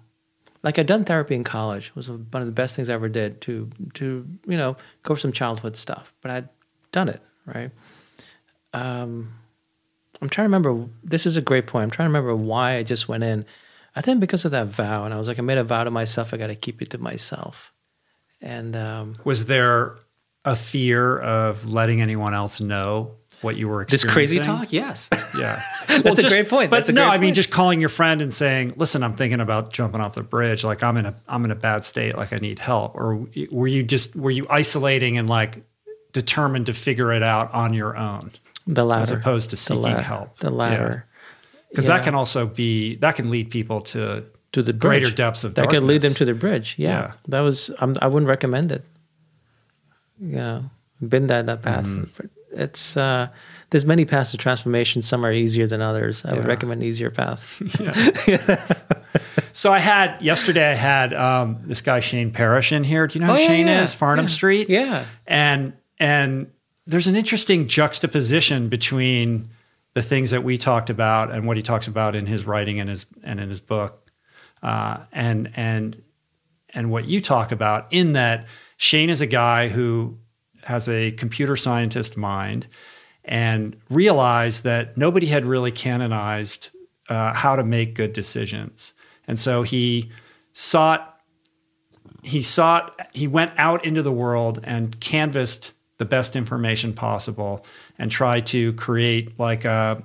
like 0.64 0.80
I'd 0.80 0.88
done 0.88 1.06
therapy 1.06 1.36
in 1.36 1.44
college. 1.44 1.90
It 1.90 1.96
was 1.96 2.10
one 2.10 2.42
of 2.42 2.48
the 2.48 2.52
best 2.52 2.76
things 2.76 2.90
I 2.90 2.96
ever 2.96 3.10
did 3.10 3.40
to 3.42 3.70
to 3.94 4.28
you 4.48 4.58
know 4.58 4.76
go 5.04 5.12
over 5.12 5.20
some 5.20 5.32
childhood 5.32 5.78
stuff. 5.78 6.14
But 6.22 6.32
I'd 6.32 6.50
done 6.92 7.10
it 7.10 7.22
right. 7.46 7.70
Um, 8.74 9.34
I'm 10.22 10.30
trying 10.30 10.46
to 10.46 10.56
remember. 10.56 10.90
This 11.04 11.28
is 11.28 11.38
a 11.38 11.42
great 11.42 11.68
point. 11.68 11.84
I'm 11.84 11.92
trying 11.92 12.08
to 12.08 12.10
remember 12.10 12.36
why 12.36 12.78
I 12.78 12.84
just 12.84 13.08
went 13.08 13.24
in. 13.24 13.46
I 13.96 14.02
think 14.02 14.20
because 14.20 14.44
of 14.44 14.52
that 14.52 14.68
vow, 14.68 15.06
and 15.06 15.14
I 15.14 15.18
was 15.18 15.28
like, 15.28 15.40
I 15.40 15.44
made 15.44 15.60
a 15.60 15.64
vow 15.64 15.84
to 15.84 15.92
myself. 15.92 16.34
I 16.34 16.38
got 16.38 16.48
to 16.48 16.56
keep 16.56 16.82
it 16.82 16.90
to 16.90 16.98
myself. 16.98 17.72
And 18.42 18.76
um, 18.76 19.18
Was 19.24 19.46
there 19.46 19.96
a 20.44 20.56
fear 20.56 21.20
of 21.20 21.68
letting 21.70 22.02
anyone 22.02 22.34
else 22.34 22.62
know 22.62 23.16
what 23.42 23.56
you 23.58 23.68
were 23.68 23.82
experiencing? 23.82 24.08
this 24.08 24.14
crazy 24.14 24.40
talk, 24.40 24.72
yes, 24.72 25.10
Yeah. 25.40 25.62
That's 25.88 26.24
a 26.24 26.30
great 26.30 26.50
point. 26.50 26.70
But 26.70 26.88
no, 26.94 27.06
I 27.08 27.18
mean 27.18 27.34
just 27.34 27.50
calling 27.52 27.80
your 27.80 27.90
friend 27.90 28.22
and 28.22 28.34
saying, 28.34 28.74
"Listen, 28.76 29.04
I'm 29.04 29.16
thinking 29.16 29.40
about 29.40 29.72
jumping 29.74 30.02
off 30.02 30.16
the 30.16 30.24
bridge. 30.24 30.64
Like 30.64 30.84
I'm 30.84 30.98
in 30.98 31.06
a 31.06 31.16
I'm 31.28 31.46
in 31.46 31.52
a 31.52 31.56
bad 31.56 31.84
state. 31.84 32.16
Like 32.18 32.34
I 32.34 32.38
need 32.38 32.60
help." 32.60 32.96
Or 32.96 33.26
were 33.52 33.68
you 33.68 33.84
just 33.84 34.16
were 34.16 34.32
you 34.32 34.46
isolating 34.50 35.18
and 35.18 35.30
like 35.30 35.64
determined 36.14 36.66
to 36.68 36.74
figure 36.74 37.12
it 37.14 37.24
out 37.24 37.54
on 37.54 37.74
your 37.74 37.98
own 37.98 38.32
the 38.68 38.84
latter, 38.86 39.02
as 39.04 39.12
opposed 39.12 39.50
to 39.52 39.54
the 39.56 39.58
seeking 39.62 39.84
la- 39.84 40.02
help? 40.02 40.38
The 40.40 40.50
latter, 40.50 41.06
Because 41.70 41.88
Yeah. 41.88 41.98
that 41.98 42.04
can 42.04 42.16
also 42.16 42.46
be 42.46 42.96
that 42.98 43.16
can 43.16 43.30
lead 43.30 43.50
people 43.52 43.82
to 43.82 44.26
to 44.56 44.64
the 44.64 44.74
greater 44.74 45.10
depths 45.12 45.44
of 45.44 45.56
that 45.56 45.70
could 45.70 45.84
lead 45.84 46.02
them 46.02 46.14
to 46.16 46.26
the 46.26 46.34
bridge. 46.34 46.76
Yeah, 46.78 46.90
Yeah. 46.90 47.12
that 47.30 47.42
was. 47.42 47.70
I'm, 47.80 47.96
I 48.02 48.08
wouldn't 48.08 48.28
recommend 48.30 48.72
it. 48.72 48.84
You 50.20 50.36
know, 50.38 50.70
been 51.08 51.28
down 51.28 51.46
that 51.48 51.62
path. 51.62 51.86
Mm-hmm. 51.86 52.26
It's 52.54 52.96
uh, 52.98 53.28
there's 53.70 53.86
many 53.86 54.06
paths 54.06 54.32
to 54.32 54.38
transformation. 54.38 55.02
Some 55.02 55.26
are 55.26 55.32
easier 55.32 55.68
than 55.68 55.82
others. 55.82 56.24
I 56.26 56.34
would 56.34 56.46
recommend 56.46 56.84
easier 56.84 57.12
path. 57.12 57.62
So 59.52 59.72
I 59.72 59.80
had 59.80 60.22
yesterday. 60.22 60.70
I 60.72 60.76
had 60.76 61.14
um, 61.14 61.60
this 61.64 61.82
guy 61.82 62.02
Shane 62.02 62.32
Parrish 62.32 62.74
in 62.74 62.84
here. 62.84 63.08
Do 63.08 63.18
you 63.18 63.26
know 63.26 63.32
who 63.32 63.40
Oh, 63.40 63.42
yeah, 63.42 63.48
Shane 63.48 63.68
yeah. 63.68 63.84
is? 63.84 63.94
Farnham 63.94 64.26
Yeah. 64.26 64.30
Street. 64.30 64.70
Yeah. 64.70 65.06
and 65.26 65.72
and 65.98 66.52
there's 66.86 67.08
an 67.08 67.16
interesting 67.16 67.70
juxtaposition 67.70 68.68
between 68.68 69.48
the 69.94 70.02
things 70.02 70.32
that 70.32 70.44
we 70.44 70.58
talked 70.58 70.90
about 70.90 71.32
and 71.32 71.48
what 71.48 71.56
he 71.56 71.64
talks 71.64 71.88
about 71.88 72.16
in 72.18 72.26
his 72.26 72.46
writing 72.46 72.82
and 72.82 72.90
his 72.90 73.06
and 73.24 73.40
in 73.40 73.48
his 73.48 73.62
book, 73.62 74.05
uh, 74.66 74.98
and 75.14 75.52
and 75.56 76.02
and 76.74 76.92
what 76.92 77.06
you 77.06 77.22
talk 77.22 77.52
about. 77.52 77.88
In 77.92 78.14
that 78.14 78.48
Shane 78.78 79.10
is 79.12 79.22
a 79.22 79.28
guy 79.28 79.70
who 79.70 80.18
has 80.64 80.90
a 80.90 81.12
computer 81.12 81.56
scientist 81.56 82.18
mind 82.18 82.68
and 83.24 83.78
realized 83.90 84.64
that 84.64 84.98
nobody 84.98 85.28
had 85.28 85.46
really 85.46 85.72
canonized 85.72 86.72
uh, 87.08 87.34
how 87.34 87.56
to 87.56 87.64
make 87.64 87.94
good 87.94 88.12
decisions, 88.12 88.96
and 89.28 89.38
so 89.38 89.62
he 89.62 90.12
sought 90.54 91.20
he 92.24 92.42
sought 92.42 93.08
he 93.14 93.28
went 93.28 93.52
out 93.58 93.86
into 93.86 94.02
the 94.02 94.12
world 94.12 94.60
and 94.64 95.00
canvassed 95.00 95.74
the 95.98 96.06
best 96.06 96.36
information 96.36 96.92
possible 96.92 97.64
and 98.00 98.10
tried 98.10 98.48
to 98.48 98.74
create 98.74 99.40
like 99.40 99.64
a 99.64 100.04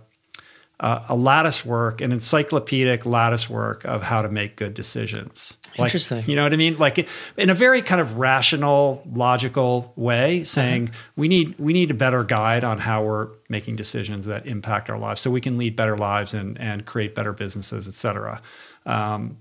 a, 0.81 1.05
a 1.11 1.16
lattice 1.16 1.64
work 1.64 2.01
an 2.01 2.11
encyclopedic 2.12 3.07
lattice 3.07 3.49
work 3.49 3.85
of 3.85 4.03
how 4.03 4.20
to 4.20 4.28
make 4.28 4.57
good 4.57 4.74
decisions 4.74 5.57
like, 5.78 5.89
Interesting. 5.89 6.24
you 6.26 6.35
know 6.35 6.43
what 6.43 6.53
i 6.53 6.57
mean 6.57 6.76
like 6.78 7.07
in 7.37 7.51
a 7.51 7.55
very 7.55 7.81
kind 7.83 8.01
of 8.01 8.18
rational 8.18 9.03
logical 9.12 9.93
way 9.97 10.43
saying 10.45 10.91
we 11.16 11.28
need 11.28 11.55
we 11.59 11.72
need 11.72 11.91
a 11.91 11.95
better 11.95 12.24
guide 12.24 12.64
on 12.64 12.78
how 12.78 13.05
we're 13.05 13.28
making 13.49 13.76
decisions 13.76 14.26
that 14.26 14.47
impact 14.47 14.91
our 14.91 14.99
lives 14.99 15.20
so 15.20 15.31
we 15.31 15.41
can 15.41 15.57
lead 15.57 15.76
better 15.76 15.97
lives 15.97 16.35
and 16.35 16.59
and 16.61 16.87
create 16.87 17.14
better 17.14 17.33
businesses 17.33 17.87
et 17.87 17.95
cetera 17.95 18.43
um, 18.87 19.37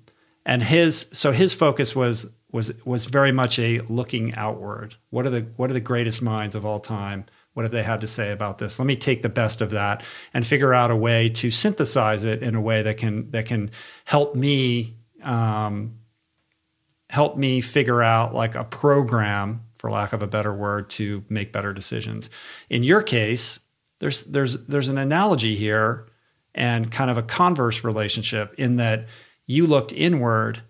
and 0.46 0.64
his 0.64 1.08
so 1.12 1.32
his 1.32 1.54
focus 1.54 1.96
was 1.96 2.28
was 2.52 2.74
was 2.86 3.06
very 3.06 3.32
much 3.32 3.60
a 3.60 3.80
looking 3.82 4.34
outward. 4.36 4.96
What 5.10 5.26
are 5.26 5.30
the 5.30 5.42
what 5.56 5.70
are 5.70 5.74
the 5.74 5.80
greatest 5.80 6.22
minds 6.22 6.56
of 6.56 6.66
all 6.66 6.80
time? 6.80 7.26
What 7.60 7.66
have 7.66 7.74
they 7.74 7.84
had 7.84 8.00
to 8.00 8.08
say 8.08 8.32
about 8.32 8.58
this? 8.58 8.80
Let 8.80 8.86
me 8.86 8.96
take 8.96 9.22
the 9.22 9.28
best 9.28 9.60
of 9.60 9.72
that 9.72 10.02
and 10.34 10.48
figure 10.48 10.74
out 10.74 10.92
a 10.92 10.96
way 10.96 11.28
to 11.28 11.52
synthesize 11.52 12.24
it 12.24 12.42
in 12.42 12.56
a 12.56 12.62
way 12.62 12.84
that 12.84 12.96
can 12.96 13.30
that 13.32 13.48
can 13.48 13.72
help 14.06 14.34
me 14.34 14.96
um, 15.22 15.96
help 17.10 17.36
me 17.36 17.60
figure 17.60 18.02
out 18.02 18.34
like 18.34 18.56
a 18.56 18.64
program, 18.64 19.66
for 19.76 19.92
lack 19.92 20.14
of 20.14 20.24
a 20.24 20.28
better 20.28 20.54
word, 20.54 20.90
to 20.92 21.26
make 21.28 21.52
better 21.52 21.74
decisions. 21.74 22.30
In 22.70 22.82
your 22.82 23.04
case, 23.04 23.60
there's 24.00 24.24
there's 24.24 24.66
there's 24.68 24.88
an 24.88 24.98
analogy 24.98 25.58
here 25.58 26.08
and 26.56 26.90
kind 26.90 27.12
of 27.12 27.18
a 27.18 27.24
converse 27.24 27.84
relationship 27.84 28.56
in 28.58 28.78
that 28.78 29.06
you 29.48 29.68
looked 29.68 29.92
inward 29.92 30.62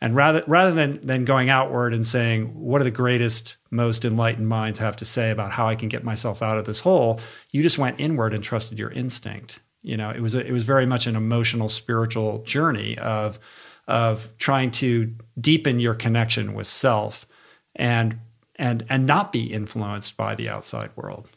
and 0.00 0.14
rather 0.14 0.44
rather 0.46 0.72
than 0.72 1.04
than 1.06 1.24
going 1.24 1.50
outward 1.50 1.94
and 1.94 2.06
saying 2.06 2.46
what 2.54 2.78
do 2.78 2.84
the 2.84 2.90
greatest 2.90 3.56
most 3.70 4.04
enlightened 4.04 4.48
minds 4.48 4.78
have 4.78 4.96
to 4.96 5.04
say 5.04 5.30
about 5.30 5.52
how 5.52 5.68
I 5.68 5.74
can 5.74 5.88
get 5.88 6.04
myself 6.04 6.42
out 6.42 6.58
of 6.58 6.64
this 6.64 6.80
hole? 6.80 7.20
You 7.50 7.62
just 7.62 7.78
went 7.78 8.00
inward 8.00 8.34
and 8.34 8.42
trusted 8.42 8.78
your 8.78 8.90
instinct. 8.90 9.60
You 9.82 9.96
know 9.96 10.10
it 10.10 10.20
was 10.20 10.34
a, 10.34 10.46
it 10.46 10.52
was 10.52 10.64
very 10.64 10.86
much 10.86 11.06
an 11.06 11.16
emotional 11.16 11.68
spiritual 11.68 12.42
journey 12.42 12.98
of 12.98 13.38
of 13.86 14.36
trying 14.36 14.70
to 14.70 15.14
deepen 15.40 15.80
your 15.80 15.94
connection 15.94 16.54
with 16.54 16.66
self 16.66 17.26
and 17.74 18.18
and 18.56 18.84
and 18.88 19.06
not 19.06 19.32
be 19.32 19.52
influenced 19.52 20.16
by 20.16 20.34
the 20.34 20.48
outside 20.48 20.90
world 20.96 21.28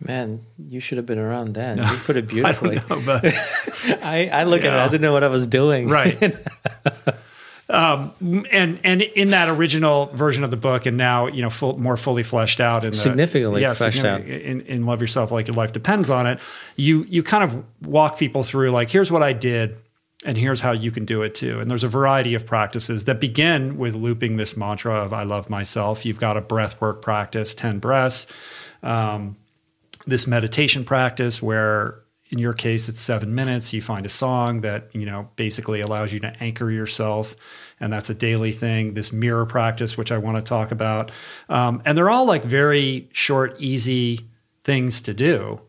Man, 0.00 0.44
you 0.58 0.78
should 0.78 0.96
have 0.96 1.06
been 1.06 1.18
around 1.18 1.54
then. 1.54 1.78
You 1.78 1.96
put 2.04 2.16
it 2.16 2.26
beautifully. 2.28 2.78
I 2.78 2.84
know, 2.88 3.02
but 3.04 3.24
I, 4.04 4.30
I 4.32 4.44
look 4.44 4.60
at 4.64 4.72
it. 4.72 4.78
I 4.78 4.86
didn't 4.86 5.00
know 5.02 5.12
what 5.12 5.24
I 5.24 5.28
was 5.28 5.46
doing. 5.46 5.88
right 5.88 6.22
um, 7.70 8.12
and 8.50 8.78
and 8.82 9.02
in 9.02 9.30
that 9.30 9.48
original 9.48 10.06
version 10.06 10.44
of 10.44 10.50
the 10.50 10.56
book 10.56 10.86
and 10.86 10.96
now 10.96 11.26
you 11.26 11.42
know 11.42 11.50
full, 11.50 11.78
more 11.78 11.96
fully 11.96 12.22
fleshed 12.22 12.60
out 12.60 12.82
the, 12.82 12.92
Significantly 12.94 13.62
fleshed 13.74 14.04
out. 14.04 14.20
in, 14.22 14.62
in 14.62 14.86
love 14.86 15.00
yourself 15.00 15.30
like 15.30 15.48
your 15.48 15.54
life 15.54 15.72
depends 15.72 16.08
on 16.10 16.26
it 16.26 16.38
you 16.76 17.04
you 17.04 17.22
kind 17.22 17.44
of 17.44 17.64
walk 17.86 18.18
people 18.18 18.42
through 18.42 18.70
like 18.70 18.88
here's 18.88 19.10
what 19.10 19.22
i 19.22 19.34
did 19.34 19.76
and 20.24 20.38
here's 20.38 20.60
how 20.60 20.72
you 20.72 20.90
can 20.90 21.04
do 21.04 21.22
it 21.22 21.34
too 21.34 21.60
and 21.60 21.70
there's 21.70 21.84
a 21.84 21.88
variety 21.88 22.34
of 22.34 22.46
practices 22.46 23.04
that 23.04 23.20
begin 23.20 23.76
with 23.76 23.94
looping 23.94 24.38
this 24.38 24.56
mantra 24.56 24.94
of 24.94 25.12
i 25.12 25.22
love 25.22 25.50
myself 25.50 26.06
you've 26.06 26.20
got 26.20 26.38
a 26.38 26.40
breath 26.40 26.80
work 26.80 27.02
practice 27.02 27.52
10 27.52 27.80
breaths 27.80 28.26
um, 28.82 29.36
this 30.08 30.26
meditation 30.26 30.84
practice 30.84 31.42
where 31.42 32.00
in 32.30 32.38
your 32.38 32.52
case 32.52 32.88
it's 32.88 33.00
seven 33.00 33.34
minutes 33.34 33.72
you 33.72 33.80
find 33.80 34.04
a 34.04 34.08
song 34.08 34.60
that 34.62 34.88
you 34.94 35.06
know 35.06 35.28
basically 35.36 35.80
allows 35.80 36.12
you 36.12 36.20
to 36.20 36.32
anchor 36.40 36.70
yourself 36.70 37.36
and 37.80 37.92
that's 37.92 38.10
a 38.10 38.14
daily 38.14 38.52
thing 38.52 38.94
this 38.94 39.12
mirror 39.12 39.46
practice 39.46 39.96
which 39.96 40.10
i 40.10 40.18
want 40.18 40.36
to 40.36 40.42
talk 40.42 40.70
about. 40.70 41.10
Um, 41.48 41.82
and 41.84 41.96
they're 41.96 42.10
all 42.10 42.26
like 42.26 42.44
very 42.44 43.08
short 43.12 43.54
easy 43.58 44.20
things 44.62 45.00
to 45.02 45.14
do 45.14 45.60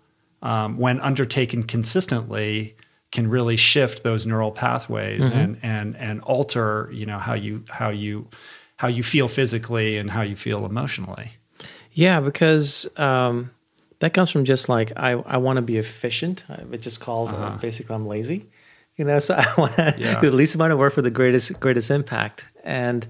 um, 0.41 0.77
when 0.77 0.99
undertaken 1.01 1.63
consistently 1.63 2.75
can 3.11 3.29
really 3.29 3.57
shift 3.57 4.03
those 4.03 4.25
neural 4.25 4.51
pathways 4.51 5.27
and 5.29 5.57
and 5.63 5.97
and 5.97 6.21
alter 6.21 6.89
you 6.93 7.05
know 7.05 7.17
how 7.17 7.33
you 7.33 7.63
how 7.69 7.89
you 7.89 8.27
how 8.77 8.87
you 8.87 9.03
feel 9.03 9.27
physically 9.27 9.97
and 9.97 10.09
how 10.09 10.21
you 10.21 10.35
feel 10.35 10.65
emotionally. 10.65 11.31
Yeah, 11.91 12.21
because 12.21 12.87
um, 12.97 13.51
that 13.99 14.13
comes 14.13 14.29
from 14.31 14.45
just 14.45 14.69
like 14.69 14.91
I, 14.97 15.11
I 15.11 15.37
want 15.37 15.57
to 15.57 15.61
be 15.61 15.77
efficient. 15.77 16.45
It's 16.71 16.83
just 16.83 16.99
called 16.99 17.29
uh, 17.33 17.51
basically 17.61 17.95
I'm 17.95 18.07
lazy, 18.07 18.49
you 18.95 19.05
know. 19.05 19.19
So 19.19 19.33
I 19.37 19.45
want 19.57 19.73
to 19.75 19.95
Yeah. 19.97 20.19
do 20.21 20.29
the 20.29 20.35
least 20.35 20.55
amount 20.55 20.71
of 20.73 20.79
work 20.79 20.93
for 20.93 21.01
the 21.01 21.11
greatest 21.11 21.59
greatest 21.59 21.91
impact, 21.91 22.45
and 22.63 23.05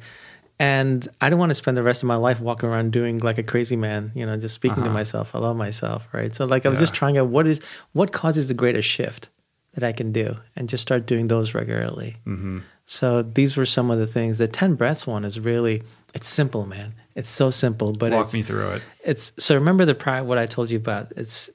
and 0.59 1.07
I 1.21 1.29
don't 1.29 1.39
want 1.39 1.51
to 1.51 1.55
spend 1.55 1.77
the 1.77 1.83
rest 1.83 2.03
of 2.03 2.07
my 2.07 2.15
life 2.17 2.41
walking 2.41 2.67
around 2.69 2.91
doing 2.91 3.19
like 3.19 3.37
a 3.37 3.43
crazy 3.43 3.75
man, 3.77 4.11
you 4.13 4.25
know, 4.25 4.35
just 4.35 4.55
speaking 4.55 4.83
to 4.83 4.89
myself. 4.89 5.33
I 5.35 5.39
love 5.39 5.55
myself, 5.55 6.07
right? 6.11 6.35
So 6.35 6.45
like 6.45 6.65
I 6.65 6.69
was 6.69 6.79
just 6.79 6.93
trying 6.93 7.17
out 7.17 7.27
what 7.27 7.47
is 7.47 7.61
what 7.93 8.11
causes 8.11 8.47
the 8.47 8.53
greatest 8.53 8.87
shift 8.89 9.29
that 9.73 9.83
I 9.83 9.91
can 9.91 10.11
do, 10.11 10.37
and 10.55 10.67
just 10.67 10.81
start 10.81 11.05
doing 11.05 11.27
those 11.27 11.53
regularly. 11.53 12.17
Mm-hmm. 12.25 12.59
So 12.85 13.21
these 13.21 13.55
were 13.55 13.65
some 13.65 13.91
of 13.91 13.99
the 13.99 14.07
things. 14.07 14.39
The 14.39 14.47
ten 14.47 14.75
breaths 14.75 15.05
one 15.05 15.23
is 15.23 15.39
really 15.39 15.83
it's 16.13 16.27
simple, 16.27 16.65
man. 16.65 16.93
It's 17.15 17.29
so 17.29 17.49
simple, 17.49 17.93
but 17.93 18.11
walk 18.11 18.33
me 18.33 18.43
through 18.43 18.69
it 18.71 18.81
it's 19.03 19.31
so 19.37 19.55
remember 19.55 19.85
the 19.85 19.95
pri 19.95 20.21
what 20.21 20.37
I 20.37 20.45
told 20.45 20.69
you 20.69 20.77
about. 20.77 21.11
It's 21.15 21.49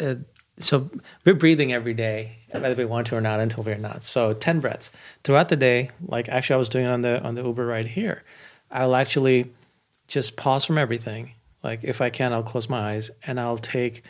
uh, 0.00 0.16
so 0.58 0.88
we're 1.24 1.34
breathing 1.34 1.72
every 1.72 1.94
day, 1.94 2.36
whether 2.52 2.74
we 2.74 2.84
want 2.84 3.08
to 3.08 3.16
or 3.16 3.20
not, 3.20 3.40
until 3.40 3.64
we're 3.64 3.76
not. 3.76 4.04
So 4.04 4.32
ten 4.32 4.60
breaths 4.60 4.90
throughout 5.24 5.48
the 5.48 5.56
day. 5.56 5.90
Like 6.06 6.28
actually, 6.28 6.54
I 6.54 6.58
was 6.58 6.68
doing 6.68 6.86
on 6.86 7.02
the 7.02 7.22
on 7.22 7.34
the 7.34 7.42
Uber 7.44 7.66
ride 7.66 7.86
here. 7.86 8.22
I'll 8.70 8.94
actually 8.94 9.52
just 10.08 10.36
pause 10.36 10.64
from 10.64 10.78
everything. 10.78 11.32
Like 11.62 11.82
if 11.82 12.00
I 12.00 12.10
can, 12.10 12.32
I'll 12.32 12.42
close 12.42 12.68
my 12.68 12.92
eyes 12.92 13.10
and 13.26 13.40
I'll 13.40 13.58
take 13.58 14.02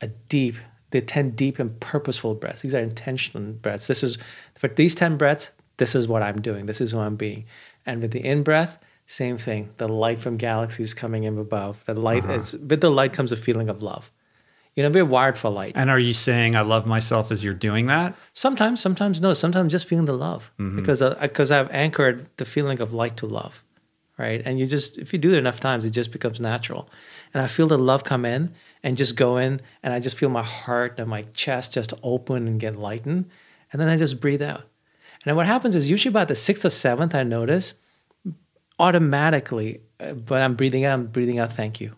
a 0.00 0.08
deep, 0.08 0.56
the 0.90 1.00
ten 1.00 1.30
deep 1.30 1.58
and 1.58 1.78
purposeful 1.80 2.34
breaths. 2.34 2.62
These 2.62 2.74
are 2.74 2.80
intentional 2.80 3.52
breaths. 3.52 3.86
This 3.86 4.02
is 4.02 4.18
for 4.56 4.68
these 4.68 4.94
ten 4.94 5.16
breaths. 5.16 5.50
This 5.76 5.94
is 5.94 6.08
what 6.08 6.22
I'm 6.22 6.40
doing. 6.40 6.66
This 6.66 6.80
is 6.80 6.90
who 6.90 6.98
I'm 6.98 7.16
being. 7.16 7.44
And 7.86 8.02
with 8.02 8.10
the 8.10 8.24
in 8.24 8.42
breath, 8.42 8.78
same 9.06 9.38
thing. 9.38 9.70
The 9.78 9.88
light 9.88 10.20
from 10.20 10.36
galaxies 10.36 10.92
coming 10.92 11.24
in 11.24 11.38
above. 11.38 11.84
The 11.86 11.94
light 11.94 12.24
uh-huh. 12.24 12.34
is 12.34 12.52
with 12.52 12.80
the 12.80 12.90
light 12.90 13.12
comes 13.12 13.32
a 13.32 13.36
feeling 13.36 13.68
of 13.68 13.82
love. 13.82 14.12
You 14.74 14.84
know, 14.84 14.90
we're 14.90 15.04
wired 15.04 15.36
for 15.36 15.50
light. 15.50 15.72
And 15.74 15.90
are 15.90 15.98
you 15.98 16.12
saying 16.12 16.54
I 16.54 16.60
love 16.60 16.86
myself 16.86 17.32
as 17.32 17.42
you're 17.42 17.54
doing 17.54 17.86
that? 17.86 18.14
Sometimes, 18.32 18.80
sometimes 18.80 19.20
no. 19.20 19.34
Sometimes 19.34 19.72
just 19.72 19.88
feeling 19.88 20.04
the 20.04 20.12
love 20.12 20.52
mm-hmm. 20.58 20.76
because 20.76 21.02
because 21.20 21.50
uh, 21.50 21.60
I've 21.60 21.70
anchored 21.72 22.28
the 22.36 22.44
feeling 22.44 22.80
of 22.80 22.92
light 22.92 23.16
to 23.16 23.26
love, 23.26 23.64
right? 24.18 24.42
And 24.44 24.58
you 24.58 24.66
just 24.66 24.98
if 24.98 25.12
you 25.12 25.18
do 25.18 25.32
it 25.32 25.38
enough 25.38 25.58
times, 25.58 25.84
it 25.84 25.90
just 25.90 26.12
becomes 26.12 26.38
natural. 26.38 26.88
And 27.34 27.42
I 27.42 27.46
feel 27.46 27.66
the 27.66 27.78
love 27.78 28.04
come 28.04 28.24
in 28.24 28.54
and 28.88 28.96
just 28.96 29.16
go 29.16 29.36
in, 29.36 29.60
and 29.82 29.92
I 29.92 30.00
just 30.00 30.16
feel 30.16 30.30
my 30.30 30.42
heart 30.42 30.98
and 30.98 31.08
my 31.08 31.22
chest 31.34 31.74
just 31.74 31.92
open 32.02 32.48
and 32.48 32.58
get 32.58 32.74
lightened, 32.74 33.28
and 33.72 33.80
then 33.80 33.88
I 33.88 33.96
just 33.96 34.20
breathe 34.20 34.42
out. 34.42 34.64
And 35.26 35.36
what 35.36 35.46
happens 35.46 35.74
is 35.74 35.90
usually 35.90 36.10
about 36.10 36.28
the 36.28 36.34
sixth 36.34 36.64
or 36.64 36.70
seventh, 36.70 37.14
I 37.14 37.22
notice 37.22 37.74
automatically, 38.78 39.82
uh, 40.00 40.14
but 40.14 40.40
I'm 40.40 40.54
breathing 40.54 40.84
out, 40.84 40.94
I'm 40.94 41.06
breathing 41.06 41.38
out, 41.38 41.52
thank 41.52 41.80
you 41.80 41.96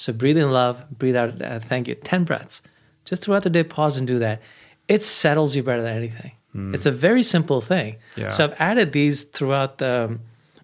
so 0.00 0.14
breathe 0.14 0.38
in 0.38 0.50
love, 0.50 0.86
breathe 0.90 1.14
out 1.14 1.42
uh, 1.42 1.60
thank 1.60 1.86
you. 1.86 1.94
10 1.94 2.24
breaths. 2.24 2.62
Just 3.04 3.22
throughout 3.22 3.42
the 3.42 3.50
day, 3.50 3.62
pause 3.62 3.98
and 3.98 4.06
do 4.06 4.18
that. 4.20 4.40
It 4.88 5.04
settles 5.04 5.54
you 5.54 5.62
better 5.62 5.82
than 5.82 5.94
anything. 5.94 6.32
Mm. 6.54 6.72
It's 6.74 6.86
a 6.86 6.90
very 6.90 7.22
simple 7.22 7.60
thing. 7.60 7.96
Yeah. 8.16 8.30
So 8.30 8.44
I've 8.44 8.58
added 8.58 8.92
these 8.92 9.24
throughout 9.24 9.76
the 9.76 10.18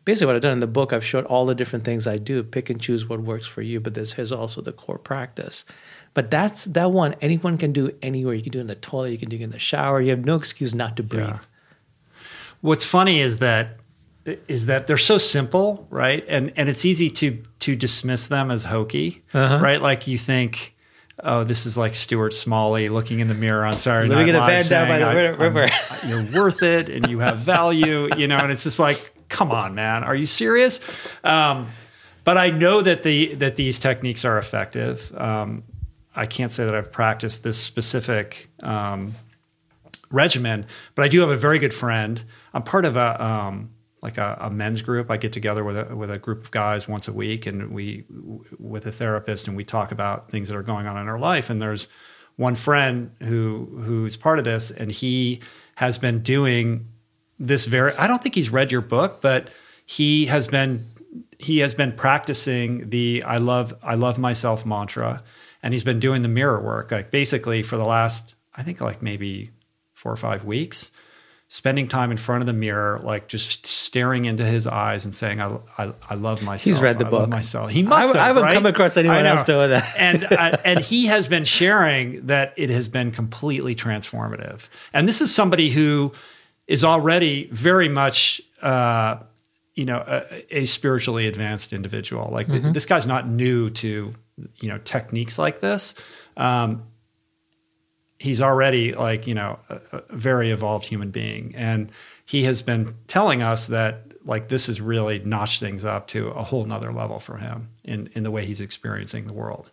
basically 0.07 0.29
what 0.29 0.37
I've 0.37 0.43
done 0.43 0.53
in 0.53 0.61
the 0.61 0.67
book. 0.67 0.95
I've 0.95 1.05
showed 1.05 1.27
all 1.27 1.45
the 1.45 1.55
different 1.55 1.85
things 1.85 2.07
I 2.07 2.17
do. 2.17 2.43
Pick 2.43 2.71
and 2.71 2.81
choose 2.81 3.07
what 3.07 3.21
works 3.21 3.47
for 3.47 3.61
you, 3.61 3.81
but 3.81 3.93
this 3.93 4.19
is 4.19 4.33
also 4.33 4.63
the 4.63 4.73
core 4.73 4.99
practice. 4.99 5.67
But 6.15 6.31
that's 6.31 6.65
that 6.65 6.93
one 6.93 7.15
anyone 7.21 7.59
can 7.59 7.73
do 7.73 7.91
anywhere. 8.01 8.33
You 8.33 8.43
can 8.43 8.53
do 8.53 8.59
it 8.59 8.63
in 8.63 8.69
the 8.69 8.77
toilet, 8.77 9.11
you 9.11 9.19
can 9.19 9.29
do 9.29 9.37
it 9.37 9.43
in 9.43 9.51
the 9.51 9.59
shower. 9.59 10.01
You 10.01 10.11
have 10.11 10.25
no 10.25 10.37
excuse 10.37 10.75
not 10.75 10.97
to 10.97 11.03
breathe. 11.03 11.27
Yeah. 11.27 11.41
What's 12.63 12.85
funny 12.85 13.21
is 13.21 13.39
that 13.39 13.77
is 14.49 14.67
that 14.67 14.87
they're 14.87 14.97
so 14.97 15.19
simple, 15.19 15.87
right? 15.91 16.25
And 16.27 16.53
and 16.57 16.71
it's 16.71 16.87
easy 16.87 17.11
to 17.11 17.43
to 17.61 17.77
dismiss 17.77 18.29
them 18.29 18.51
as 18.51 18.65
hokey, 18.65 19.23
uh-huh. 19.35 19.59
right? 19.61 19.83
Like 19.83 20.07
you 20.07 20.17
think, 20.17 20.75
oh, 21.23 21.45
this 21.45 21.67
is 21.67 21.77
like 21.77 21.97
Stuart 21.97 22.33
Smalley 22.33 22.89
looking 22.89 23.19
in 23.21 23.29
the 23.29 23.35
mirror 23.35 23.65
on 23.65 23.77
Saturday 23.77 24.09
Living 24.09 24.33
Night 24.33 24.39
Live, 24.39 24.67
saying, 24.67 24.89
down 24.89 24.89
by 24.89 24.99
the 24.99 25.37
river. 25.37 25.69
you're 26.07 26.41
worth 26.41 26.63
it, 26.63 26.89
and 26.89 27.11
you 27.11 27.19
have 27.19 27.39
value, 27.39 28.09
you 28.17 28.29
know. 28.29 28.39
And 28.39 28.51
it's 28.51 28.65
just 28.65 28.79
like, 28.79 29.16
come 29.29 29.51
on, 29.51 29.75
man, 29.75 30.05
are 30.05 30.15
you 30.15 30.27
serious? 30.27 30.81
Um, 31.25 31.69
but 32.25 32.37
I 32.37 32.51
know 32.51 32.81
that 32.83 33.03
the 33.03 33.35
that 33.37 33.57
these 33.57 33.79
techniques 33.79 34.25
are 34.25 34.39
effective. 34.39 35.13
Um, 35.17 35.63
I 36.15 36.27
can't 36.27 36.53
say 36.53 36.65
that 36.65 36.75
I've 36.75 36.91
practiced 36.91 37.45
this 37.45 37.57
specific 37.57 38.49
um, 38.63 39.15
regimen, 40.11 40.67
but 40.95 41.05
I 41.05 41.09
do 41.09 41.21
have 41.21 41.31
a 41.31 41.37
very 41.37 41.59
good 41.59 41.75
friend. 41.75 42.25
I'm 42.53 42.63
part 42.63 42.85
of 42.85 42.97
a 42.97 43.25
um, 43.25 43.71
like 44.03 44.19
a, 44.19 44.37
a, 44.41 44.51
men's 44.51 44.83
group. 44.83 45.11
I 45.11 45.17
get 45.17 45.33
together 45.33 45.63
with 45.63 45.77
a, 45.77 45.95
with 45.97 46.11
a 46.11 46.19
group 46.19 46.45
of 46.45 46.51
guys 46.51 46.89
once 46.89 47.07
a 47.07 47.13
week, 47.13 47.47
and 47.47 47.71
we 47.71 48.05
with 48.59 48.87
a 48.87 48.93
therapist, 48.93 49.47
and 49.47 49.57
we 49.57 49.65
talk 49.65 49.93
about 49.93 50.31
things 50.31 50.49
that 50.49 50.57
are 50.57 50.63
going 50.63 50.87
on 50.87 50.97
in 50.97 51.09
our 51.09 51.19
life. 51.19 51.51
And 51.51 51.61
there's 51.61 51.87
one 52.37 52.55
friend 52.55 53.11
who 53.23 53.83
who's 53.85 54.17
part 54.17 54.39
of 54.39 54.45
this, 54.45 54.71
and 54.71 54.91
he 54.91 55.41
has 55.77 55.99
been 55.99 56.23
doing 56.23 56.89
this 57.39 57.67
very. 57.67 57.95
I 57.95 58.07
don't 58.07 58.23
think 58.23 58.35
he's 58.35 58.51
read 58.51 58.73
your 58.73 58.81
book, 58.81 59.21
but 59.21 59.51
he 59.85 60.27
has 60.27 60.47
been 60.47 60.87
he 61.39 61.59
has 61.59 61.75
been 61.75 61.93
practicing 61.93 62.91
the 62.91 63.23
I 63.25 63.39
love 63.39 63.75
I 63.83 63.95
love 63.95 64.19
myself 64.19 64.65
mantra, 64.67 65.23
and 65.63 65.75
he's 65.75 65.85
been 65.85 66.01
doing 66.01 66.23
the 66.23 66.29
mirror 66.29 66.61
work 66.61 66.91
like 66.91 67.11
basically 67.11 67.63
for 67.63 67.77
the 67.77 67.85
last 67.85 68.35
I 68.55 68.63
think 68.63 68.81
like 68.81 69.03
maybe 69.03 69.51
four 69.95 70.13
or 70.13 70.17
five 70.17 70.45
weeks 70.45 70.91
spending 71.49 71.87
time 71.87 72.11
in 72.11 72.17
front 72.17 72.43
of 72.43 72.47
the 72.47 72.53
mirror, 72.53 73.01
like 73.05 73.29
just 73.29 73.67
staring 73.67 74.25
into 74.25 74.45
his 74.45 74.67
eyes 74.67 75.05
and 75.05 75.15
saying, 75.15 75.41
"I, 75.41 75.59
I, 75.79 75.93
I 76.11 76.15
love 76.15 76.43
myself." 76.43 76.65
He's 76.65 76.83
read 76.83 76.99
the 76.99 77.07
I 77.07 77.11
book. 77.11 77.29
myself. 77.29 77.71
He 77.71 77.83
must. 77.83 78.05
I, 78.05 78.07
have, 78.07 78.17
I 78.17 78.27
haven't 78.27 78.43
right? 78.45 78.55
come 78.55 78.67
across 78.67 78.97
anyone 78.97 79.27
else 79.27 79.45
doing 79.45 79.71
that. 79.71 79.95
and 79.99 80.25
uh, 80.25 80.57
and 80.65 80.81
he 80.81 81.07
has 81.07 81.27
been 81.27 81.45
sharing 81.45 82.27
that 82.27 82.53
it 82.57 82.71
has 82.71 82.89
been 82.89 83.13
completely 83.13 83.75
transformative. 83.75 84.69
And 84.93 85.07
this 85.07 85.21
is 85.21 85.35
somebody 85.35 85.71
who 85.71 86.13
is 86.67 86.85
already 86.85 87.49
very 87.49 87.89
much. 87.89 88.41
Uh, 88.63 89.19
you 89.75 89.85
know, 89.85 90.03
a, 90.07 90.61
a, 90.61 90.65
spiritually 90.65 91.27
advanced 91.27 91.75
individual. 91.75 92.31
Like 92.33 92.47
mm-hmm. 92.47 92.73
this 92.73 92.87
guy's 92.87 93.07
not 93.07 93.29
new 93.29 93.69
to, 93.69 94.15
you 94.59 94.69
know, 94.71 94.79
techniques 94.79 95.39
like 95.39 95.61
this. 95.61 95.95
Um, 96.39 96.85
he's 98.19 98.41
already 98.41 98.93
like 98.93 99.27
you 99.27 99.35
know 99.35 99.59
a, 99.69 99.81
a, 99.93 100.17
very 100.17 100.51
evolved 100.51 100.87
human 100.87 101.11
being 101.11 101.55
and 101.57 101.91
he 102.25 102.45
has 102.45 102.63
been 102.63 102.95
telling 103.07 103.43
us 103.43 103.67
that 103.67 104.03
like 104.25 104.49
this 104.49 104.67
has 104.67 104.81
really 104.81 105.19
notched 105.21 105.61
things 105.61 105.85
up 105.85 106.09
to 106.09 106.29
a 106.29 106.43
whole 106.43 106.65
nother 106.65 106.93
level 106.93 107.19
for 107.19 107.37
him 107.37 107.69
in 107.85 108.09
in 108.15 108.23
the 108.23 108.31
way 108.31 108.45
he's 108.45 108.61
experiencing 108.61 109.27
the 109.27 109.33
world 109.33 109.71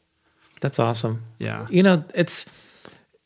that's 0.60 0.80
awesome 0.80 1.24
yeah 1.40 1.66
you 1.70 1.82
know 1.82 2.04
it's 2.16 2.46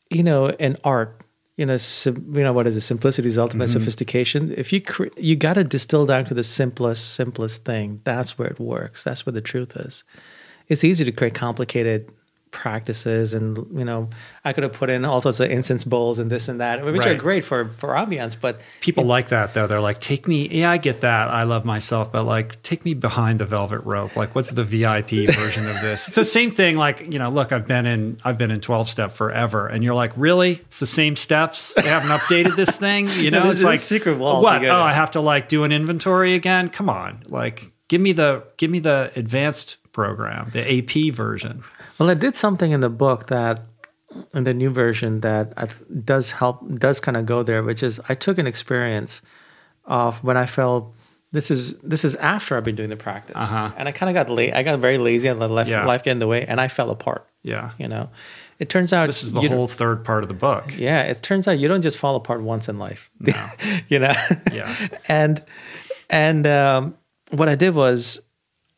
you 0.09 0.23
know 0.23 0.49
in 0.49 0.77
art 0.83 1.19
you 1.57 1.65
know 1.65 1.77
sim, 1.77 2.31
you 2.33 2.43
know 2.43 2.53
what 2.53 2.67
is 2.67 2.77
it? 2.77 2.81
Simplicity 2.81 3.27
is 3.27 3.37
ultimate 3.37 3.65
mm-hmm. 3.65 3.79
sophistication. 3.79 4.53
If 4.55 4.71
you 4.71 4.79
cre- 4.79 5.07
you 5.17 5.35
got 5.35 5.55
to 5.55 5.63
distill 5.63 6.05
down 6.05 6.25
to 6.25 6.33
the 6.33 6.43
simplest 6.43 7.15
simplest 7.15 7.65
thing 7.65 7.99
that's 8.03 8.37
where 8.37 8.47
it 8.47 8.59
works. 8.59 9.03
That's 9.03 9.25
where 9.25 9.33
the 9.33 9.41
truth 9.41 9.75
is. 9.75 10.03
It's 10.67 10.83
easy 10.83 11.03
to 11.03 11.11
create 11.11 11.33
complicated 11.33 12.09
practices 12.57 13.35
and 13.35 13.57
you 13.77 13.85
know 13.85 14.09
i 14.43 14.51
could 14.51 14.63
have 14.63 14.73
put 14.73 14.89
in 14.89 15.05
all 15.05 15.21
sorts 15.21 15.39
of 15.39 15.49
incense 15.49 15.83
bowls 15.83 16.17
and 16.17 16.31
this 16.31 16.49
and 16.49 16.59
that 16.59 16.83
which 16.83 16.97
right. 16.97 17.09
are 17.09 17.15
great 17.15 17.43
for 17.43 17.69
for 17.69 17.89
ambiance 17.89 18.35
but 18.39 18.59
people 18.81 19.03
it, 19.03 19.07
like 19.07 19.29
that 19.29 19.53
though. 19.53 19.67
They're 19.67 19.79
like 19.79 20.01
take 20.01 20.27
me 20.27 20.47
yeah 20.49 20.71
i 20.71 20.77
get 20.77 21.01
that. 21.01 21.29
I 21.29 21.43
love 21.43 21.65
myself 21.65 22.11
but 22.11 22.23
like 22.23 22.61
take 22.63 22.83
me 22.83 22.93
behind 22.93 23.39
the 23.39 23.45
velvet 23.45 23.81
rope. 23.81 24.15
Like 24.15 24.33
what's 24.33 24.49
the 24.51 24.63
vip 24.63 25.09
version 25.35 25.67
of 25.69 25.81
this? 25.81 26.07
It's 26.07 26.15
the 26.15 26.25
same 26.25 26.51
thing 26.51 26.77
like 26.77 27.13
you 27.13 27.19
know 27.19 27.29
look 27.29 27.51
i've 27.51 27.67
been 27.67 27.85
in 27.85 28.19
i've 28.23 28.37
been 28.37 28.51
in 28.51 28.61
12 28.61 28.89
step 28.89 29.11
forever 29.11 29.67
and 29.67 29.83
you're 29.83 29.95
like 29.95 30.13
really? 30.15 30.53
It's 30.53 30.79
the 30.79 30.87
same 30.87 31.15
steps? 31.15 31.75
They 31.75 31.83
haven't 31.83 32.09
updated 32.09 32.55
this 32.55 32.77
thing? 32.77 33.07
You 33.17 33.31
know 33.31 33.51
it's 33.51 33.63
like 33.63 33.79
secret 33.79 34.19
wall 34.19 34.41
what? 34.41 34.63
oh 34.63 34.81
i 34.81 34.93
have 34.93 35.11
to 35.11 35.21
like 35.21 35.47
do 35.47 35.63
an 35.63 35.71
inventory 35.71 36.33
again? 36.33 36.69
Come 36.69 36.89
on. 36.89 37.23
Like 37.27 37.71
give 37.87 38.01
me 38.01 38.11
the 38.11 38.43
give 38.57 38.71
me 38.71 38.79
the 38.79 39.11
advanced 39.15 39.77
program 39.91 40.49
the 40.53 40.77
ap 40.77 41.13
version 41.13 41.63
well, 41.99 42.09
I 42.09 42.13
did 42.13 42.35
something 42.35 42.71
in 42.71 42.81
the 42.81 42.89
book 42.89 43.27
that, 43.27 43.65
in 44.33 44.43
the 44.43 44.53
new 44.53 44.69
version, 44.69 45.21
that 45.21 46.05
does 46.05 46.31
help, 46.31 46.63
does 46.75 46.99
kind 46.99 47.17
of 47.17 47.25
go 47.25 47.43
there, 47.43 47.63
which 47.63 47.83
is 47.83 47.99
I 48.09 48.15
took 48.15 48.37
an 48.37 48.47
experience 48.47 49.21
of 49.85 50.23
when 50.23 50.37
I 50.37 50.45
felt 50.45 50.93
this 51.31 51.51
is 51.51 51.75
this 51.79 52.05
is 52.05 52.15
after 52.15 52.55
I've 52.55 52.63
been 52.63 52.75
doing 52.75 52.89
the 52.89 52.95
practice, 52.95 53.35
uh-huh. 53.35 53.73
and 53.77 53.87
I 53.87 53.91
kind 53.91 54.09
of 54.09 54.13
got 54.13 54.33
late. 54.33 54.53
I 54.53 54.63
got 54.63 54.79
very 54.79 54.97
lazy 54.97 55.27
and 55.27 55.39
let 55.39 55.51
life, 55.51 55.67
yeah. 55.67 55.85
life 55.85 56.03
get 56.03 56.11
in 56.11 56.19
the 56.19 56.27
way, 56.27 56.45
and 56.45 56.61
I 56.61 56.67
fell 56.67 56.89
apart. 56.89 57.27
Yeah, 57.43 57.71
you 57.77 57.87
know, 57.87 58.09
it 58.59 58.69
turns 58.69 58.93
out 58.93 59.07
this 59.07 59.23
is 59.23 59.33
the 59.33 59.41
whole 59.41 59.67
third 59.67 60.05
part 60.05 60.23
of 60.23 60.29
the 60.29 60.35
book. 60.35 60.73
Yeah, 60.77 61.03
it 61.03 61.21
turns 61.21 61.47
out 61.47 61.59
you 61.59 61.67
don't 61.67 61.81
just 61.81 61.97
fall 61.97 62.15
apart 62.15 62.41
once 62.41 62.69
in 62.69 62.79
life. 62.79 63.11
No. 63.19 63.33
you 63.89 63.99
know. 63.99 64.13
Yeah, 64.53 64.73
and 65.09 65.43
and 66.09 66.47
um, 66.47 66.97
what 67.31 67.49
I 67.49 67.55
did 67.55 67.75
was 67.75 68.21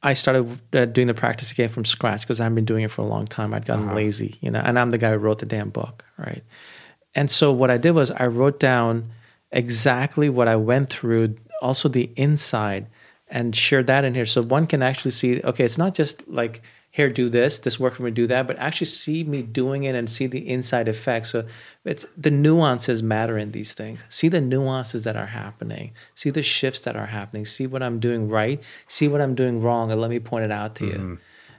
I 0.02 0.14
started 0.14 0.60
uh, 0.74 0.86
doing 0.86 1.08
the 1.08 1.14
practice 1.14 1.52
again 1.52 1.70
from 1.70 1.84
scratch 1.84 2.22
because 2.22 2.39
I've 2.39 2.56
been 2.56 2.66
doing 2.66 2.84
it 2.84 2.91
for 2.91 3.02
a 3.02 3.06
long 3.06 3.28
time. 3.28 3.54
I'd 3.54 3.66
gotten 3.66 3.86
uh-huh. 3.86 3.95
lazy, 3.95 4.38
you 4.41 4.50
know, 4.50 4.62
and 4.64 4.80
I'm 4.80 4.91
the 4.91 4.97
guy 4.97 5.12
who 5.12 5.18
wrote 5.18 5.39
the 5.39 5.45
damn 5.45 5.70
book, 5.70 6.06
right? 6.18 6.43
And 7.16 7.30
so 7.30 7.52
what 7.52 7.70
I 7.70 7.78
did 7.78 7.91
was 7.91 8.12
I 8.12 8.28
wrote 8.28 8.60
down 8.60 9.10
exactly 9.52 10.30
what 10.30 10.47
I 10.47 10.56
went 10.56 10.89
through, 10.89 11.36
also 11.62 11.89
the 11.89 12.10
inside, 12.16 12.88
and 13.28 13.56
shared 13.56 13.88
that 13.88 14.06
in 14.06 14.16
here 14.16 14.26
so 14.26 14.41
one 14.41 14.68
can 14.68 14.82
actually 14.82 15.12
see. 15.12 15.41
Okay, 15.41 15.66
it's 15.66 15.78
not 15.78 15.93
just 15.93 16.28
like 16.30 16.62
here 16.92 17.10
do 17.10 17.30
this 17.30 17.60
this 17.60 17.80
work 17.80 17.96
for 17.96 18.04
me 18.04 18.12
do 18.12 18.28
that 18.28 18.48
but 18.48 18.58
actually 18.58 18.86
see 18.86 19.24
me 19.24 19.42
doing 19.42 19.84
it 19.84 19.96
and 19.96 20.10
see 20.10 20.28
the 20.28 20.48
inside 20.50 20.88
effects 20.88 21.30
so 21.32 21.46
it's 21.86 22.06
the 22.18 22.32
nuances 22.32 23.04
matter 23.04 23.38
in 23.38 23.52
these 23.52 23.74
things 23.74 24.04
see 24.10 24.28
the 24.28 24.42
nuances 24.42 25.04
that 25.04 25.16
are 25.16 25.28
happening 25.28 25.92
see 26.16 26.30
the 26.30 26.44
shifts 26.44 26.82
that 26.82 26.96
are 26.96 27.06
happening 27.06 27.46
see 27.46 27.68
what 27.68 27.84
i'm 27.84 28.00
doing 28.00 28.28
right 28.30 28.62
see 28.88 29.08
what 29.08 29.22
i'm 29.22 29.36
doing 29.36 29.62
wrong 29.62 29.92
and 29.92 30.02
let 30.02 30.10
me 30.10 30.20
point 30.20 30.46
it 30.46 30.52
out 30.52 30.76
to 30.76 30.86
mm-hmm. 30.86 31.16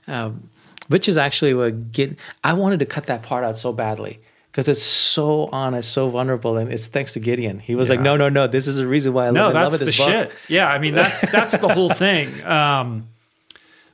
you 0.08 0.12
um, 0.12 0.50
which 0.88 1.08
is 1.08 1.16
actually 1.16 1.54
what 1.54 1.92
get 1.92 2.18
i 2.42 2.52
wanted 2.52 2.78
to 2.78 2.86
cut 2.86 3.04
that 3.04 3.22
part 3.22 3.44
out 3.44 3.56
so 3.56 3.72
badly 3.72 4.18
because 4.50 4.68
it's 4.68 4.82
so 4.82 5.48
honest, 5.52 5.92
so 5.92 6.08
vulnerable, 6.08 6.56
and 6.56 6.72
it's 6.72 6.88
thanks 6.88 7.12
to 7.12 7.20
Gideon. 7.20 7.60
He 7.60 7.76
was 7.76 7.88
yeah. 7.88 7.94
like, 7.94 8.02
"No, 8.02 8.16
no, 8.16 8.28
no, 8.28 8.46
this 8.48 8.66
is 8.66 8.76
the 8.76 8.86
reason 8.86 9.12
why 9.12 9.28
I 9.28 9.30
no, 9.30 9.44
love, 9.44 9.52
that's 9.52 9.72
love 9.74 9.78
the 9.80 9.84
book. 9.86 9.94
shit." 9.94 10.32
Yeah, 10.48 10.68
I 10.68 10.78
mean, 10.78 10.94
that's 10.94 11.20
that's 11.30 11.56
the 11.56 11.68
whole 11.68 11.90
thing. 11.90 12.44
Um, 12.44 13.06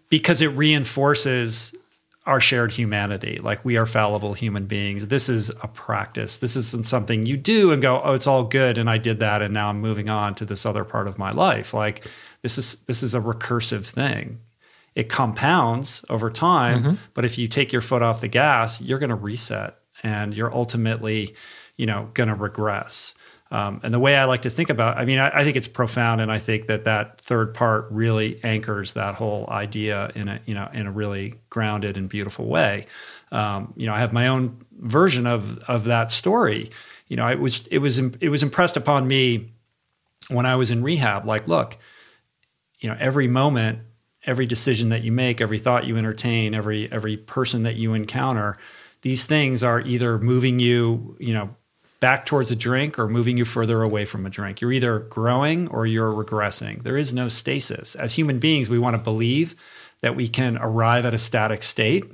because 0.08 0.40
it 0.40 0.48
reinforces 0.48 1.74
our 2.26 2.40
shared 2.40 2.72
humanity. 2.72 3.38
Like 3.40 3.64
we 3.64 3.76
are 3.76 3.86
fallible 3.86 4.34
human 4.34 4.66
beings. 4.66 5.06
This 5.08 5.28
is 5.28 5.50
a 5.62 5.68
practice. 5.68 6.38
This 6.38 6.56
isn't 6.56 6.84
something 6.84 7.24
you 7.24 7.36
do 7.36 7.70
and 7.70 7.80
go, 7.80 8.02
oh, 8.02 8.14
it's 8.14 8.26
all 8.26 8.44
good, 8.44 8.78
and 8.78 8.90
I 8.90 8.98
did 8.98 9.20
that, 9.20 9.42
and 9.42 9.54
now 9.54 9.68
I'm 9.68 9.80
moving 9.80 10.10
on 10.10 10.34
to 10.36 10.44
this 10.44 10.66
other 10.66 10.84
part 10.84 11.06
of 11.06 11.18
my 11.18 11.30
life. 11.30 11.72
Like 11.72 12.06
this 12.42 12.58
is 12.58 12.76
this 12.86 13.02
is 13.02 13.14
a 13.14 13.20
recursive 13.20 13.86
thing. 13.86 14.40
It 14.96 15.08
compounds 15.08 16.04
over 16.08 16.30
time, 16.30 16.82
mm-hmm. 16.82 16.94
but 17.14 17.24
if 17.24 17.38
you 17.38 17.46
take 17.48 17.72
your 17.72 17.82
foot 17.82 18.02
off 18.02 18.22
the 18.22 18.28
gas, 18.28 18.80
you're 18.80 18.98
going 18.98 19.10
to 19.10 19.14
reset, 19.14 19.76
and 20.02 20.34
you're 20.34 20.52
ultimately, 20.52 21.34
you 21.76 21.86
know, 21.86 22.10
going 22.14 22.28
to 22.28 22.34
regress. 22.34 23.14
Um, 23.50 23.80
and 23.84 23.94
the 23.94 24.00
way 24.00 24.16
I 24.16 24.24
like 24.24 24.42
to 24.42 24.50
think 24.50 24.70
about, 24.70 24.98
I 24.98 25.04
mean, 25.04 25.18
I, 25.18 25.30
I, 25.40 25.44
think 25.44 25.56
it's 25.56 25.68
profound, 25.68 26.20
and 26.20 26.32
I 26.32 26.38
think 26.38 26.66
that 26.66 26.84
that 26.84 27.20
third 27.20 27.54
part 27.54 27.86
really 27.90 28.40
anchors 28.42 28.94
that 28.94 29.14
whole 29.14 29.46
idea 29.48 30.10
in 30.16 30.28
a 30.28 30.40
you 30.46 30.54
know 30.54 30.68
in 30.72 30.86
a 30.86 30.90
really 30.90 31.34
grounded 31.48 31.96
and 31.96 32.08
beautiful 32.08 32.46
way. 32.46 32.86
Um, 33.30 33.72
you 33.76 33.86
know, 33.86 33.94
I 33.94 34.00
have 34.00 34.12
my 34.12 34.26
own 34.26 34.64
version 34.72 35.28
of 35.28 35.58
of 35.68 35.84
that 35.84 36.10
story. 36.10 36.70
You 37.06 37.16
know, 37.16 37.28
it 37.28 37.38
was 37.38 37.64
it 37.68 37.78
was 37.78 37.98
it 37.98 38.30
was 38.30 38.42
impressed 38.42 38.76
upon 38.76 39.06
me 39.06 39.52
when 40.28 40.44
I 40.44 40.56
was 40.56 40.72
in 40.72 40.82
rehab. 40.82 41.24
Like, 41.24 41.46
look, 41.46 41.76
you 42.80 42.88
know, 42.88 42.96
every 42.98 43.28
moment, 43.28 43.78
every 44.24 44.46
decision 44.46 44.88
that 44.88 45.04
you 45.04 45.12
make, 45.12 45.40
every 45.40 45.60
thought 45.60 45.86
you 45.86 45.96
entertain, 45.96 46.52
every 46.52 46.90
every 46.90 47.16
person 47.16 47.62
that 47.62 47.76
you 47.76 47.94
encounter, 47.94 48.58
these 49.02 49.24
things 49.24 49.62
are 49.62 49.80
either 49.82 50.18
moving 50.18 50.58
you, 50.58 51.16
you 51.20 51.32
know 51.32 51.54
back 52.06 52.24
towards 52.24 52.52
a 52.52 52.54
drink 52.54 53.00
or 53.00 53.08
moving 53.08 53.36
you 53.36 53.44
further 53.44 53.82
away 53.82 54.04
from 54.04 54.24
a 54.24 54.30
drink. 54.30 54.60
You're 54.60 54.70
either 54.70 55.00
growing 55.00 55.66
or 55.70 55.86
you're 55.86 56.12
regressing. 56.12 56.84
There 56.84 56.96
is 56.96 57.12
no 57.12 57.28
stasis. 57.28 57.96
As 57.96 58.12
human 58.12 58.38
beings, 58.38 58.68
we 58.68 58.78
want 58.78 58.94
to 58.94 59.02
believe 59.02 59.56
that 60.02 60.14
we 60.14 60.28
can 60.28 60.56
arrive 60.56 61.04
at 61.04 61.14
a 61.14 61.18
static 61.18 61.64
state. 61.64 62.04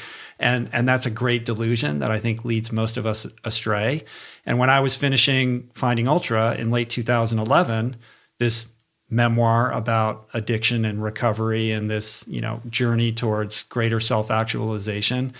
and 0.38 0.70
and 0.72 0.88
that's 0.88 1.06
a 1.06 1.10
great 1.10 1.44
delusion 1.44 1.98
that 1.98 2.12
I 2.12 2.20
think 2.20 2.44
leads 2.44 2.70
most 2.70 2.96
of 2.96 3.04
us 3.04 3.26
astray. 3.42 4.04
And 4.46 4.60
when 4.60 4.70
I 4.70 4.78
was 4.78 4.94
finishing 4.94 5.70
Finding 5.74 6.06
Ultra 6.06 6.54
in 6.54 6.70
late 6.70 6.88
2011, 6.88 7.96
this 8.38 8.66
memoir 9.10 9.72
about 9.72 10.28
addiction 10.34 10.84
and 10.84 11.02
recovery 11.02 11.72
and 11.72 11.90
this, 11.90 12.24
you 12.28 12.40
know, 12.40 12.60
journey 12.70 13.10
towards 13.10 13.64
greater 13.64 13.98
self-actualization, 13.98 15.32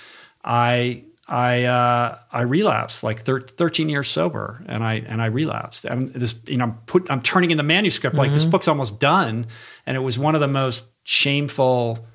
I 0.42 1.05
I 1.29 1.64
uh, 1.64 2.18
I 2.33 2.43
relapsed 2.43 3.05
like 3.05 3.20
thir- 3.20 3.41
13 3.41 3.89
years 3.89 4.09
sober, 4.09 4.64
and 4.66 4.83
I 4.83 4.95
and 4.95 5.23
I 5.23 5.27
relapsed. 5.27 5.85
And 5.85 6.12
this, 6.12 6.35
you 6.47 6.57
know, 6.57 6.64
I'm 6.64 6.75
put 6.87 7.11
I'm 7.11 7.23
turning 7.23 7.51
in 7.51 7.57
the 7.57 7.62
manuscript 7.62 8.16
like 8.16 8.29
mm-hmm. 8.29 8.35
this 8.35 8.45
book's 8.45 8.68
almost 8.68 8.99
done, 8.99 9.47
and 9.87 9.97
it 9.97 10.01
was 10.01 10.18
one 10.18 10.35
of 10.35 10.41
the 10.41 10.49
most 10.49 10.85
shameful, 11.05 12.07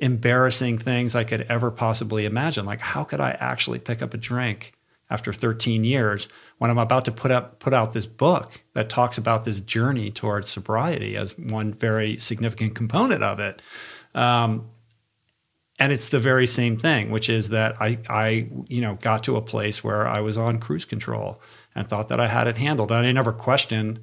embarrassing 0.00 0.78
things 0.78 1.14
I 1.14 1.24
could 1.24 1.42
ever 1.42 1.70
possibly 1.70 2.24
imagine. 2.24 2.66
Like, 2.66 2.80
how 2.80 3.04
could 3.04 3.20
I 3.20 3.30
actually 3.32 3.78
pick 3.78 4.02
up 4.02 4.14
a 4.14 4.18
drink 4.18 4.72
after 5.10 5.32
13 5.32 5.84
years 5.84 6.28
when 6.58 6.70
I'm 6.70 6.78
about 6.78 7.04
to 7.04 7.12
put 7.12 7.30
up 7.30 7.60
put 7.60 7.72
out 7.72 7.92
this 7.92 8.06
book 8.06 8.62
that 8.74 8.90
talks 8.90 9.16
about 9.16 9.44
this 9.44 9.60
journey 9.60 10.10
towards 10.10 10.48
sobriety 10.48 11.16
as 11.16 11.38
one 11.38 11.72
very 11.72 12.18
significant 12.18 12.74
component 12.74 13.22
of 13.22 13.38
it? 13.38 13.62
Um, 14.12 14.70
and 15.80 15.92
it's 15.92 16.10
the 16.10 16.20
very 16.20 16.46
same 16.46 16.78
thing 16.78 17.10
which 17.10 17.28
is 17.28 17.48
that 17.48 17.74
I, 17.80 17.98
I 18.08 18.48
you 18.68 18.80
know 18.80 18.98
got 19.00 19.24
to 19.24 19.36
a 19.36 19.42
place 19.42 19.82
where 19.82 20.06
i 20.06 20.20
was 20.20 20.38
on 20.38 20.60
cruise 20.60 20.84
control 20.84 21.40
and 21.74 21.88
thought 21.88 22.08
that 22.08 22.20
i 22.20 22.28
had 22.28 22.46
it 22.46 22.56
handled. 22.56 22.92
And 22.92 23.06
i 23.06 23.10
never 23.10 23.32
questioned 23.32 24.00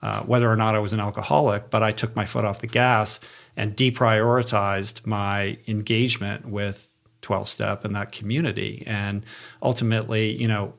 uh, 0.00 0.22
whether 0.22 0.50
or 0.50 0.56
not 0.56 0.74
i 0.74 0.78
was 0.78 0.92
an 0.92 1.00
alcoholic 1.00 1.68
but 1.68 1.82
i 1.82 1.92
took 1.92 2.16
my 2.16 2.24
foot 2.24 2.44
off 2.44 2.60
the 2.60 2.66
gas 2.66 3.20
and 3.56 3.76
deprioritized 3.76 5.04
my 5.04 5.58
engagement 5.66 6.46
with 6.46 6.86
12 7.22 7.48
step 7.50 7.84
and 7.84 7.94
that 7.94 8.12
community. 8.12 8.82
And 8.86 9.26
ultimately 9.62 10.32
you 10.40 10.48
know 10.48 10.74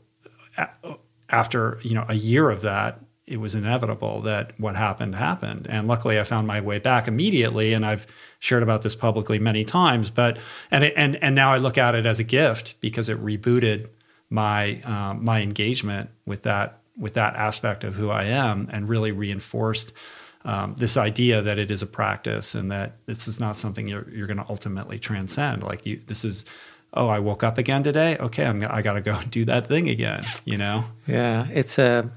after 1.30 1.80
you 1.84 1.94
know 1.94 2.06
a 2.08 2.16
year 2.16 2.50
of 2.50 2.62
that 2.62 3.00
it 3.32 3.38
was 3.38 3.56
inevitable 3.56 4.22
that 4.22 4.54
what 4.60 4.76
happened 4.76 5.16
happened 5.16 5.66
and 5.70 5.88
luckily 5.88 6.20
i 6.20 6.24
found 6.24 6.46
my 6.46 6.60
way 6.62 6.78
back 6.78 7.08
immediately 7.08 7.74
and 7.74 7.86
i've 7.86 8.06
shared 8.42 8.64
about 8.64 8.82
this 8.82 8.96
publicly 8.96 9.38
many 9.40 9.64
times. 9.64 10.10
But 10.10 10.38
and 10.72 10.84
it, 10.84 10.94
and 10.98 11.16
and 11.24 11.34
now 11.36 11.54
I 11.54 11.58
look 11.58 11.78
at 11.78 11.96
it 11.96 12.06
as 12.06 12.20
a 12.20 12.24
gift 12.24 12.76
because 12.82 13.08
it 13.08 13.24
rebooted 13.24 13.88
my 14.30 14.82
um, 14.82 15.24
my 15.24 15.42
engagement 15.42 16.10
with 16.26 16.44
that 16.44 16.80
with 16.98 17.14
that 17.14 17.36
aspect 17.36 17.84
of 17.84 17.96
who 17.96 18.10
I 18.10 18.26
am 18.26 18.68
and 18.72 18.90
really 18.90 19.14
reinforced. 19.14 19.94
Um, 20.44 20.74
this 20.76 20.98
idea 20.98 21.44
that 21.44 21.60
it 21.60 21.70
is 21.70 21.84
a 21.84 21.86
practice 21.86 22.56
and 22.56 22.72
that 22.72 22.98
this 23.06 23.28
is 23.28 23.40
not 23.40 23.56
something 23.56 23.88
you're, 23.88 24.10
you're 24.10 24.26
going 24.26 24.38
to 24.38 24.46
ultimately 24.50 24.98
transcend. 24.98 25.62
Like 25.62 25.86
you, 25.86 26.02
this 26.08 26.26
is, 26.26 26.46
oh, 26.96 27.08
I 27.08 27.20
woke 27.20 27.44
up 27.44 27.60
again 27.60 27.84
today. 27.84 28.18
Okay, 28.18 28.44
I'm, 28.44 28.66
I 28.68 28.82
got 28.82 28.94
to 28.94 29.02
go 29.02 29.20
do 29.30 29.46
that 29.46 29.68
thing 29.68 29.88
again. 29.88 30.24
You 30.44 30.58
know? 30.58 30.84
Yeah, 31.06 31.48
it's 31.54 31.78
a, 31.78 32.10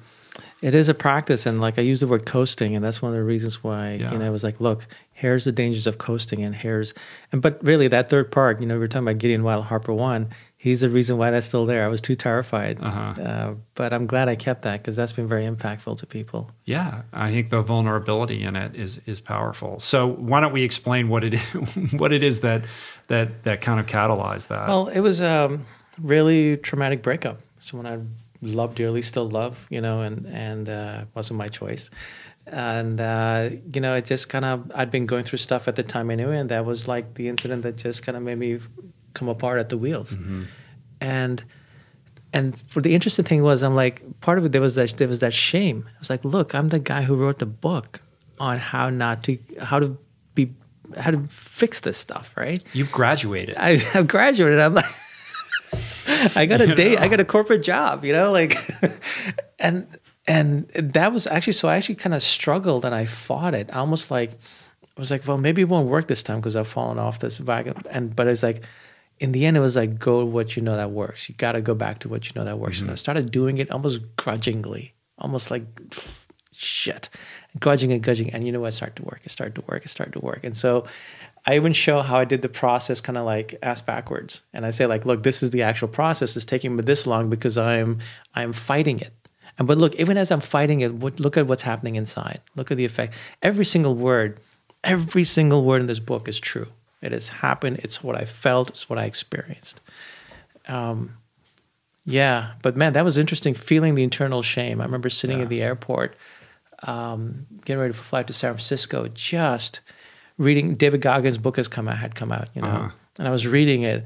it 0.64 0.74
is 0.74 0.88
a 0.88 0.94
practice, 0.94 1.44
and 1.44 1.60
like 1.60 1.78
I 1.78 1.82
use 1.82 2.00
the 2.00 2.06
word 2.06 2.24
coasting, 2.24 2.74
and 2.74 2.82
that's 2.82 3.02
one 3.02 3.12
of 3.12 3.18
the 3.18 3.22
reasons 3.22 3.62
why 3.62 3.98
yeah. 4.00 4.10
you 4.10 4.18
know 4.18 4.26
I 4.26 4.30
was 4.30 4.42
like, 4.42 4.62
look, 4.62 4.86
here's 5.12 5.44
the 5.44 5.52
dangers 5.52 5.86
of 5.86 5.98
coasting, 5.98 6.42
and 6.42 6.54
here's, 6.54 6.94
and 7.32 7.42
but 7.42 7.62
really 7.62 7.86
that 7.88 8.08
third 8.08 8.32
part, 8.32 8.62
you 8.62 8.66
know, 8.66 8.72
we 8.72 8.80
were 8.80 8.88
talking 8.88 9.06
about 9.06 9.18
Gideon 9.18 9.42
Weil 9.42 9.60
Harper 9.60 9.92
one. 9.92 10.30
He's 10.56 10.80
the 10.80 10.88
reason 10.88 11.18
why 11.18 11.30
that's 11.30 11.46
still 11.46 11.66
there. 11.66 11.84
I 11.84 11.88
was 11.88 12.00
too 12.00 12.14
terrified, 12.14 12.78
uh-huh. 12.80 13.22
uh, 13.22 13.54
but 13.74 13.92
I'm 13.92 14.06
glad 14.06 14.30
I 14.30 14.36
kept 14.36 14.62
that 14.62 14.78
because 14.78 14.96
that's 14.96 15.12
been 15.12 15.28
very 15.28 15.44
impactful 15.44 15.98
to 15.98 16.06
people. 16.06 16.50
Yeah, 16.64 17.02
I 17.12 17.30
think 17.30 17.50
the 17.50 17.60
vulnerability 17.60 18.42
in 18.42 18.56
it 18.56 18.74
is 18.74 19.02
is 19.04 19.20
powerful. 19.20 19.78
So 19.80 20.06
why 20.06 20.40
don't 20.40 20.54
we 20.54 20.62
explain 20.62 21.10
what 21.10 21.24
it 21.24 21.34
is, 21.34 21.92
what 21.92 22.10
it 22.10 22.22
is 22.22 22.40
that 22.40 22.64
that 23.08 23.42
that 23.42 23.60
kind 23.60 23.80
of 23.80 23.84
catalyzed 23.84 24.48
that? 24.48 24.66
Well, 24.66 24.88
it 24.88 25.00
was 25.00 25.20
a 25.20 25.44
um, 25.44 25.66
really 26.00 26.56
traumatic 26.56 27.02
breakup. 27.02 27.42
So 27.60 27.76
when 27.76 27.86
I 27.86 27.98
love 28.52 28.74
dearly, 28.74 29.02
still 29.02 29.28
love, 29.28 29.66
you 29.70 29.80
know, 29.80 30.00
and 30.00 30.26
and 30.26 30.68
uh, 30.68 31.04
wasn't 31.14 31.38
my 31.38 31.48
choice. 31.48 31.90
And 32.46 33.00
uh, 33.00 33.50
you 33.72 33.80
know, 33.80 33.94
it 33.94 34.04
just 34.04 34.28
kind 34.28 34.44
of 34.44 34.70
I'd 34.74 34.90
been 34.90 35.06
going 35.06 35.24
through 35.24 35.38
stuff 35.38 35.68
at 35.68 35.76
the 35.76 35.82
time 35.82 36.10
anyway, 36.10 36.38
and 36.38 36.50
that 36.50 36.64
was 36.64 36.86
like 36.86 37.14
the 37.14 37.28
incident 37.28 37.62
that 37.62 37.76
just 37.76 38.04
kind 38.04 38.16
of 38.16 38.22
made 38.22 38.38
me 38.38 38.58
come 39.14 39.28
apart 39.28 39.58
at 39.58 39.68
the 39.68 39.78
wheels. 39.78 40.14
Mm-hmm. 40.14 40.44
And 41.00 41.44
and 42.32 42.54
the 42.74 42.94
interesting 42.94 43.24
thing 43.24 43.42
was, 43.42 43.62
I'm 43.62 43.76
like, 43.76 44.02
part 44.20 44.38
of 44.38 44.44
it 44.44 44.52
there 44.52 44.60
was 44.60 44.74
that 44.74 44.90
there 44.98 45.08
was 45.08 45.20
that 45.20 45.32
shame. 45.32 45.88
I 45.88 45.98
was 45.98 46.10
like, 46.10 46.24
look, 46.24 46.54
I'm 46.54 46.68
the 46.68 46.80
guy 46.80 47.02
who 47.02 47.14
wrote 47.16 47.38
the 47.38 47.46
book 47.46 48.02
on 48.38 48.58
how 48.58 48.90
not 48.90 49.22
to 49.24 49.38
how 49.60 49.78
to 49.78 49.96
be 50.34 50.52
how 50.98 51.12
to 51.12 51.20
fix 51.28 51.80
this 51.80 51.96
stuff, 51.96 52.32
right? 52.36 52.62
You've 52.72 52.92
graduated. 52.92 53.56
I, 53.56 53.76
have 53.78 54.08
graduated. 54.08 54.60
I'm 54.60 54.74
like. 54.74 54.84
I 56.36 56.46
got 56.46 56.60
a 56.60 56.74
date. 56.74 56.98
I 56.98 57.08
got 57.08 57.20
a 57.20 57.24
corporate 57.24 57.62
job, 57.62 58.04
you 58.04 58.12
know, 58.12 58.30
like, 58.32 58.56
and 59.58 59.86
and 60.26 60.68
that 60.68 61.12
was 61.12 61.26
actually 61.26 61.52
so. 61.52 61.68
I 61.68 61.76
actually 61.76 61.96
kind 61.96 62.14
of 62.14 62.22
struggled 62.22 62.84
and 62.84 62.94
I 62.94 63.04
fought 63.04 63.54
it. 63.54 63.74
Almost 63.74 64.10
like 64.10 64.32
I 64.96 65.00
was 65.00 65.10
like, 65.10 65.26
well, 65.26 65.38
maybe 65.38 65.62
it 65.62 65.68
won't 65.68 65.88
work 65.88 66.06
this 66.06 66.22
time 66.22 66.38
because 66.38 66.56
I've 66.56 66.68
fallen 66.68 66.98
off 66.98 67.18
this 67.18 67.40
wagon. 67.40 67.74
And 67.90 68.14
but 68.14 68.28
it's 68.28 68.42
like, 68.42 68.62
in 69.18 69.32
the 69.32 69.44
end, 69.44 69.56
it 69.56 69.60
was 69.60 69.76
like, 69.76 69.98
go 69.98 70.24
what 70.24 70.56
you 70.56 70.62
know 70.62 70.76
that 70.76 70.92
works. 70.92 71.28
You 71.28 71.34
got 71.34 71.52
to 71.52 71.60
go 71.60 71.74
back 71.74 71.98
to 72.00 72.08
what 72.08 72.28
you 72.28 72.32
know 72.36 72.44
that 72.44 72.58
works. 72.58 72.76
Mm-hmm. 72.76 72.86
And 72.86 72.92
I 72.92 72.96
started 72.96 73.30
doing 73.30 73.58
it 73.58 73.70
almost 73.70 74.00
grudgingly, 74.16 74.94
almost 75.18 75.50
like 75.50 75.64
shit, 76.52 77.08
grudging 77.58 77.92
and 77.92 78.02
grudging. 78.02 78.30
And 78.30 78.46
you 78.46 78.52
know 78.52 78.60
what? 78.60 78.68
It 78.68 78.72
started 78.76 78.96
to 78.96 79.02
work. 79.02 79.20
It 79.24 79.30
started 79.30 79.54
to 79.56 79.62
work. 79.66 79.84
It 79.84 79.88
started 79.88 80.12
to 80.12 80.20
work. 80.20 80.40
And 80.44 80.56
so 80.56 80.86
I 81.46 81.56
even 81.56 81.72
show 81.72 82.00
how 82.00 82.16
I 82.16 82.24
did 82.24 82.42
the 82.42 82.48
process 82.48 83.00
kind 83.00 83.18
of 83.18 83.24
like 83.26 83.54
ass 83.62 83.82
backwards. 83.82 84.42
And 84.54 84.64
I 84.64 84.70
say 84.70 84.86
like, 84.86 85.04
look, 85.04 85.22
this 85.22 85.42
is 85.42 85.50
the 85.50 85.62
actual 85.62 85.88
process. 85.88 86.36
It's 86.36 86.44
taking 86.44 86.74
me 86.74 86.82
this 86.82 87.06
long 87.06 87.28
because 87.28 87.58
I'm 87.58 87.98
I'm 88.34 88.52
fighting 88.52 89.00
it. 89.00 89.12
And 89.58 89.68
but 89.68 89.78
look, 89.78 89.94
even 89.96 90.16
as 90.16 90.30
I'm 90.30 90.40
fighting 90.40 90.80
it, 90.80 90.98
look 91.20 91.36
at 91.36 91.46
what's 91.46 91.62
happening 91.62 91.96
inside. 91.96 92.40
Look 92.56 92.70
at 92.70 92.76
the 92.76 92.84
effect. 92.84 93.14
Every 93.42 93.64
single 93.64 93.94
word, 93.94 94.40
every 94.82 95.24
single 95.24 95.64
word 95.64 95.80
in 95.80 95.86
this 95.86 95.98
book 95.98 96.28
is 96.28 96.40
true. 96.40 96.68
It 97.02 97.12
has 97.12 97.28
happened. 97.28 97.80
It's 97.82 98.02
what 98.02 98.16
I 98.16 98.24
felt. 98.24 98.70
It's 98.70 98.88
what 98.88 98.98
I 98.98 99.04
experienced. 99.04 99.80
Um, 100.66 101.18
yeah, 102.06 102.52
but 102.62 102.76
man, 102.76 102.94
that 102.94 103.04
was 103.04 103.18
interesting. 103.18 103.54
Feeling 103.54 103.94
the 103.94 104.02
internal 104.02 104.42
shame. 104.42 104.80
I 104.80 104.84
remember 104.84 105.10
sitting 105.10 105.38
yeah. 105.38 105.44
at 105.44 105.50
the 105.50 105.62
airport, 105.62 106.16
um, 106.84 107.46
getting 107.64 107.80
ready 107.80 107.92
for 107.92 108.02
flight 108.02 108.26
to 108.28 108.32
San 108.32 108.52
Francisco, 108.52 109.08
just 109.08 109.80
reading 110.38 110.74
David 110.74 111.00
Goggins' 111.00 111.38
book 111.38 111.56
has 111.56 111.68
come 111.68 111.88
out 111.88 111.96
had 111.96 112.14
come 112.14 112.32
out, 112.32 112.48
you 112.54 112.62
know, 112.62 112.68
uh-huh. 112.68 112.90
and 113.18 113.28
I 113.28 113.30
was 113.30 113.46
reading 113.46 113.82
it, 113.82 114.04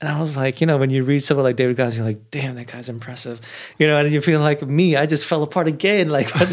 and 0.00 0.10
I 0.10 0.20
was 0.20 0.36
like, 0.36 0.60
you 0.60 0.66
know, 0.66 0.76
when 0.76 0.90
you 0.90 1.04
read 1.04 1.20
someone 1.20 1.44
like 1.44 1.56
David 1.56 1.76
Goggins, 1.76 1.96
you're 1.96 2.06
like, 2.06 2.30
damn, 2.30 2.54
that 2.56 2.66
guy's 2.66 2.88
impressive, 2.88 3.40
you 3.78 3.86
know, 3.86 3.96
and 3.98 4.10
you're 4.12 4.22
feeling 4.22 4.42
like 4.42 4.62
me, 4.62 4.96
I 4.96 5.06
just 5.06 5.26
fell 5.26 5.42
apart 5.42 5.68
again, 5.68 6.08
like. 6.10 6.34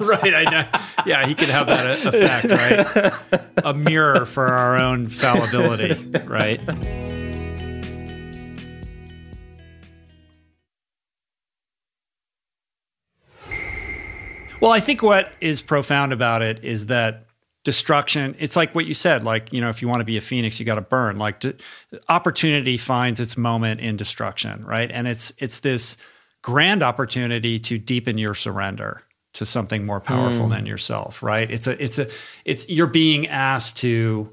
right, 0.00 0.34
I 0.34 0.44
know. 0.44 0.64
Yeah, 1.06 1.26
he 1.26 1.34
could 1.34 1.48
have 1.48 1.66
that 1.66 2.06
effect, 2.06 3.32
right? 3.32 3.54
A 3.64 3.74
mirror 3.74 4.26
for 4.26 4.46
our 4.46 4.76
own 4.76 5.08
fallibility, 5.08 5.94
right? 6.24 6.60
Well, 14.60 14.72
I 14.72 14.80
think 14.80 15.02
what 15.02 15.32
is 15.40 15.62
profound 15.62 16.12
about 16.12 16.42
it 16.42 16.64
is 16.64 16.86
that 16.86 17.24
destruction 17.64 18.34
it's 18.38 18.56
like 18.56 18.74
what 18.74 18.86
you 18.86 18.94
said 18.94 19.24
like 19.24 19.52
you 19.52 19.60
know 19.60 19.68
if 19.68 19.82
you 19.82 19.88
want 19.88 20.00
to 20.00 20.04
be 20.04 20.16
a 20.16 20.22
phoenix 20.22 20.58
you 20.58 20.64
got 20.64 20.76
to 20.76 20.80
burn. 20.80 21.18
Like 21.18 21.40
d- 21.40 21.52
opportunity 22.08 22.78
finds 22.78 23.20
its 23.20 23.36
moment 23.36 23.80
in 23.80 23.96
destruction 23.96 24.64
right? 24.64 24.90
And 24.90 25.06
it's 25.06 25.32
it's 25.38 25.60
this 25.60 25.98
grand 26.40 26.82
opportunity 26.82 27.58
to 27.60 27.76
deepen 27.76 28.16
your 28.16 28.34
surrender 28.34 29.02
to 29.34 29.44
something 29.44 29.84
more 29.84 30.00
powerful 30.00 30.46
mm. 30.46 30.50
than 30.50 30.66
yourself 30.66 31.22
right? 31.22 31.50
It's 31.50 31.66
a 31.66 31.82
it's 31.82 31.98
a 31.98 32.08
it's 32.46 32.66
you're 32.70 32.86
being 32.86 33.26
asked 33.26 33.76
to 33.78 34.32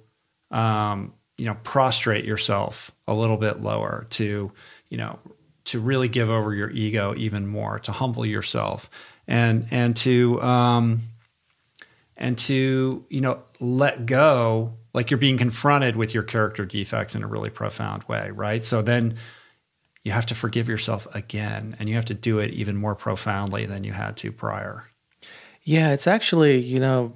um 0.51 1.13
you 1.37 1.47
know 1.47 1.57
prostrate 1.63 2.23
yourself 2.23 2.91
a 3.07 3.13
little 3.13 3.37
bit 3.37 3.61
lower 3.61 4.07
to 4.11 4.51
you 4.89 4.97
know 4.97 5.19
to 5.65 5.79
really 5.79 6.07
give 6.07 6.29
over 6.29 6.53
your 6.53 6.69
ego 6.69 7.13
even 7.17 7.47
more 7.47 7.79
to 7.79 7.91
humble 7.91 8.25
yourself 8.25 8.89
and 9.27 9.67
and 9.71 9.95
to 9.97 10.41
um 10.41 11.01
and 12.17 12.37
to 12.37 13.05
you 13.09 13.21
know 13.21 13.41
let 13.59 14.05
go 14.05 14.73
like 14.93 15.11
you're 15.11 15.17
being 15.17 15.37
confronted 15.37 15.95
with 15.95 16.13
your 16.13 16.23
character 16.23 16.65
defects 16.65 17.15
in 17.15 17.23
a 17.23 17.27
really 17.27 17.49
profound 17.49 18.03
way 18.03 18.31
right? 18.31 18.63
So 18.63 18.81
then 18.81 19.15
you 20.03 20.11
have 20.11 20.27
to 20.27 20.35
forgive 20.35 20.69
yourself 20.69 21.07
again 21.15 21.75
and 21.79 21.89
you 21.89 21.95
have 21.95 22.05
to 22.05 22.13
do 22.13 22.39
it 22.39 22.51
even 22.51 22.75
more 22.75 22.95
profoundly 22.95 23.65
than 23.65 23.83
you 23.83 23.91
had 23.91 24.15
to 24.17 24.31
prior. 24.31 24.85
Yeah 25.63 25.91
it's 25.91 26.07
actually 26.07 26.59
you 26.59 26.79
know 26.79 27.13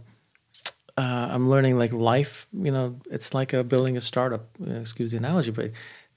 uh, 0.97 1.29
i'm 1.31 1.49
learning 1.49 1.77
like 1.77 1.93
life 1.93 2.47
you 2.51 2.71
know 2.71 2.99
it's 3.09 3.33
like 3.33 3.53
a 3.53 3.63
building 3.63 3.95
a 3.95 4.01
startup 4.01 4.49
excuse 4.81 5.11
the 5.11 5.17
analogy 5.17 5.49
but 5.51 5.71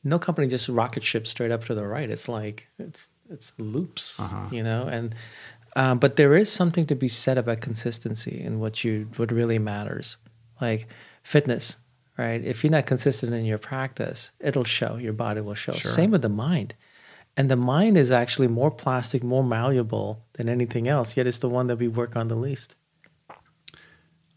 no 0.05 0.19
company 0.19 0.47
just 0.49 0.69
rocket 0.69 1.03
ships 1.03 1.31
straight 1.31 1.51
up 1.51 1.65
to 1.65 1.75
the 1.75 1.87
right. 1.87 2.11
It's 2.11 2.29
like 2.29 2.69
it's 2.79 3.09
it's 3.31 3.53
loops 3.59 4.21
uh-huh. 4.21 4.49
you 4.51 4.63
know 4.63 4.87
and 4.87 5.15
um, 5.77 5.99
but 5.99 6.17
there 6.17 6.35
is 6.35 6.51
something 6.51 6.87
to 6.87 6.95
be 6.95 7.09
said 7.09 7.39
about 7.39 7.61
consistency 7.61 8.41
in 8.41 8.61
what 8.61 8.85
you 8.85 9.09
what 9.17 9.33
really 9.33 9.59
matters, 9.59 10.17
like 10.61 10.87
fitness. 11.23 11.77
Right? 12.19 12.45
If 12.45 12.63
you're 12.63 12.71
not 12.71 12.85
consistent 12.85 13.33
in 13.33 13.47
your 13.47 13.59
practice, 13.59 14.33
it'll 14.39 14.65
show. 14.65 14.97
Your 14.97 15.15
body 15.15 15.41
will 15.41 15.55
show. 15.55 15.73
Sure. 15.73 15.91
Same 15.91 16.11
with 16.11 16.23
the 16.23 16.29
mind. 16.29 16.75
And 17.39 17.51
the 17.51 17.57
mind 17.57 17.97
is 17.97 18.13
actually 18.13 18.49
more 18.49 18.71
plastic, 18.71 19.25
more 19.25 19.43
malleable 19.43 20.23
than 20.35 20.51
anything 20.51 20.89
else. 20.89 21.17
Yet 21.17 21.27
it's 21.27 21.39
the 21.39 21.49
one 21.49 21.69
that 21.69 21.77
we 21.77 21.89
work 21.89 22.15
on 22.15 22.29
the 22.29 22.35
least. 22.35 22.77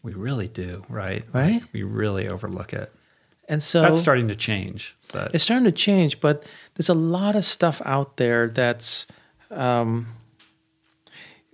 We 0.02 0.14
really 0.14 0.48
do, 0.48 0.84
right? 0.88 1.24
Right. 1.32 1.62
We 1.72 1.82
really 1.82 2.28
overlook 2.28 2.72
it. 2.72 2.90
And 3.48 3.62
so 3.62 3.82
that's 3.82 4.00
starting 4.00 4.28
to 4.28 4.36
change. 4.36 4.96
But. 5.12 5.34
It's 5.34 5.44
starting 5.44 5.64
to 5.64 5.72
change, 5.72 6.20
but 6.20 6.44
there's 6.74 6.88
a 6.88 6.94
lot 6.94 7.36
of 7.36 7.44
stuff 7.44 7.82
out 7.84 8.16
there 8.16 8.48
that's 8.48 9.06
um, 9.50 10.06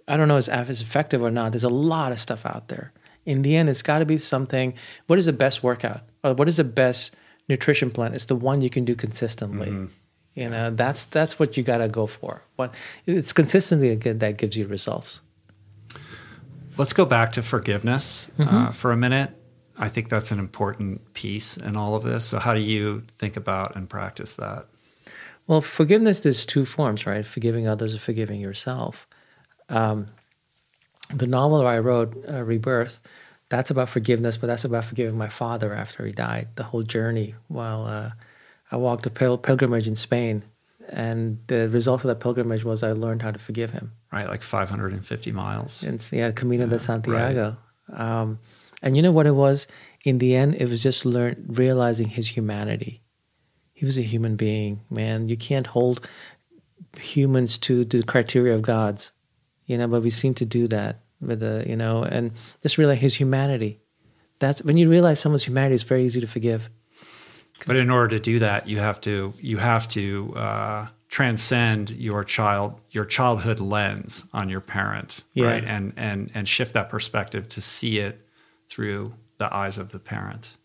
I 0.09 0.17
don't 0.17 0.29
know 0.29 0.39
if 0.39 0.49
it's 0.49 0.83
effective 0.83 1.23
or 1.23 1.31
not. 1.31 1.53
There's 1.53 1.65
a 1.65 1.69
lot 1.69 2.13
of 2.13 2.21
stuff 2.21 2.45
out 2.45 2.69
there. 2.69 2.93
In 3.25 3.43
the 3.43 3.57
end, 3.57 3.69
it's 3.69 3.83
got 3.83 4.01
to 4.01 4.05
be 4.05 4.19
something. 4.19 4.75
What 5.07 5.19
is 5.19 5.27
the 5.27 5.33
best 5.33 5.63
workout? 5.63 6.01
Or 6.25 6.35
what 6.35 6.49
is 6.49 6.57
the 6.57 6.65
best 6.65 7.15
nutrition 7.49 7.91
plan? 7.91 8.15
It's 8.15 8.25
the 8.25 8.37
one 8.37 8.61
you 8.61 8.71
can 8.71 8.85
do 8.85 8.95
consistently. 8.95 9.69
Mm-hmm. 9.69 9.87
You 10.35 10.49
know, 10.49 10.71
that's 10.71 11.05
that's 11.05 11.39
what 11.39 11.57
you 11.57 11.63
got 11.63 11.79
to 11.79 11.89
go 11.89 12.07
for. 12.07 12.43
What 12.57 12.75
it's 13.07 13.33
consistently 13.33 13.95
that 13.95 14.39
gives 14.39 14.57
you 14.57 14.67
results. 14.67 15.21
Let's 16.79 16.95
go 16.95 17.05
back 17.05 17.33
to 17.33 17.43
forgiveness 17.43 18.29
mm-hmm. 18.39 18.57
uh, 18.57 18.73
for 18.73 18.93
a 18.93 18.97
minute. 18.97 19.31
I 19.79 19.89
think 19.89 20.09
that's 20.09 20.31
an 20.33 20.39
important 20.39 21.13
piece 21.13 21.57
in 21.57 21.77
all 21.77 21.95
of 21.95 22.03
this. 22.03 22.25
So, 22.25 22.39
how 22.39 22.55
do 22.55 22.61
you 22.61 23.05
think 23.19 23.37
about 23.37 23.77
and 23.77 23.89
practice 23.89 24.37
that? 24.37 24.67
Well, 25.47 25.61
forgiveness, 25.61 26.21
there's 26.21 26.47
two 26.47 26.65
forms, 26.65 27.05
right? 27.05 27.27
Forgiving 27.27 27.67
others 27.67 27.95
or 27.95 27.99
forgiving 27.99 28.41
yourself. 28.41 29.07
Um, 29.73 30.09
the 31.13 31.27
novel 31.27 31.67
I 31.67 31.79
wrote, 31.79 32.25
uh, 32.29 32.43
Rebirth, 32.45 33.01
that's 33.49 33.71
about 33.71 33.89
forgiveness, 33.89 34.37
but 34.37 34.47
that's 34.47 34.65
about 34.65 34.85
forgiving 34.85 35.19
my 35.19 35.29
father 35.29 35.75
after 35.75 36.07
he 36.07 36.13
died. 36.13 36.49
The 36.55 36.63
whole 36.63 36.83
journey 36.83 37.35
while 37.49 37.87
uh, 37.87 38.11
I 38.71 38.77
walked 38.77 39.07
a 39.07 39.11
pil- 39.11 39.39
pilgrimage 39.39 39.87
in 39.87 39.97
Spain, 39.97 40.43
and 40.89 41.39
the 41.49 41.69
result 41.69 42.05
of 42.05 42.09
that 42.09 42.21
pilgrimage 42.21 42.65
was 42.65 42.83
I 42.83 42.93
learned 42.93 43.23
how 43.23 43.31
to 43.31 43.39
forgive 43.39 43.71
him. 43.71 43.93
Right, 44.13 44.29
like 44.29 44.43
550 44.43 45.33
miles. 45.33 45.83
And, 45.83 46.07
yeah, 46.11 46.31
Camino 46.31 46.65
yeah, 46.65 46.71
de 46.71 46.79
Santiago. 46.79 47.57
Right. 47.89 48.01
Um, 48.01 48.39
and 48.83 48.97
you 48.97 49.03
know 49.03 49.13
what 49.13 49.27
it 49.27 49.35
was? 49.35 49.67
In 50.05 50.19
the 50.19 50.35
end, 50.35 50.55
it 50.57 50.69
was 50.69 50.83
just 50.83 51.05
learn 51.05 51.45
realizing 51.49 52.09
his 52.09 52.29
humanity. 52.29 53.03
He 53.75 53.85
was 53.85 53.99
a 53.99 54.03
human 54.03 54.37
being, 54.37 54.81
man. 54.91 55.29
You 55.29 55.37
can't 55.37 55.67
hold 55.67 56.09
humans 56.99 57.59
to 57.59 57.85
the 57.85 58.03
criteria 58.03 58.55
of 58.55 58.63
gods 58.63 59.13
you 59.67 59.79
know, 59.79 59.89
but 59.89 60.03
we 60.03 60.11
seem 60.11 60.35
to 60.35 60.45
do 60.45 60.69
that 60.69 61.01
with 61.21 61.41
the, 61.41 61.65
you 61.67 61.77
know, 61.77 62.03
and 62.03 62.33
just 62.63 62.79
realize 62.79 62.99
his 62.99 63.15
humanity. 63.15 63.81
That's 64.39 64.63
when 64.63 64.77
you 64.77 64.89
realize 64.89 65.21
someone's 65.21 65.45
humanity, 65.45 65.77
it's 65.77 65.85
very 65.85 66.05
easy 66.05 66.21
to 66.21 66.27
forgive. 66.27 66.69
But 67.67 67.77
in 67.77 67.91
order 67.91 68.17
to 68.17 68.21
do 68.21 68.39
that, 68.41 68.69
you 68.69 68.79
have 68.79 69.01
to 69.03 69.33
you 69.39 69.59
have 69.59 69.87
to 69.89 70.35
uh, 70.37 70.87
transcend 71.09 71.91
your 71.91 72.25
child 72.25 72.81
your 72.91 73.05
childhood 73.05 73.61
lens 73.61 74.25
on 74.33 74.49
your 74.49 74.61
parent, 74.61 75.23
yeah. 75.33 75.47
right? 75.47 75.65
And 75.65 75.93
and 75.97 76.31
and 76.35 76.49
shift 76.49 76.75
that 76.75 76.91
perspective 76.91 77.49
to 77.51 77.61
see 77.61 77.99
it 77.99 78.27
through 78.69 79.15
the 79.39 79.55
eyes 79.55 79.79
of 79.79 79.93
the 79.93 79.99
parent, 79.99 80.57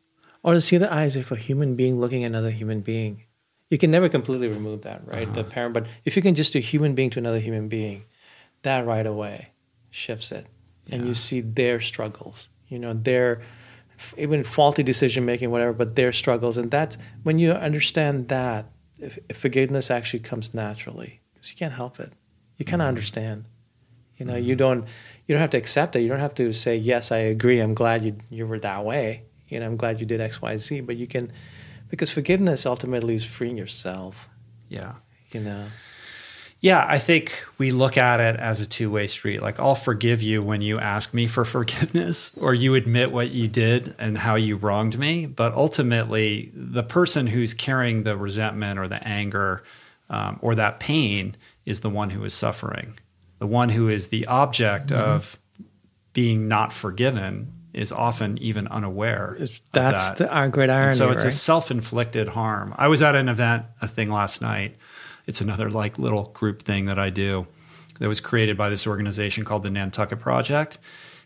or 0.43 0.53
to 0.53 0.61
see 0.61 0.77
the 0.77 0.91
eyes 0.91 1.15
of 1.15 1.31
a 1.31 1.35
human 1.35 1.75
being 1.75 1.99
looking 1.99 2.23
at 2.23 2.31
another 2.31 2.51
human 2.51 2.81
being. 2.81 3.23
You 3.69 3.77
can 3.77 3.91
never 3.91 4.07
completely 4.07 4.47
remove 4.47 4.83
that, 4.83 5.05
right? 5.05 5.27
Uh-huh. 5.27 5.35
The 5.35 5.43
parent, 5.43 5.73
but 5.73 5.87
if 6.05 6.15
you 6.15 6.21
can 6.21 6.35
just 6.35 6.53
do 6.53 6.59
human 6.59 6.95
being 6.95 7.09
to 7.11 7.19
another 7.19 7.39
human 7.39 7.67
being, 7.67 8.05
that 8.63 8.85
right 8.85 9.05
away 9.05 9.49
shifts 9.89 10.31
it. 10.31 10.45
And 10.89 11.05
you 11.05 11.13
see 11.13 11.41
their 11.41 11.81
struggles 11.81 12.47
you 12.67 12.79
know 12.79 12.93
their 12.93 13.41
even 14.17 14.43
faulty 14.43 14.84
decision 14.84 15.25
making 15.25 15.49
whatever 15.49 15.73
but 15.73 15.95
their 15.95 16.13
struggles. 16.13 16.57
And 16.57 16.69
that's 16.69 16.97
when 17.23 17.39
you 17.39 17.51
understand 17.51 18.27
that 18.27 18.67
if, 18.99 19.17
if 19.29 19.38
forgiveness 19.38 19.89
actually 19.89 20.19
comes 20.19 20.53
naturally 20.53 21.19
because 21.34 21.49
you 21.49 21.57
can't 21.57 21.73
help 21.73 21.99
it. 21.99 22.13
You 22.57 22.65
kind 22.65 22.81
of 22.81 22.85
mm-hmm. 22.85 22.89
understand. 22.89 23.45
You 24.17 24.25
know 24.25 24.34
mm-hmm. 24.34 24.45
you 24.45 24.55
don't 24.55 24.85
you 25.27 25.34
don't 25.34 25.41
have 25.41 25.51
to 25.51 25.57
accept 25.57 25.95
it. 25.95 26.01
You 26.01 26.09
don't 26.09 26.19
have 26.19 26.35
to 26.35 26.53
say 26.53 26.75
yes 26.75 27.11
i 27.11 27.17
agree. 27.17 27.59
I'm 27.59 27.73
glad 27.73 28.03
you 28.03 28.17
you 28.29 28.45
were 28.45 28.59
that 28.59 28.84
way. 28.85 29.23
You 29.47 29.59
know 29.59 29.65
i'm 29.65 29.77
glad 29.77 29.99
you 29.99 30.05
did 30.05 30.19
xyz 30.19 30.85
but 30.85 30.97
you 30.97 31.07
can 31.07 31.31
because 31.89 32.11
forgiveness 32.11 32.65
ultimately 32.65 33.15
is 33.15 33.23
freeing 33.23 33.57
yourself. 33.57 34.27
Yeah. 34.69 34.95
You 35.31 35.41
know 35.41 35.65
yeah, 36.59 36.84
I 36.88 36.97
think 36.97 37.45
we 37.59 37.71
look 37.71 37.97
at 37.97 38.19
it 38.19 38.35
as 38.38 38.61
a 38.61 38.65
two 38.65 38.89
way 38.89 39.07
street. 39.07 39.41
Like, 39.41 39.59
I'll 39.59 39.75
forgive 39.75 40.23
you 40.23 40.41
when 40.41 40.61
you 40.61 40.79
ask 40.79 41.13
me 41.13 41.27
for 41.27 41.45
forgiveness 41.57 42.31
or 42.38 42.53
you 42.53 42.75
admit 42.75 43.11
what 43.11 43.31
you 43.31 43.47
did 43.47 43.95
and 43.99 44.17
how 44.17 44.35
you 44.35 44.55
wronged 44.55 44.97
me. 44.97 45.27
But 45.27 45.53
ultimately, 45.53 46.51
the 46.53 46.84
person 46.84 47.27
who's 47.27 47.53
carrying 47.53 48.03
the 48.03 48.17
resentment 48.17 48.79
or 48.79 48.88
the 48.88 49.05
anger 49.07 49.63
um, 50.09 50.39
or 50.41 50.55
that 50.55 50.79
pain 50.79 51.35
is 51.65 51.81
the 51.81 51.89
one 51.89 52.09
who 52.09 52.23
is 52.23 52.34
suffering. 52.34 52.97
The 53.39 53.47
one 53.47 53.69
who 53.69 53.88
is 53.88 54.07
the 54.07 54.25
object 54.25 54.88
mm-hmm. 54.88 55.01
of 55.01 55.38
being 56.13 56.47
not 56.47 56.73
forgiven 56.73 57.53
is 57.71 57.91
often 57.91 58.39
even 58.39 58.67
unaware. 58.69 59.38
That's 59.71 60.09
that. 60.09 60.17
the, 60.17 60.34
our 60.34 60.49
great 60.49 60.71
irony. 60.71 60.88
And 60.88 60.97
so 60.97 61.11
it's 61.11 61.23
right? 61.23 61.31
a 61.31 61.35
self 61.35 61.69
inflicted 61.69 62.29
harm. 62.29 62.73
I 62.75 62.88
was 62.88 63.03
at 63.03 63.13
an 63.13 63.29
event, 63.29 63.65
a 63.79 63.88
thing 63.88 64.09
last 64.09 64.41
night 64.41 64.75
it's 65.27 65.41
another 65.41 65.69
like 65.69 65.99
little 65.99 66.23
group 66.33 66.63
thing 66.63 66.85
that 66.85 66.97
I 66.97 67.09
do 67.09 67.45
that 67.99 68.07
was 68.07 68.19
created 68.19 68.57
by 68.57 68.69
this 68.69 68.87
organization 68.87 69.45
called 69.45 69.63
the 69.63 69.69
Nantucket 69.69 70.19
Project. 70.19 70.79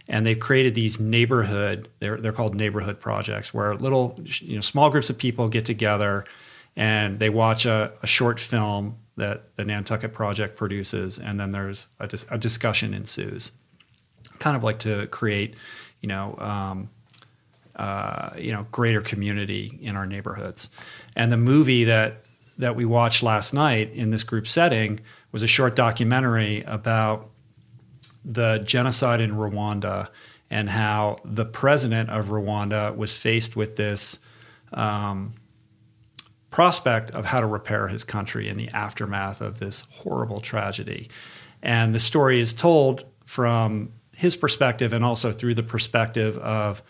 And 0.07 0.25
they've 0.25 0.39
created 0.39 0.75
these 0.75 0.99
neighborhood, 0.99 1.87
they're, 1.99 2.17
they're 2.17 2.33
called 2.33 2.55
neighborhood 2.55 2.99
projects, 2.99 3.53
where 3.53 3.75
little, 3.75 4.19
you 4.39 4.55
know, 4.55 4.61
small 4.61 4.89
groups 4.89 5.09
of 5.09 5.17
people 5.17 5.47
get 5.47 5.63
together 5.63 6.25
and 6.75 7.19
they 7.19 7.29
watch 7.29 7.65
a, 7.65 7.93
a 8.01 8.07
short 8.07 8.39
film 8.39 8.97
that 9.17 9.55
the 9.57 9.65
Nantucket 9.65 10.13
Project 10.13 10.55
produces, 10.55 11.19
and 11.19 11.39
then 11.39 11.51
there's 11.51 11.87
a, 11.99 12.07
dis- 12.07 12.25
a 12.29 12.37
discussion 12.37 12.93
ensues. 12.93 13.51
Kind 14.39 14.55
of 14.55 14.63
like 14.63 14.79
to 14.79 15.07
create, 15.07 15.55
you 15.99 16.07
know, 16.07 16.35
um, 16.39 16.89
uh, 17.75 18.31
you 18.37 18.51
know, 18.51 18.65
greater 18.71 19.01
community 19.01 19.77
in 19.81 19.95
our 19.95 20.05
neighborhoods. 20.05 20.69
And 21.15 21.31
the 21.31 21.37
movie 21.37 21.83
that 21.83 22.23
that 22.61 22.75
we 22.75 22.85
watched 22.85 23.23
last 23.23 23.55
night 23.55 23.91
in 23.91 24.11
this 24.11 24.23
group 24.23 24.47
setting 24.47 24.99
was 25.31 25.41
a 25.41 25.47
short 25.47 25.75
documentary 25.75 26.61
about 26.67 27.31
the 28.23 28.59
genocide 28.59 29.19
in 29.19 29.31
Rwanda 29.31 30.09
and 30.51 30.69
how 30.69 31.17
the 31.25 31.43
president 31.43 32.11
of 32.11 32.27
Rwanda 32.27 32.95
was 32.95 33.17
faced 33.17 33.55
with 33.55 33.77
this 33.77 34.19
um, 34.73 35.33
prospect 36.51 37.09
of 37.11 37.25
how 37.25 37.41
to 37.41 37.47
repair 37.47 37.87
his 37.87 38.03
country 38.03 38.47
in 38.47 38.57
the 38.57 38.69
aftermath 38.69 39.41
of 39.41 39.57
this 39.57 39.81
horrible 39.89 40.39
tragedy. 40.39 41.09
And 41.63 41.95
the 41.95 41.99
story 41.99 42.39
is 42.39 42.53
told 42.53 43.05
from 43.25 43.91
his 44.15 44.35
perspective 44.35 44.93
and 44.93 45.03
also 45.03 45.31
through 45.31 45.55
the 45.55 45.63
perspective 45.63 46.37
of 46.37 46.83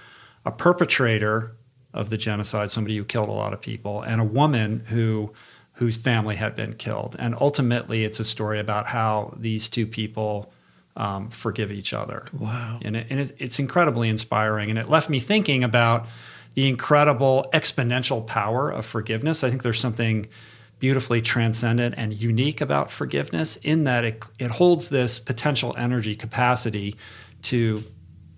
a 0.45 0.51
perpetrator 0.51 1.55
of 1.93 2.09
the 2.09 2.17
genocide, 2.17 2.71
somebody 2.71 2.97
who 2.97 3.05
killed 3.05 3.29
a 3.29 3.33
lot 3.33 3.53
of 3.53 3.61
people, 3.61 4.01
and 4.01 4.19
a 4.19 4.25
woman 4.25 4.81
who 4.87 5.31
whose 5.73 5.95
family 5.95 6.35
had 6.35 6.55
been 6.55 6.73
killed. 6.73 7.15
And 7.17 7.35
ultimately, 7.39 8.03
it's 8.03 8.19
a 8.19 8.23
story 8.23 8.59
about 8.59 8.87
how 8.87 9.33
these 9.37 9.69
two 9.69 9.87
people 9.87 10.51
um, 10.95 11.29
forgive 11.29 11.71
each 11.71 11.93
other. 11.93 12.27
Wow. 12.37 12.79
And, 12.81 12.95
it, 12.95 13.07
and 13.09 13.19
it, 13.19 13.35
it's 13.39 13.59
incredibly 13.59 14.09
inspiring. 14.09 14.69
And 14.69 14.77
it 14.77 14.89
left 14.89 15.09
me 15.09 15.19
thinking 15.19 15.63
about 15.63 16.07
the 16.53 16.67
incredible 16.67 17.49
exponential 17.53 18.27
power 18.27 18.69
of 18.69 18.85
forgiveness. 18.85 19.43
I 19.43 19.49
think 19.49 19.63
there's 19.63 19.79
something 19.79 20.27
beautifully 20.79 21.21
transcendent 21.21 21.95
and 21.97 22.13
unique 22.13 22.59
about 22.59 22.91
forgiveness 22.91 23.55
in 23.63 23.85
that 23.85 24.03
it, 24.03 24.23
it 24.37 24.51
holds 24.51 24.89
this 24.89 25.19
potential 25.19 25.73
energy 25.77 26.15
capacity 26.15 26.95
to, 27.43 27.83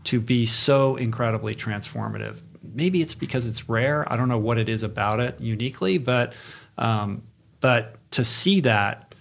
to 0.04 0.22
be 0.22 0.46
so 0.46 0.96
incredibly 0.96 1.56
transformative. 1.56 2.42
Maybe 2.62 3.02
it's 3.02 3.16
because 3.16 3.48
it's 3.48 3.68
rare. 3.68 4.12
I 4.12 4.16
don't 4.16 4.30
know 4.30 4.38
what 4.38 4.58
it 4.58 4.70
is 4.70 4.84
about 4.84 5.20
it 5.20 5.42
uniquely, 5.42 5.98
but, 5.98 6.36
um, 6.78 7.24
but 7.60 7.96
to 8.12 8.24
see 8.24 8.62
that, 8.62 9.16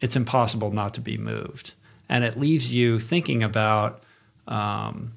it's 0.00 0.16
impossible 0.16 0.70
not 0.70 0.94
to 0.94 1.00
be 1.00 1.18
moved. 1.18 1.74
And 2.08 2.24
it 2.24 2.38
leaves 2.38 2.72
you 2.72 3.00
thinking 3.00 3.42
about 3.42 4.02
um, 4.46 5.12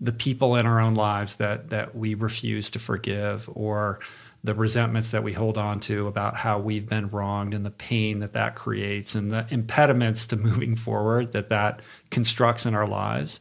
the 0.00 0.12
people 0.12 0.56
in 0.56 0.66
our 0.66 0.80
own 0.80 0.94
lives 0.94 1.36
that 1.36 1.70
that 1.70 1.94
we 1.94 2.14
refuse 2.14 2.70
to 2.70 2.78
forgive 2.78 3.48
or 3.52 4.00
the 4.42 4.54
resentments 4.54 5.10
that 5.10 5.22
we 5.22 5.34
hold 5.34 5.58
on 5.58 5.80
to 5.80 6.06
about 6.06 6.34
how 6.34 6.58
we've 6.58 6.88
been 6.88 7.10
wronged 7.10 7.52
and 7.52 7.66
the 7.66 7.70
pain 7.70 8.20
that 8.20 8.32
that 8.32 8.54
creates 8.54 9.14
and 9.14 9.32
the 9.32 9.46
impediments 9.50 10.26
to 10.26 10.36
moving 10.48 10.74
forward 10.74 11.32
that 11.32 11.50
that 11.50 11.80
constructs 12.10 12.64
in 12.64 12.74
our 12.74 12.86
lives. 12.86 13.40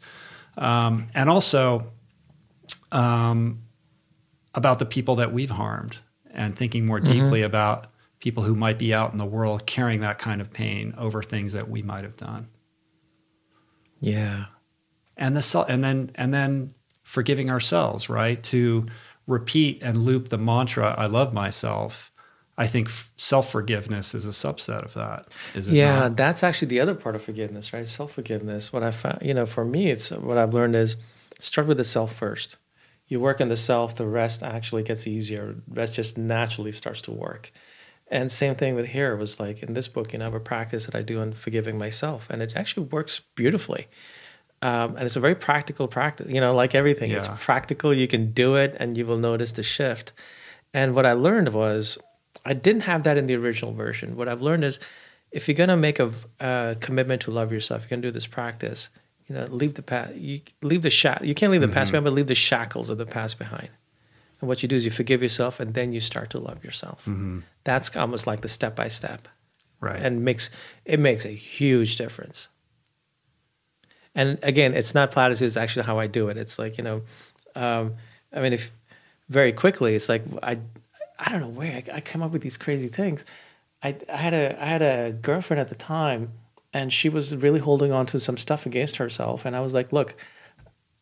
Um, 0.57 1.07
and 1.13 1.29
also 1.29 1.91
um, 2.91 3.61
about 4.53 4.79
the 4.79 4.85
people 4.85 5.15
that 5.15 5.31
we've 5.31 5.49
harmed 5.49 5.97
and 6.39 6.55
thinking 6.55 6.85
more 6.85 6.99
mm-hmm. 6.99 7.11
deeply 7.11 7.39
mm-hmm. 7.41 7.47
about 7.47 7.87
people 8.19 8.43
who 8.43 8.55
might 8.55 8.79
be 8.79 8.93
out 8.93 9.11
in 9.11 9.17
the 9.17 9.25
world 9.25 9.65
carrying 9.67 9.99
that 9.99 10.17
kind 10.17 10.41
of 10.41 10.51
pain 10.51 10.95
over 10.97 11.21
things 11.21 11.53
that 11.53 11.69
we 11.69 11.81
might 11.81 12.03
have 12.03 12.15
done. 12.15 12.47
Yeah. 13.99 14.45
And 15.17 15.35
the 15.35 15.65
and 15.67 15.83
then 15.83 16.11
and 16.15 16.33
then 16.33 16.73
forgiving 17.03 17.51
ourselves, 17.51 18.09
right? 18.09 18.41
To 18.43 18.87
repeat 19.27 19.83
and 19.83 19.97
loop 19.97 20.29
the 20.29 20.37
mantra 20.37 20.95
I 20.97 21.05
love 21.05 21.33
myself. 21.33 22.11
I 22.57 22.67
think 22.67 22.89
self-forgiveness 23.15 24.13
is 24.13 24.27
a 24.27 24.31
subset 24.31 24.83
of 24.83 24.93
that. 24.93 25.33
Is 25.55 25.69
it 25.69 25.73
Yeah, 25.75 25.99
not? 25.99 26.17
that's 26.17 26.43
actually 26.43 26.67
the 26.69 26.81
other 26.81 26.93
part 26.93 27.15
of 27.15 27.21
forgiveness, 27.21 27.71
right? 27.71 27.87
Self-forgiveness. 27.87 28.73
What 28.73 28.83
I 28.83 28.91
found, 28.91 29.19
you 29.21 29.33
know, 29.33 29.45
for 29.45 29.65
me 29.65 29.91
it's 29.91 30.11
what 30.11 30.37
I've 30.37 30.53
learned 30.53 30.75
is 30.75 30.95
start 31.39 31.67
with 31.67 31.77
the 31.77 31.83
self 31.83 32.13
first. 32.13 32.57
You 33.09 33.19
work 33.19 33.41
on 33.41 33.49
the 33.49 33.57
self, 33.57 33.95
the 33.95 34.07
rest 34.07 34.43
actually 34.43 34.83
gets 34.83 35.05
easier. 35.05 35.55
Rest 35.67 35.95
just 35.95 36.17
naturally 36.17 36.71
starts 36.71 37.01
to 37.01 37.11
work. 37.11 37.51
And 38.11 38.31
same 38.31 38.55
thing 38.55 38.75
with 38.75 38.87
here 38.87 39.15
was 39.15 39.39
like 39.39 39.61
in 39.61 39.73
this 39.73 39.87
book, 39.87 40.13
you 40.13 40.19
know, 40.19 40.25
I 40.25 40.27
have 40.27 40.35
a 40.35 40.39
practice 40.39 40.85
that 40.85 40.95
I 40.95 41.01
do 41.01 41.19
on 41.19 41.33
forgiving 41.33 41.77
myself, 41.77 42.27
and 42.29 42.41
it 42.41 42.53
actually 42.55 42.87
works 42.87 43.21
beautifully. 43.35 43.87
Um, 44.61 44.95
and 44.95 45.05
it's 45.05 45.15
a 45.15 45.19
very 45.19 45.35
practical 45.35 45.87
practice, 45.87 46.29
you 46.29 46.41
know, 46.41 46.53
like 46.53 46.75
everything. 46.75 47.11
Yeah. 47.11 47.17
It's 47.17 47.27
practical. 47.43 47.93
You 47.93 48.07
can 48.07 48.31
do 48.31 48.55
it, 48.55 48.75
and 48.79 48.97
you 48.97 49.05
will 49.05 49.17
notice 49.17 49.53
the 49.53 49.63
shift. 49.63 50.11
And 50.73 50.95
what 50.95 51.05
I 51.05 51.13
learned 51.13 51.49
was 51.49 51.97
I 52.45 52.53
didn't 52.53 52.81
have 52.81 53.03
that 53.03 53.17
in 53.17 53.25
the 53.27 53.35
original 53.35 53.73
version. 53.73 54.15
What 54.15 54.27
I've 54.27 54.41
learned 54.41 54.63
is 54.63 54.79
if 55.31 55.47
you're 55.47 55.55
going 55.55 55.69
to 55.69 55.77
make 55.77 55.99
a, 55.99 56.11
a, 56.39 56.75
commitment 56.79 57.21
to 57.23 57.31
love 57.31 57.51
yourself, 57.51 57.83
you're 57.83 57.89
going 57.89 58.01
to 58.01 58.07
do 58.07 58.11
this 58.11 58.27
practice. 58.27 58.89
You 59.29 59.35
know, 59.35 59.45
leave 59.45 59.75
the 59.75 59.83
past. 59.83 60.15
You 60.15 60.41
leave 60.63 60.81
the 60.81 60.89
shack. 60.89 61.23
You 61.23 61.35
can't 61.35 61.51
leave 61.51 61.61
the 61.61 61.67
mm-hmm. 61.67 61.75
past 61.75 61.91
behind, 61.91 62.05
but 62.05 62.13
leave 62.13 62.27
the 62.27 62.35
shackles 62.35 62.89
of 62.89 62.97
the 62.97 63.05
past 63.05 63.37
behind. 63.37 63.69
And 64.41 64.47
what 64.47 64.63
you 64.63 64.69
do 64.69 64.75
is 64.75 64.85
you 64.85 64.91
forgive 64.91 65.21
yourself, 65.21 65.59
and 65.59 65.73
then 65.73 65.93
you 65.93 65.99
start 65.99 66.31
to 66.31 66.39
love 66.39 66.63
yourself. 66.63 67.01
Mm-hmm. 67.01 67.39
That's 67.63 67.95
almost 67.95 68.25
like 68.25 68.41
the 68.41 68.47
step 68.47 68.75
by 68.75 68.87
step, 68.87 69.27
right? 69.79 70.01
And 70.01 70.25
makes 70.25 70.49
it 70.83 70.99
makes 70.99 71.25
a 71.25 71.29
huge 71.29 71.97
difference. 71.97 72.47
And 74.15 74.39
again, 74.41 74.73
it's 74.73 74.95
not 74.95 75.11
platitudes. 75.11 75.55
It's 75.55 75.57
actually 75.57 75.85
how 75.85 75.99
I 75.99 76.07
do 76.07 76.29
it. 76.29 76.37
It's 76.37 76.57
like 76.57 76.77
you 76.77 76.83
know, 76.83 77.03
um, 77.55 77.95
I 78.33 78.41
mean, 78.41 78.53
if 78.53 78.71
very 79.29 79.51
quickly, 79.51 79.93
it's 79.93 80.09
like 80.09 80.23
I, 80.41 80.57
I 81.19 81.31
don't 81.31 81.41
know 81.41 81.49
where 81.49 81.71
I, 81.71 81.97
I 81.97 81.99
come 81.99 82.23
up 82.23 82.31
with 82.31 82.41
these 82.41 82.57
crazy 82.57 82.87
things. 82.87 83.25
I, 83.83 83.95
I 84.11 84.17
had 84.17 84.33
a 84.33 84.61
I 84.61 84.65
had 84.65 84.81
a 84.81 85.11
girlfriend 85.13 85.61
at 85.61 85.67
the 85.67 85.75
time, 85.75 86.31
and 86.73 86.91
she 86.93 87.09
was 87.09 87.35
really 87.35 87.59
holding 87.59 87.91
on 87.91 88.05
to 88.07 88.19
some 88.19 88.37
stuff 88.37 88.65
against 88.65 88.97
herself, 88.97 89.45
and 89.45 89.55
I 89.55 89.59
was 89.59 89.73
like, 89.73 89.91
look 89.91 90.15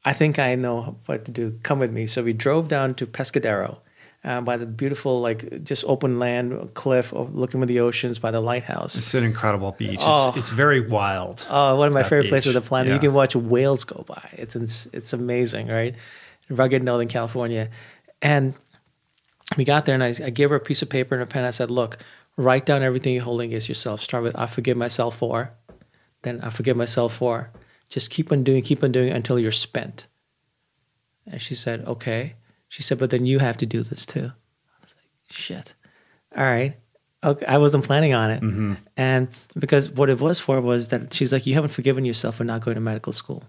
I 0.07 0.14
think 0.14 0.39
I 0.39 0.56
know 0.56 0.98
what 1.06 1.26
to 1.26 1.31
do. 1.31 1.60
Come 1.64 1.80
with 1.80 1.91
me. 1.91 2.07
So 2.07 2.23
we 2.23 2.31
drove 2.31 2.69
down 2.69 2.95
to 2.95 3.06
Pescadero 3.06 3.80
uh, 4.23 4.39
by 4.39 4.56
the 4.56 4.65
beautiful, 4.65 5.19
like 5.19 5.65
just 5.65 5.84
open 5.85 6.18
land 6.18 6.73
cliff, 6.76 7.11
looking 7.11 7.61
at 7.61 7.68
the 7.68 7.81
oceans 7.81 8.18
by 8.18 8.31
the 8.31 8.39
lighthouse. 8.39 8.95
It's 8.95 9.14
an 9.14 9.26
incredible 9.26 9.73
beach. 9.73 9.99
Oh, 10.02 10.30
it's, 10.30 10.38
it's 10.38 10.49
very 10.49 10.80
wild. 10.80 11.45
Oh, 11.49 11.76
one 11.76 11.88
of 11.89 11.94
my 11.94 12.03
favorite 12.03 12.23
beach. 12.23 12.30
places 12.30 12.56
on 12.56 12.61
the 12.61 12.65
planet. 12.65 12.88
Yeah. 12.88 12.94
You 12.94 13.02
can 13.02 13.14
watch 13.14 13.35
whales 13.35 13.84
go 13.84 14.06
by. 14.07 14.30
It's 14.31 14.56
it's 14.94 15.11
amazing, 15.11 15.68
right? 15.68 15.94
Rugged 16.49 16.84
Northern 16.84 17.10
California, 17.10 17.69
and 18.22 18.53
we 19.57 19.65
got 19.65 19.85
there, 19.85 19.94
and 19.94 20.03
I, 20.03 20.15
I 20.23 20.30
gave 20.30 20.52
her 20.52 20.56
a 20.56 20.61
piece 20.61 20.81
of 20.81 20.88
paper 20.88 21.15
and 21.15 21.22
a 21.22 21.26
pen. 21.26 21.44
I 21.44 21.52
said, 21.52 21.69
"Look, 21.69 21.98
write 22.38 22.65
down 22.65 22.84
everything 22.84 23.14
you're 23.14 23.23
holding 23.23 23.49
against 23.49 23.68
yourself. 23.68 23.99
Start 23.99 24.23
with 24.23 24.35
I 24.38 24.45
forgive 24.45 24.77
myself 24.77 25.18
for, 25.18 25.51
then 26.22 26.39
I 26.41 26.49
forgive 26.49 26.77
myself 26.77 27.15
for." 27.15 27.51
Just 27.89 28.09
keep 28.09 28.34
on 28.34 28.43
doing, 28.43 28.64
keep 28.64 28.84
on 28.84 28.91
doing 28.91 29.14
until 29.14 29.39
you're 29.39 29.51
spent. 29.51 30.07
And 31.26 31.41
she 31.41 31.55
said, 31.55 31.85
okay. 31.88 32.35
She 32.68 32.84
said, 32.84 32.97
but 32.97 33.11
then 33.11 33.26
you 33.26 33.39
have 33.39 33.55
to 33.57 33.65
do 33.65 33.81
this 33.81 34.05
too. 34.05 34.26
I 34.26 34.81
was 34.81 34.93
like, 34.93 35.31
shit. 35.31 35.73
All 36.35 36.43
right. 36.43 36.77
Okay. 37.23 37.45
I 37.45 37.57
wasn't 37.57 37.85
planning 37.85 38.14
on 38.14 38.30
it. 38.30 38.41
Mm-hmm. 38.41 38.73
And 38.97 39.30
because 39.57 39.89
what 39.89 40.09
it 40.09 40.19
was 40.19 40.38
for 40.38 40.59
was 40.59 40.89
that 40.89 41.14
she's 41.14 41.31
like, 41.31 41.45
you 41.45 41.53
haven't 41.53 41.69
forgiven 41.69 42.03
yourself 42.03 42.35
for 42.35 42.43
not 42.43 42.59
going 42.59 42.76
to 42.76 42.81
medical 42.81 43.14
school. 43.14 43.45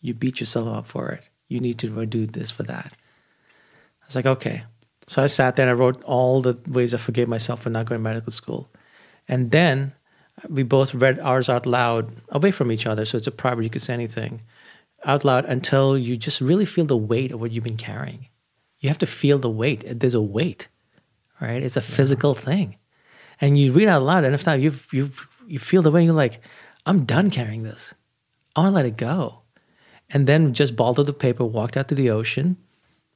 You 0.00 0.14
beat 0.14 0.40
yourself 0.40 0.66
up 0.66 0.86
for 0.86 1.10
it. 1.10 1.28
You 1.46 1.60
need 1.60 1.78
to 1.78 2.06
do 2.06 2.26
this 2.26 2.50
for 2.50 2.64
that. 2.64 2.92
I 4.02 4.06
was 4.06 4.16
like, 4.16 4.26
okay. 4.26 4.64
So 5.10 5.20
I 5.20 5.26
sat 5.26 5.56
there 5.56 5.68
and 5.68 5.70
I 5.70 5.74
wrote 5.74 6.00
all 6.04 6.40
the 6.40 6.56
ways 6.68 6.94
I 6.94 6.96
forgave 6.96 7.26
myself 7.26 7.62
for 7.62 7.68
not 7.68 7.86
going 7.86 7.98
to 7.98 8.02
medical 8.02 8.30
school. 8.30 8.70
And 9.26 9.50
then 9.50 9.92
we 10.48 10.62
both 10.62 10.94
read 10.94 11.18
ours 11.18 11.48
out 11.48 11.66
loud 11.66 12.12
away 12.28 12.52
from 12.52 12.70
each 12.70 12.86
other. 12.86 13.04
So 13.04 13.16
it's 13.16 13.26
a 13.26 13.32
private, 13.32 13.64
you 13.64 13.70
could 13.70 13.82
say 13.82 13.92
anything 13.92 14.40
out 15.04 15.24
loud 15.24 15.46
until 15.46 15.98
you 15.98 16.16
just 16.16 16.40
really 16.40 16.64
feel 16.64 16.84
the 16.84 16.96
weight 16.96 17.32
of 17.32 17.40
what 17.40 17.50
you've 17.50 17.64
been 17.64 17.76
carrying. 17.76 18.28
You 18.78 18.88
have 18.88 18.98
to 18.98 19.06
feel 19.06 19.40
the 19.40 19.50
weight. 19.50 19.82
There's 19.84 20.14
a 20.14 20.22
weight, 20.22 20.68
right? 21.40 21.60
It's 21.60 21.76
a 21.76 21.82
physical 21.82 22.34
thing. 22.34 22.76
And 23.40 23.58
you 23.58 23.72
read 23.72 23.88
out 23.88 24.04
loud, 24.04 24.22
and 24.22 24.32
if 24.32 24.44
time 24.44 24.60
you 24.60 24.74
you 24.92 25.10
you 25.48 25.58
feel 25.58 25.82
the 25.82 25.90
weight, 25.90 26.04
you're 26.04 26.14
like, 26.14 26.40
I'm 26.86 27.04
done 27.04 27.30
carrying 27.30 27.64
this. 27.64 27.94
I 28.54 28.60
want 28.60 28.72
to 28.72 28.76
let 28.76 28.86
it 28.86 28.96
go. 28.96 29.42
And 30.10 30.28
then 30.28 30.54
just 30.54 30.76
balled 30.76 31.00
up 31.00 31.06
the 31.06 31.12
paper, 31.12 31.44
walked 31.44 31.76
out 31.76 31.88
to 31.88 31.96
the 31.96 32.10
ocean, 32.10 32.58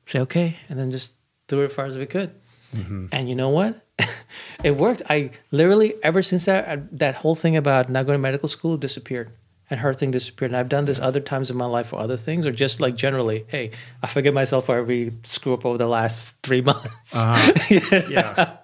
say, 0.07 0.19
okay, 0.21 0.57
and 0.69 0.77
then 0.77 0.91
just 0.91 1.13
threw 1.55 1.63
it 1.63 1.67
as 1.67 1.73
far 1.73 1.87
as 1.87 1.97
we 1.97 2.07
could. 2.07 2.35
Mm-hmm. 2.75 3.07
And 3.13 3.29
you 3.29 3.35
know 3.35 3.51
what? 3.51 3.81
it 4.65 4.77
worked. 4.77 5.03
I 5.09 5.31
literally 5.51 5.95
ever 6.03 6.23
since 6.23 6.47
that 6.47 6.99
that 6.99 7.15
whole 7.15 7.35
thing 7.35 7.57
about 7.57 7.89
not 7.89 8.07
going 8.07 8.19
to 8.19 8.23
medical 8.23 8.49
school 8.49 8.77
disappeared, 8.77 9.31
and 9.71 9.79
her 9.79 9.95
thing 9.95 10.11
disappeared. 10.11 10.51
And 10.51 10.57
I've 10.57 10.69
done 10.69 10.85
this 10.85 10.99
other 10.99 11.21
times 11.21 11.51
in 11.51 11.57
my 11.57 11.67
life 11.67 11.87
for 11.89 12.01
other 12.01 12.17
things, 12.17 12.47
or 12.47 12.51
just 12.51 12.81
like 12.81 12.97
generally, 12.97 13.45
hey, 13.49 13.71
I 14.03 14.09
forgive 14.09 14.35
myself 14.35 14.67
for 14.67 14.77
every 14.77 15.13
screw 15.23 15.55
up 15.55 15.65
over 15.65 15.79
the 15.79 15.87
last 15.87 16.37
three 16.43 16.61
months. 16.73 17.15
Uh-huh. 17.15 18.03
yeah, 18.11 18.57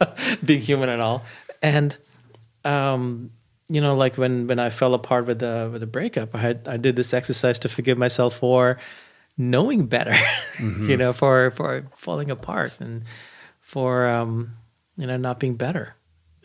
being 0.45 0.63
human 0.63 0.89
and 0.89 1.01
all, 1.01 1.25
and 1.63 1.97
um, 2.65 3.31
you 3.69 3.81
know, 3.81 3.95
like 3.95 4.19
when 4.19 4.49
when 4.49 4.59
I 4.59 4.71
fell 4.71 4.95
apart 4.95 5.27
with 5.27 5.39
the 5.39 5.69
with 5.71 5.81
the 5.81 5.87
breakup, 5.87 6.35
I 6.35 6.39
had 6.39 6.67
I 6.67 6.77
did 6.77 6.97
this 6.97 7.15
exercise 7.15 7.61
to 7.61 7.69
forgive 7.69 7.97
myself 7.97 8.39
for 8.39 8.79
knowing 9.37 9.87
better, 9.87 10.11
mm-hmm. 10.57 10.91
you 10.91 10.97
know, 10.97 11.13
for 11.13 11.51
for 11.53 11.87
falling 11.97 12.31
apart 12.31 12.81
and 12.81 13.05
for 13.61 14.07
um, 14.09 14.57
you 14.97 15.07
know 15.07 15.17
not 15.17 15.41
being 15.41 15.57
better. 15.57 15.95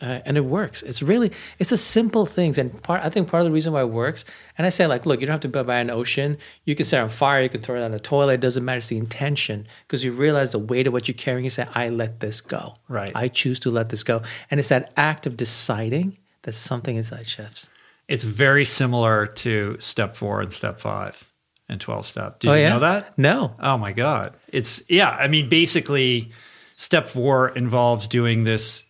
Uh, 0.00 0.20
and 0.26 0.36
it 0.36 0.44
works. 0.44 0.82
It's 0.82 1.02
really 1.02 1.32
it's 1.58 1.72
a 1.72 1.76
simple 1.76 2.26
things 2.26 2.58
and 2.58 2.82
part 2.82 3.02
i 3.02 3.08
think 3.08 3.28
part 3.28 3.40
of 3.40 3.46
the 3.46 3.50
reason 3.50 3.72
why 3.72 3.80
it 3.80 3.88
works 3.88 4.26
and 4.58 4.66
i 4.66 4.70
say 4.70 4.86
like 4.86 5.06
look 5.06 5.22
you 5.22 5.26
don't 5.26 5.32
have 5.32 5.40
to 5.40 5.48
buy 5.48 5.62
by 5.62 5.78
an 5.78 5.88
ocean. 5.88 6.36
You 6.66 6.74
can 6.74 6.84
set 6.84 7.00
on 7.00 7.08
fire. 7.08 7.40
You 7.40 7.48
can 7.48 7.62
throw 7.62 7.80
it 7.80 7.84
on 7.84 7.94
a 7.94 7.98
toilet. 7.98 8.34
It 8.34 8.40
doesn't 8.40 8.62
matter. 8.62 8.78
It's 8.78 8.88
the 8.88 8.98
intention. 8.98 9.66
Because 9.86 10.04
you 10.04 10.12
realize 10.12 10.50
the 10.50 10.58
weight 10.58 10.86
of 10.86 10.92
what 10.92 11.08
you're 11.08 11.14
carrying 11.14 11.44
you 11.44 11.50
say 11.50 11.66
i 11.74 11.88
let 11.88 12.20
this 12.20 12.42
go. 12.42 12.74
Right. 12.88 13.12
I 13.14 13.28
choose 13.28 13.58
to 13.60 13.70
let 13.70 13.88
this 13.88 14.02
go. 14.02 14.20
And 14.50 14.60
it's 14.60 14.68
that 14.68 14.92
act 14.98 15.26
of 15.26 15.36
deciding 15.36 16.18
that 16.42 16.52
something 16.52 16.96
inside 16.96 17.26
shifts. 17.26 17.70
It's 18.06 18.24
very 18.24 18.66
similar 18.66 19.26
to 19.26 19.76
step 19.80 20.14
four 20.14 20.42
and 20.42 20.52
step 20.52 20.78
five 20.78 21.32
and 21.68 21.80
12 21.80 22.06
step. 22.06 22.38
Did 22.38 22.50
oh, 22.50 22.54
you 22.54 22.60
yeah? 22.60 22.68
know 22.70 22.80
that? 22.80 23.18
No. 23.18 23.54
Oh 23.60 23.76
my 23.76 23.92
god. 23.92 24.36
It's 24.48 24.82
yeah 24.88 25.10
i 25.10 25.28
mean 25.28 25.48
basically 25.48 26.30
Step 26.76 27.08
four 27.08 27.48
involves 27.48 28.06
doing 28.06 28.44
this 28.44 28.84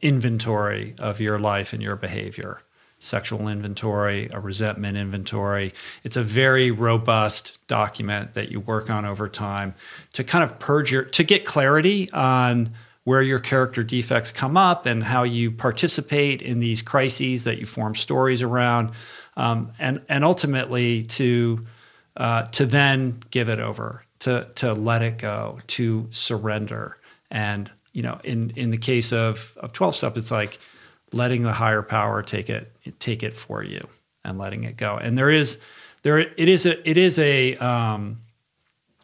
inventory 0.00 0.94
of 0.98 1.20
your 1.20 1.38
life 1.38 1.74
and 1.74 1.82
your 1.82 1.94
behavior. 1.94 2.62
Sexual 3.00 3.48
inventory, 3.48 4.30
a 4.32 4.40
resentment 4.40 4.96
inventory. 4.96 5.74
It's 6.04 6.16
a 6.16 6.22
very 6.22 6.70
robust 6.70 7.58
document 7.68 8.32
that 8.32 8.50
you 8.50 8.60
work 8.60 8.88
on 8.88 9.04
over 9.04 9.28
time 9.28 9.74
to 10.14 10.24
kind 10.24 10.42
of 10.42 10.58
purge 10.58 10.90
your, 10.90 11.04
to 11.04 11.22
get 11.22 11.44
clarity 11.44 12.10
on 12.12 12.72
where 13.04 13.22
your 13.22 13.38
character 13.38 13.84
defects 13.84 14.32
come 14.32 14.56
up 14.56 14.86
and 14.86 15.04
how 15.04 15.22
you 15.22 15.50
participate 15.50 16.40
in 16.40 16.60
these 16.60 16.80
crises 16.80 17.44
that 17.44 17.58
you 17.58 17.66
form 17.66 17.94
stories 17.94 18.42
around, 18.42 18.90
um, 19.36 19.72
and 19.78 20.02
and 20.08 20.24
ultimately 20.24 21.04
to 21.04 21.64
uh, 22.18 22.42
to 22.42 22.66
then 22.66 23.22
give 23.30 23.48
it 23.48 23.60
over, 23.60 24.04
to 24.20 24.46
to 24.56 24.74
let 24.74 25.00
it 25.02 25.16
go, 25.18 25.60
to 25.68 26.06
surrender, 26.10 26.98
and 27.30 27.70
you 27.92 28.02
know, 28.02 28.20
in 28.24 28.50
in 28.50 28.70
the 28.70 28.78
case 28.78 29.12
of 29.12 29.56
of 29.56 29.72
twelve 29.72 29.96
step, 29.96 30.16
it's 30.16 30.30
like 30.30 30.58
letting 31.12 31.42
the 31.42 31.52
higher 31.52 31.82
power 31.82 32.22
take 32.22 32.50
it 32.50 32.70
take 32.98 33.22
it 33.22 33.34
for 33.34 33.64
you 33.64 33.88
and 34.24 34.38
letting 34.38 34.64
it 34.64 34.76
go. 34.76 34.96
And 34.96 35.16
there 35.16 35.30
is 35.30 35.58
there 36.02 36.18
it 36.18 36.48
is 36.48 36.66
a 36.66 36.88
it 36.88 36.98
is 36.98 37.18
a 37.18 37.54
um, 37.56 38.18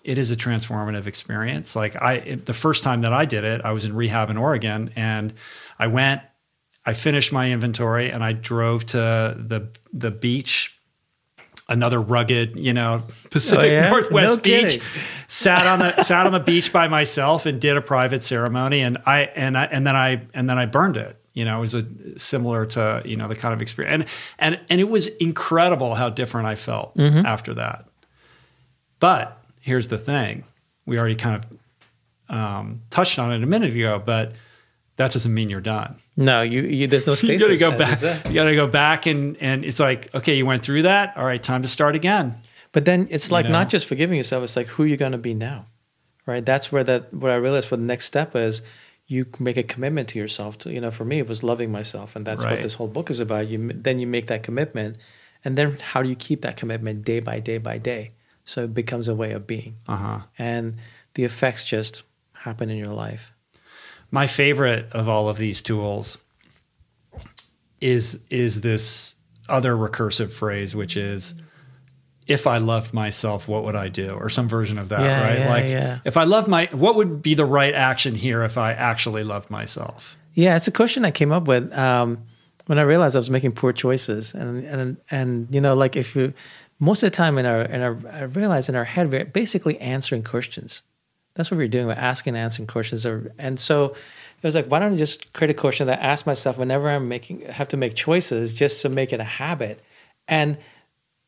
it 0.05 0.19
is 0.19 0.31
a 0.31 0.36
transformative 0.36 1.07
experience. 1.07 1.74
Like 1.74 1.97
I, 2.01 2.36
the 2.45 2.53
first 2.53 2.85
time 2.85 3.03
that 3.03 3.12
I 3.12 3.24
did 3.24 3.45
it, 3.45 3.62
I 3.65 3.73
was 3.73 3.85
in 3.85 3.95
rehab 3.95 4.31
in 4.31 4.36
Oregon, 4.36 4.91
and 4.95 5.32
I 5.78 5.86
went, 5.86 6.20
I 6.85 6.93
finished 6.93 7.32
my 7.32 7.51
inventory, 7.51 8.11
and 8.11 8.23
I 8.23 8.32
drove 8.32 8.85
to 8.86 8.99
the 9.39 9.69
the 9.93 10.11
beach, 10.11 10.73
another 11.69 12.01
rugged, 12.01 12.57
you 12.57 12.73
know, 12.73 13.03
Pacific 13.31 13.65
Oh, 13.65 13.73
yeah? 13.73 13.89
Northwest 13.91 14.36
No 14.36 14.43
beach. 14.43 14.81
Sat 15.28 15.66
on 15.66 15.78
the 15.81 16.05
sat 16.05 16.27
on 16.27 16.32
the 16.32 16.41
beach 16.41 16.73
by 16.73 16.89
myself 16.89 17.47
and 17.47 17.61
did 17.61 17.77
a 17.77 17.81
private 17.82 18.23
ceremony, 18.23 18.81
and 18.81 18.99
I 19.07 19.23
and 19.35 19.57
I 19.57 19.65
and 19.65 19.86
then 19.86 19.97
I 19.97 20.23
and 20.35 20.49
then 20.49 20.59
I 20.59 20.66
burned 20.66 20.97
it. 20.97 21.19
You 21.32 21.45
know, 21.45 21.57
it 21.57 21.61
was 21.61 21.74
a 21.74 21.85
similar 22.16 22.65
to 22.66 23.03
you 23.05 23.16
know 23.16 23.27
the 23.28 23.35
kind 23.35 23.53
of 23.55 23.61
experience, 23.62 24.05
and 24.39 24.55
and 24.57 24.65
and 24.70 24.81
it 24.81 24.89
was 24.89 25.09
incredible 25.09 25.95
how 25.97 26.11
different 26.11 26.47
I 26.47 26.55
felt 26.55 26.97
Mm-hmm. 26.97 27.27
after 27.27 27.55
that. 27.55 27.86
But 29.01 29.43
here's 29.61 29.89
the 29.89 29.99
thing: 29.99 30.45
we 30.86 30.99
already 30.99 31.16
kind 31.16 31.43
of 31.45 32.36
um, 32.36 32.82
touched 32.91 33.19
on 33.19 33.32
it 33.32 33.43
a 33.43 33.47
minute 33.47 33.74
ago, 33.74 34.01
but 34.05 34.32
that 34.96 35.12
doesn't 35.12 35.32
mean 35.34 35.50
you're 35.50 35.60
done. 35.60 35.96
No, 36.16 36.42
you, 36.42 36.62
you 36.62 36.86
there's 36.86 37.06
no 37.06 37.14
You 37.22 37.38
got 37.38 37.48
to 37.48 37.56
go 37.56 37.76
back. 37.76 38.00
you. 38.02 38.08
You 38.30 38.34
got 38.34 38.44
to 38.44 38.54
go 38.54 38.66
back, 38.66 39.06
and 39.06 39.36
and 39.40 39.64
it's 39.64 39.80
like, 39.80 40.14
okay, 40.14 40.36
you 40.36 40.46
went 40.46 40.62
through 40.62 40.82
that. 40.82 41.16
All 41.16 41.24
right, 41.24 41.42
time 41.42 41.62
to 41.62 41.68
start 41.68 41.94
again. 41.96 42.34
But 42.72 42.84
then 42.84 43.08
it's 43.10 43.30
like 43.30 43.46
know? 43.46 43.52
not 43.52 43.68
just 43.68 43.86
forgiving 43.86 44.16
yourself, 44.16 44.42
it's 44.44 44.56
like 44.56 44.66
who 44.66 44.84
you're 44.84 44.96
going 44.96 45.12
to 45.12 45.18
be 45.18 45.34
now. 45.34 45.66
Right? 46.26 46.44
That's 46.44 46.72
where 46.72 46.84
that 46.84 47.12
what 47.12 47.30
I 47.30 47.36
realized 47.36 47.68
for 47.68 47.76
the 47.76 47.82
next 47.82 48.06
step 48.06 48.34
is 48.34 48.62
you 49.06 49.26
make 49.38 49.56
a 49.58 49.62
commitment 49.62 50.08
to 50.08 50.18
yourself 50.18 50.56
to 50.58 50.72
you 50.72 50.80
know 50.80 50.90
for 50.90 51.04
me 51.04 51.18
it 51.18 51.28
was 51.28 51.42
loving 51.42 51.70
myself 51.70 52.16
and 52.16 52.26
that's 52.26 52.42
Right. 52.42 52.52
what 52.52 52.62
this 52.62 52.74
whole 52.74 52.88
book 52.88 53.10
is 53.10 53.20
about. 53.20 53.46
You 53.48 53.70
then 53.74 53.98
you 53.98 54.06
make 54.06 54.28
that 54.28 54.42
commitment 54.42 54.96
and 55.44 55.56
then 55.56 55.76
how 55.78 56.02
do 56.02 56.08
you 56.08 56.16
keep 56.16 56.40
that 56.40 56.56
commitment 56.56 57.04
day 57.04 57.20
by 57.20 57.40
day 57.40 57.58
by 57.58 57.76
day? 57.78 58.10
So 58.46 58.64
it 58.64 58.72
becomes 58.74 59.06
a 59.08 59.14
way 59.14 59.32
of 59.32 59.46
being. 59.46 59.76
Uh 59.86 59.96
huh. 59.96 60.18
And 60.38 60.76
the 61.12 61.24
effects 61.24 61.64
just 61.66 62.02
happen 62.32 62.70
in 62.70 62.78
your 62.78 62.94
life. 62.94 63.34
My 64.15 64.27
favorite 64.28 64.86
of 64.93 65.09
all 65.09 65.28
of 65.28 65.36
these 65.36 65.61
tools 65.61 66.19
is 67.81 68.20
is 68.31 68.61
this 68.61 69.16
other 69.49 69.74
recursive 69.77 70.31
phrase 70.31 70.74
which 70.74 70.97
is 70.97 71.35
if 72.27 72.47
i 72.47 72.59
loved 72.59 72.95
myself 72.95 73.47
what 73.49 73.65
would 73.65 73.74
i 73.77 73.89
do 73.89 74.11
or 74.12 74.28
some 74.28 74.49
version 74.49 74.78
of 74.78 74.89
that 74.89 75.01
Yeah, 75.03 75.23
right 75.23 75.39
yeah, 75.41 75.49
like 75.51 75.65
yeah. 75.65 75.99
if 76.05 76.16
i 76.16 76.24
love 76.24 76.49
my 76.49 76.69
what 76.73 76.95
would 76.97 77.20
be 77.20 77.35
the 77.35 77.45
right 77.45 77.74
action 77.74 78.15
here 78.15 78.43
if 78.45 78.57
i 78.57 78.73
actually 78.73 79.24
loved 79.24 79.51
myself 79.51 80.16
Yeah, 80.35 80.57
it's 80.57 80.66
a 80.69 80.73
question 80.73 81.05
I 81.05 81.12
came 81.12 81.31
up 81.32 81.47
with 81.47 81.70
um, 81.78 82.19
when 82.66 82.78
I 82.78 82.82
realized 82.82 83.15
I 83.15 83.20
was 83.20 83.31
making 83.31 83.53
poor 83.53 83.73
choices, 83.73 84.35
and 84.35 84.65
and 84.65 84.97
and 85.11 85.47
you 85.55 85.61
know, 85.61 85.74
like 85.77 85.95
if 86.01 86.16
you, 86.16 86.32
most 86.81 87.05
of 87.05 87.07
the 87.12 87.16
time 87.16 87.39
in 87.39 87.47
our 87.47 87.62
in 87.74 87.81
our, 87.82 87.95
I 88.11 88.23
realize 88.24 88.69
in 88.69 88.74
our 88.74 88.85
head 88.85 89.12
we're 89.12 89.27
basically 89.27 89.78
answering 89.78 90.24
questions. 90.24 90.82
That's 91.35 91.51
what 91.51 91.59
we're 91.59 91.69
doing. 91.69 91.86
We're 91.86 91.93
asking, 91.94 92.35
and 92.36 92.44
answering 92.44 92.66
questions, 92.69 93.05
or, 93.05 93.32
and 93.39 93.59
so 93.59 93.86
it 93.86 94.44
was 94.47 94.55
like, 94.55 94.66
why 94.66 94.78
don't 94.78 94.93
I 94.93 94.97
just 94.97 95.32
create 95.32 95.51
a 95.51 95.55
question 95.59 95.86
that 95.89 95.98
I 96.01 96.02
ask 96.02 96.27
myself 96.27 96.59
whenever 96.59 96.89
I'm 96.89 97.09
making 97.09 97.40
have 97.43 97.69
to 97.69 97.77
make 97.77 97.94
choices, 97.94 98.55
just 98.55 98.82
to 98.82 98.89
make 98.89 99.12
it 99.12 99.20
a 99.20 99.24
habit, 99.24 99.82
and 100.28 100.59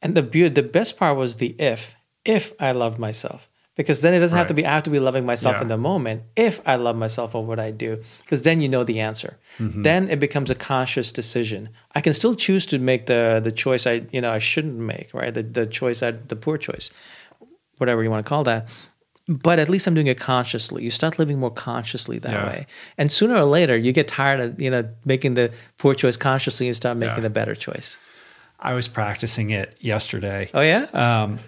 and 0.03 0.15
the 0.15 0.23
beauty, 0.23 0.55
the 0.55 0.63
best 0.63 0.97
part 0.97 1.17
was 1.17 1.37
the 1.37 1.55
if 1.59 1.95
if 2.25 2.53
I 2.61 2.73
love 2.73 2.99
myself. 2.99 3.49
Because 3.75 4.01
then 4.01 4.15
it 4.15 4.21
doesn't 4.21 4.39
have 4.39 4.47
to 4.47 4.55
be 4.55 4.65
I 4.65 4.73
have 4.73 4.85
to 4.85 4.91
be 4.91 4.99
loving 5.01 5.27
myself 5.27 5.57
Yeah. 5.57 5.63
in 5.63 5.69
the 5.69 5.77
moment. 5.77 6.23
If 6.35 6.67
I 6.67 6.77
love 6.77 6.97
myself, 6.97 7.35
or 7.35 7.45
what 7.45 7.59
I 7.61 7.71
do? 7.73 8.03
Because 8.23 8.41
then 8.41 8.63
you 8.63 8.71
know 8.71 8.85
the 8.85 9.01
answer. 9.01 9.37
Mm-hmm. 9.59 9.83
Then 9.83 10.09
it 10.09 10.19
becomes 10.19 10.49
a 10.49 10.55
conscious 10.55 11.13
decision. 11.13 11.69
I 11.95 12.01
can 12.01 12.15
still 12.15 12.35
choose 12.35 12.65
to 12.67 12.79
make 12.79 13.05
the 13.07 13.41
the 13.45 13.53
choice 13.53 13.87
I 13.87 14.07
you 14.13 14.21
know 14.23 14.31
I 14.31 14.39
shouldn't 14.39 14.79
make, 14.79 15.13
right? 15.13 15.35
The 15.35 15.43
the 15.43 15.67
choice 15.67 16.01
that 16.01 16.29
the 16.31 16.37
poor 16.37 16.57
choice, 16.57 16.91
whatever 17.77 18.03
you 18.03 18.11
want 18.11 18.25
to 18.25 18.29
call 18.29 18.45
that. 18.45 18.67
But 19.29 19.59
at 19.59 19.69
least 19.69 19.87
I'm 19.89 19.95
doing 19.95 20.07
it 20.07 20.19
consciously. 20.21 20.85
You 20.85 20.91
start 20.91 21.19
living 21.19 21.41
more 21.41 21.51
consciously 21.51 22.19
that 22.21 22.33
Yeah. 22.33 22.47
way, 22.47 22.67
and 22.97 23.11
sooner 23.11 23.35
or 23.37 23.45
later 23.45 23.77
you 23.77 23.93
get 23.93 24.07
tired 24.09 24.39
of 24.41 24.61
you 24.61 24.71
know 24.71 24.89
making 25.05 25.35
the 25.35 25.51
poor 25.79 25.95
choice 25.95 26.17
consciously 26.17 26.67
and 26.69 26.77
start 26.77 26.97
making 26.97 27.17
Yeah. 27.17 27.23
the 27.23 27.31
better 27.31 27.55
choice. 27.55 27.99
i 28.59 28.73
was 28.73 28.89
practicing 28.89 29.51
it 29.51 29.77
yesterday 29.81 30.49
Oh 30.55 30.63
yeah, 30.63 30.87
um, 30.95 31.39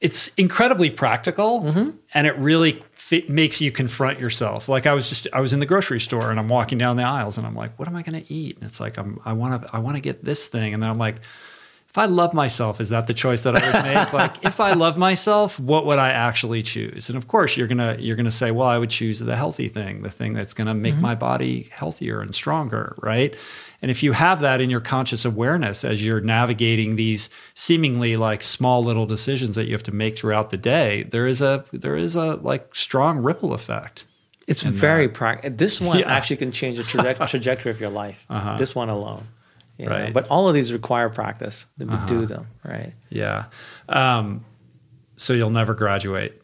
it's 0.00 0.28
incredibly 0.36 0.90
practical 0.90 1.62
Mm-hmm. 1.62 1.90
and 2.14 2.26
it 2.26 2.36
really 2.36 2.82
makes 3.28 3.60
you 3.62 3.72
confront 3.72 4.20
yourself 4.20 4.68
like 4.68 4.84
i 4.86 4.92
was 4.92 5.08
just 5.08 5.26
i 5.32 5.40
was 5.40 5.52
in 5.54 5.60
the 5.60 5.66
grocery 5.66 5.98
store 5.98 6.30
and 6.30 6.38
i'm 6.38 6.48
walking 6.48 6.76
down 6.76 6.96
the 6.98 7.02
aisles 7.04 7.38
and 7.38 7.46
i'm 7.46 7.54
like 7.54 7.72
what 7.78 7.88
am 7.88 7.96
i 7.96 8.02
going 8.02 8.22
to 8.22 8.30
eat 8.32 8.56
and 8.56 8.64
it's 8.68 8.80
like 8.80 8.98
i'm 8.98 9.18
i 9.24 9.32
want 9.32 9.62
to 9.62 9.74
i 9.74 9.78
want 9.78 9.96
to 9.96 10.00
get 10.02 10.22
this 10.24 10.46
thing 10.46 10.74
and 10.74 10.82
then 10.82 10.90
i'm 10.90 10.98
like 10.98 11.16
if 11.98 12.02
i 12.02 12.06
love 12.06 12.32
myself 12.34 12.80
is 12.80 12.88
that 12.90 13.06
the 13.06 13.14
choice 13.14 13.42
that 13.42 13.56
i 13.56 13.60
would 13.72 13.82
make 13.84 14.12
like 14.22 14.44
if 14.44 14.60
i 14.60 14.72
love 14.72 14.96
myself 14.96 15.58
what 15.58 15.84
would 15.86 15.98
i 15.98 16.10
actually 16.10 16.62
choose 16.62 17.08
and 17.08 17.16
of 17.18 17.26
course 17.28 17.56
you're 17.56 17.66
going 17.66 17.78
to 17.78 17.96
you're 18.02 18.16
to 18.16 18.30
say 18.30 18.50
well 18.50 18.68
i 18.68 18.78
would 18.78 18.90
choose 18.90 19.18
the 19.20 19.36
healthy 19.36 19.68
thing 19.68 20.02
the 20.02 20.10
thing 20.10 20.32
that's 20.32 20.54
going 20.54 20.66
to 20.66 20.74
make 20.74 20.96
my 20.96 21.14
body 21.14 21.68
healthier 21.72 22.20
and 22.20 22.34
stronger 22.34 22.94
right 23.02 23.34
and 23.80 23.90
if 23.90 24.02
you 24.02 24.12
have 24.12 24.40
that 24.40 24.60
in 24.60 24.70
your 24.70 24.80
conscious 24.80 25.24
awareness 25.24 25.84
as 25.84 26.04
you're 26.04 26.20
navigating 26.20 26.96
these 26.96 27.30
seemingly 27.54 28.16
like 28.16 28.42
small 28.42 28.82
little 28.82 29.06
decisions 29.06 29.54
that 29.56 29.66
you 29.66 29.72
have 29.72 29.84
to 29.84 29.92
make 29.92 30.16
throughout 30.18 30.50
the 30.50 30.56
day, 30.56 31.04
there 31.04 31.28
is 31.28 31.40
a 31.40 31.64
there 31.72 31.96
is 31.96 32.16
a 32.16 32.34
like 32.36 32.74
strong 32.74 33.18
ripple 33.18 33.52
effect. 33.52 34.04
it's 34.48 34.62
very 34.62 35.08
practical. 35.08 35.56
This 35.56 35.80
one 35.80 35.98
Yeah. 35.98 36.06
Uh-huh. 36.06 36.14
actually 36.16 36.38
can 36.38 36.50
change 36.50 36.78
the 36.78 36.82
traje- 36.82 37.28
trajectory 37.34 37.70
of 37.70 37.78
your 37.80 37.90
life. 37.90 38.26
This 38.58 38.74
one 38.74 38.88
alone, 38.88 39.28
know? 39.86 39.92
Right. 39.92 40.02
Uh-huh. 40.04 40.10
But 40.12 40.26
all 40.28 40.48
of 40.48 40.54
these 40.54 40.72
require 40.72 41.08
practice 41.08 41.66
to 41.78 41.84
do 42.06 42.26
them, 42.26 42.46
right? 42.64 42.92
Yeah. 43.10 43.44
Um, 43.88 44.44
so 45.16 45.32
you'll 45.32 45.50
never 45.50 45.74
graduate. 45.74 46.40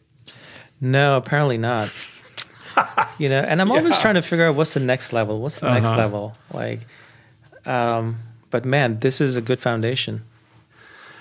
No, 0.81 1.17
apparently 1.17 1.57
not. 1.57 1.91
you 3.17 3.29
know, 3.29 3.39
and 3.39 3.61
I'm 3.61 3.71
always 3.71 3.97
trying 3.99 4.15
to 4.15 4.21
figure 4.21 4.45
out 4.45 4.55
what's 4.55 4.73
the 4.73 4.79
next 4.81 5.13
level. 5.13 5.39
What's 5.41 5.59
the 5.61 5.71
next 5.73 5.87
Uh-huh. 5.87 5.97
level? 5.97 6.37
Like, 6.53 6.81
um, 7.65 8.17
but 8.49 8.65
man, 8.65 8.99
this 8.99 9.21
is 9.21 9.35
a 9.35 9.41
good 9.41 9.61
foundation. 9.61 10.23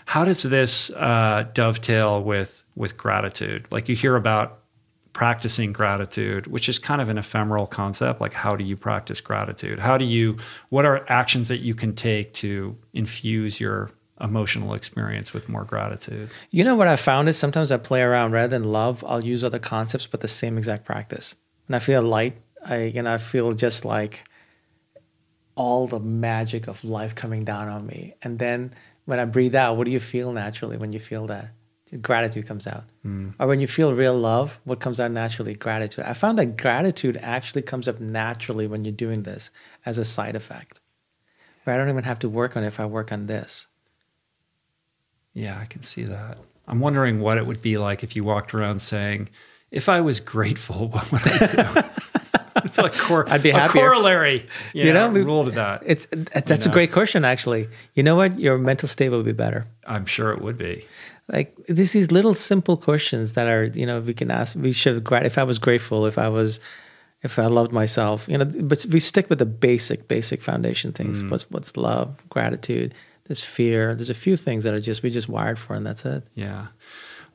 How 0.06 0.24
does 0.24 0.42
this 0.42 0.90
uh, 0.90 1.46
dovetail 1.54 2.22
with 2.22 2.62
with 2.76 2.96
gratitude? 2.96 3.66
Like 3.70 3.88
you 3.88 3.94
hear 3.96 4.16
about 4.16 4.58
practicing 5.14 5.72
gratitude, 5.72 6.46
which 6.48 6.68
is 6.68 6.78
kind 6.78 7.00
of 7.00 7.08
an 7.08 7.16
ephemeral 7.16 7.66
concept. 7.66 8.20
Like 8.20 8.34
how 8.34 8.56
do 8.56 8.64
you 8.64 8.76
practice 8.76 9.22
gratitude? 9.22 9.78
How 9.78 9.96
do 9.96 10.04
you? 10.04 10.36
What 10.68 10.84
are 10.84 11.06
actions 11.08 11.48
that 11.48 11.60
you 11.60 11.74
can 11.74 11.94
take 11.94 12.34
to 12.34 12.76
infuse 12.92 13.58
your 13.58 13.90
emotional 14.20 14.74
experience 14.74 15.32
with 15.32 15.48
more 15.48 15.64
gratitude? 15.64 16.28
You 16.50 16.64
know 16.64 16.74
what 16.74 16.88
I 16.88 16.96
found 16.96 17.30
is 17.30 17.38
sometimes 17.38 17.72
I 17.72 17.78
play 17.78 18.02
around 18.02 18.32
rather 18.32 18.58
than 18.58 18.70
love, 18.70 19.02
I'll 19.08 19.24
use 19.24 19.42
other 19.42 19.58
concepts, 19.58 20.06
but 20.06 20.20
the 20.20 20.28
same 20.28 20.58
exact 20.58 20.84
practice. 20.84 21.34
And 21.68 21.76
I 21.76 21.78
feel 21.78 22.02
light, 22.02 22.36
I 22.62 22.82
you 22.82 23.00
know 23.00 23.14
I 23.14 23.18
feel 23.18 23.54
just 23.54 23.86
like 23.86 24.28
all 25.54 25.86
the 25.86 26.00
magic 26.00 26.66
of 26.66 26.84
life 26.84 27.14
coming 27.14 27.44
down 27.44 27.68
on 27.68 27.86
me. 27.86 28.14
And 28.22 28.40
then 28.40 28.74
when 29.04 29.20
I 29.20 29.24
breathe 29.24 29.54
out, 29.54 29.76
what 29.76 29.84
do 29.84 29.92
you 29.92 30.00
feel 30.00 30.32
naturally 30.32 30.76
when 30.76 30.92
you 30.92 30.98
feel 30.98 31.28
that? 31.28 31.50
Gratitude 32.00 32.46
comes 32.46 32.66
out. 32.66 32.84
Mm. 33.06 33.34
Or 33.38 33.46
when 33.46 33.60
you 33.60 33.66
feel 33.66 33.92
real 33.92 34.14
love, 34.14 34.58
what 34.64 34.80
comes 34.80 34.98
out 34.98 35.10
naturally? 35.10 35.54
Gratitude. 35.54 36.04
I 36.04 36.14
found 36.14 36.38
that 36.38 36.56
gratitude 36.56 37.18
actually 37.22 37.62
comes 37.62 37.86
up 37.86 38.00
naturally 38.00 38.66
when 38.66 38.84
you're 38.84 38.92
doing 38.92 39.22
this 39.22 39.50
as 39.84 39.98
a 39.98 40.04
side 40.04 40.34
effect. 40.34 40.80
Where 41.64 41.74
I 41.74 41.78
don't 41.78 41.90
even 41.90 42.04
have 42.04 42.18
to 42.20 42.28
work 42.28 42.56
on 42.56 42.64
it 42.64 42.68
if 42.68 42.80
I 42.80 42.86
work 42.86 43.12
on 43.12 43.26
this. 43.26 43.66
Yeah, 45.34 45.58
I 45.58 45.66
can 45.66 45.82
see 45.82 46.04
that. 46.04 46.38
I'm 46.66 46.80
wondering 46.80 47.20
what 47.20 47.38
it 47.38 47.46
would 47.46 47.60
be 47.60 47.76
like 47.76 48.02
if 48.02 48.16
you 48.16 48.24
walked 48.24 48.54
around 48.54 48.80
saying, 48.80 49.28
"If 49.70 49.88
I 49.88 50.00
was 50.00 50.20
grateful, 50.20 50.88
what 50.92 51.10
would 51.12 51.22
I 51.26 51.46
do?" 51.46 51.88
it's 52.64 52.78
like 52.78 52.96
cor- 52.96 53.28
I'd 53.28 53.42
be 53.42 53.50
a 53.50 53.68
corollary, 53.68 54.46
you, 54.72 54.84
You 54.84 54.92
know, 54.92 55.10
know, 55.10 55.20
rule 55.20 55.44
to 55.44 55.50
that. 55.52 55.82
It's 55.84 56.06
that's 56.06 56.66
know? 56.66 56.70
a 56.70 56.72
great 56.72 56.92
question, 56.92 57.24
actually. 57.24 57.68
You 57.94 58.02
know 58.02 58.16
what? 58.16 58.38
Your 58.38 58.58
mental 58.58 58.88
state 58.88 59.10
will 59.10 59.22
be 59.22 59.32
better. 59.32 59.66
I'm 59.86 60.06
sure 60.06 60.32
it 60.32 60.40
would 60.40 60.56
be. 60.56 60.86
Like 61.32 61.56
this, 61.66 61.92
these 61.92 62.10
little 62.10 62.34
simple 62.34 62.76
questions 62.76 63.32
that 63.32 63.48
are, 63.48 63.64
you 63.64 63.86
know, 63.86 64.00
we 64.00 64.12
can 64.12 64.30
ask. 64.30 64.56
We 64.56 64.72
should. 64.72 65.06
If 65.10 65.38
I 65.38 65.42
was 65.42 65.58
grateful, 65.58 66.04
if 66.06 66.18
I 66.18 66.28
was, 66.28 66.60
if 67.22 67.38
I 67.38 67.46
loved 67.46 67.72
myself, 67.72 68.28
you 68.28 68.36
know. 68.36 68.44
But 68.44 68.84
we 68.90 69.00
stick 69.00 69.30
with 69.30 69.38
the 69.38 69.46
basic, 69.46 70.06
basic 70.06 70.42
foundation 70.42 70.92
things. 70.92 71.24
What's 71.24 71.50
what's 71.50 71.76
love, 71.76 72.14
gratitude. 72.28 72.94
There's 73.26 73.42
fear. 73.42 73.94
There's 73.94 74.10
a 74.10 74.14
few 74.14 74.36
things 74.36 74.64
that 74.64 74.74
are 74.74 74.80
just 74.80 75.02
we 75.02 75.08
just 75.08 75.28
wired 75.28 75.58
for, 75.58 75.74
and 75.74 75.86
that's 75.86 76.04
it. 76.04 76.24
Yeah. 76.34 76.66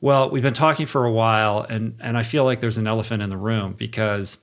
Well, 0.00 0.30
we've 0.30 0.42
been 0.42 0.54
talking 0.54 0.86
for 0.86 1.04
a 1.04 1.12
while, 1.12 1.66
and 1.68 1.96
and 2.00 2.16
I 2.16 2.22
feel 2.22 2.44
like 2.44 2.60
there's 2.60 2.78
an 2.78 2.86
elephant 2.86 3.22
in 3.22 3.30
the 3.30 3.36
room 3.36 3.74
because 3.76 4.38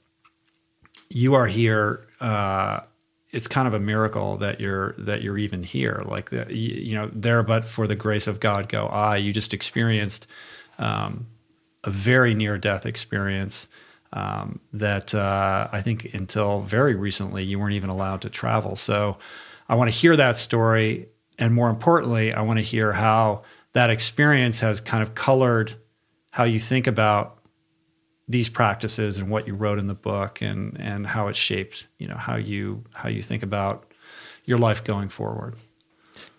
you 1.10 1.36
are 1.36 1.48
here. 1.48 2.06
Uh, 2.20 2.82
it's 3.32 3.48
kind 3.48 3.68
of 3.68 3.74
a 3.74 3.80
miracle 3.80 4.38
that 4.38 4.60
you're 4.60 4.94
that 4.98 5.22
you're 5.22 5.38
even 5.38 5.64
here. 5.64 6.04
Like 6.06 6.30
the, 6.30 6.48
you, 6.50 6.82
you 6.84 6.96
know, 6.96 7.10
there 7.14 7.44
but 7.44 7.66
for 7.66 7.88
the 7.88 7.96
grace 7.96 8.28
of 8.28 8.40
God 8.40 8.70
go 8.70 8.88
I. 8.88 9.18
You 9.18 9.34
just 9.34 9.54
experienced 9.54 10.28
um, 10.78 11.28
a 11.84 11.90
very 11.90 12.34
near 12.34 12.58
death 12.58 12.86
experience 12.86 13.68
um, 14.14 14.60
that 14.74 15.14
uh, 15.14 15.68
I 15.72 15.82
think 15.82 16.14
until 16.14 16.62
very 16.62 16.96
recently 16.96 17.44
you 17.44 17.60
weren't 17.60 17.76
even 17.76 17.90
allowed 17.90 18.22
to 18.22 18.30
travel. 18.30 18.76
So 18.76 19.18
I 19.68 19.76
want 19.76 19.92
to 19.92 19.98
hear 19.98 20.16
that 20.16 20.38
story, 20.38 21.10
and 21.38 21.54
more 21.54 21.70
importantly, 21.70 22.34
I 22.34 22.42
want 22.42 22.58
to 22.58 22.64
hear 22.64 22.94
how 22.94 23.44
that 23.74 23.90
experience 23.90 24.60
has 24.62 24.80
kind 24.80 25.04
of 25.04 25.14
colored 25.14 25.76
how 26.32 26.44
you 26.44 26.60
think 26.60 26.88
about 26.88 27.37
these 28.28 28.50
practices 28.50 29.18
and 29.18 29.30
what 29.30 29.48
you 29.48 29.56
wrote 29.56 29.80
in 29.80 29.88
the 29.88 29.94
book 29.94 30.42
and 30.42 30.78
and 30.80 31.08
how 31.08 31.28
it 31.28 31.36
shaped 31.36 31.88
you 31.98 32.08
know 32.08 32.18
how 32.18 32.36
you 32.36 32.84
how 32.94 33.10
you 33.10 33.22
think 33.22 33.44
about 33.44 33.92
your 34.46 34.58
life 34.58 34.84
going 34.84 35.10
forward 35.10 35.56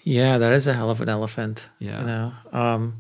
yeah 0.02 0.38
that 0.38 0.52
is 0.52 0.66
a 0.66 0.74
hell 0.74 0.90
of 0.90 1.00
an 1.00 1.08
elephant 1.08 1.68
yeah 1.78 2.00
you 2.00 2.06
know 2.06 2.32
um, 2.52 2.96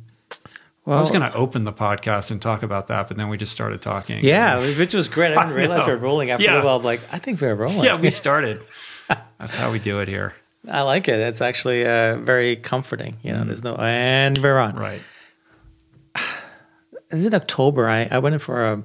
well, 0.88 0.96
I 0.96 1.00
was 1.00 1.10
going 1.10 1.20
to 1.20 1.34
open 1.34 1.64
the 1.64 1.72
podcast 1.72 2.30
and 2.30 2.40
talk 2.40 2.62
about 2.62 2.86
that, 2.86 3.08
but 3.08 3.18
then 3.18 3.28
we 3.28 3.36
just 3.36 3.52
started 3.52 3.82
talking. 3.82 4.24
Yeah, 4.24 4.58
which 4.78 4.94
was 4.94 5.06
great. 5.08 5.36
I 5.36 5.42
didn't 5.42 5.54
realize 5.58 5.84
we 5.84 5.92
were 5.92 5.98
rolling 5.98 6.30
after 6.30 6.46
yeah. 6.46 6.62
a 6.62 6.64
while. 6.64 6.78
I'm 6.78 6.82
like, 6.82 7.02
I 7.12 7.18
think 7.18 7.42
we 7.42 7.46
are 7.46 7.54
rolling. 7.54 7.84
Yeah, 7.84 8.00
we 8.00 8.10
started. 8.24 8.62
That's 9.38 9.54
how 9.54 9.70
we 9.70 9.80
do 9.80 9.98
it 9.98 10.08
here. 10.08 10.34
I 10.66 10.80
like 10.82 11.06
it. 11.08 11.20
It's 11.20 11.42
actually 11.42 11.86
uh, 11.86 12.16
very 12.16 12.56
comforting. 12.56 13.18
You 13.22 13.34
know, 13.34 13.42
mm. 13.42 13.48
there's 13.48 13.62
no 13.62 13.76
and 13.76 14.38
we're 14.38 14.56
on. 14.56 14.76
Right. 14.76 15.02
It 17.10 17.14
was 17.14 17.26
in 17.26 17.34
October. 17.34 17.88
I, 17.88 18.08
I 18.10 18.18
went 18.18 18.34
in 18.34 18.38
for 18.38 18.64
a 18.64 18.82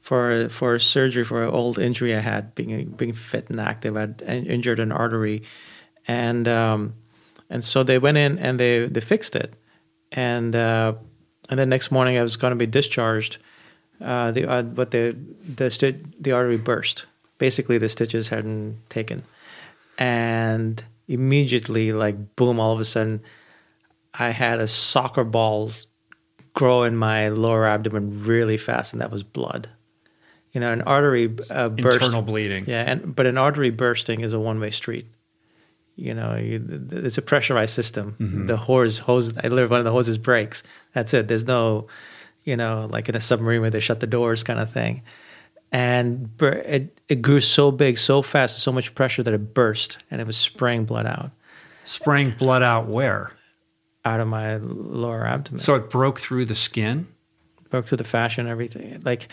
for 0.00 0.48
for 0.48 0.78
surgery 0.78 1.24
for 1.24 1.42
an 1.42 1.50
old 1.50 1.78
injury 1.78 2.14
I 2.14 2.20
had, 2.20 2.54
being 2.54 2.90
being 2.90 3.12
fit 3.12 3.50
and 3.50 3.60
active. 3.60 3.96
I'd 3.96 4.22
injured 4.22 4.80
an 4.80 4.92
artery, 4.92 5.42
and 6.06 6.46
um, 6.48 6.94
and 7.50 7.64
so 7.64 7.82
they 7.82 7.98
went 7.98 8.16
in 8.16 8.38
and 8.38 8.58
they 8.58 8.86
they 8.86 9.00
fixed 9.00 9.36
it, 9.36 9.54
and 10.12 10.54
uh, 10.54 10.94
and 11.50 11.58
then 11.58 11.68
next 11.68 11.90
morning 11.90 12.18
I 12.18 12.22
was 12.22 12.36
going 12.36 12.52
to 12.52 12.56
be 12.56 12.66
discharged. 12.66 13.38
Uh, 14.00 14.30
the 14.30 14.46
uh, 14.46 14.62
but 14.62 14.90
the 14.90 15.16
the 15.56 15.70
sti- 15.70 16.00
the 16.20 16.32
artery 16.32 16.58
burst. 16.58 17.06
Basically, 17.38 17.76
the 17.76 17.88
stitches 17.88 18.28
hadn't 18.28 18.78
taken, 18.88 19.22
and 19.98 20.82
immediately, 21.08 21.92
like 21.92 22.36
boom, 22.36 22.60
all 22.60 22.72
of 22.72 22.80
a 22.80 22.84
sudden, 22.84 23.22
I 24.14 24.30
had 24.30 24.58
a 24.60 24.68
soccer 24.68 25.24
ball 25.24 25.72
grow 26.56 26.82
in 26.82 26.96
my 26.96 27.28
lower 27.28 27.66
abdomen 27.66 28.24
really 28.24 28.56
fast, 28.56 28.92
and 28.92 29.00
that 29.00 29.12
was 29.12 29.22
blood. 29.22 29.68
You 30.52 30.60
know, 30.60 30.72
an 30.72 30.82
artery 30.82 31.26
uh, 31.50 31.68
burst, 31.68 32.02
internal 32.02 32.22
bleeding. 32.22 32.64
Yeah, 32.66 32.82
and 32.82 33.14
but 33.14 33.26
an 33.26 33.38
artery 33.38 33.70
bursting 33.70 34.22
is 34.22 34.32
a 34.32 34.40
one 34.40 34.58
way 34.58 34.72
street 34.72 35.06
you 35.96 36.12
know, 36.12 36.36
you, 36.36 36.88
it's 36.92 37.18
a 37.18 37.22
pressurized 37.22 37.74
system. 37.74 38.16
Mm-hmm. 38.20 38.46
The 38.46 38.56
hose, 38.56 38.98
hose, 38.98 39.36
I 39.38 39.48
live 39.48 39.70
one 39.70 39.80
of 39.80 39.84
the 39.84 39.92
hoses 39.92 40.18
breaks. 40.18 40.62
That's 40.92 41.14
it. 41.14 41.26
There's 41.26 41.46
no, 41.46 41.88
you 42.44 42.56
know, 42.56 42.86
like 42.90 43.08
in 43.08 43.16
a 43.16 43.20
submarine 43.20 43.62
where 43.62 43.70
they 43.70 43.80
shut 43.80 44.00
the 44.00 44.06
doors 44.06 44.44
kind 44.44 44.60
of 44.60 44.70
thing. 44.70 45.02
And 45.72 46.30
it, 46.40 47.00
it 47.08 47.22
grew 47.22 47.40
so 47.40 47.70
big, 47.70 47.98
so 47.98 48.22
fast, 48.22 48.58
so 48.58 48.70
much 48.70 48.94
pressure 48.94 49.22
that 49.22 49.32
it 49.32 49.54
burst 49.54 49.98
and 50.10 50.20
it 50.20 50.26
was 50.26 50.36
spraying 50.36 50.84
blood 50.84 51.06
out. 51.06 51.30
Spraying 51.84 52.32
blood 52.32 52.62
out 52.62 52.86
where? 52.86 53.32
Out 54.06 54.20
of 54.20 54.28
my 54.28 54.56
lower 54.58 55.26
abdomen. 55.26 55.58
So 55.58 55.74
it 55.74 55.90
broke 55.90 56.20
through 56.20 56.44
the 56.44 56.54
skin? 56.54 57.08
Broke 57.70 57.88
through 57.88 57.98
the 57.98 58.04
fascia 58.04 58.40
and 58.40 58.48
everything. 58.48 59.02
Like, 59.04 59.26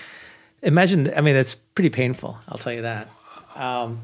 imagine, 0.63 1.13
I 1.15 1.21
mean, 1.21 1.35
it's 1.35 1.53
pretty 1.53 1.91
painful, 1.91 2.39
I'll 2.47 2.57
tell 2.57 2.73
you 2.73 2.81
that. 2.81 3.07
Um, 3.55 3.99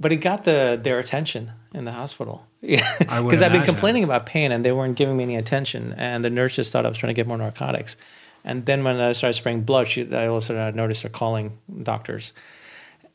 but 0.00 0.10
it 0.10 0.16
got 0.16 0.42
the 0.42 0.80
their 0.82 0.98
attention 0.98 1.52
in 1.72 1.84
the 1.84 1.92
hospital. 1.92 2.46
Yeah, 2.64 2.86
because 3.22 3.42
I've 3.42 3.50
been 3.50 3.64
complaining 3.64 4.04
about 4.04 4.24
pain 4.24 4.52
and 4.52 4.64
they 4.64 4.70
weren't 4.70 4.96
giving 4.96 5.16
me 5.16 5.24
any 5.24 5.36
attention, 5.36 5.94
and 5.96 6.24
the 6.24 6.30
nurse 6.30 6.54
just 6.54 6.70
thought 6.70 6.86
I 6.86 6.88
was 6.88 6.96
trying 6.96 7.10
to 7.10 7.14
get 7.14 7.26
more 7.26 7.36
narcotics. 7.36 7.96
And 8.44 8.64
then 8.66 8.84
when 8.84 9.00
I 9.00 9.14
started 9.14 9.34
spraying 9.34 9.62
blood, 9.62 9.88
she, 9.88 10.14
I 10.14 10.28
also 10.28 10.70
noticed 10.70 11.02
her 11.02 11.08
calling 11.08 11.58
doctors, 11.82 12.32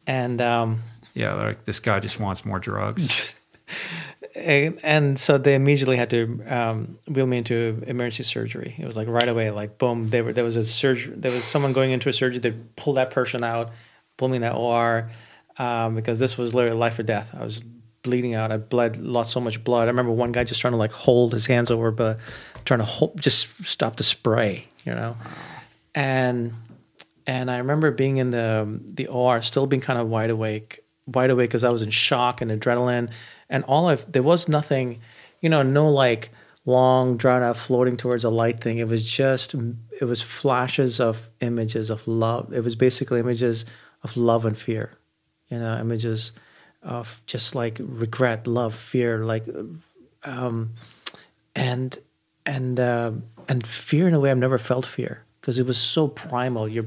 and 0.05 0.41
um, 0.41 0.81
yeah, 1.13 1.33
like 1.33 1.63
this 1.63 1.79
guy 1.79 2.01
just 2.01 2.19
wants 2.19 2.43
more 2.43 2.59
drugs. 2.59 3.35
and, 4.47 5.19
so 5.19 5.37
they 5.37 5.55
immediately 5.55 5.97
had 5.97 6.09
to 6.11 6.41
um, 6.47 6.97
wheel 7.07 7.25
me 7.25 7.37
into 7.37 7.83
emergency 7.85 8.23
surgery. 8.23 8.75
It 8.77 8.85
was 8.85 8.95
like 8.95 9.07
right 9.07 9.27
away, 9.27 9.51
like 9.51 9.77
boom. 9.77 10.09
Were, 10.09 10.33
there 10.33 10.43
was 10.43 10.55
a 10.55 10.63
surgery. 10.63 11.13
There 11.15 11.31
was 11.31 11.43
someone 11.43 11.73
going 11.73 11.91
into 11.91 12.09
a 12.09 12.13
surgery. 12.13 12.39
They 12.39 12.55
pulled 12.75 12.97
that 12.97 13.11
person 13.11 13.43
out, 13.43 13.71
pulled 14.15 14.31
me 14.31 14.37
in 14.37 14.41
that 14.41 14.55
OR 14.55 15.09
um, 15.57 15.95
because 15.95 16.19
this 16.19 16.37
was 16.37 16.55
literally 16.55 16.77
life 16.77 16.97
or 16.97 17.03
death. 17.03 17.35
I 17.37 17.43
was 17.43 17.61
bleeding 18.03 18.35
out. 18.35 18.51
I 18.51 18.57
bled, 18.57 18.97
lost 18.97 19.31
so 19.31 19.41
much 19.41 19.63
blood. 19.63 19.83
I 19.83 19.87
remember 19.87 20.11
one 20.11 20.31
guy 20.31 20.43
just 20.43 20.61
trying 20.61 20.73
to 20.73 20.77
like 20.77 20.93
hold 20.93 21.33
his 21.33 21.45
hands 21.45 21.69
over, 21.69 21.91
but 21.91 22.17
trying 22.63 22.79
to 22.79 22.85
hold, 22.85 23.19
just 23.19 23.49
stop 23.65 23.97
the 23.97 24.03
spray, 24.03 24.65
you 24.85 24.93
know. 24.93 25.17
And 25.93 26.53
and 27.25 27.51
I 27.51 27.57
remember 27.57 27.91
being 27.91 28.17
in 28.17 28.29
the 28.29 28.79
the 28.85 29.07
OR, 29.07 29.41
still 29.41 29.67
being 29.67 29.81
kind 29.81 29.99
of 29.99 30.07
wide 30.07 30.29
awake, 30.29 30.79
wide 31.05 31.31
awake 31.31 31.49
because 31.49 31.63
I 31.63 31.69
was 31.69 31.81
in 31.81 31.89
shock 31.89 32.41
and 32.41 32.49
adrenaline, 32.49 33.09
and 33.49 33.63
all 33.65 33.89
of 33.89 34.11
there 34.11 34.23
was 34.23 34.47
nothing, 34.47 34.99
you 35.41 35.49
know, 35.49 35.63
no 35.63 35.89
like 35.89 36.29
long 36.65 37.17
drawn 37.17 37.43
out 37.43 37.55
floating 37.55 37.95
towards 37.97 38.23
a 38.23 38.29
light 38.29 38.61
thing. 38.61 38.77
It 38.77 38.87
was 38.87 39.07
just 39.07 39.55
it 39.99 40.05
was 40.05 40.21
flashes 40.21 40.99
of 40.99 41.29
images 41.39 41.89
of 41.89 42.07
love. 42.07 42.53
It 42.53 42.63
was 42.63 42.75
basically 42.75 43.19
images 43.19 43.65
of 44.03 44.15
love 44.17 44.45
and 44.45 44.57
fear 44.57 44.97
you 45.49 45.59
know, 45.59 45.77
images 45.77 46.31
of 46.83 47.21
just 47.25 47.55
like 47.55 47.77
regret, 47.79 48.47
love, 48.47 48.73
fear, 48.73 49.23
like, 49.25 49.45
um, 50.23 50.73
and 51.55 51.97
and 52.45 52.79
uh, 52.79 53.11
and 53.49 53.65
fear 53.65 54.07
in 54.07 54.13
a 54.13 54.19
way 54.19 54.31
I've 54.31 54.37
never 54.37 54.57
felt 54.57 54.85
fear 54.85 55.23
because 55.41 55.59
it 55.59 55.65
was 55.65 55.77
so 55.77 56.07
primal. 56.07 56.67
Your 56.67 56.85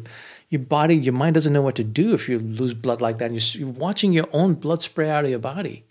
your 0.50 0.60
body, 0.60 0.96
your 0.96 1.14
mind 1.14 1.34
doesn't 1.34 1.52
know 1.52 1.62
what 1.62 1.76
to 1.76 1.84
do 1.84 2.14
if 2.14 2.28
you 2.28 2.38
lose 2.38 2.74
blood 2.74 3.00
like 3.00 3.18
that. 3.18 3.30
And 3.30 3.40
you're, 3.54 3.66
you're 3.66 3.74
watching 3.74 4.12
your 4.12 4.28
own 4.32 4.54
blood 4.54 4.82
spray 4.82 5.10
out 5.10 5.24
of 5.24 5.30
your 5.30 5.38
body. 5.38 5.84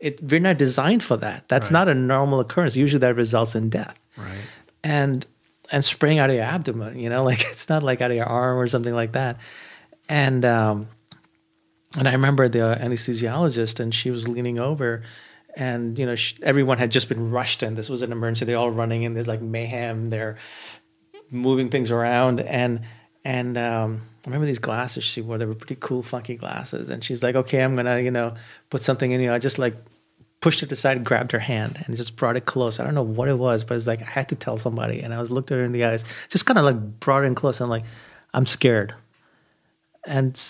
It, 0.00 0.22
we're 0.22 0.40
not 0.40 0.58
designed 0.58 1.02
for 1.02 1.16
that. 1.18 1.48
That's 1.48 1.68
right. 1.68 1.86
not 1.86 1.88
a 1.88 1.94
normal 1.94 2.40
occurrence. 2.40 2.76
Usually 2.76 3.00
that 3.00 3.16
results 3.16 3.54
in 3.54 3.70
death. 3.70 3.98
Right. 4.16 4.38
And 4.82 5.26
and 5.72 5.84
spraying 5.84 6.18
out 6.18 6.28
of 6.28 6.36
your 6.36 6.44
abdomen, 6.44 6.98
you 6.98 7.08
know, 7.08 7.24
like 7.30 7.44
it's 7.46 7.68
not 7.68 7.82
like 7.82 8.00
out 8.00 8.10
of 8.10 8.16
your 8.16 8.26
arm 8.26 8.58
or 8.58 8.66
something 8.66 8.94
like 8.94 9.12
that. 9.12 9.38
And 10.08 10.44
um, 10.44 10.88
and 11.96 12.08
I 12.08 12.12
remember 12.12 12.48
the 12.48 12.76
anesthesiologist, 12.80 13.80
and 13.80 13.94
she 13.94 14.10
was 14.10 14.28
leaning 14.28 14.60
over, 14.60 15.02
and 15.56 15.98
you 15.98 16.04
know 16.04 16.14
she, 16.14 16.36
everyone 16.42 16.78
had 16.78 16.90
just 16.90 17.08
been 17.08 17.30
rushed 17.30 17.62
in. 17.62 17.74
This 17.74 17.88
was 17.88 18.02
an 18.02 18.12
emergency. 18.12 18.44
They're 18.44 18.58
all 18.58 18.70
running 18.70 19.04
in. 19.04 19.14
There's 19.14 19.28
like 19.28 19.40
mayhem. 19.40 20.06
They're 20.06 20.36
moving 21.30 21.70
things 21.70 21.90
around, 21.90 22.40
and 22.40 22.80
and 23.24 23.56
um, 23.56 24.02
I 24.24 24.30
remember 24.30 24.46
these 24.46 24.58
glasses 24.58 25.04
she 25.04 25.20
wore. 25.20 25.36
They 25.36 25.44
were 25.44 25.54
pretty 25.54 25.76
cool, 25.78 26.02
funky 26.02 26.36
glasses. 26.36 26.88
And 26.88 27.04
she's 27.04 27.22
like, 27.22 27.34
"Okay, 27.34 27.62
I'm 27.62 27.76
gonna 27.76 28.00
you 28.00 28.10
know 28.10 28.34
put 28.70 28.82
something 28.82 29.10
in 29.10 29.20
you." 29.20 29.32
I 29.32 29.38
just 29.38 29.58
like 29.58 29.76
pushed 30.40 30.62
it 30.62 30.72
aside, 30.72 30.96
and 30.96 31.06
grabbed 31.06 31.32
her 31.32 31.38
hand, 31.38 31.82
and 31.86 31.96
just 31.96 32.16
brought 32.16 32.36
it 32.36 32.46
close. 32.46 32.80
I 32.80 32.84
don't 32.84 32.94
know 32.94 33.02
what 33.02 33.28
it 33.28 33.38
was, 33.38 33.64
but 33.64 33.76
it's 33.76 33.86
like 33.86 34.02
I 34.02 34.06
had 34.06 34.28
to 34.30 34.34
tell 34.34 34.56
somebody. 34.56 35.00
And 35.00 35.12
I 35.12 35.20
was 35.20 35.30
looked 35.30 35.50
at 35.50 35.58
her 35.58 35.64
in 35.64 35.72
the 35.72 35.84
eyes, 35.84 36.04
just 36.28 36.46
kind 36.46 36.58
of 36.58 36.64
like 36.64 37.00
brought 37.00 37.24
it 37.24 37.26
in 37.26 37.34
close. 37.34 37.60
And 37.60 37.64
I'm 37.64 37.70
like, 37.70 37.84
"I'm 38.32 38.46
scared," 38.46 38.94
and 40.06 40.40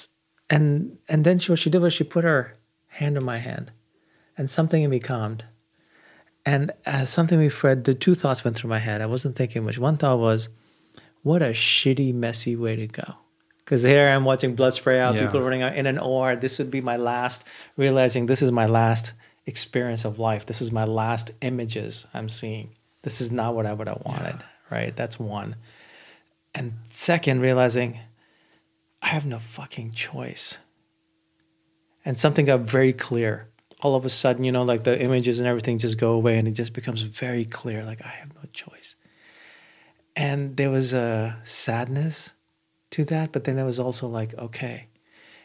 and 0.51 0.98
and 1.09 1.24
then 1.24 1.38
she, 1.38 1.51
what 1.51 1.59
she 1.59 1.70
did 1.70 1.82
was 1.82 1.92
she 1.92 2.05
put 2.05 2.24
her 2.24 2.55
hand 2.88 3.16
on 3.16 3.24
my 3.24 3.38
hand, 3.38 3.72
and 4.38 4.48
something 4.48 4.82
in 4.82 4.90
me 4.90 5.01
calmed. 5.01 5.44
And 6.46 6.72
as 6.84 7.10
something 7.10 7.38
we 7.38 7.48
Fred, 7.48 7.84
the 7.84 7.94
two 7.94 8.14
thoughts 8.14 8.44
went 8.44 8.56
through 8.56 8.70
my 8.70 8.78
head. 8.78 9.01
I 9.01 9.06
wasn't 9.06 9.34
thinking 9.34 9.64
much. 9.64 9.78
One 9.78 9.96
thought 9.96 10.18
was, 10.18 10.48
what 11.22 11.40
a 11.40 11.52
shitty, 11.52 12.12
messy 12.12 12.55
way 12.55 12.76
to 12.76 12.86
go. 12.86 13.14
Because 13.65 13.82
here 13.82 14.09
I'm 14.09 14.24
watching 14.24 14.55
blood 14.55 14.74
spray 14.74 15.01
out, 15.01 15.15
yeah. 15.15 15.24
people 15.24 15.41
running 15.41 15.62
out 15.62 15.74
in 15.74 15.86
an 15.86 15.99
OR. 15.99 16.36
This 16.36 16.59
would 16.59 16.70
be 16.70 16.82
my 16.82 16.97
last, 16.97 17.47
realizing 17.77 18.27
this 18.27 18.43
is 18.43 18.53
my 18.53 18.66
last 18.66 19.15
experience 19.47 20.05
of 20.05 20.19
life. 20.19 20.45
This 20.45 20.61
is 20.61 20.70
my 20.70 20.85
last 20.85 21.31
images 21.41 22.07
I'm 22.12 22.28
seeing. 22.28 22.74
This 23.03 23.20
is 23.20 23.32
not 23.32 23.55
what 23.55 23.65
I 23.65 23.73
would 23.73 23.89
have 23.89 24.03
wanted, 24.05 24.36
yeah. 24.39 24.45
right? 24.70 24.97
That's 24.97 25.19
one. 25.19 25.57
And 26.55 26.74
second, 26.91 27.41
realizing 27.41 27.99
I 29.03 29.09
have 29.09 29.27
no 29.27 29.39
fucking 29.39 29.93
choice. 29.93 30.59
And 32.05 32.19
something 32.19 32.45
got 32.45 32.61
very 32.61 32.93
clear. 32.93 33.49
All 33.81 33.97
of 33.97 34.05
a 34.05 34.11
sudden, 34.11 34.45
you 34.45 34.53
know, 34.53 34.62
like 34.62 34.85
the 34.85 35.01
images 35.01 35.39
and 35.39 35.49
everything 35.49 35.78
just 35.78 35.99
go 35.99 36.12
away 36.12 36.39
and 36.39 36.47
it 36.47 36.53
just 36.53 36.74
becomes 36.74 37.03
very 37.03 37.45
clear 37.45 37.85
like 37.85 38.03
I 38.03 38.09
have 38.09 38.35
no 38.35 38.43
choice. 38.53 38.95
And 40.16 40.57
there 40.57 40.70
was 40.70 40.93
a 40.93 41.36
sadness 41.45 42.32
to 42.95 43.05
that, 43.07 43.33
but 43.33 43.45
then 43.45 43.57
there 43.57 43.65
was 43.65 43.79
also 43.79 44.07
like, 44.07 44.35
okay. 44.39 44.87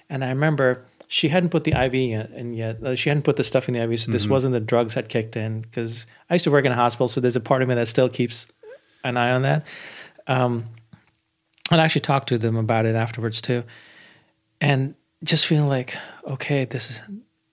And 0.10 0.24
I 0.24 0.30
remember 0.30 0.86
she 1.08 1.30
hadn't 1.30 1.50
put 1.50 1.64
the 1.64 1.72
IV 1.72 1.94
in 1.94 2.54
yet. 2.54 2.98
She 2.98 3.10
hadn't 3.10 3.24
put 3.24 3.36
the 3.36 3.44
stuff 3.44 3.68
in 3.68 3.74
the 3.74 3.82
IV, 3.82 4.00
so 4.00 4.12
this 4.12 4.24
mm-hmm. 4.24 4.32
wasn't 4.32 4.54
the 4.54 4.60
drugs 4.60 4.94
had 4.94 5.10
kicked 5.10 5.36
in. 5.36 5.62
Because 5.62 6.06
I 6.30 6.36
used 6.36 6.44
to 6.44 6.52
work 6.52 6.66
in 6.66 6.72
a 6.72 6.76
hospital, 6.76 7.08
so 7.08 7.22
there's 7.22 7.36
a 7.36 7.42
part 7.42 7.62
of 7.62 7.68
me 7.68 7.76
that 7.76 7.88
still 7.88 8.10
keeps 8.10 8.48
an 9.04 9.18
eye 9.18 9.32
on 9.32 9.42
that. 9.44 9.66
Um, 10.28 10.66
and 11.72 11.82
I 11.82 11.84
actually 11.84 12.02
talked 12.02 12.30
to 12.30 12.38
them 12.38 12.56
about 12.56 12.86
it 12.86 12.96
afterwards 12.96 13.42
too. 13.42 13.64
And 14.62 14.96
just 15.24 15.48
feeling 15.48 15.68
like, 15.68 15.96
okay, 16.26 16.66
this 16.66 16.90
is 16.90 17.02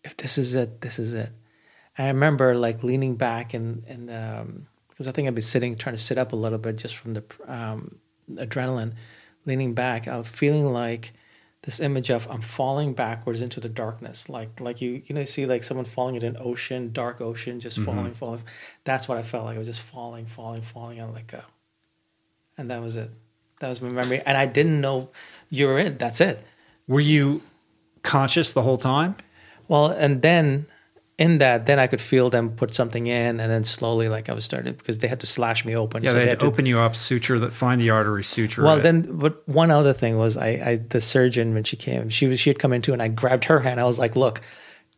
if 0.05 0.16
this 0.16 0.39
is 0.39 0.55
it, 0.55 0.81
this 0.81 0.98
is 0.98 1.14
it. 1.14 1.31
And 1.98 2.06
I 2.06 2.10
remember 2.10 2.55
like 2.55 2.82
leaning 2.82 3.16
back 3.16 3.55
and 3.55 3.85
and 3.86 4.10
um 4.10 4.66
because 4.89 5.06
um, 5.06 5.10
I 5.10 5.12
think 5.12 5.28
I'd 5.28 5.35
been 5.35 5.43
sitting, 5.43 5.77
trying 5.77 5.94
to 5.94 6.02
sit 6.02 6.16
up 6.16 6.32
a 6.32 6.36
little 6.36 6.59
bit 6.59 6.77
just 6.77 6.97
from 6.97 7.14
the 7.14 7.24
um, 7.47 7.98
adrenaline, 8.32 8.94
leaning 9.47 9.73
back. 9.74 10.06
I 10.09 10.18
was 10.18 10.27
feeling 10.27 10.73
like 10.73 11.12
this 11.62 11.81
image 11.81 12.10
of 12.10 12.28
I'm 12.31 12.43
falling 12.43 12.93
backwards 12.93 13.40
into 13.40 13.59
the 13.60 13.68
darkness, 13.68 14.28
like 14.28 14.60
like 14.60 14.81
you 14.81 15.02
you 15.06 15.14
know 15.14 15.20
you 15.20 15.27
see 15.27 15.47
like 15.47 15.64
someone 15.64 15.86
falling 15.86 16.16
in 16.16 16.23
an 16.23 16.36
ocean, 16.39 16.93
dark 16.93 17.20
ocean, 17.20 17.60
just 17.60 17.78
mm-hmm. 17.78 17.86
falling, 17.86 18.12
falling. 18.12 18.43
That's 18.85 19.09
what 19.09 19.18
I 19.18 19.23
felt 19.23 19.47
like. 19.47 19.56
I 19.56 19.59
was 19.59 19.68
just 19.68 19.81
falling, 19.81 20.27
falling, 20.27 20.62
falling, 20.62 21.01
and 21.01 21.14
let 21.14 21.27
go. 21.27 21.40
And 22.59 22.70
that 22.70 22.81
was 22.82 22.97
it. 22.97 23.10
That 23.60 23.68
was 23.68 23.81
my 23.81 23.89
memory, 23.89 24.20
and 24.20 24.36
I 24.36 24.47
didn't 24.47 24.81
know 24.81 25.10
you 25.48 25.66
were 25.66 25.78
in. 25.78 25.97
That's 25.97 26.20
it. 26.20 26.44
Were 26.86 27.01
you 27.01 27.43
conscious 28.02 28.52
the 28.52 28.62
whole 28.62 28.78
time? 28.78 29.16
Well, 29.66 29.86
and 29.86 30.23
then 30.23 30.66
in 31.18 31.38
that, 31.38 31.64
then 31.64 31.78
I 31.78 31.86
could 31.86 32.01
feel 32.01 32.28
them 32.28 32.51
put 32.51 32.74
something 32.74 33.06
in, 33.06 33.40
and 33.40 33.51
then 33.51 33.64
slowly, 33.64 34.09
like 34.09 34.28
I 34.28 34.34
was 34.34 34.44
starting 34.44 34.74
because 34.74 34.98
they 34.98 35.09
had 35.09 35.20
to 35.20 35.26
slash 35.26 35.64
me 35.64 35.74
open. 35.74 36.02
Yeah, 36.02 36.10
so 36.10 36.14
they, 36.18 36.24
they 36.24 36.30
had 36.30 36.40
to 36.40 36.47
open 36.47 36.66
you 36.66 36.78
up, 36.78 36.94
suture 36.94 37.38
that, 37.38 37.55
find 37.55 37.80
the 37.80 37.88
artery, 37.88 38.22
suture. 38.22 38.62
Well, 38.62 38.78
it. 38.78 38.82
then, 38.82 39.02
but 39.18 39.47
one 39.48 39.70
other 39.70 39.94
thing 39.94 40.18
was, 40.18 40.36
I, 40.36 40.48
I, 40.48 40.76
the 40.76 41.01
surgeon 41.01 41.55
when 41.55 41.64
she 41.64 41.76
came, 41.76 42.10
she 42.10 42.26
was 42.26 42.38
she 42.38 42.51
had 42.51 42.59
come 42.59 42.72
in 42.74 42.82
too, 42.82 42.93
and 42.93 43.01
I 43.01 43.09
grabbed 43.09 43.47
her 43.47 43.60
hand. 43.60 43.80
I 43.80 43.84
was 43.84 43.98
like, 43.98 44.14
"Look, 44.14 44.43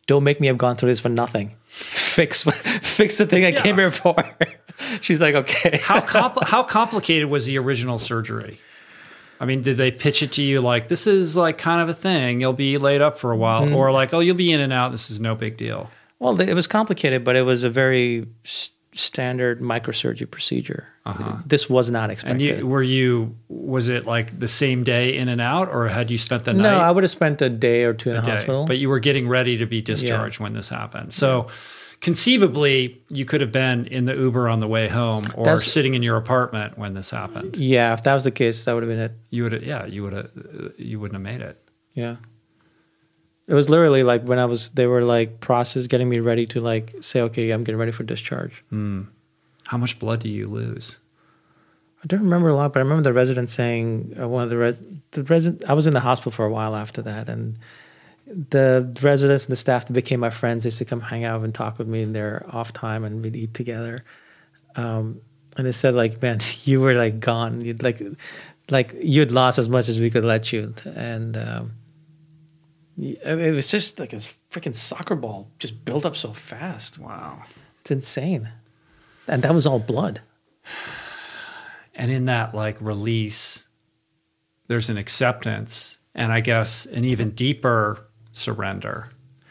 don't 0.07 0.25
make 0.25 0.41
me 0.41 0.47
have 0.47 0.57
gone 0.57 0.75
through 0.75 0.89
this 0.89 0.99
for 0.99 1.09
nothing. 1.09 1.55
Fix, 1.63 2.43
fix 2.43 3.17
the 3.17 3.25
thing 3.25 3.45
I 3.45 3.49
yeah. 3.49 3.61
came 3.61 3.75
here 3.77 3.91
for." 3.91 4.15
She's 5.01 5.21
like, 5.21 5.35
"Okay." 5.35 5.79
how 5.81 6.01
compl- 6.01 6.43
how 6.43 6.63
complicated 6.63 7.29
was 7.29 7.45
the 7.45 7.57
original 7.57 7.97
surgery? 7.97 8.59
I 9.39 9.45
mean, 9.45 9.61
did 9.61 9.77
they 9.77 9.89
pitch 9.89 10.21
it 10.21 10.33
to 10.33 10.41
you 10.41 10.59
like 10.59 10.89
this 10.89 11.07
is 11.07 11.37
like 11.37 11.57
kind 11.57 11.81
of 11.81 11.87
a 11.87 11.93
thing? 11.93 12.41
You'll 12.41 12.51
be 12.51 12.77
laid 12.77 12.99
up 12.99 13.17
for 13.17 13.31
a 13.31 13.37
while, 13.37 13.61
mm-hmm. 13.61 13.75
or 13.75 13.89
like, 13.93 14.13
oh, 14.13 14.19
you'll 14.19 14.35
be 14.35 14.51
in 14.51 14.59
and 14.59 14.73
out. 14.73 14.91
This 14.91 15.09
is 15.09 15.17
no 15.17 15.33
big 15.33 15.55
deal. 15.55 15.89
Well, 16.19 16.39
it 16.39 16.53
was 16.53 16.67
complicated, 16.67 17.23
but 17.23 17.35
it 17.35 17.43
was 17.43 17.63
a 17.63 17.69
very 17.69 18.27
standard 18.91 19.61
microsurgery 19.61 20.29
procedure. 20.29 20.87
Uh-huh. 21.05 21.37
This 21.45 21.69
was 21.69 21.89
not 21.89 22.09
expected. 22.09 22.49
And 22.49 22.59
you, 22.59 22.67
were 22.67 22.83
you? 22.83 23.35
Was 23.47 23.87
it 23.87 24.05
like 24.05 24.37
the 24.37 24.47
same 24.47 24.83
day 24.83 25.15
in 25.15 25.29
and 25.29 25.39
out, 25.39 25.69
or 25.69 25.87
had 25.87 26.11
you 26.11 26.17
spent 26.17 26.43
the 26.43 26.53
night? 26.53 26.63
No, 26.63 26.79
I 26.79 26.91
would 26.91 27.03
have 27.03 27.11
spent 27.11 27.41
a 27.41 27.49
day 27.49 27.83
or 27.83 27.93
two 27.93 28.11
in 28.11 28.17
a, 28.17 28.21
day, 28.21 28.31
hospital. 28.31 28.65
But 28.65 28.79
you 28.79 28.89
were 28.89 28.99
getting 28.99 29.27
ready 29.27 29.57
to 29.57 29.65
be 29.65 29.81
discharged 29.81 30.39
yeah. 30.39 30.43
when 30.43 30.53
this 30.53 30.69
happened. 30.69 31.13
So. 31.13 31.45
Yeah 31.47 31.53
conceivably 32.01 33.01
you 33.09 33.25
could 33.25 33.41
have 33.41 33.51
been 33.51 33.85
in 33.87 34.05
the 34.05 34.15
Uber 34.15 34.47
on 34.47 34.59
the 34.59 34.67
way 34.67 34.87
home 34.87 35.25
or 35.35 35.43
That's, 35.43 35.69
sitting 35.69 35.95
in 35.95 36.03
your 36.03 36.17
apartment 36.17 36.77
when 36.77 36.93
this 36.93 37.09
happened. 37.09 37.57
Yeah, 37.57 37.93
if 37.93 38.03
that 38.03 38.13
was 38.13 38.23
the 38.23 38.31
case, 38.31 38.63
that 38.63 38.73
would 38.73 38.83
have 38.83 38.89
been 38.89 38.99
it. 38.99 39.11
You 39.29 39.43
would 39.43 39.51
have, 39.51 39.63
yeah, 39.63 39.85
you 39.85 40.03
would 40.03 40.13
have, 40.13 40.31
you 40.77 40.99
wouldn't 40.99 41.15
have 41.15 41.21
made 41.21 41.45
it. 41.45 41.61
Yeah. 41.93 42.17
It 43.49 43.53
was 43.53 43.67
literally 43.67 44.03
like 44.03 44.23
when 44.23 44.39
I 44.39 44.45
was, 44.45 44.69
they 44.69 44.87
were 44.87 45.03
like 45.03 45.41
process 45.41 45.87
getting 45.87 46.07
me 46.07 46.19
ready 46.19 46.45
to 46.47 46.61
like 46.61 46.95
say, 47.01 47.19
okay, 47.21 47.49
I'm 47.49 47.63
getting 47.65 47.79
ready 47.79 47.91
for 47.91 48.03
discharge. 48.03 48.63
Mm. 48.71 49.07
How 49.65 49.77
much 49.77 49.99
blood 49.99 50.21
do 50.21 50.29
you 50.29 50.47
lose? 50.47 50.97
I 52.03 52.07
don't 52.07 52.21
remember 52.21 52.49
a 52.49 52.55
lot, 52.55 52.71
but 52.71 52.79
I 52.79 52.83
remember 52.83 53.03
the 53.03 53.13
resident 53.13 53.49
saying 53.49 54.15
uh, 54.17 54.27
one 54.29 54.43
of 54.43 54.49
the 54.49 54.57
res- 54.57 54.79
the 55.11 55.23
resident. 55.23 55.65
I 55.67 55.73
was 55.73 55.85
in 55.85 55.93
the 55.93 55.99
hospital 55.99 56.31
for 56.31 56.45
a 56.45 56.51
while 56.51 56.75
after 56.75 57.01
that, 57.01 57.27
and 57.27 57.57
the 58.29 58.95
residents 59.01 59.45
and 59.45 59.51
the 59.51 59.57
staff 59.57 59.85
that 59.85 59.93
became 59.93 60.19
my 60.19 60.29
friends 60.29 60.65
used 60.65 60.77
to 60.77 60.85
come 60.85 61.01
hang 61.01 61.23
out 61.23 61.43
and 61.43 61.53
talk 61.53 61.77
with 61.77 61.87
me 61.87 62.01
in 62.03 62.13
their 62.13 62.45
off 62.49 62.71
time 62.71 63.03
and 63.03 63.23
we'd 63.23 63.35
eat 63.35 63.53
together. 63.53 64.03
Um, 64.75 65.21
and 65.57 65.65
they 65.65 65.71
said 65.71 65.95
like, 65.95 66.21
man, 66.21 66.39
you 66.63 66.79
were 66.81 66.93
like 66.93 67.19
gone. 67.19 67.61
You'd 67.61 67.83
like, 67.83 68.01
like 68.69 68.93
you'd 69.01 69.31
lost 69.31 69.57
as 69.57 69.67
much 69.67 69.89
as 69.89 69.99
we 69.99 70.09
could 70.09 70.23
let 70.23 70.53
you. 70.53 70.73
And, 70.85 71.37
um, 71.37 71.71
it 73.01 73.55
was 73.55 73.69
just 73.69 73.99
like 73.99 74.13
a 74.13 74.17
freaking 74.51 74.75
soccer 74.75 75.15
ball 75.15 75.51
just 75.59 75.85
built 75.85 76.05
up 76.05 76.15
so 76.15 76.33
fast. 76.33 76.99
Wow. 76.99 77.43
It's 77.81 77.91
insane. 77.91 78.49
And 79.27 79.43
that 79.43 79.53
was 79.53 79.65
all 79.65 79.79
blood. 79.79 80.21
And 81.95 82.09
in 82.09 82.27
that 82.27 82.55
like 82.55 82.79
release, 82.79 83.67
there's 84.69 84.89
an 84.89 84.97
acceptance 84.97 85.97
and 86.15 86.31
I 86.31 86.39
guess 86.39 86.85
an 86.85 87.03
even 87.03 87.31
deeper 87.31 88.07
surrender, 88.31 89.09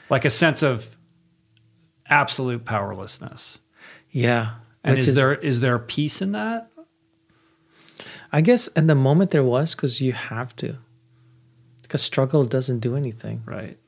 like 0.09 0.25
a 0.25 0.31
sense 0.31 0.63
of 0.63 0.97
absolute 2.09 2.65
powerlessness. 2.65 3.59
Yeah. 4.11 4.55
And 4.83 4.97
is, 4.97 5.09
is 5.09 5.15
there 5.15 5.35
is 5.35 5.61
there 5.61 5.79
peace 5.79 6.23
in 6.23 6.33
that? 6.33 6.71
I 8.33 8.41
guess 8.41 8.69
in 8.69 8.87
the 8.87 8.95
moment 8.95 9.31
there 9.31 9.45
was 9.45 9.75
because 9.75 10.01
you 10.01 10.15
have 10.15 10.57
to. 10.57 10.79
Because 11.89 12.03
struggle 12.03 12.45
doesn't 12.45 12.81
do 12.81 12.95
anything. 12.95 13.43
Right. 13.47 13.79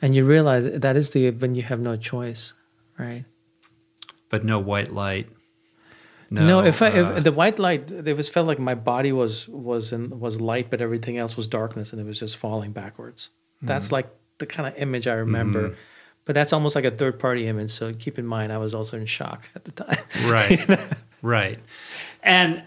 And 0.00 0.14
you 0.14 0.24
realize 0.24 0.78
that 0.78 0.96
is 0.96 1.10
the 1.10 1.30
when 1.32 1.56
you 1.56 1.62
have 1.64 1.80
no 1.80 1.96
choice, 1.96 2.54
right? 2.98 3.24
But 4.28 4.44
no 4.44 4.60
white 4.60 4.92
light. 4.92 5.28
No, 6.30 6.46
no 6.46 6.64
if, 6.64 6.82
I, 6.82 6.90
uh, 6.90 7.16
if 7.16 7.24
the 7.24 7.32
white 7.32 7.58
light, 7.58 7.90
it 7.90 8.16
was 8.16 8.28
felt 8.28 8.46
like 8.46 8.58
my 8.58 8.74
body 8.74 9.12
was 9.12 9.48
was 9.48 9.92
in, 9.92 10.20
was 10.20 10.40
light, 10.40 10.70
but 10.70 10.80
everything 10.80 11.18
else 11.18 11.36
was 11.36 11.46
darkness, 11.46 11.92
and 11.92 12.00
it 12.00 12.04
was 12.04 12.18
just 12.18 12.36
falling 12.36 12.72
backwards. 12.72 13.30
That's 13.60 13.86
mm-hmm. 13.86 13.94
like 13.94 14.14
the 14.38 14.46
kind 14.46 14.68
of 14.68 14.80
image 14.80 15.06
I 15.06 15.14
remember. 15.14 15.68
Mm-hmm. 15.68 15.78
But 16.24 16.34
that's 16.34 16.52
almost 16.52 16.74
like 16.74 16.84
a 16.84 16.90
third 16.90 17.18
party 17.18 17.46
image. 17.46 17.70
So 17.70 17.92
keep 17.92 18.18
in 18.18 18.26
mind, 18.26 18.52
I 18.52 18.58
was 18.58 18.74
also 18.74 18.96
in 18.96 19.06
shock 19.06 19.48
at 19.54 19.64
the 19.64 19.72
time. 19.72 19.98
Right. 20.24 20.78
right. 21.22 21.58
And 22.22 22.62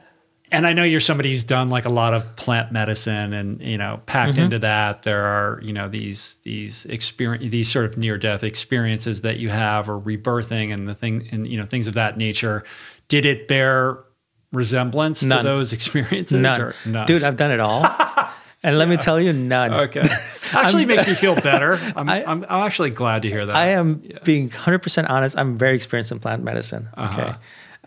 and 0.52 0.66
I 0.66 0.74
know 0.74 0.84
you're 0.84 1.00
somebody 1.00 1.32
who's 1.32 1.44
done 1.44 1.70
like 1.70 1.86
a 1.86 1.90
lot 1.90 2.14
of 2.14 2.36
plant 2.36 2.72
medicine 2.72 3.34
and 3.34 3.62
you 3.62 3.78
know 3.78 4.02
packed 4.06 4.34
mm-hmm. 4.34 4.44
into 4.44 4.60
that 4.60 5.04
there 5.04 5.26
are 5.26 5.60
you 5.64 5.74
know 5.74 5.90
these 5.90 6.38
these 6.44 6.86
experience 6.86 7.52
these 7.52 7.72
sort 7.72 7.86
of 7.86 7.98
near 7.98 8.18
death 8.18 8.44
experiences 8.44 9.22
that 9.22 9.38
you 9.38 9.50
have 9.50 9.90
or 9.90 10.00
rebirthing 10.00 10.74
and 10.74 10.88
the 10.88 10.96
thing 10.96 11.28
and 11.32 11.48
you 11.48 11.58
know 11.58 11.66
things 11.66 11.88
of 11.88 11.94
that 11.94 12.18
nature 12.18 12.64
did 13.08 13.26
it 13.26 13.48
bear 13.48 14.04
resemblance 14.52 15.24
none. 15.24 15.40
to 15.40 15.44
those 15.44 15.74
experiences 15.74 16.40
none. 16.40 16.74
none. 16.86 17.06
dude 17.06 17.24
I've 17.24 17.38
done 17.38 17.52
it 17.52 17.60
all 17.60 17.86
And 18.64 18.78
let 18.78 18.88
yeah. 18.88 18.90
me 18.90 18.98
tell 18.98 19.22
you, 19.22 19.34
none. 19.34 19.74
Okay. 19.74 20.02
Actually 20.52 20.86
makes 20.86 21.08
me 21.08 21.14
feel 21.14 21.36
better. 21.36 21.74
I'm, 21.96 22.10
I, 22.10 22.30
am 22.30 22.46
actually 22.50 22.90
glad 22.90 23.22
to 23.22 23.30
hear 23.30 23.46
that. 23.46 23.56
I 23.56 23.68
am 23.68 24.02
yeah. 24.04 24.18
being 24.24 24.50
100% 24.50 25.10
honest. 25.10 25.38
I'm 25.38 25.58
very 25.58 25.76
experienced 25.76 26.12
in 26.12 26.20
plant 26.20 26.44
medicine. 26.44 26.90
Uh-huh. 26.96 27.36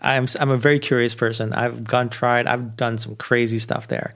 I'm, 0.01 0.27
I'm 0.39 0.49
a 0.49 0.57
very 0.57 0.79
curious 0.79 1.15
person. 1.15 1.53
I've 1.53 1.83
gone, 1.83 2.09
tried, 2.09 2.47
I've 2.47 2.75
done 2.75 2.97
some 2.97 3.15
crazy 3.15 3.59
stuff 3.59 3.87
there. 3.87 4.15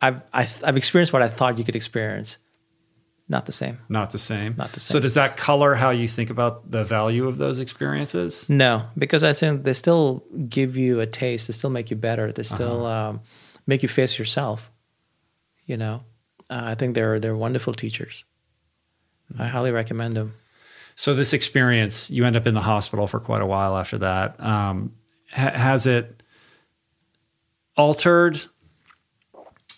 I've, 0.00 0.22
I've, 0.32 0.62
I've 0.64 0.76
experienced 0.76 1.12
what 1.12 1.22
I 1.22 1.28
thought 1.28 1.58
you 1.58 1.64
could 1.64 1.76
experience. 1.76 2.38
Not 3.28 3.44
the 3.44 3.52
same. 3.52 3.78
Not 3.90 4.12
the 4.12 4.18
same. 4.18 4.54
Not 4.56 4.72
the 4.72 4.80
same. 4.80 4.94
So 4.94 5.00
does 5.00 5.14
that 5.14 5.36
color 5.36 5.74
how 5.74 5.90
you 5.90 6.08
think 6.08 6.30
about 6.30 6.70
the 6.70 6.82
value 6.82 7.28
of 7.28 7.36
those 7.36 7.60
experiences? 7.60 8.48
No, 8.48 8.86
because 8.96 9.22
I 9.22 9.34
think 9.34 9.64
they 9.64 9.74
still 9.74 10.24
give 10.48 10.78
you 10.78 11.00
a 11.00 11.06
taste. 11.06 11.46
They 11.46 11.52
still 11.52 11.68
make 11.68 11.90
you 11.90 11.96
better. 11.96 12.32
They 12.32 12.42
still 12.42 12.86
uh-huh. 12.86 13.10
um, 13.10 13.20
make 13.66 13.82
you 13.82 13.88
face 13.88 14.18
yourself. 14.18 14.70
You 15.66 15.76
know, 15.76 16.04
uh, 16.48 16.62
I 16.64 16.74
think 16.74 16.94
they're 16.94 17.20
they're 17.20 17.36
wonderful 17.36 17.74
teachers. 17.74 18.24
Mm-hmm. 19.30 19.42
I 19.42 19.48
highly 19.48 19.72
recommend 19.72 20.16
them. 20.16 20.34
So 20.94 21.12
this 21.12 21.34
experience, 21.34 22.10
you 22.10 22.24
end 22.24 22.34
up 22.34 22.46
in 22.46 22.54
the 22.54 22.62
hospital 22.62 23.06
for 23.06 23.20
quite 23.20 23.42
a 23.42 23.46
while 23.46 23.76
after 23.76 23.98
that. 23.98 24.40
Um, 24.42 24.94
ha- 25.30 25.56
has 25.56 25.86
it 25.86 26.22
altered? 27.76 28.40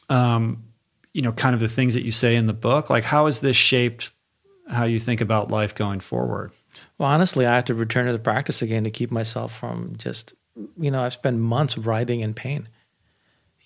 Um, 0.08 0.64
you 1.12 1.22
know, 1.22 1.32
kind 1.32 1.54
of 1.54 1.60
the 1.60 1.68
things 1.68 1.94
that 1.94 2.04
you 2.04 2.12
say 2.12 2.36
in 2.36 2.46
the 2.46 2.52
book. 2.52 2.90
Like, 2.90 3.04
how 3.04 3.26
has 3.26 3.40
this 3.40 3.56
shaped 3.56 4.10
how 4.68 4.84
you 4.84 5.00
think 5.00 5.20
about 5.20 5.50
life 5.50 5.74
going 5.74 6.00
forward? 6.00 6.52
Well, 6.98 7.08
honestly, 7.08 7.46
I 7.46 7.56
have 7.56 7.64
to 7.66 7.74
return 7.74 8.06
to 8.06 8.12
the 8.12 8.18
practice 8.18 8.62
again 8.62 8.84
to 8.84 8.90
keep 8.90 9.10
myself 9.10 9.56
from 9.56 9.94
just, 9.96 10.34
you 10.78 10.90
know, 10.90 11.02
I 11.02 11.08
spent 11.08 11.38
months 11.38 11.76
writhing 11.76 12.20
in 12.20 12.34
pain 12.34 12.68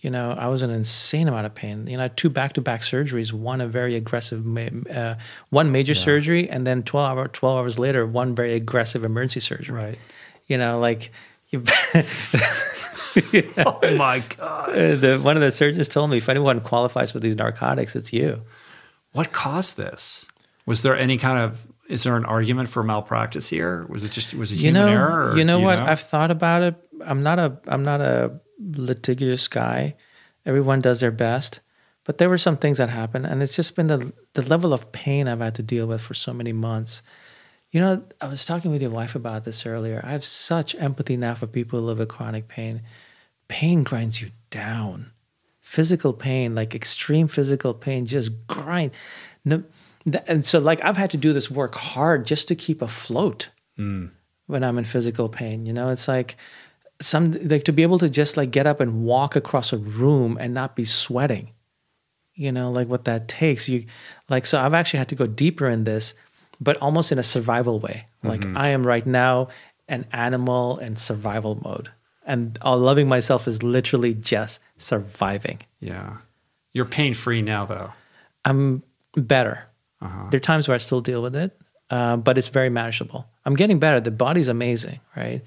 you 0.05 0.11
know, 0.11 0.33
I 0.39 0.49
was 0.49 0.63
in 0.63 0.69
an 0.69 0.77
insane 0.77 1.29
amount 1.29 1.47
of 1.47 1.55
pain. 1.55 1.87
You 1.87 1.97
know, 1.97 2.09
two 2.09 2.29
back-to-back 2.29 2.83
surgeries, 2.83 3.33
one 3.33 3.63
a 3.63 3.67
very 3.67 3.97
aggressive, 3.97 4.45
uh, 4.95 5.15
one 5.49 5.73
major 5.73 5.95
yeah. 5.95 5.99
surgery, 5.99 6.51
and 6.51 6.67
then 6.67 6.83
12, 6.83 7.17
hour, 7.19 7.29
12 7.29 7.59
hours 7.59 7.79
later, 7.79 8.07
one 8.07 8.35
very 8.35 8.53
aggressive 8.53 9.03
emergency 9.03 9.41
surgery. 9.41 9.75
Right. 9.75 9.99
You 10.47 10.59
know, 10.59 10.79
like. 10.79 11.11
Oh 13.59 13.97
my 13.97 14.25
god! 14.37 14.71
Uh, 14.71 14.97
the, 14.97 15.21
one 15.23 15.37
of 15.37 15.43
the 15.43 15.53
surgeons 15.53 15.89
told 15.89 16.11
me, 16.11 16.17
if 16.17 16.29
anyone 16.29 16.61
qualifies 16.61 17.13
for 17.13 17.21
these 17.21 17.37
narcotics, 17.37 17.95
it's 17.95 18.13
you. 18.13 18.43
What 19.13 19.31
caused 19.31 19.77
this? 19.77 20.27
Was 20.67 20.83
there 20.83 20.99
any 20.99 21.17
kind 21.17 21.39
of 21.39 21.65
is 21.89 22.03
there 22.03 22.17
an 22.17 22.25
argument 22.25 22.69
for 22.69 22.83
malpractice 22.83 23.49
here? 23.49 23.87
Was 23.89 24.05
it 24.05 24.11
just 24.11 24.35
was 24.35 24.53
it 24.53 24.57
you 24.57 24.63
human 24.63 24.87
know, 24.87 24.93
error? 24.93 25.31
Or, 25.31 25.37
you 25.37 25.45
know 25.45 25.61
what? 25.61 25.77
Know? 25.77 25.85
I've 25.85 26.01
thought 26.01 26.31
about 26.31 26.63
it. 26.63 26.75
I'm 27.05 27.23
not 27.23 27.39
a 27.39 27.59
I'm 27.69 27.85
not 27.85 28.01
a 28.01 28.41
litigious 28.61 29.49
guy. 29.49 29.95
Everyone 30.47 30.81
does 30.81 31.01
their 31.01 31.13
best. 31.13 31.61
But 32.05 32.19
there 32.19 32.29
were 32.29 32.39
some 32.39 32.59
things 32.59 32.77
that 32.79 32.91
happened, 32.91 33.25
and 33.25 33.43
it's 33.43 33.57
just 33.57 33.77
been 33.77 33.87
the 33.87 34.13
the 34.35 34.43
level 34.43 34.75
of 34.75 34.93
pain 34.93 35.27
I've 35.27 35.41
had 35.41 35.55
to 35.55 35.63
deal 35.63 35.87
with 35.87 36.01
for 36.01 36.15
so 36.15 36.35
many 36.35 36.53
months. 36.53 37.03
You 37.75 37.81
know, 37.81 38.05
I 38.21 38.29
was 38.29 38.45
talking 38.45 38.71
with 38.71 38.81
your 38.81 38.93
wife 38.93 39.17
about 39.17 39.43
this 39.43 39.67
earlier. 39.67 40.01
I 40.05 40.13
have 40.13 40.25
such 40.25 40.77
empathy 40.77 41.17
now 41.17 41.35
for 41.35 41.49
people 41.49 41.81
who 41.81 41.87
live 41.87 41.99
with 41.99 42.09
chronic 42.09 42.47
pain. 42.47 42.83
Pain 43.49 43.83
grinds 43.83 44.21
you 44.21 44.31
down. 44.51 45.11
Physical 45.61 46.13
pain, 46.13 46.55
like 46.55 46.73
extreme 46.73 47.27
physical 47.27 47.75
pain, 47.75 48.07
just 48.07 48.31
grind. 48.47 48.93
no, 49.45 49.65
and 50.29 50.45
so 50.45 50.61
like 50.61 50.85
I've 50.85 50.97
had 50.97 51.11
to 51.11 51.17
do 51.17 51.33
this 51.33 51.51
work 51.51 51.75
hard 51.75 52.27
just 52.27 52.47
to 52.47 52.55
keep 52.55 52.81
afloat 52.81 53.49
mm. 53.77 54.09
when 54.47 54.63
I'm 54.63 54.79
in 54.79 54.85
physical 54.85 55.29
pain. 55.29 55.67
You 55.67 55.73
know, 55.73 55.89
it's 55.89 56.07
like 56.07 56.37
some 57.01 57.33
like 57.49 57.65
to 57.65 57.73
be 57.73 57.83
able 57.83 57.99
to 57.99 58.09
just 58.09 58.37
like 58.37 58.53
get 58.53 58.69
up 58.69 58.79
and 58.79 59.03
walk 59.03 59.35
across 59.35 59.73
a 59.73 59.79
room 59.79 60.39
and 60.41 60.55
not 60.55 60.77
be 60.77 60.85
sweating. 60.85 61.51
You 62.37 62.53
know, 62.53 62.71
like 62.71 62.87
what 62.87 63.07
that 63.07 63.27
takes. 63.27 63.69
You 63.69 63.87
like 64.29 64.47
so 64.47 64.61
I've 64.61 64.75
actually 64.75 64.99
had 64.99 65.09
to 65.09 65.17
go 65.17 65.27
deeper 65.27 65.69
in 65.69 65.83
this, 65.83 66.15
but 66.61 66.77
almost 66.79 67.13
in 67.13 67.19
a 67.19 67.23
survival 67.23 67.81
way. 67.81 68.07
Like 68.23 68.45
I 68.57 68.69
am 68.69 68.87
right 68.87 69.07
now 69.07 69.49
an 69.89 70.07
animal 70.13 70.79
in 70.79 70.97
survival 70.97 71.61
mode. 71.63 71.91
And 72.27 72.59
all 72.63 72.79
loving 72.79 73.09
myself 73.09 73.47
is 73.47 73.63
literally 73.63 74.15
just 74.15 74.61
surviving. 74.79 75.61
Yeah. 75.81 76.17
You're 76.73 76.87
pain 76.87 77.13
free 77.15 77.43
now, 77.43 77.67
though. 77.67 77.93
I'm 78.45 78.83
better. 79.15 79.67
Uh-huh. 80.01 80.29
There 80.31 80.39
are 80.39 80.41
times 80.41 80.67
where 80.69 80.75
I 80.75 80.79
still 80.79 81.01
deal 81.01 81.23
with 81.23 81.37
it, 81.37 81.59
uh, 81.91 82.17
but 82.17 82.39
it's 82.39 82.49
very 82.49 82.71
manageable. 82.71 83.27
I'm 83.45 83.55
getting 83.57 83.79
better. 83.79 84.01
The 84.01 84.11
body's 84.11 84.49
amazing, 84.49 85.01
right? 85.17 85.43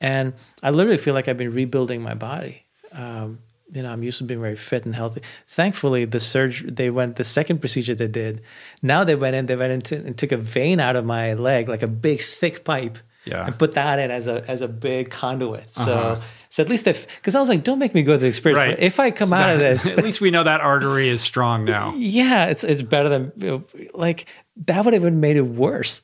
And 0.00 0.34
I 0.62 0.70
literally 0.70 0.98
feel 0.98 1.14
like 1.14 1.28
I've 1.28 1.38
been 1.38 1.52
rebuilding 1.52 2.02
my 2.02 2.14
body. 2.14 2.64
Um, 2.92 3.38
you 3.76 3.82
know, 3.82 3.90
I'm 3.92 4.02
used 4.02 4.18
to 4.18 4.24
being 4.24 4.40
very 4.40 4.56
fit 4.56 4.84
and 4.86 4.94
healthy. 4.94 5.20
Thankfully, 5.48 6.04
the 6.06 6.18
surgery 6.20 6.70
they 6.70 6.90
went 6.90 7.16
the 7.16 7.24
second 7.24 7.58
procedure 7.60 7.94
they 7.94 8.08
did. 8.08 8.42
Now 8.82 9.04
they 9.04 9.14
went 9.14 9.36
in, 9.36 9.46
they 9.46 9.56
went 9.56 9.72
into 9.72 9.96
and 9.96 10.16
took 10.16 10.32
a 10.32 10.36
vein 10.36 10.80
out 10.80 10.96
of 10.96 11.04
my 11.04 11.34
leg, 11.34 11.68
like 11.68 11.82
a 11.82 11.88
big 11.88 12.20
thick 12.22 12.64
pipe, 12.64 12.98
Yeah. 13.24 13.44
and 13.46 13.58
put 13.58 13.72
that 13.72 13.98
in 13.98 14.10
as 14.10 14.26
a 14.28 14.42
as 14.50 14.62
a 14.62 14.68
big 14.68 15.10
conduit. 15.10 15.72
So. 15.74 15.92
Uh-huh. 15.92 16.20
So 16.48 16.62
at 16.62 16.70
least 16.70 16.86
if, 16.86 17.06
because 17.16 17.34
I 17.34 17.40
was 17.40 17.48
like, 17.50 17.64
don't 17.64 17.80
make 17.80 17.92
me 17.92 18.02
go 18.02 18.12
through 18.12 18.20
the 18.20 18.26
experience. 18.28 18.58
Right. 18.68 18.78
If 18.78 18.98
I 18.98 19.10
come 19.10 19.28
So 19.28 19.36
out 19.36 19.50
of 19.50 19.58
this, 19.58 19.86
at 19.98 20.02
least 20.02 20.20
we 20.22 20.30
know 20.30 20.42
that 20.44 20.60
artery 20.62 21.08
is 21.08 21.20
strong 21.20 21.64
now. 21.66 21.92
yeah, 21.96 22.46
it's 22.46 22.64
it's 22.64 22.82
better 22.82 23.10
than 23.10 23.32
you 23.36 23.50
know, 23.50 23.64
like 23.92 24.26
that 24.64 24.82
would 24.84 24.94
have 24.94 25.02
even 25.02 25.20
made 25.20 25.36
it 25.36 25.42
worse. 25.42 26.00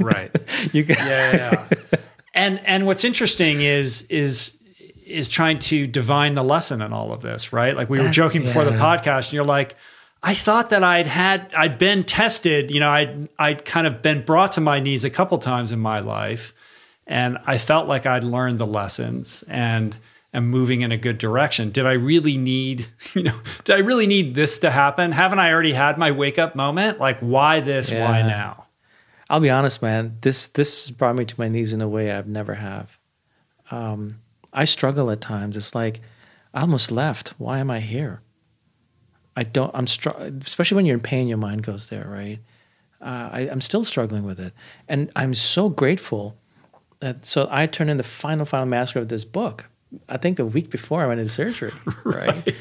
Right. 0.00 0.30
you 0.72 0.84
can, 0.84 0.96
yeah, 0.98 1.36
yeah, 1.36 1.66
yeah. 1.70 1.98
And 2.32 2.60
and 2.66 2.86
what's 2.86 3.04
interesting 3.04 3.60
is 3.60 4.02
is 4.08 4.56
is 5.14 5.28
trying 5.28 5.58
to 5.60 5.86
divine 5.86 6.34
the 6.34 6.42
lesson 6.44 6.82
in 6.82 6.92
all 6.92 7.12
of 7.12 7.20
this, 7.22 7.52
right? 7.52 7.74
Like 7.76 7.88
we 7.88 7.98
were 7.98 8.04
That- 8.04 8.12
joking 8.12 8.42
before 8.42 8.64
the 8.64 8.72
podcast, 8.72 9.26
and 9.26 9.32
you're 9.34 9.44
like, 9.44 9.76
I 10.22 10.34
thought 10.34 10.70
that 10.70 10.82
I'd 10.82 11.06
had 11.06 11.50
I'd 11.56 11.78
been 11.78 12.04
tested, 12.04 12.70
you 12.72 12.80
know, 12.80 12.88
I'd 12.90 13.28
I'd 13.38 13.64
kind 13.64 13.86
of 13.86 14.02
been 14.02 14.22
brought 14.24 14.52
to 14.52 14.60
my 14.60 14.80
knees 14.80 15.04
a 15.04 15.10
couple 15.10 15.38
times 15.38 15.70
in 15.72 15.78
my 15.78 16.00
life, 16.00 16.54
and 17.06 17.38
I 17.46 17.58
felt 17.58 17.86
like 17.88 18.06
I'd 18.06 18.24
learned 18.24 18.58
the 18.58 18.66
lessons 18.66 19.44
and 19.48 19.94
am 20.32 20.48
moving 20.48 20.80
in 20.80 20.90
a 20.90 20.96
good 20.96 21.18
direction. 21.18 21.70
Did 21.70 21.86
I 21.86 21.92
really 21.92 22.36
need, 22.36 22.86
you 23.14 23.22
know, 23.22 23.38
did 23.64 23.76
I 23.76 23.78
really 23.80 24.06
need 24.06 24.34
this 24.34 24.58
to 24.60 24.70
happen? 24.70 25.12
Haven't 25.12 25.38
I 25.38 25.52
already 25.52 25.74
had 25.74 25.96
my 25.98 26.10
wake 26.10 26.38
up 26.38 26.56
moment? 26.56 26.98
Like, 26.98 27.20
why 27.20 27.60
this? 27.60 27.90
Why 27.90 28.22
now? 28.22 28.66
I'll 29.30 29.40
be 29.40 29.50
honest, 29.50 29.80
man. 29.82 30.16
This 30.22 30.46
this 30.48 30.90
brought 30.90 31.16
me 31.16 31.24
to 31.24 31.34
my 31.38 31.48
knees 31.48 31.72
in 31.72 31.80
a 31.82 31.88
way 31.88 32.10
I've 32.10 32.26
never 32.28 32.54
have. 32.54 32.98
Um, 33.70 34.20
I 34.54 34.64
struggle 34.64 35.10
at 35.10 35.20
times. 35.20 35.56
It's 35.56 35.74
like 35.74 36.00
I 36.54 36.60
almost 36.60 36.90
left. 36.90 37.34
Why 37.38 37.58
am 37.58 37.70
I 37.70 37.80
here? 37.80 38.22
I 39.36 39.42
don't. 39.42 39.70
I'm 39.74 39.86
str- 39.86 40.10
especially 40.44 40.76
when 40.76 40.86
you're 40.86 40.94
in 40.94 41.00
pain. 41.00 41.28
Your 41.28 41.38
mind 41.38 41.64
goes 41.64 41.88
there, 41.88 42.06
right? 42.08 42.38
Uh, 43.00 43.28
I, 43.32 43.40
I'm 43.50 43.60
still 43.60 43.84
struggling 43.84 44.22
with 44.22 44.38
it, 44.38 44.52
and 44.88 45.10
I'm 45.16 45.34
so 45.34 45.68
grateful 45.68 46.36
that. 47.00 47.26
So 47.26 47.48
I 47.50 47.66
turned 47.66 47.90
in 47.90 47.96
the 47.96 48.04
final 48.04 48.46
final 48.46 48.66
master 48.66 49.00
of 49.00 49.08
this 49.08 49.24
book. 49.24 49.68
I 50.08 50.16
think 50.16 50.36
the 50.36 50.46
week 50.46 50.70
before 50.70 51.02
I 51.02 51.06
went 51.06 51.20
into 51.20 51.32
surgery, 51.32 51.72
right? 52.04 52.54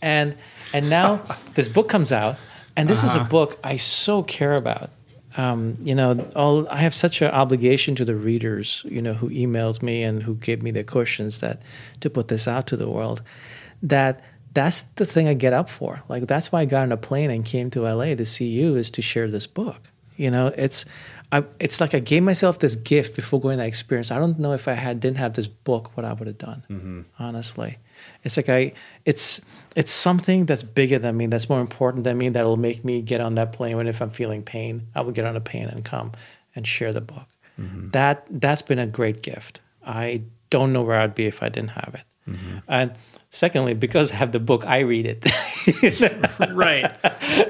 And 0.00 0.36
and 0.72 0.88
now 0.88 1.22
this 1.54 1.68
book 1.68 1.88
comes 1.88 2.12
out, 2.12 2.36
and 2.76 2.88
this 2.88 3.04
is 3.04 3.14
a 3.14 3.24
book 3.24 3.58
I 3.62 3.76
so 3.76 4.22
care 4.22 4.54
about. 4.54 4.90
Um, 5.36 5.76
you 5.82 5.94
know, 5.94 6.26
all 6.34 6.68
I 6.68 6.76
have 6.76 6.94
such 6.94 7.20
an 7.20 7.30
obligation 7.30 7.94
to 7.96 8.04
the 8.04 8.14
readers, 8.14 8.82
you 8.88 9.02
know, 9.02 9.12
who 9.12 9.28
emailed 9.28 9.82
me 9.82 10.02
and 10.02 10.22
who 10.22 10.34
gave 10.36 10.62
me 10.62 10.70
their 10.70 10.84
questions 10.84 11.40
that 11.40 11.60
to 12.00 12.08
put 12.08 12.28
this 12.28 12.48
out 12.48 12.66
to 12.68 12.76
the 12.76 12.88
world. 12.88 13.22
That 13.82 14.22
that's 14.54 14.82
the 14.94 15.04
thing 15.04 15.28
I 15.28 15.34
get 15.34 15.52
up 15.52 15.68
for. 15.68 16.02
Like 16.08 16.26
that's 16.26 16.50
why 16.50 16.62
I 16.62 16.64
got 16.64 16.82
on 16.82 16.92
a 16.92 16.96
plane 16.96 17.30
and 17.30 17.44
came 17.44 17.70
to 17.72 17.82
LA 17.82 18.14
to 18.14 18.24
see 18.24 18.46
you 18.46 18.76
is 18.76 18.90
to 18.92 19.02
share 19.02 19.30
this 19.30 19.46
book. 19.46 19.76
You 20.16 20.30
know, 20.30 20.46
it's 20.56 20.86
I, 21.32 21.44
it's 21.60 21.80
like 21.80 21.92
I 21.94 21.98
gave 21.98 22.22
myself 22.22 22.58
this 22.58 22.76
gift 22.76 23.16
before 23.16 23.40
going 23.40 23.58
that 23.58 23.66
experience. 23.66 24.10
I 24.10 24.18
don't 24.18 24.38
know 24.38 24.52
if 24.52 24.68
I 24.68 24.72
had 24.72 25.00
didn't 25.00 25.18
have 25.18 25.34
this 25.34 25.48
book, 25.48 25.94
what 25.96 26.06
I 26.06 26.12
would 26.14 26.26
have 26.26 26.38
done. 26.38 27.04
Honestly, 27.18 27.76
it's 28.24 28.36
like 28.36 28.48
I 28.48 28.72
it's 29.04 29.40
it's 29.74 29.92
something 29.92 30.46
that's 30.46 30.62
bigger 30.62 30.98
than 30.98 31.16
me, 31.16 31.26
that's 31.26 31.48
more 31.48 31.60
important 31.60 32.04
than 32.04 32.16
me. 32.18 32.28
That'll 32.30 32.56
make 32.56 32.84
me 32.84 33.02
get 33.02 33.20
on 33.20 33.34
that 33.36 33.52
plane 33.52 33.76
when 33.76 33.86
if 33.88 34.00
I'm 34.00 34.10
feeling 34.10 34.42
pain, 34.42 34.86
I 34.94 35.02
will 35.02 35.12
get 35.12 35.24
on 35.26 35.36
a 35.36 35.40
plane 35.40 35.68
and 35.68 35.84
come 35.84 36.12
and 36.54 36.66
share 36.66 36.92
the 36.92 37.00
book. 37.02 37.26
Mm-hmm. 37.60 37.90
That 37.90 38.26
that's 38.30 38.62
been 38.62 38.78
a 38.78 38.86
great 38.86 39.22
gift. 39.22 39.60
I 39.84 40.22
don't 40.50 40.72
know 40.72 40.82
where 40.82 40.98
I'd 40.98 41.14
be 41.14 41.26
if 41.26 41.42
I 41.42 41.48
didn't 41.48 41.70
have 41.70 41.94
it. 41.94 42.30
Mm-hmm. 42.30 42.58
And 42.68 42.92
secondly, 43.30 43.74
because 43.74 44.10
I 44.12 44.16
have 44.16 44.32
the 44.32 44.40
book, 44.40 44.64
I 44.66 44.80
read 44.80 45.06
it. 45.06 45.24
Right. 46.52 46.90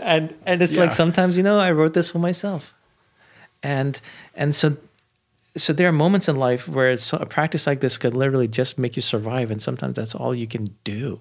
and 0.02 0.34
and 0.46 0.62
it's 0.62 0.74
Yeah. 0.74 0.80
like 0.82 0.92
sometimes 0.92 1.36
you 1.36 1.42
know 1.42 1.58
I 1.58 1.70
wrote 1.72 1.92
this 1.94 2.10
for 2.10 2.18
myself, 2.18 2.74
and 3.62 4.00
and 4.34 4.54
so 4.54 4.76
so 5.56 5.72
there 5.72 5.88
are 5.88 5.92
moments 5.92 6.28
in 6.28 6.36
life 6.36 6.68
where 6.68 6.90
it's, 6.90 7.12
a 7.12 7.26
practice 7.26 7.66
like 7.66 7.80
this 7.80 7.98
could 7.98 8.14
literally 8.14 8.48
just 8.48 8.78
make 8.78 8.96
you 8.96 9.02
survive, 9.02 9.50
and 9.50 9.60
sometimes 9.60 9.96
that's 9.96 10.14
all 10.14 10.34
you 10.34 10.46
can 10.46 10.74
do. 10.84 11.20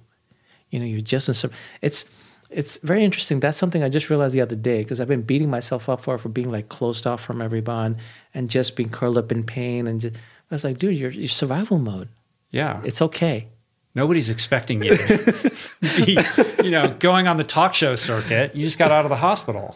You 0.70 0.80
know, 0.80 0.86
you're 0.86 1.02
just 1.02 1.28
in 1.28 1.34
sur- 1.34 1.52
it's 1.82 2.06
it's 2.50 2.78
very 2.84 3.04
interesting. 3.04 3.40
That's 3.40 3.58
something 3.58 3.84
I 3.84 3.90
just 3.90 4.10
realized 4.10 4.36
the 4.36 4.42
other 4.42 4.56
day 4.56 4.84
because 4.84 5.00
I've 5.00 5.08
been 5.08 5.24
beating 5.24 5.50
myself 5.50 5.90
up 5.90 6.02
for 6.02 6.18
for 6.18 6.30
being 6.30 6.52
like 6.52 6.70
closed 6.70 7.08
off 7.08 7.24
from 7.24 7.42
everyone 7.42 7.98
and 8.34 8.50
just 8.50 8.76
being 8.76 8.90
curled 8.90 9.18
up 9.18 9.32
in 9.32 9.44
pain 9.44 9.88
and 9.88 10.02
just. 10.02 10.16
I 10.52 10.56
was 10.56 10.64
like, 10.64 10.78
dude, 10.78 10.96
you're, 10.96 11.10
you're 11.10 11.28
survival 11.28 11.80
mode. 11.80 12.08
Yeah. 12.52 12.82
It's 12.84 13.02
okay. 13.02 13.48
Nobody's 13.96 14.30
expecting 14.30 14.84
you 14.84 14.98
be, 15.82 16.18
you 16.64 16.70
know, 16.70 16.96
going 17.00 17.28
on 17.28 17.38
the 17.38 17.44
talk 17.44 17.74
show 17.74 17.96
circuit. 17.96 18.56
You 18.56 18.64
just 18.64 18.78
got 18.78 18.92
out 18.92 19.06
of 19.06 19.10
the 19.10 19.16
hospital. 19.16 19.76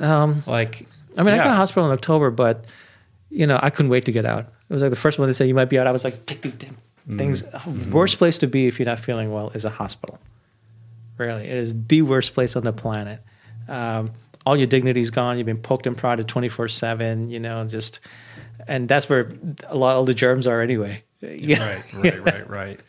Um, 0.00 0.42
like, 0.46 0.86
I 1.16 1.22
mean, 1.22 1.34
I 1.34 1.36
got 1.36 1.44
yeah. 1.44 1.50
out 1.50 1.52
of 1.52 1.56
hospital 1.58 1.86
in 1.86 1.92
October, 1.92 2.30
but 2.30 2.64
you 3.30 3.46
know, 3.46 3.58
I 3.62 3.70
couldn't 3.70 3.90
wait 3.90 4.04
to 4.06 4.12
get 4.12 4.24
out. 4.24 4.44
It 4.44 4.72
was 4.72 4.82
like 4.82 4.90
the 4.90 4.96
first 4.96 5.18
one 5.18 5.28
they 5.28 5.32
said 5.32 5.48
you 5.48 5.54
might 5.54 5.66
be 5.70 5.78
out. 5.78 5.86
I 5.86 5.92
was 5.92 6.04
like, 6.04 6.26
take 6.26 6.42
these 6.42 6.54
damn 6.54 6.76
things. 7.16 7.42
Worst 7.90 8.18
place 8.18 8.38
to 8.38 8.46
be 8.46 8.66
if 8.66 8.78
you're 8.78 8.86
not 8.86 8.98
feeling 8.98 9.32
well 9.32 9.50
is 9.50 9.64
a 9.64 9.70
hospital. 9.70 10.18
Really, 11.16 11.46
it 11.46 11.56
is 11.56 11.74
the 11.86 12.02
worst 12.02 12.34
place 12.34 12.54
on 12.54 12.64
the 12.64 12.72
planet. 12.72 13.20
Um, 13.66 14.12
all 14.46 14.56
your 14.56 14.66
dignity's 14.66 15.10
gone. 15.10 15.36
You've 15.36 15.46
been 15.46 15.58
poked 15.58 15.86
and 15.86 15.96
prodded 15.96 16.28
twenty 16.28 16.48
four 16.48 16.68
seven. 16.68 17.28
You 17.28 17.40
know, 17.40 17.66
just 17.66 18.00
and 18.66 18.88
that's 18.88 19.08
where 19.08 19.32
a 19.66 19.76
lot 19.76 19.96
of 19.96 20.06
the 20.06 20.14
germs 20.14 20.46
are 20.46 20.60
anyway. 20.60 21.02
Yeah. 21.20 21.76
Right, 21.76 21.94
right, 21.94 22.24
right, 22.24 22.50
right. 22.50 22.80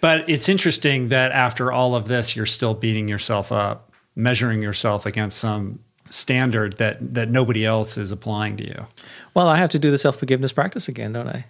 But 0.00 0.28
it's 0.28 0.48
interesting 0.48 1.08
that 1.10 1.30
after 1.32 1.70
all 1.70 1.94
of 1.94 2.08
this, 2.08 2.34
you're 2.34 2.46
still 2.46 2.74
beating 2.74 3.06
yourself 3.06 3.52
up, 3.52 3.92
measuring 4.16 4.62
yourself 4.62 5.06
against 5.06 5.38
some 5.38 5.80
standard 6.10 6.76
that 6.78 7.14
that 7.14 7.30
nobody 7.30 7.64
else 7.64 7.96
is 7.96 8.12
applying 8.12 8.56
to 8.58 8.66
you. 8.66 8.86
Well, 9.34 9.46
I 9.48 9.56
have 9.56 9.70
to 9.70 9.78
do 9.78 9.90
the 9.90 9.98
self 9.98 10.16
forgiveness 10.18 10.52
practice 10.52 10.88
again, 10.88 11.12
don't 11.12 11.28
I? 11.28 11.44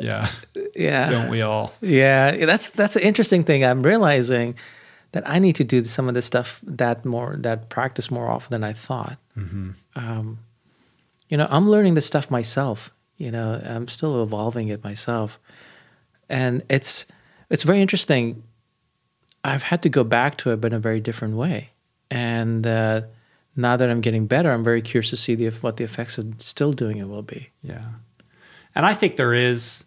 Yeah, 0.00 0.28
Yeah. 0.74 1.10
don't 1.10 1.28
we 1.30 1.42
all? 1.42 1.72
Yeah, 1.80 2.46
that's 2.46 2.70
that's 2.70 2.96
an 2.96 3.02
interesting 3.02 3.44
thing. 3.44 3.64
I'm 3.64 3.82
realizing 3.82 4.54
that 5.12 5.28
I 5.28 5.38
need 5.38 5.56
to 5.56 5.64
do 5.64 5.82
some 5.84 6.08
of 6.08 6.14
this 6.14 6.24
stuff 6.26 6.60
that 6.64 7.04
more 7.04 7.36
that 7.40 7.68
practice 7.68 8.10
more 8.10 8.30
often 8.30 8.50
than 8.50 8.64
I 8.64 8.72
thought. 8.72 9.18
Um, 9.96 10.38
you 11.28 11.36
know, 11.36 11.46
I'm 11.50 11.68
learning 11.68 11.94
this 11.94 12.06
stuff 12.06 12.30
myself. 12.30 12.92
You 13.16 13.30
know, 13.30 13.60
I'm 13.64 13.88
still 13.88 14.22
evolving 14.22 14.68
it 14.68 14.82
myself, 14.84 15.38
and 16.28 16.62
it's 16.68 17.06
it's 17.50 17.62
very 17.62 17.80
interesting. 17.80 18.42
I've 19.44 19.62
had 19.62 19.82
to 19.82 19.88
go 19.88 20.04
back 20.04 20.36
to 20.38 20.50
it, 20.52 20.60
but 20.60 20.72
in 20.72 20.76
a 20.76 20.80
very 20.80 21.00
different 21.00 21.36
way. 21.36 21.70
And 22.10 22.66
uh, 22.66 23.02
now 23.56 23.76
that 23.76 23.90
I'm 23.90 24.00
getting 24.00 24.26
better, 24.26 24.50
I'm 24.50 24.64
very 24.64 24.82
curious 24.82 25.10
to 25.10 25.16
see 25.16 25.34
the, 25.34 25.50
what 25.50 25.76
the 25.76 25.84
effects 25.84 26.18
of 26.18 26.34
still 26.38 26.72
doing 26.72 26.98
it 26.98 27.08
will 27.08 27.22
be. 27.22 27.50
Yeah. 27.62 27.84
And 28.74 28.86
I 28.86 28.94
think 28.94 29.16
there 29.16 29.34
is 29.34 29.84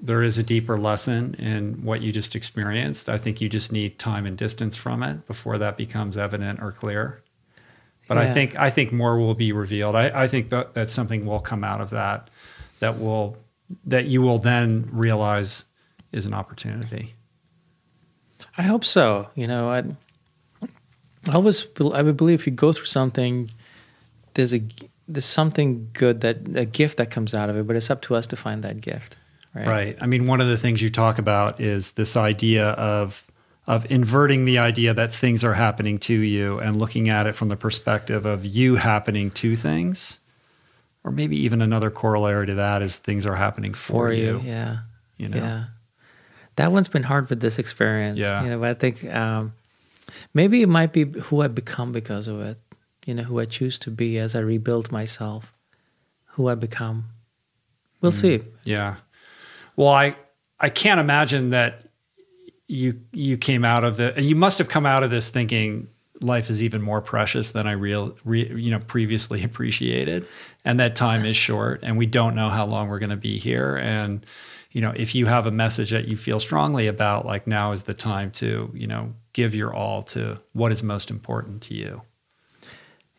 there 0.00 0.22
is 0.22 0.38
a 0.38 0.44
deeper 0.44 0.78
lesson 0.78 1.34
in 1.34 1.82
what 1.82 2.00
you 2.00 2.12
just 2.12 2.36
experienced. 2.36 3.08
I 3.08 3.18
think 3.18 3.40
you 3.40 3.48
just 3.48 3.72
need 3.72 3.98
time 3.98 4.26
and 4.26 4.38
distance 4.38 4.76
from 4.76 5.02
it 5.02 5.26
before 5.26 5.58
that 5.58 5.76
becomes 5.76 6.16
evident 6.16 6.60
or 6.62 6.70
clear. 6.70 7.20
But 8.06 8.16
I 8.16 8.32
think 8.32 8.58
I 8.58 8.70
think 8.70 8.90
more 8.90 9.18
will 9.18 9.34
be 9.34 9.52
revealed. 9.52 9.94
I, 9.94 10.22
I 10.22 10.28
think 10.28 10.48
that, 10.48 10.72
that 10.74 10.88
something 10.88 11.26
will 11.26 11.40
come 11.40 11.62
out 11.62 11.82
of 11.82 11.90
that 11.90 12.30
that 12.80 12.98
will 12.98 13.36
that 13.84 14.06
you 14.06 14.22
will 14.22 14.38
then 14.38 14.88
realize 14.92 15.66
is 16.10 16.24
an 16.24 16.32
opportunity. 16.32 17.14
I 18.56 18.62
hope 18.62 18.84
so. 18.84 19.28
You 19.34 19.46
know, 19.46 19.70
I, 19.70 19.82
I 21.28 21.34
always 21.34 21.66
I 21.80 22.02
would 22.02 22.16
believe 22.16 22.40
if 22.40 22.46
you 22.46 22.52
go 22.52 22.72
through 22.72 22.86
something, 22.86 23.50
there's 24.34 24.54
a 24.54 24.62
there's 25.08 25.24
something 25.24 25.90
good 25.92 26.20
that 26.20 26.38
a 26.54 26.64
gift 26.64 26.98
that 26.98 27.10
comes 27.10 27.34
out 27.34 27.50
of 27.50 27.56
it, 27.56 27.66
but 27.66 27.76
it's 27.76 27.90
up 27.90 28.02
to 28.02 28.14
us 28.14 28.26
to 28.28 28.36
find 28.36 28.62
that 28.64 28.80
gift. 28.80 29.16
Right. 29.54 29.66
Right. 29.66 29.98
I 30.00 30.06
mean, 30.06 30.26
one 30.26 30.40
of 30.40 30.48
the 30.48 30.58
things 30.58 30.82
you 30.82 30.90
talk 30.90 31.18
about 31.18 31.60
is 31.60 31.92
this 31.92 32.16
idea 32.16 32.70
of 32.70 33.24
of 33.66 33.90
inverting 33.90 34.46
the 34.46 34.58
idea 34.58 34.94
that 34.94 35.12
things 35.12 35.44
are 35.44 35.52
happening 35.52 35.98
to 35.98 36.14
you 36.14 36.58
and 36.58 36.78
looking 36.78 37.10
at 37.10 37.26
it 37.26 37.34
from 37.34 37.50
the 37.50 37.56
perspective 37.56 38.24
of 38.24 38.46
you 38.46 38.76
happening 38.76 39.30
to 39.30 39.56
things. 39.56 40.18
Or 41.04 41.10
maybe 41.10 41.36
even 41.36 41.60
another 41.60 41.90
corollary 41.90 42.46
to 42.46 42.54
that 42.54 42.80
is 42.80 42.96
things 42.96 43.26
are 43.26 43.36
happening 43.36 43.74
for, 43.74 44.08
for 44.08 44.12
you. 44.12 44.40
you. 44.40 44.42
Yeah. 44.44 44.78
You 45.18 45.28
know? 45.28 45.36
Yeah. 45.36 45.64
That 46.56 46.72
one's 46.72 46.88
been 46.88 47.02
hard 47.02 47.28
with 47.28 47.40
this 47.40 47.58
experience. 47.58 48.18
Yeah. 48.18 48.42
You 48.42 48.50
know, 48.50 48.58
but 48.58 48.70
I 48.70 48.74
think 48.74 49.04
um, 49.14 49.52
maybe 50.34 50.62
it 50.62 50.68
might 50.68 50.92
be 50.92 51.04
who 51.04 51.42
I've 51.42 51.54
become 51.54 51.92
because 51.92 52.28
of 52.28 52.40
it. 52.40 52.58
You 53.06 53.14
know, 53.14 53.22
who 53.22 53.40
I 53.40 53.46
choose 53.46 53.78
to 53.80 53.90
be 53.90 54.18
as 54.18 54.34
I 54.34 54.40
rebuild 54.40 54.92
myself, 54.92 55.54
who 56.26 56.48
I 56.48 56.54
become. 56.54 57.04
We'll 58.02 58.12
mm. 58.12 58.20
see. 58.20 58.40
Yeah. 58.64 58.96
Well, 59.76 59.88
I 59.88 60.16
I 60.60 60.68
can't 60.68 61.00
imagine 61.00 61.50
that 61.50 61.88
you 62.68 63.00
you 63.12 63.38
came 63.38 63.64
out 63.64 63.84
of 63.84 63.96
the 63.96 64.14
and 64.14 64.26
you 64.26 64.36
must 64.36 64.58
have 64.58 64.68
come 64.68 64.86
out 64.86 65.02
of 65.02 65.10
this 65.10 65.30
thinking 65.30 65.88
life 66.20 66.50
is 66.50 66.62
even 66.62 66.82
more 66.82 67.00
precious 67.00 67.52
than 67.52 67.66
I 67.66 67.72
real 67.72 68.16
re, 68.24 68.52
you 68.54 68.70
know 68.70 68.78
previously 68.78 69.42
appreciated 69.44 70.26
and 70.64 70.78
that 70.78 70.94
time 70.94 71.24
is 71.24 71.36
short 71.36 71.80
and 71.82 71.96
we 71.96 72.06
don't 72.06 72.34
know 72.34 72.50
how 72.50 72.66
long 72.66 72.88
we're 72.88 72.98
going 72.98 73.10
to 73.10 73.16
be 73.16 73.38
here 73.38 73.76
and 73.76 74.24
you 74.70 74.82
know 74.82 74.92
if 74.94 75.14
you 75.14 75.26
have 75.26 75.46
a 75.46 75.50
message 75.50 75.90
that 75.90 76.08
you 76.08 76.16
feel 76.16 76.40
strongly 76.40 76.86
about 76.86 77.24
like 77.24 77.46
now 77.46 77.72
is 77.72 77.84
the 77.84 77.94
time 77.94 78.30
to 78.32 78.70
you 78.74 78.86
know 78.86 79.14
give 79.38 79.54
your 79.60 79.72
all 79.80 80.02
to 80.02 80.20
what 80.52 80.72
is 80.72 80.82
most 80.82 81.10
important 81.10 81.62
to 81.68 81.74
you 81.82 82.02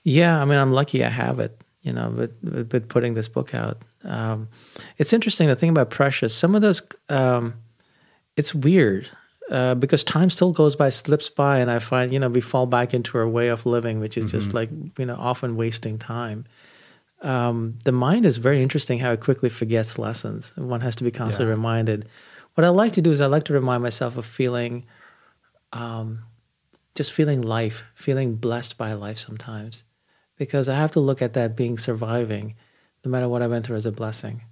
Yeah, 0.03 0.41
I 0.41 0.45
mean, 0.45 0.57
I'm 0.63 0.73
lucky 0.73 1.03
I 1.03 1.09
have 1.09 1.39
it. 1.45 1.53
You 1.81 1.93
know, 1.93 2.09
with 2.19 2.33
with, 2.43 2.73
with 2.73 2.85
putting 2.89 3.13
this 3.15 3.29
book 3.29 3.53
out, 3.63 3.77
um, 4.03 4.47
it's 4.97 5.13
interesting. 5.13 5.47
The 5.47 5.55
thing 5.55 5.69
about 5.75 5.89
Precious, 5.89 6.33
some 6.43 6.55
of 6.57 6.61
those, 6.61 6.81
um, 7.07 7.53
it's 8.35 8.53
weird 8.53 9.07
uh, 9.49 9.75
because 9.75 10.03
time 10.03 10.29
still 10.29 10.51
goes 10.51 10.75
by, 10.75 10.89
slips 10.89 11.29
by, 11.29 11.59
and 11.61 11.69
I 11.71 11.79
find 11.79 12.11
you 12.13 12.19
know 12.19 12.29
we 12.29 12.41
fall 12.41 12.65
back 12.67 12.93
into 12.93 13.17
our 13.17 13.27
way 13.37 13.47
of 13.55 13.65
living, 13.65 13.99
which 14.03 14.17
is 14.17 14.31
just 14.31 14.53
like 14.53 14.69
you 14.99 15.05
know 15.05 15.15
often 15.31 15.55
wasting 15.55 15.97
time. 15.97 16.45
Um, 17.21 17.79
the 17.85 17.91
mind 17.91 18.25
is 18.25 18.37
very 18.37 18.61
interesting 18.61 18.99
how 18.99 19.11
it 19.11 19.19
quickly 19.21 19.49
forgets 19.49 19.97
lessons. 19.97 20.53
One 20.57 20.81
has 20.81 20.95
to 20.97 21.03
be 21.03 21.11
constantly 21.11 21.51
Yeah. 21.51 21.55
reminded. 21.57 21.99
What 22.55 22.65
I 22.65 22.69
like 22.83 22.93
to 22.93 23.01
do 23.01 23.11
is 23.11 23.19
I 23.21 23.27
like 23.27 23.45
to 23.45 23.53
remind 23.53 23.83
myself 23.83 24.17
of 24.17 24.25
feeling, 24.25 24.83
um, 25.73 26.23
just 26.95 27.13
feeling 27.13 27.41
life, 27.41 27.83
feeling 27.95 28.35
blessed 28.35 28.77
by 28.77 28.93
life 28.93 29.17
sometimes, 29.19 29.83
because 30.37 30.67
I 30.69 30.75
have 30.75 30.91
to 30.91 30.99
look 30.99 31.21
at 31.21 31.33
that 31.33 31.55
being 31.55 31.77
surviving, 31.77 32.55
no 33.05 33.11
matter 33.11 33.27
what 33.29 33.41
I 33.41 33.47
went 33.47 33.65
through, 33.65 33.77
as 33.77 33.85
a 33.85 33.91
blessing. 33.91 34.43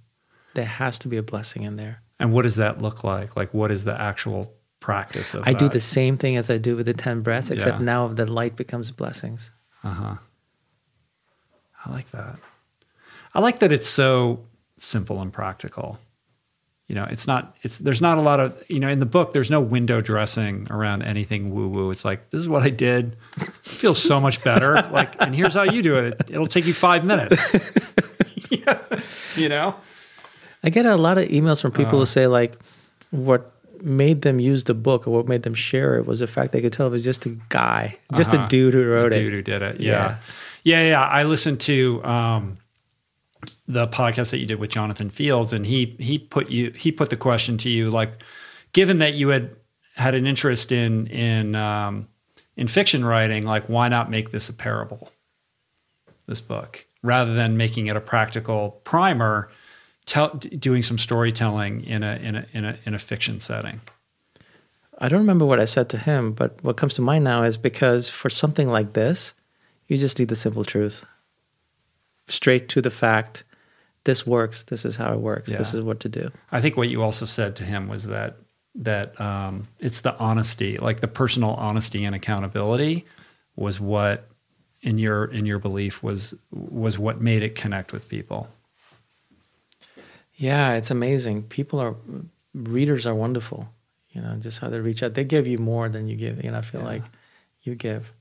There 0.54 0.64
has 0.64 0.98
to 1.00 1.08
be 1.08 1.16
a 1.16 1.22
blessing 1.22 1.62
in 1.62 1.76
there. 1.76 2.02
and 2.20 2.32
what 2.32 2.42
does 2.42 2.56
that 2.56 2.82
look 2.82 3.04
like 3.04 3.36
like 3.36 3.54
what 3.54 3.70
is 3.70 3.84
the 3.84 4.00
actual 4.00 4.52
practice 4.80 5.34
of 5.34 5.42
I 5.46 5.52
do 5.52 5.68
the 5.68 5.78
same 5.80 6.16
thing 6.16 6.36
as 6.36 6.50
I 6.50 6.58
do 6.58 6.74
with 6.76 6.86
the 6.86 6.94
ten 6.94 7.20
breaths, 7.22 7.50
except 7.50 7.78
Yeah. 7.78 7.84
now 7.84 8.08
the 8.08 8.26
light 8.26 8.56
becomes 8.56 8.90
blessings. 8.90 9.50
Uh-huh. 9.84 10.16
I 11.84 11.90
like 11.92 12.10
that. 12.10 12.36
I 13.34 13.40
like 13.40 13.58
that 13.60 13.70
it's 13.72 13.88
so 13.88 14.46
simple 14.76 15.20
and 15.20 15.32
practical. 15.32 15.98
You 16.88 16.94
know, 16.94 17.04
it's 17.10 17.26
not 17.26 17.54
it's 17.62 17.78
there's 17.78 18.00
not 18.00 18.16
a 18.16 18.22
lot 18.22 18.40
of, 18.40 18.60
you 18.68 18.80
know, 18.80 18.88
in 18.88 18.98
the 18.98 19.06
book 19.06 19.32
there's 19.34 19.50
no 19.50 19.60
window 19.60 20.00
dressing 20.00 20.66
around 20.70 21.02
anything 21.02 21.50
woo 21.54 21.68
woo. 21.68 21.90
It's 21.90 22.02
like 22.04 22.30
this 22.30 22.40
is 22.40 22.48
what 22.48 22.62
I 22.62 22.70
did. 22.70 23.14
It 23.36 23.52
feels 23.62 24.02
so 24.02 24.18
much 24.18 24.42
better. 24.42 24.72
Like 24.90 25.14
and 25.20 25.34
here's 25.34 25.52
how 25.54 25.64
you 25.64 25.82
do 25.82 25.96
it. 25.96 26.14
It'll 26.30 26.46
take 26.46 26.64
you 26.66 26.72
5 26.74 27.04
minutes. 27.04 27.54
Yeah. 28.50 28.78
You 29.36 29.48
know? 29.48 29.74
I 30.64 30.70
get 30.70 30.84
a 30.86 30.96
lot 30.96 31.18
of 31.18 31.28
emails 31.28 31.60
from 31.62 31.70
people 31.72 31.96
Uh. 31.96 32.00
who 32.00 32.06
say 32.06 32.26
like, 32.26 32.56
what 33.10 33.52
made 33.82 34.22
them 34.22 34.40
use 34.40 34.64
the 34.64 34.74
book 34.74 35.06
or 35.06 35.10
what 35.12 35.28
made 35.28 35.42
them 35.44 35.54
share 35.54 35.96
it 35.98 36.06
was 36.06 36.18
the 36.18 36.26
fact 36.26 36.50
they 36.52 36.60
could 36.60 36.72
tell 36.72 36.86
it 36.86 36.90
was 36.90 37.04
just 37.04 37.26
a 37.26 37.36
guy, 37.50 37.96
just 38.14 38.34
Uh-huh. 38.34 38.44
a 38.44 38.48
dude 38.48 38.74
who 38.74 38.84
wrote 38.84 39.12
dude 39.12 39.32
it. 39.32 39.36
who 39.36 39.42
did 39.42 39.62
it. 39.62 39.80
Yeah. 39.80 40.16
Yeah, 40.64 40.82
yeah. 40.88 41.02
I 41.04 41.22
listened 41.24 41.60
to 41.60 42.02
um, 42.04 42.56
the 43.66 43.86
podcast 43.86 44.30
that 44.30 44.38
you 44.38 44.46
did 44.46 44.58
with 44.58 44.70
Jonathan 44.70 45.10
Fields, 45.10 45.52
and 45.52 45.66
he 45.66 45.96
he 45.98 46.18
put 46.18 46.48
you 46.48 46.70
he 46.72 46.90
put 46.92 47.10
the 47.10 47.16
question 47.16 47.58
to 47.58 47.70
you 47.70 47.90
like, 47.90 48.22
given 48.72 48.98
that 48.98 49.14
you 49.14 49.28
had 49.28 49.54
had 49.94 50.14
an 50.14 50.26
interest 50.26 50.72
in 50.72 51.06
in 51.08 51.54
um, 51.54 52.08
in 52.56 52.66
fiction 52.66 53.04
writing, 53.04 53.44
like 53.44 53.68
why 53.68 53.88
not 53.88 54.10
make 54.10 54.30
this 54.30 54.48
a 54.48 54.52
parable? 54.52 55.10
This 56.26 56.40
book, 56.40 56.84
rather 57.02 57.34
than 57.34 57.56
making 57.56 57.86
it 57.86 57.96
a 57.96 58.00
practical 58.00 58.80
primer, 58.84 59.50
tell, 60.06 60.28
doing 60.30 60.82
some 60.82 60.98
storytelling 60.98 61.84
in 61.84 62.02
a 62.02 62.16
in 62.16 62.36
a 62.36 62.46
in 62.52 62.64
a 62.64 62.78
in 62.84 62.94
a 62.94 62.98
fiction 62.98 63.40
setting. 63.40 63.80
I 65.00 65.08
don't 65.08 65.20
remember 65.20 65.46
what 65.46 65.60
I 65.60 65.64
said 65.64 65.88
to 65.90 65.98
him, 65.98 66.32
but 66.32 66.62
what 66.64 66.76
comes 66.76 66.94
to 66.94 67.02
mind 67.02 67.24
now 67.24 67.44
is 67.44 67.56
because 67.56 68.08
for 68.08 68.28
something 68.28 68.68
like 68.68 68.94
this, 68.94 69.32
you 69.86 69.96
just 69.96 70.18
need 70.18 70.28
the 70.28 70.34
simple 70.34 70.64
truth. 70.64 71.04
Straight 72.28 72.68
to 72.70 72.82
the 72.82 72.90
fact. 72.90 73.44
This 74.04 74.26
works. 74.26 74.62
This 74.62 74.84
is 74.84 74.96
how 74.96 75.12
it 75.12 75.20
works. 75.20 75.50
This 75.50 75.74
is 75.74 75.82
what 75.82 76.00
to 76.00 76.08
do. 76.08 76.30
I 76.50 76.60
think 76.60 76.76
what 76.76 76.88
you 76.88 77.02
also 77.02 77.26
said 77.26 77.56
to 77.56 77.64
him 77.64 77.88
was 77.88 78.06
that 78.06 78.36
that 78.74 79.20
um, 79.20 79.66
it's 79.80 80.02
the 80.02 80.16
honesty, 80.18 80.78
like 80.78 81.00
the 81.00 81.08
personal 81.08 81.50
honesty 81.54 82.04
and 82.04 82.14
accountability, 82.14 83.04
was 83.56 83.80
what 83.80 84.28
in 84.82 84.98
your 84.98 85.24
in 85.24 85.44
your 85.46 85.58
belief 85.58 86.02
was 86.02 86.34
was 86.50 86.98
what 86.98 87.20
made 87.20 87.42
it 87.42 87.54
connect 87.54 87.92
with 87.92 88.08
people. 88.08 88.48
Yeah, 90.34 90.74
it's 90.74 90.90
amazing. 90.90 91.42
People 91.44 91.80
are 91.80 91.96
readers 92.54 93.06
are 93.06 93.14
wonderful. 93.14 93.68
You 94.10 94.22
know, 94.22 94.36
just 94.36 94.60
how 94.60 94.68
they 94.68 94.80
reach 94.80 95.02
out. 95.02 95.14
They 95.14 95.24
give 95.24 95.46
you 95.46 95.58
more 95.58 95.88
than 95.88 96.08
you 96.08 96.16
give. 96.16 96.42
You 96.42 96.50
know, 96.50 96.58
I 96.58 96.62
feel 96.62 96.80
like 96.80 97.02
you 97.62 97.74
give. 97.74 98.12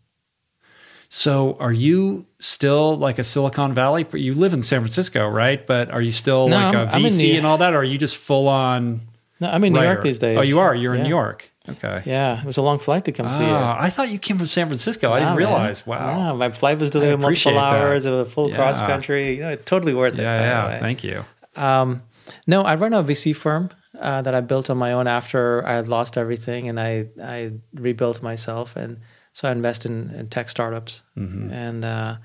So, 1.10 1.56
are 1.60 1.72
you 1.72 2.26
still 2.40 2.96
like 2.98 3.18
a 3.18 3.24
Silicon 3.24 3.74
Valley? 3.74 4.06
You 4.14 4.34
live 4.36 4.54
in 4.54 4.62
San 4.62 4.82
Francisco, 4.82 5.28
right? 5.28 5.66
But 5.66 5.90
are 5.92 6.02
you 6.02 6.12
still 6.12 6.50
No, 6.50 6.58
like 6.58 6.76
a 6.76 6.80
I'm- 6.94 7.02
VC 7.04 7.38
and 7.38 7.46
all 7.46 7.58
that, 7.60 7.74
or 7.74 7.78
are 7.78 7.84
you 7.84 7.98
just 7.98 8.18
full 8.18 8.48
on? 8.50 9.02
No, 9.40 9.50
I'm 9.50 9.64
in 9.64 9.74
New 9.74 9.82
York 9.84 10.02
these 10.02 10.18
days. 10.20 10.38
Oh, 10.38 10.42
you 10.42 10.60
are. 10.60 10.76
You're 10.76 10.96
in 10.96 11.04
New 11.04 11.10
York. 11.10 11.52
Okay. 11.70 12.02
Yeah, 12.06 12.40
it 12.40 12.46
was 12.46 12.58
a 12.58 12.62
long 12.62 12.80
flight 12.80 13.06
to 13.06 13.12
come 13.12 13.30
see 13.30 13.44
it. 13.44 13.50
Ah, 13.52 13.78
I 13.80 13.90
thought 13.90 14.10
you 14.10 14.18
came 14.20 14.38
from 14.38 14.48
San 14.48 14.68
Francisco. 14.68 15.12
I 15.12 15.20
didn't 15.20 15.32
man. 15.32 15.38
realize. 15.38 15.86
Wow. 15.86 16.18
Yeah, 16.18 16.34
my 16.34 16.50
flight 16.50 16.80
was 16.80 16.90
delayed 16.92 17.20
multiple 17.20 17.54
that. 17.54 17.74
hours 17.74 18.06
of 18.06 18.14
a 18.14 18.26
full 18.26 18.50
Yeah. 18.50 18.56
cross 18.56 18.80
country. 18.82 19.36
You 19.38 19.42
know, 19.44 19.56
totally 19.58 19.94
worth 19.94 20.14
it. 20.18 20.22
Yeah, 20.22 20.70
yeah. 20.72 20.80
Thank 20.80 21.04
you. 21.04 21.26
Um, 21.58 22.04
no, 22.48 22.64
I 22.64 22.76
run 22.76 22.94
a 22.94 23.04
VC 23.04 23.34
firm 23.36 23.70
uh, 24.00 24.22
that 24.22 24.34
I 24.34 24.40
built 24.42 24.70
on 24.70 24.78
my 24.78 24.94
own 24.94 25.08
after 25.08 25.66
I 25.68 25.74
had 25.74 25.88
lost 25.90 26.18
everything, 26.18 26.68
and 26.70 26.80
I 26.80 27.08
I 27.22 27.52
rebuilt 27.74 28.22
myself, 28.24 28.76
and 28.78 28.98
so 29.38 29.48
I 29.48 29.52
invest 29.52 29.86
in, 29.86 30.10
in 30.16 30.30
tech 30.30 30.50
startups. 30.50 31.04
Mm-hmm. 31.16 31.54
And 31.54 31.86
uh, 31.86 32.16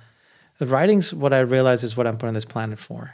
the 0.59 0.65
writing's 0.65 1.13
what 1.13 1.35
I 1.35 1.41
realize 1.41 1.85
is 1.85 1.95
what 1.95 2.07
I'm 2.07 2.17
putting 2.17 2.33
this 2.33 2.47
planet 2.47 2.79
for, 2.79 3.13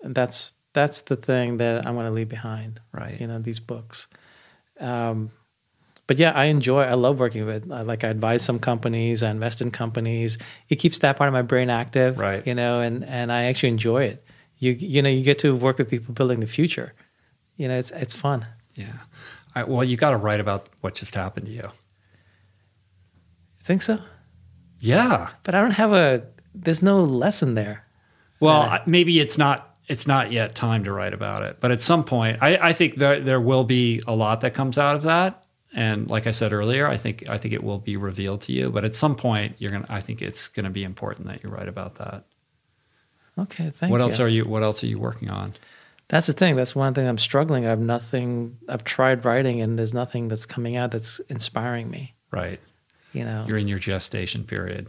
and 0.00 0.14
that's 0.14 0.54
that's 0.72 1.02
the 1.02 1.16
thing 1.16 1.58
that 1.58 1.86
I'm 1.86 1.92
going 1.92 2.06
to 2.06 2.10
leave 2.10 2.30
behind. 2.30 2.80
Right. 2.90 3.20
You 3.20 3.26
know, 3.26 3.38
these 3.38 3.60
books. 3.60 4.06
Um, 4.80 5.30
but 6.06 6.16
yeah, 6.16 6.30
I 6.30 6.44
enjoy. 6.44 6.80
I 6.80 6.94
love 6.94 7.20
working 7.20 7.44
with. 7.44 7.70
I, 7.70 7.82
like 7.82 8.02
I 8.02 8.08
advise 8.08 8.40
some 8.42 8.58
companies. 8.58 9.22
I 9.22 9.30
invest 9.30 9.60
in 9.60 9.72
companies. 9.72 10.38
It 10.70 10.76
keeps 10.76 11.00
that 11.00 11.18
part 11.18 11.28
of 11.28 11.34
my 11.34 11.42
brain 11.42 11.68
active. 11.68 12.18
Right. 12.18 12.46
You 12.46 12.54
know, 12.54 12.80
and 12.80 13.04
and 13.04 13.30
I 13.30 13.44
actually 13.44 13.68
enjoy 13.68 14.04
it. 14.04 14.24
You 14.56 14.72
you 14.72 15.02
know 15.02 15.10
you 15.10 15.22
get 15.22 15.40
to 15.40 15.54
work 15.54 15.76
with 15.76 15.90
people 15.90 16.14
building 16.14 16.40
the 16.40 16.46
future. 16.46 16.94
You 17.58 17.68
know, 17.68 17.78
it's 17.78 17.90
it's 17.90 18.14
fun. 18.14 18.46
Yeah. 18.74 18.86
I, 19.54 19.64
well, 19.64 19.84
you 19.84 19.98
got 19.98 20.12
to 20.12 20.16
write 20.16 20.40
about 20.40 20.70
what 20.80 20.94
just 20.94 21.14
happened 21.14 21.44
to 21.44 21.52
you. 21.52 21.70
Think 23.68 23.82
so? 23.82 23.98
Yeah. 24.80 25.28
But 25.42 25.54
I 25.54 25.60
don't 25.60 25.72
have 25.72 25.92
a. 25.92 26.22
There's 26.54 26.80
no 26.80 27.04
lesson 27.04 27.52
there. 27.52 27.84
Well. 28.40 28.62
I- 28.62 28.82
maybe 28.86 29.20
it's 29.20 29.36
not. 29.36 29.76
It's 29.88 30.06
not 30.06 30.32
yet 30.32 30.54
time 30.54 30.84
to 30.84 30.92
write 30.92 31.12
about 31.12 31.42
it, 31.42 31.58
but 31.60 31.70
at 31.70 31.82
some 31.82 32.02
point, 32.04 32.38
I, 32.42 32.56
I 32.56 32.72
think 32.72 32.94
there 32.96 33.20
there 33.20 33.40
will 33.42 33.64
be 33.64 34.02
a 34.06 34.14
lot 34.14 34.40
that 34.40 34.54
comes 34.54 34.78
out 34.78 34.96
of 34.96 35.02
that. 35.02 35.44
And 35.74 36.08
like 36.08 36.26
I 36.26 36.30
said 36.30 36.54
earlier, 36.54 36.86
I 36.86 36.96
think 36.96 37.28
I 37.28 37.36
think 37.36 37.52
it 37.52 37.62
will 37.62 37.78
be 37.78 37.98
revealed 37.98 38.40
to 38.42 38.52
you. 38.52 38.70
But 38.70 38.86
at 38.86 38.94
some 38.94 39.14
point, 39.16 39.56
you're 39.58 39.70
gonna. 39.70 39.84
I 39.90 40.00
think 40.00 40.22
it's 40.22 40.48
gonna 40.48 40.70
be 40.70 40.82
important 40.82 41.26
that 41.26 41.44
you 41.44 41.50
write 41.50 41.68
about 41.68 41.96
that. 41.96 42.24
Okay, 43.38 43.68
thanks. 43.68 43.90
what 43.90 44.00
else 44.00 44.18
are 44.18 44.28
you? 44.28 44.46
What 44.46 44.62
else 44.62 44.82
are 44.82 44.86
you 44.86 44.98
working 44.98 45.28
on? 45.28 45.52
That's 46.08 46.26
the 46.26 46.32
thing. 46.32 46.56
That's 46.56 46.74
one 46.74 46.94
thing 46.94 47.06
I'm 47.06 47.18
struggling. 47.18 47.66
I've 47.66 47.80
nothing. 47.80 48.56
I've 48.66 48.84
tried 48.84 49.26
writing, 49.26 49.60
and 49.60 49.78
there's 49.78 49.92
nothing 49.92 50.28
that's 50.28 50.46
coming 50.46 50.76
out 50.76 50.90
that's 50.90 51.18
inspiring 51.28 51.90
me. 51.90 52.14
Right. 52.30 52.60
You 53.12 53.24
know. 53.24 53.44
You're 53.48 53.58
in 53.58 53.68
your 53.68 53.78
gestation 53.78 54.44
period. 54.44 54.88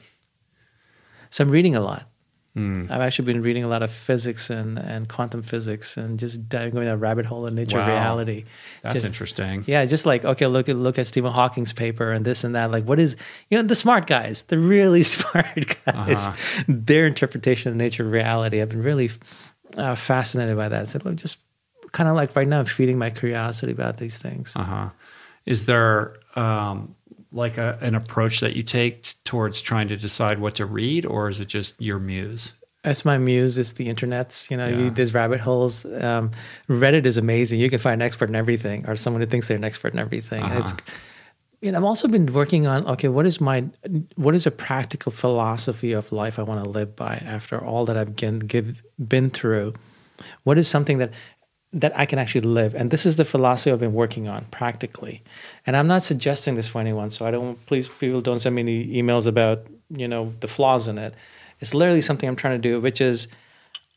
So 1.30 1.44
I'm 1.44 1.50
reading 1.52 1.76
a 1.76 1.82
lot. 1.82 2.06
Hmm. 2.56 2.88
I've 2.90 3.02
actually 3.02 3.26
been 3.32 3.44
reading 3.44 3.64
a 3.64 3.68
lot 3.68 3.84
of 3.84 3.92
physics 3.92 4.50
and, 4.50 4.80
and 4.80 5.08
quantum 5.08 5.44
physics 5.44 5.98
and 5.98 6.18
just 6.18 6.50
diving 6.50 6.74
going 6.74 6.86
down 6.88 6.96
a 6.96 6.98
rabbit 6.98 7.28
hole 7.28 7.46
in 7.46 7.54
nature 7.54 7.78
Wow. 7.78 7.88
reality. 7.88 8.46
That's 8.82 8.94
Just- 8.96 9.06
interesting. 9.06 9.64
Yeah, 9.68 9.86
just 9.86 10.08
like 10.08 10.26
okay, 10.26 10.48
look 10.48 10.68
at 10.68 10.76
look 10.76 10.98
at 10.98 11.06
Stephen 11.06 11.32
Hawking's 11.32 11.74
paper 11.74 12.12
and 12.12 12.26
this 12.26 12.44
and 12.44 12.56
that. 12.56 12.72
Like, 12.72 12.86
what 12.86 13.00
is 13.00 13.16
you 13.50 13.58
know 13.58 13.64
the 13.64 13.76
smart 13.76 14.08
guys, 14.08 14.42
the 14.44 14.58
really 14.58 15.04
smart 15.16 15.78
guys, 15.86 16.26
Uh-huh. 16.28 16.64
their 16.68 17.06
interpretation 17.06 17.72
of 17.72 17.78
nature 17.78 18.04
reality. 18.04 18.62
I've 18.62 18.70
been 18.70 18.82
really 18.84 19.12
uh, 19.78 19.94
fascinated 19.94 20.58
by 20.58 20.70
that. 20.70 20.88
So 20.88 21.00
I'm 21.06 21.16
just 21.18 21.38
kind 21.92 22.10
of 22.10 22.16
like 22.16 22.36
right 22.36 22.48
now, 22.48 22.60
I'm 22.60 22.66
feeding 22.66 22.98
my 22.98 23.12
curiosity 23.12 23.72
about 23.72 23.98
these 23.98 24.18
things. 24.18 24.54
Uh 24.56 24.64
huh. 24.64 24.90
Is 25.46 25.66
there 25.68 26.16
um, 26.36 26.96
like 27.32 27.58
a, 27.58 27.78
an 27.82 27.96
approach 27.96 28.40
that 28.40 28.56
you 28.56 28.64
take 28.64 29.04
t- 29.04 29.14
towards 29.24 29.62
trying 29.62 29.88
to 29.90 29.98
decide 29.98 30.40
what 30.40 30.56
to 30.56 30.66
read, 30.66 31.06
or 31.06 31.30
is 31.30 31.40
it 31.40 31.48
just 31.48 31.74
your 31.80 32.00
muse? 32.00 32.54
It's 32.84 33.04
my 33.04 33.18
muse. 33.18 33.58
It's 33.58 33.74
the 33.74 33.90
internet's. 33.90 34.50
You 34.50 34.58
know, 34.58 34.68
Yeah. 34.68 34.78
you, 34.78 34.90
there's 34.90 35.14
rabbit 35.14 35.40
holes. 35.40 35.86
Um, 35.86 36.32
Reddit 36.70 37.06
is 37.06 37.18
amazing. 37.18 37.60
You 37.60 37.70
can 37.70 37.80
find 37.80 38.02
an 38.02 38.06
expert 38.06 38.30
in 38.30 38.36
everything, 38.36 38.88
or 38.88 38.96
someone 38.96 39.22
who 39.22 39.28
thinks 39.28 39.48
they're 39.48 39.58
an 39.58 39.64
expert 39.64 39.94
in 39.94 40.00
everything. 40.00 40.42
Uh-huh. 40.44 40.60
It's, 40.60 40.74
you 41.62 41.72
know, 41.72 41.78
I've 41.78 41.84
also 41.84 42.08
been 42.08 42.26
working 42.32 42.68
on. 42.68 42.88
Okay, 42.88 43.10
what 43.10 43.26
is 43.26 43.42
my, 43.42 43.66
what 44.16 44.34
is 44.34 44.48
a 44.48 44.52
practical 44.52 45.12
philosophy 45.12 45.92
of 45.92 46.12
life 46.14 46.40
I 46.40 46.44
want 46.44 46.64
to 46.64 46.70
live 46.70 46.96
by 46.96 47.16
after 47.26 47.64
all 47.64 47.86
that 47.86 47.98
I've 47.98 48.16
been 48.16 48.40
give, 48.40 48.82
been 49.08 49.30
through? 49.30 49.74
What 50.44 50.58
is 50.58 50.68
something 50.68 51.00
that 51.00 51.12
that 51.74 51.98
I 51.98 52.06
can 52.06 52.20
actually 52.20 52.42
live? 52.42 52.76
And 52.76 52.92
this 52.92 53.06
is 53.06 53.16
the 53.16 53.26
philosophy 53.26 53.72
I've 53.72 53.80
been 53.80 53.94
working 53.94 54.28
on 54.28 54.46
practically. 54.46 55.22
And 55.66 55.78
I'm 55.78 55.88
not 55.88 56.04
suggesting 56.04 56.56
this 56.56 56.68
for 56.68 56.82
anyone, 56.82 57.12
so 57.12 57.26
I 57.26 57.32
don't. 57.32 57.64
Please, 57.66 57.90
people, 57.90 58.22
don't 58.22 58.40
send 58.40 58.56
me 58.56 58.62
any 58.62 58.88
emails 58.88 59.28
about 59.28 59.66
you 59.90 60.08
know 60.08 60.34
the 60.40 60.48
flaws 60.48 60.88
in 60.88 60.98
it. 60.98 61.14
It's 61.60 61.74
literally 61.74 62.02
something 62.02 62.28
I'm 62.28 62.36
trying 62.36 62.58
to 62.58 62.62
do, 62.62 62.80
which 62.80 63.02
is 63.02 63.28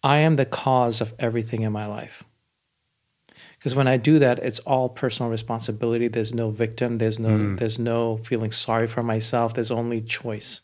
I 0.03 0.19
am 0.19 0.35
the 0.35 0.47
cause 0.47 1.01
of 1.01 1.15
everything 1.19 1.63
in 1.63 1.73
my 1.73 1.87
life. 1.87 2.25
Because 3.59 3.77
when 3.77 3.87
I 3.87 3.97
do 3.97 4.19
that, 4.19 4.41
it's 4.41 4.59
all 4.61 4.89
personal 4.89 5.31
responsibility. 5.31 6.09
There's 6.09 6.35
no 6.35 6.51
victim. 6.51 6.99
There's 6.99 7.21
no 7.21 7.37
hmm. 7.37 7.57
there's 7.57 7.79
no 7.79 8.17
feeling 8.19 8.51
sorry 8.51 8.89
for 8.89 9.03
myself. 9.03 9.55
There's 9.55 9.71
only 9.71 10.01
choice. 10.01 10.61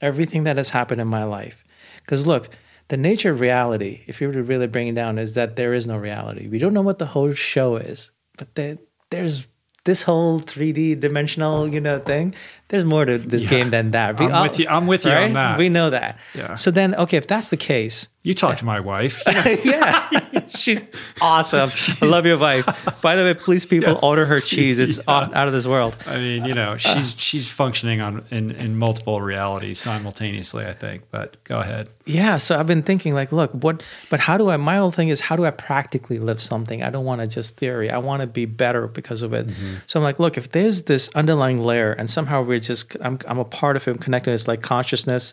Everything 0.00 0.44
that 0.44 0.58
has 0.58 0.68
happened 0.68 1.00
in 1.00 1.08
my 1.08 1.24
life. 1.24 1.64
Because 1.96 2.26
look, 2.26 2.50
the 2.88 2.96
nature 2.96 3.30
of 3.30 3.40
reality, 3.40 4.02
if 4.06 4.20
you 4.20 4.28
were 4.28 4.34
to 4.34 4.42
really 4.42 4.66
bring 4.66 4.88
it 4.88 4.94
down, 4.94 5.18
is 5.18 5.34
that 5.34 5.56
there 5.56 5.74
is 5.74 5.86
no 5.86 5.96
reality. 5.96 6.48
We 6.48 6.58
don't 6.58 6.74
know 6.74 6.82
what 6.82 6.98
the 6.98 7.06
whole 7.06 7.32
show 7.32 7.76
is, 7.76 8.10
but 8.36 8.54
there, 8.54 8.78
there's 9.10 9.46
this 9.84 10.02
whole 10.02 10.40
3D 10.40 11.00
dimensional, 11.00 11.68
you 11.68 11.80
know, 11.80 11.98
thing. 11.98 12.34
There's 12.68 12.84
more 12.84 13.04
to 13.06 13.16
this 13.18 13.44
Yeah. 13.44 13.50
game 13.50 13.70
than 13.70 13.92
that. 13.92 14.18
We 14.18 14.26
I'm 14.26 14.32
all- 14.34 14.42
with 14.42 14.58
you- 14.58 14.66
I'm 14.68 14.86
with 14.86 15.04
you 15.06 15.12
on 15.12 15.32
that. 15.32 15.58
We 15.58 15.68
know 15.70 15.90
that. 15.90 16.18
Yeah. 16.34 16.54
So 16.54 16.70
then, 16.70 16.94
okay, 16.94 17.16
if 17.16 17.26
that's 17.26 17.48
the 17.50 17.56
case, 17.56 18.08
You 18.24 18.34
talk 18.34 18.58
to 18.58 18.64
my 18.66 18.78
wife. 18.80 19.22
yeah, 19.64 20.06
she's 20.48 20.82
awesome. 21.20 21.70
I 22.02 22.04
love 22.04 22.26
your 22.26 22.36
wife. 22.36 22.66
By 23.00 23.16
the 23.16 23.22
way, 23.22 23.32
please, 23.32 23.64
people, 23.64 23.98
order 24.02 24.26
her 24.26 24.40
cheese. 24.42 24.78
It's 24.78 24.98
off, 25.08 25.32
out 25.32 25.46
of 25.46 25.54
this 25.54 25.66
world. 25.66 25.96
I 26.06 26.16
mean, 26.18 26.44
you 26.44 26.52
know, 26.52 26.76
she's 26.76 27.14
she's 27.16 27.50
functioning 27.50 28.02
on 28.02 28.24
in, 28.30 28.50
in 28.50 28.76
multiple 28.76 29.22
realities 29.22 29.78
simultaneously. 29.78 30.66
I 30.66 30.74
think, 30.74 31.04
but 31.10 31.42
go 31.44 31.60
ahead. 31.60 31.88
Yeah, 32.04 32.36
so 32.38 32.58
I've 32.58 32.66
been 32.66 32.82
thinking, 32.82 33.14
like, 33.14 33.32
look, 33.32 33.50
what? 33.52 33.82
But 34.10 34.20
how 34.20 34.36
do 34.36 34.50
I? 34.50 34.56
My 34.58 34.76
whole 34.76 34.90
thing 34.90 35.08
is, 35.08 35.20
how 35.20 35.36
do 35.36 35.46
I 35.46 35.50
practically 35.50 36.18
live 36.18 36.40
something? 36.40 36.82
I 36.82 36.90
don't 36.90 37.04
want 37.06 37.20
to 37.22 37.26
just 37.26 37.56
theory. 37.56 37.88
I 37.90 37.98
want 37.98 38.20
to 38.20 38.26
be 38.26 38.44
better 38.44 38.88
because 38.88 39.22
of 39.22 39.32
it. 39.32 39.46
Mm-hmm. 39.46 39.74
So 39.86 40.00
I'm 40.00 40.04
like, 40.04 40.18
look, 40.18 40.36
if 40.36 40.50
there's 40.52 40.82
this 40.82 41.08
underlying 41.14 41.62
layer, 41.62 41.92
and 41.92 42.10
somehow 42.10 42.42
we're 42.42 42.57
just, 42.60 42.96
I'm, 43.00 43.18
I'm 43.26 43.38
a 43.38 43.44
part 43.44 43.76
of 43.76 43.86
it, 43.86 43.90
I'm 43.90 43.98
connected. 43.98 44.32
It's 44.32 44.48
like 44.48 44.62
consciousness. 44.62 45.32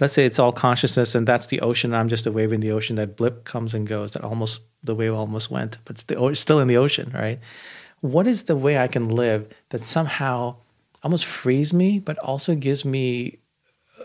Let's 0.00 0.14
say 0.14 0.24
it's 0.24 0.38
all 0.38 0.52
consciousness, 0.52 1.14
and 1.14 1.26
that's 1.26 1.46
the 1.46 1.60
ocean. 1.60 1.94
I'm 1.94 2.08
just 2.08 2.26
a 2.26 2.32
wave 2.32 2.52
in 2.52 2.60
the 2.60 2.72
ocean. 2.72 2.96
That 2.96 3.16
blip 3.16 3.44
comes 3.44 3.74
and 3.74 3.86
goes. 3.86 4.12
That 4.12 4.24
almost 4.24 4.60
the 4.82 4.94
wave 4.94 5.14
almost 5.14 5.50
went, 5.50 5.78
but 5.84 6.02
it's 6.08 6.40
still 6.40 6.58
in 6.58 6.68
the 6.68 6.76
ocean, 6.76 7.10
right? 7.14 7.38
What 8.00 8.26
is 8.26 8.44
the 8.44 8.56
way 8.56 8.76
I 8.76 8.88
can 8.88 9.08
live 9.08 9.48
that 9.70 9.82
somehow 9.82 10.56
almost 11.02 11.26
frees 11.26 11.72
me, 11.72 11.98
but 12.00 12.18
also 12.18 12.54
gives 12.54 12.84
me 12.84 13.38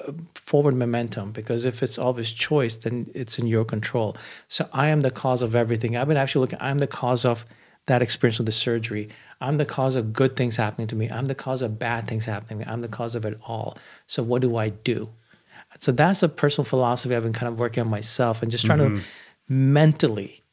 uh, 0.08 0.12
forward 0.36 0.76
momentum 0.76 1.32
because 1.32 1.66
if 1.66 1.82
it's 1.82 1.98
always 1.98 2.32
choice, 2.32 2.76
then 2.78 3.10
it's 3.16 3.40
in 3.40 3.48
your 3.48 3.66
control. 3.66 4.16
So 4.48 4.70
I 4.74 4.90
am 4.90 5.02
the 5.02 5.12
cause 5.12 5.42
of 5.42 5.56
everything. 5.56 5.98
I've 5.98 6.08
been 6.08 6.18
actually 6.18 6.42
looking, 6.42 6.60
I'm 6.62 6.78
the 6.78 6.88
cause 6.88 7.26
of 7.26 7.46
that 7.90 8.02
experience 8.02 8.38
with 8.38 8.46
the 8.46 8.52
surgery. 8.52 9.10
I'm 9.42 9.58
the 9.58 9.66
cause 9.66 9.96
of 9.96 10.14
good 10.14 10.36
things 10.36 10.56
happening 10.56 10.88
to 10.88 10.96
me. 10.96 11.10
I'm 11.10 11.28
the 11.28 11.36
cause 11.36 11.62
of 11.62 11.78
bad 11.78 12.08
things 12.08 12.26
happening 12.26 12.60
to 12.60 12.66
me. 12.66 12.72
I'm 12.72 12.82
the 12.82 12.88
cause 12.88 13.16
of 13.16 13.26
it 13.26 13.38
all. 13.44 13.78
So 14.08 14.24
what 14.24 14.42
do 14.42 14.56
I 14.56 14.70
do? 14.70 15.10
So 15.80 15.92
that's 15.92 16.24
a 16.24 16.30
personal 16.30 16.66
philosophy 16.66 17.16
I've 17.16 17.24
been 17.24 17.34
kind 17.34 17.52
of 17.52 17.60
working 17.60 17.82
on 17.82 17.90
myself 17.90 18.42
and 18.42 18.52
just 18.52 18.66
trying 18.66 18.80
to 18.80 18.86
mm-hmm. 18.86 19.74
mentally 19.74 20.44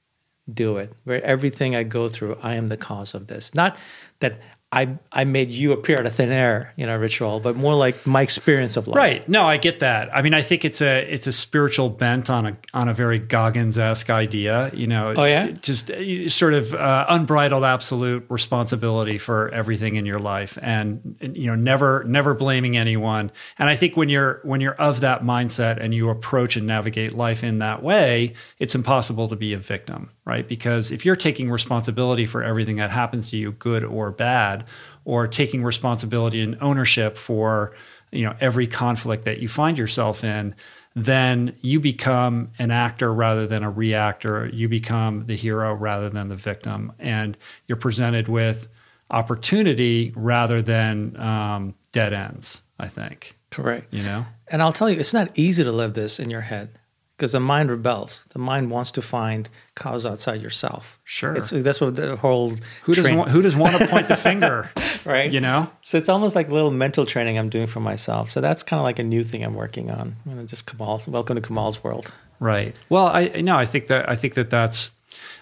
do 0.52 0.76
it 0.76 0.92
where 1.04 1.22
everything 1.24 1.76
I 1.76 1.82
go 1.82 2.08
through, 2.08 2.38
I 2.42 2.54
am 2.54 2.68
the 2.68 2.76
cause 2.76 3.14
of 3.14 3.26
this. 3.26 3.54
Not 3.54 3.76
that 4.20 4.40
I 4.76 4.98
I 5.10 5.24
made 5.24 5.52
you 5.52 5.72
appear 5.72 5.98
out 5.98 6.04
of 6.04 6.14
thin 6.14 6.30
air, 6.30 6.74
you 6.76 6.84
know, 6.84 6.94
ritual, 6.96 7.40
but 7.40 7.56
more 7.56 7.74
like 7.74 8.06
my 8.06 8.20
experience 8.20 8.76
of 8.76 8.86
life. 8.86 8.96
Right. 8.96 9.26
No, 9.26 9.44
I 9.44 9.56
get 9.56 9.80
that. 9.80 10.14
I 10.14 10.20
mean, 10.20 10.34
I 10.34 10.42
think 10.42 10.66
it's 10.66 10.82
a 10.82 11.00
it's 11.10 11.26
a 11.26 11.32
spiritual 11.32 11.88
bent 11.88 12.28
on 12.28 12.44
a 12.44 12.52
on 12.74 12.86
a 12.86 12.92
very 12.92 13.18
Goggins 13.18 13.78
esque 13.78 14.10
idea. 14.10 14.70
You 14.74 14.86
know. 14.86 15.14
Oh, 15.16 15.24
yeah? 15.24 15.52
Just 15.62 15.90
uh, 15.90 16.28
sort 16.28 16.52
of 16.52 16.74
uh, 16.74 17.06
unbridled 17.08 17.64
absolute 17.64 18.26
responsibility 18.28 19.16
for 19.16 19.48
everything 19.48 19.96
in 19.96 20.04
your 20.04 20.18
life, 20.18 20.58
and, 20.60 21.16
you 21.22 21.46
know, 21.46 21.54
never 21.54 22.04
never 22.04 22.34
blaming 22.34 22.76
anyone. 22.76 23.32
And 23.58 23.70
I 23.70 23.76
think 23.76 23.96
when 23.96 24.10
you're 24.10 24.40
when 24.42 24.60
you're 24.60 24.74
of 24.74 25.00
that 25.00 25.22
mindset 25.22 25.78
and 25.80 25.94
you 25.94 26.10
approach 26.10 26.56
and 26.56 26.66
navigate 26.66 27.14
life 27.14 27.42
in 27.42 27.60
that 27.60 27.82
way, 27.82 28.34
it's 28.58 28.74
impossible 28.74 29.28
to 29.28 29.36
be 29.36 29.54
a 29.54 29.58
victim, 29.58 30.10
right? 30.26 30.46
Because 30.46 30.90
if 30.90 31.06
you're 31.06 31.16
taking 31.16 31.50
responsibility 31.50 32.26
for 32.26 32.42
everything 32.42 32.76
that 32.76 32.90
happens 32.90 33.30
to 33.30 33.38
you, 33.38 33.52
good 33.52 33.82
or 33.82 34.10
bad, 34.10 34.65
or 35.04 35.26
taking 35.26 35.62
responsibility 35.62 36.40
and 36.40 36.56
ownership 36.60 37.16
for 37.16 37.74
you 38.12 38.24
know 38.24 38.34
every 38.40 38.66
conflict 38.66 39.24
that 39.24 39.38
you 39.38 39.48
find 39.48 39.76
yourself 39.78 40.24
in 40.24 40.54
then 40.96 41.54
you 41.60 41.78
become 41.78 42.50
an 42.58 42.70
actor 42.70 43.12
rather 43.12 43.46
than 43.46 43.62
a 43.62 43.70
reactor. 43.70 44.48
You 44.50 44.66
become 44.66 45.26
the 45.26 45.36
hero 45.36 45.74
rather 45.74 46.08
than 46.08 46.30
the 46.30 46.36
victim. 46.36 46.90
And 46.98 47.36
you're 47.68 47.76
presented 47.76 48.28
with 48.28 48.66
opportunity 49.10 50.12
rather 50.16 50.62
than 50.62 51.16
um, 51.20 51.74
dead 51.92 52.12
ends 52.12 52.62
i 52.78 52.88
think. 52.88 53.38
Correct. 53.50 53.92
you 53.92 54.02
know? 54.02 54.24
And 54.48 54.60
I'll 54.60 54.72
tell 54.72 54.90
you, 54.90 54.98
it's 54.98 55.14
not 55.14 55.38
easy 55.38 55.62
to 55.64 55.72
live 55.72 55.94
this 55.94 56.18
in 56.18 56.28
your 56.28 56.40
head 56.42 56.78
because 57.16 57.32
the 57.32 57.40
mind 57.40 57.70
rebels. 57.70 58.26
The 58.30 58.38
mind 58.38 58.70
wants 58.70 58.90
to 58.92 59.02
find 59.02 59.48
cause 59.74 60.04
outside 60.04 60.42
yourself. 60.42 60.98
Sure. 61.04 61.34
It's, 61.34 61.50
that's 61.50 61.80
what 61.80 61.96
the 61.96 62.16
whole 62.16 62.50
who 62.82 62.94
doesn't 62.94 63.04
train- 63.04 63.18
want, 63.18 63.30
who 63.30 63.40
does 63.40 63.56
want 63.56 63.76
to 63.76 63.86
point 63.86 64.08
the 64.08 64.16
finger 64.28 64.68
right? 65.06 65.30
you 65.32 65.40
know 65.40 65.70
So 65.82 65.96
it's 65.96 66.08
almost 66.08 66.34
like 66.36 66.48
a 66.48 66.52
little 66.52 66.70
mental 66.70 67.06
training 67.06 67.38
I'm 67.38 67.48
doing 67.48 67.66
for 67.68 67.80
myself. 67.80 68.30
So 68.30 68.40
that's 68.40 68.62
kind 68.62 68.78
of 68.78 68.84
like 68.84 68.98
a 68.98 69.02
new 69.02 69.24
thing 69.24 69.44
I'm 69.44 69.54
working 69.54 69.90
on. 69.90 70.16
You 70.26 70.34
know, 70.34 70.44
just 70.44 70.66
Kamal's 70.66 71.08
welcome 71.08 71.36
to 71.36 71.42
Kamal's 71.42 71.82
world. 71.82 72.12
Right. 72.38 72.76
Well, 72.90 73.06
I 73.06 73.28
no, 73.40 73.56
I 73.56 73.64
think 73.64 73.86
that 73.86 74.08
I 74.10 74.16
think 74.16 74.34
that 74.34 74.50
that's 74.50 74.90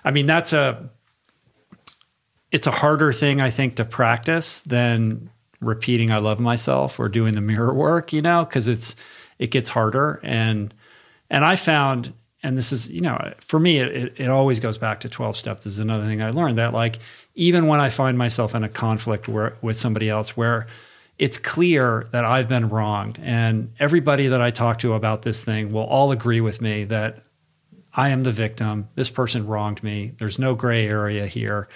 I 0.04 0.10
mean, 0.12 0.26
that's 0.26 0.52
a 0.52 0.88
it's 2.52 2.68
a 2.68 2.70
harder 2.70 3.12
thing 3.12 3.40
I 3.40 3.50
think 3.50 3.76
to 3.76 3.84
practice 3.84 4.60
than 4.60 5.30
repeating 5.60 6.12
I 6.12 6.18
love 6.18 6.38
myself 6.38 7.00
or 7.00 7.08
doing 7.08 7.34
the 7.34 7.40
mirror 7.40 7.74
work, 7.74 8.12
you 8.12 8.22
know, 8.22 8.44
cuz 8.46 8.68
it's 8.68 8.94
it 9.40 9.50
gets 9.50 9.70
harder 9.70 10.20
and 10.22 10.72
and 11.30 11.44
I 11.44 11.56
found 11.56 12.12
and 12.42 12.58
this 12.58 12.72
is, 12.72 12.90
you 12.90 13.00
know, 13.00 13.32
for 13.38 13.58
me 13.58 13.78
it, 13.78 14.14
it, 14.18 14.28
always 14.28 14.60
goes 14.60 14.76
back 14.76 15.00
to 15.00 15.08
12 15.08 15.34
steps. 15.34 15.64
This 15.64 15.72
is 15.72 15.78
another 15.78 16.04
thing 16.04 16.22
I 16.22 16.30
learned 16.30 16.58
that 16.58 16.74
like 16.74 16.98
even 17.34 17.66
when 17.66 17.80
I 17.80 17.88
find 17.88 18.18
myself 18.18 18.54
in 18.54 18.62
a 18.62 18.68
conflict 18.68 19.28
where 19.28 19.56
with 19.62 19.78
somebody 19.78 20.10
else 20.10 20.36
where 20.36 20.66
it's 21.18 21.38
clear 21.38 22.06
that 22.12 22.24
I've 22.24 22.48
been 22.48 22.68
wronged 22.68 23.18
and 23.22 23.72
everybody 23.78 24.28
that 24.28 24.42
I 24.42 24.50
talk 24.50 24.80
to 24.80 24.92
about 24.92 25.22
this 25.22 25.42
thing 25.42 25.72
will 25.72 25.84
all 25.84 26.12
agree 26.12 26.40
with 26.40 26.60
me 26.60 26.84
that 26.84 27.24
I 27.94 28.10
am 28.10 28.24
the 28.24 28.32
victim. 28.32 28.88
This 28.94 29.10
person 29.10 29.46
wronged 29.46 29.82
me. 29.82 30.12
There's 30.18 30.38
no 30.38 30.54
gray 30.54 30.86
area 30.86 31.26
here. 31.26 31.68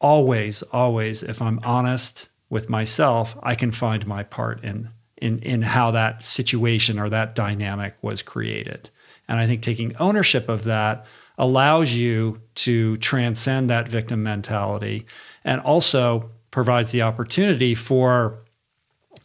Always, 0.00 0.62
always, 0.62 1.22
if 1.22 1.40
I'm 1.40 1.58
honest 1.64 2.28
with 2.50 2.68
myself, 2.68 3.36
I 3.42 3.54
can 3.54 3.70
find 3.70 4.06
my 4.06 4.22
part 4.22 4.62
in 4.62 4.90
in 5.22 5.38
in 5.38 5.62
how 5.62 5.90
that 5.92 6.24
situation 6.24 6.98
or 6.98 7.08
that 7.08 7.34
dynamic 7.34 7.94
was 8.02 8.22
created. 8.22 8.90
And 9.28 9.38
I 9.38 9.46
think 9.46 9.62
taking 9.62 9.96
ownership 9.96 10.48
of 10.48 10.64
that 10.64 11.06
allows 11.38 11.94
you 11.94 12.40
to 12.54 12.96
transcend 12.98 13.70
that 13.70 13.88
victim 13.88 14.22
mentality 14.22 15.06
and 15.44 15.60
also 15.60 16.30
provides 16.50 16.90
the 16.90 17.02
opportunity 17.02 17.74
for 17.74 18.42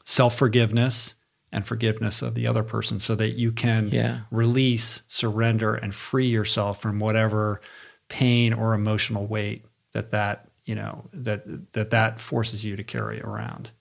self-forgiveness 0.03 1.15
and 1.51 1.65
forgiveness 1.65 2.21
of 2.21 2.35
the 2.35 2.47
other 2.47 2.63
person 2.63 2.99
so 2.99 3.15
that 3.15 3.33
you 3.37 3.51
can 3.51 3.89
Yeah. 3.89 4.19
release, 4.31 5.01
surrender, 5.07 5.73
and 5.75 5.93
free 5.93 6.27
yourself 6.27 6.81
from 6.81 6.99
whatever 6.99 7.61
pain 8.09 8.53
or 8.53 8.73
emotional 8.73 9.27
weight 9.27 9.65
that 9.93 10.11
that 10.11 10.47
you 10.65 10.75
know 10.75 11.09
that 11.13 11.73
that 11.73 11.89
that 11.91 12.19
forces 12.19 12.63
you 12.63 12.75
to 12.75 12.83
carry 12.83 13.21
around. 13.21 13.71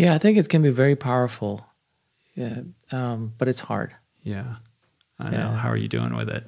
Yeah, 0.00 0.14
I 0.14 0.18
think 0.18 0.38
it 0.38 0.48
can 0.48 0.62
be 0.62 0.70
very 0.70 0.96
powerful. 0.96 1.66
Yeah, 2.34 2.62
um, 2.90 3.34
but 3.36 3.48
it's 3.48 3.60
hard. 3.60 3.94
Yeah, 4.22 4.56
I 5.18 5.28
know. 5.28 5.36
Yeah. 5.36 5.56
How 5.56 5.68
are 5.68 5.76
you 5.76 5.88
doing 5.88 6.16
with 6.16 6.30
it? 6.30 6.44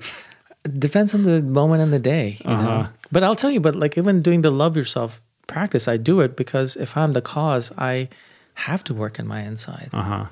Depends 0.78 1.14
on 1.14 1.24
the 1.24 1.42
moment 1.42 1.82
and 1.82 1.92
the 1.92 1.98
day. 1.98 2.38
You? 2.40 2.50
Uh-huh. 2.50 2.88
But 3.10 3.24
I'll 3.24 3.36
tell 3.36 3.50
you, 3.50 3.60
but 3.60 3.74
like 3.74 3.98
even 3.98 4.22
doing 4.22 4.40
the 4.40 4.50
love 4.50 4.74
yourself 4.74 5.20
practice, 5.48 5.86
I 5.86 5.98
do 5.98 6.20
it 6.20 6.34
because 6.34 6.76
if 6.76 6.96
I'm 6.96 7.12
the 7.12 7.20
cause, 7.20 7.70
I 7.76 8.08
have 8.54 8.84
to 8.84 8.94
work 8.94 9.18
in 9.18 9.26
my 9.26 9.40
inside. 9.40 9.90
Uh 9.92 10.02
huh. 10.02 10.26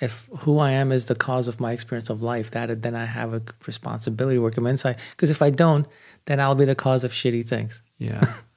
If 0.00 0.28
who 0.38 0.60
I 0.60 0.70
am 0.70 0.92
is 0.92 1.06
the 1.06 1.16
cause 1.16 1.48
of 1.48 1.58
my 1.58 1.72
experience 1.72 2.08
of 2.08 2.22
life, 2.22 2.52
that 2.52 2.82
then 2.82 2.94
I 2.94 3.04
have 3.04 3.34
a 3.34 3.42
responsibility 3.66 4.36
to 4.36 4.42
work 4.42 4.56
in 4.56 4.62
my 4.62 4.70
inside. 4.70 4.98
Because 5.10 5.30
if 5.30 5.42
I 5.42 5.50
don't, 5.50 5.88
then 6.26 6.38
I'll 6.38 6.54
be 6.54 6.66
the 6.66 6.76
cause 6.76 7.02
of 7.02 7.10
shitty 7.10 7.48
things. 7.48 7.82
Yeah. 7.98 8.22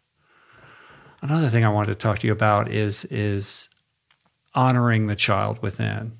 Another 1.21 1.49
thing 1.49 1.65
I 1.65 1.69
wanted 1.69 1.91
to 1.91 1.95
talk 1.95 2.19
to 2.19 2.27
you 2.27 2.33
about 2.33 2.69
is 2.71 3.05
is 3.05 3.69
honoring 4.53 5.07
the 5.07 5.15
child 5.15 5.61
within, 5.61 6.17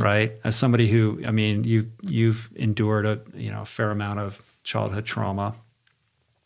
right? 0.00 0.32
As 0.44 0.56
somebody 0.56 0.88
who, 0.88 1.22
I 1.26 1.30
mean, 1.30 1.64
you 1.64 1.90
you've 2.02 2.50
endured 2.56 3.06
a 3.06 3.20
you 3.34 3.50
know 3.50 3.62
a 3.62 3.66
fair 3.66 3.90
amount 3.90 4.20
of 4.20 4.42
childhood 4.62 5.04
trauma. 5.04 5.54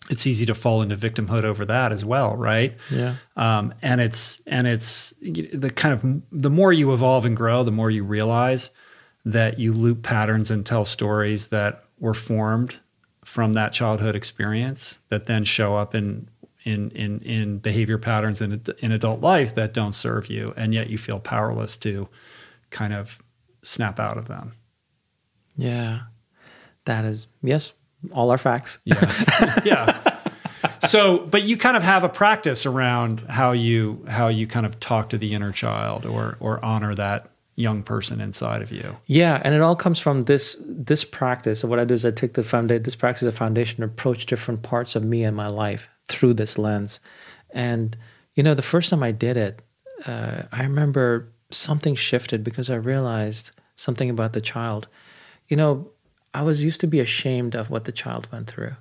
It's 0.09 0.27
easy 0.27 0.44
to 0.47 0.55
fall 0.55 0.82
into 0.82 0.97
victimhood 0.97 1.44
over 1.44 1.64
that 1.66 1.93
as 1.93 2.05
well, 2.05 2.35
right? 2.36 2.77
Yeah. 2.90 3.16
Um, 3.36 3.74
and 3.81 4.01
it's 4.01 4.43
and 4.47 4.66
it's 4.66 5.14
the 5.20 5.70
kind 5.70 5.94
of 5.94 6.22
the 6.32 6.51
more 6.51 6.72
you 6.72 6.93
evolve 6.93 7.24
and 7.24 7.36
grow, 7.36 7.62
the 7.62 7.70
more 7.70 7.90
you 7.90 8.02
realize 8.02 8.70
that 9.24 9.59
you 9.59 9.72
loop 9.72 10.02
patterns 10.02 10.51
and 10.51 10.64
tell 10.64 10.85
stories 10.85 11.48
that 11.48 11.85
were 11.98 12.14
formed 12.14 12.81
from 13.24 13.52
that 13.52 13.72
childhood 13.72 14.16
experience 14.16 14.98
that 15.10 15.27
then 15.27 15.44
show 15.44 15.77
up 15.77 15.94
in 15.94 16.28
in 16.70 16.90
in 16.90 17.20
in 17.20 17.59
behavior 17.59 17.98
patterns 17.98 18.40
in 18.40 18.62
in 18.78 18.92
adult 18.92 19.20
life 19.20 19.55
that 19.56 19.74
don't 19.74 19.92
serve 19.92 20.28
you, 20.28 20.55
and 20.56 20.72
yet 20.72 20.90
you 20.90 20.98
feel 20.98 21.18
powerless 21.18 21.76
to 21.78 22.09
kind 22.70 22.94
of 22.94 23.18
snap 23.62 24.01
out 24.01 24.16
of 24.16 24.28
them. 24.28 24.52
Yeah. 25.56 26.01
That 26.86 27.05
is, 27.05 27.26
yes, 27.42 27.72
all 28.12 28.30
our 28.30 28.38
facts. 28.38 28.78
Yeah. 28.84 29.60
yeah. 29.64 30.16
So, 30.80 31.18
but 31.18 31.44
you 31.44 31.56
kind 31.56 31.76
of 31.76 31.82
have 31.82 32.05
a 32.05 32.09
practice 32.09 32.64
around 32.64 33.20
how 33.28 33.52
you 33.52 34.05
how 34.09 34.28
you 34.28 34.47
kind 34.47 34.64
of 34.64 34.80
talk 34.80 35.10
to 35.10 35.18
the 35.18 35.34
inner 35.34 35.52
child 35.52 36.06
or 36.06 36.36
or 36.40 36.64
honor 36.64 36.94
that 36.94 37.30
young 37.55 37.82
person 37.82 38.20
inside 38.20 38.62
of 38.62 38.72
you. 38.72 38.97
Yeah, 39.06 39.40
and 39.44 39.55
it 39.55 39.60
all 39.60 39.76
comes 39.76 39.98
from 39.98 40.24
this 40.24 40.56
this 40.60 41.05
practice. 41.05 41.60
So 41.60 41.68
what 41.68 41.78
I 41.78 41.84
do 41.84 41.94
is 41.94 42.05
I 42.06 42.10
take 42.10 42.32
the 42.32 42.42
foundation, 42.42 42.82
this 42.82 42.97
practice 42.97 43.22
of 43.24 43.34
foundation, 43.34 43.82
approach 43.82 44.26
different 44.26 44.62
parts 44.62 44.97
of 44.97 45.05
me 45.05 45.22
and 45.22 45.36
my 45.36 45.48
life 45.48 45.88
through 46.11 46.35
this 46.35 46.59
lens. 46.59 47.01
And 47.51 47.97
you 48.35 48.43
know, 48.43 48.55
the 48.55 48.62
first 48.62 48.91
time 48.91 49.03
I 49.03 49.12
did 49.12 49.37
it, 49.37 49.62
uh, 50.07 50.43
I 50.53 50.62
remember 50.62 51.32
something 51.51 51.95
shifted 51.95 52.45
because 52.45 52.70
I 52.70 52.77
realized 52.77 53.51
something 53.77 54.11
about 54.11 54.32
the 54.32 54.41
child. 54.41 54.89
You 55.49 55.57
know, 55.57 55.91
I 56.32 56.43
was 56.43 56.62
used 56.62 56.81
to 56.81 56.87
be 56.87 57.01
ashamed 57.01 57.55
of 57.55 57.70
what 57.70 57.85
the 57.85 57.93
child 57.93 58.28
went 58.31 58.47
through. 58.47 58.77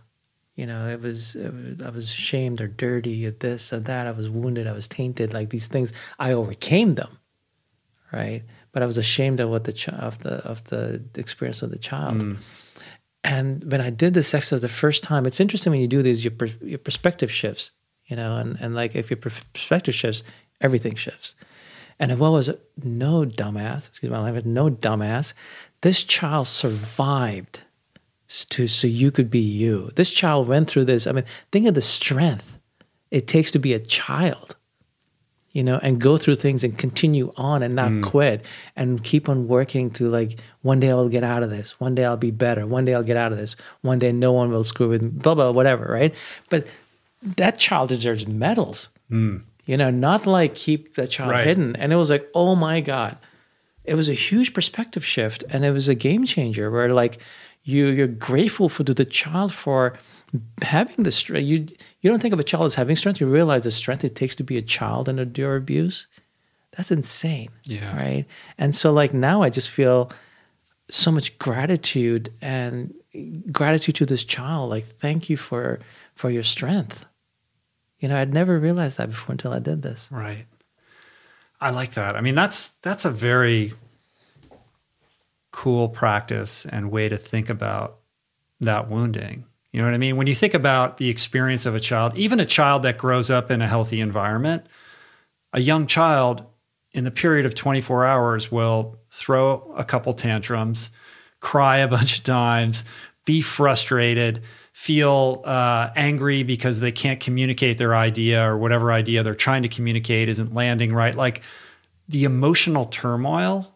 You 0.56 0.66
know, 0.66 0.88
it 0.88 1.02
was, 1.02 1.36
it 1.36 1.54
was 1.54 1.82
I 1.82 1.90
was 1.90 2.12
shamed 2.12 2.62
or 2.62 2.68
dirty 2.68 3.26
at 3.26 3.40
this 3.40 3.72
or 3.72 3.80
that. 3.80 4.08
I 4.08 4.12
was 4.12 4.30
wounded. 4.30 4.68
I 4.68 4.74
was 4.74 4.88
tainted. 4.88 5.34
Like 5.34 5.50
these 5.50 5.68
things, 5.68 5.94
I 6.20 6.34
overcame 6.34 6.92
them, 6.94 7.18
right? 8.12 8.44
But 8.72 8.84
I 8.84 8.86
was 8.86 8.98
ashamed 8.98 9.40
of 9.40 9.50
what 9.50 9.64
the 9.64 9.74
ch- 9.74 9.90
of 9.90 10.20
the 10.20 10.36
of 10.46 10.64
the 10.66 11.02
experience 11.16 11.62
of 11.62 11.72
the 11.72 11.80
child. 11.80 12.22
And 13.24 13.70
when 13.70 13.82
I 13.82 13.90
did 13.90 14.14
this 14.14 14.34
exercise 14.34 14.62
the 14.62 14.70
first 14.70 15.04
time, 15.04 15.26
it's 15.26 15.40
interesting 15.40 15.72
when 15.72 15.82
you 15.82 15.88
do 15.88 16.02
these, 16.02 16.24
your 16.24 16.32
per, 16.32 16.48
your 16.62 16.80
perspective 16.80 17.32
shifts. 17.32 17.72
You 18.06 18.16
know, 18.16 18.38
and 18.38 18.58
and 18.60 18.74
like 18.74 18.96
if 18.96 19.10
your 19.10 19.18
perspective 19.18 19.94
shifts, 19.94 20.24
everything 20.62 20.96
shifts. 20.96 21.36
And 22.00 22.12
I 22.12 22.16
was 22.16 22.50
no 22.82 23.26
dumbass, 23.26 23.90
excuse 23.90 24.12
my 24.12 24.22
language, 24.22 24.46
no 24.46 24.70
dumbass, 24.70 25.34
this 25.82 26.04
child 26.04 26.48
survived 26.48 27.62
to 28.30 28.68
so 28.68 28.88
you 28.88 29.12
could 29.12 29.30
be 29.30 29.40
you. 29.40 29.92
This 29.96 30.12
child 30.12 30.48
went 30.48 30.70
through 30.70 30.86
this. 30.86 31.08
I 31.08 31.12
mean, 31.12 31.26
think 31.52 31.68
of 31.68 31.74
the 31.74 31.82
strength 31.82 32.58
it 33.12 33.28
takes 33.28 33.52
to 33.52 33.60
be 33.60 33.74
a 33.74 33.80
child, 33.80 34.56
you 35.60 35.64
know, 35.66 35.78
and 35.84 36.00
go 36.00 36.18
through 36.18 36.36
things 36.36 36.64
and 36.64 36.78
continue 36.78 37.34
on 37.36 37.62
and 37.64 37.76
not 37.76 37.92
mm. 37.92 38.02
quit 38.02 38.46
and 38.78 39.04
keep 39.04 39.28
on 39.28 39.46
working 39.46 39.92
to 39.92 40.10
like 40.10 40.40
one 40.62 40.80
day 40.80 40.90
I'll 40.90 41.10
get 41.10 41.26
out 41.26 41.44
of 41.44 41.50
this. 41.50 41.78
One 41.82 41.96
day 41.96 42.06
I'll 42.06 42.16
be 42.16 42.32
better. 42.32 42.66
One 42.66 42.86
day 42.86 42.94
I'll 42.94 43.04
get 43.04 43.18
out 43.18 43.34
of 43.34 43.38
this. 43.38 43.58
One 43.82 44.00
day 44.00 44.14
no 44.14 44.32
one 44.32 44.52
will 44.52 44.64
screw 44.64 44.88
with 44.88 45.02
me. 45.02 45.10
Blah 45.10 45.36
blah 45.36 45.52
whatever, 45.52 45.84
right? 45.92 46.16
But 46.50 46.66
that 47.36 47.58
child 47.58 47.90
deserves 47.90 48.26
medals. 48.26 48.88
Mm. 49.12 49.42
You 49.66 49.76
know, 49.76 49.90
not 49.90 50.26
like 50.26 50.56
keep 50.56 50.96
that 50.96 51.10
child 51.10 51.32
Right. 51.32 51.46
hidden. 51.46 51.76
And 51.76 51.92
it 51.92 51.98
was 51.98 52.10
like, 52.10 52.26
oh 52.34 52.56
my 52.56 52.80
god, 52.80 53.18
it 53.84 53.96
was 53.96 54.08
a 54.08 54.14
huge 54.14 54.54
perspective 54.54 55.04
shift 55.04 55.44
and 55.50 55.66
it 55.66 55.72
was 55.72 55.90
a 55.90 55.96
game 55.96 56.24
changer 56.24 56.72
where 56.72 56.94
like 56.94 57.18
you 57.64 57.88
you're 57.88 58.08
grateful 58.08 58.70
for 58.70 58.84
the 58.84 59.04
child 59.04 59.52
for 59.52 60.00
having 60.62 61.04
the 61.04 61.12
strength 61.12 61.48
you 61.48 61.68
you 62.02 62.10
don't 62.10 62.22
think 62.22 62.34
of 62.34 62.40
a 62.40 62.44
child 62.44 62.66
as 62.66 62.76
having 62.76 62.96
strength 62.96 63.20
you 63.20 63.28
realize 63.28 63.64
the 63.64 63.72
strength 63.72 64.04
it 64.04 64.16
takes 64.16 64.36
to 64.36 64.44
be 64.44 64.58
a 64.58 64.62
child 64.62 65.10
and 65.10 65.20
endure 65.20 65.56
abuse 65.56 66.06
that's 66.78 66.92
insane 66.92 67.50
Yeah. 67.64 67.96
right 67.98 68.26
and 68.58 68.74
so 68.76 68.92
like 68.94 69.14
now 69.14 69.42
i 69.42 69.50
just 69.50 69.72
feel 69.72 70.12
so 70.90 71.12
much 71.12 71.38
gratitude 71.40 72.32
and 72.42 72.94
gratitude 73.52 73.96
to 73.96 74.06
this 74.06 74.24
child 74.24 74.70
like 74.70 74.86
thank 74.86 75.30
you 75.30 75.38
for 75.38 75.80
for 76.16 76.30
your 76.30 76.44
strength 76.44 77.06
you 78.00 78.08
know 78.08 78.18
i'd 78.18 78.34
never 78.34 78.60
realized 78.60 78.98
that 78.98 79.10
before 79.10 79.32
until 79.34 79.52
i 79.54 79.60
did 79.60 79.82
this 79.82 80.10
Right. 80.12 80.46
I 81.62 81.72
like 81.72 81.96
that. 81.96 82.16
I 82.16 82.22
mean, 82.22 82.36
that's 82.36 82.70
that's 82.84 83.04
a 83.04 83.12
very 83.12 83.74
cool 85.52 85.90
practice 85.90 86.66
and 86.66 86.90
way 86.90 87.10
to 87.10 87.18
think 87.18 87.50
about 87.50 87.98
that 88.62 88.90
wounding. 88.90 89.44
You 89.72 89.82
know 89.82 89.88
what 89.88 89.94
I 89.94 90.00
mean? 90.00 90.18
When 90.18 90.28
you 90.28 90.36
think 90.36 90.54
about 90.54 90.98
the 90.98 91.10
experience 91.10 91.66
of 91.66 91.76
a 91.76 91.80
child, 91.80 92.18
even 92.18 92.40
a 92.40 92.46
child 92.46 92.84
that 92.84 92.98
grows 92.98 93.30
up 93.30 93.52
in 93.52 93.62
a 93.62 93.68
healthy 93.68 94.02
environment, 94.02 94.66
a 95.54 95.62
young 95.62 95.86
child 95.86 96.44
in 96.92 97.04
the 97.04 97.12
period 97.12 97.46
of 97.46 97.54
24 97.54 98.06
hours 98.06 98.52
will 98.52 99.00
throw 99.12 99.72
a 99.76 99.84
couple 99.84 100.14
tantrums, 100.14 100.90
cry 101.40 101.78
a 101.78 101.88
bunch 101.96 102.18
of 102.18 102.24
times, 102.24 102.84
be 103.26 103.42
frustrated, 103.42 104.42
feel 104.74 105.44
uh, 105.46 105.90
angry 105.96 106.42
because 106.42 106.80
they 106.80 106.92
can't 106.92 107.20
communicate 107.20 107.78
their 107.78 107.96
idea 107.96 108.44
or 108.44 108.58
whatever 108.58 108.92
idea 108.92 109.22
they're 109.22 109.36
trying 109.36 109.62
to 109.62 109.70
communicate 109.70 110.30
isn't 110.30 110.54
landing 110.54 110.94
right. 110.94 111.14
Like 111.14 111.42
the 112.08 112.24
emotional 112.24 112.86
turmoil 112.86 113.76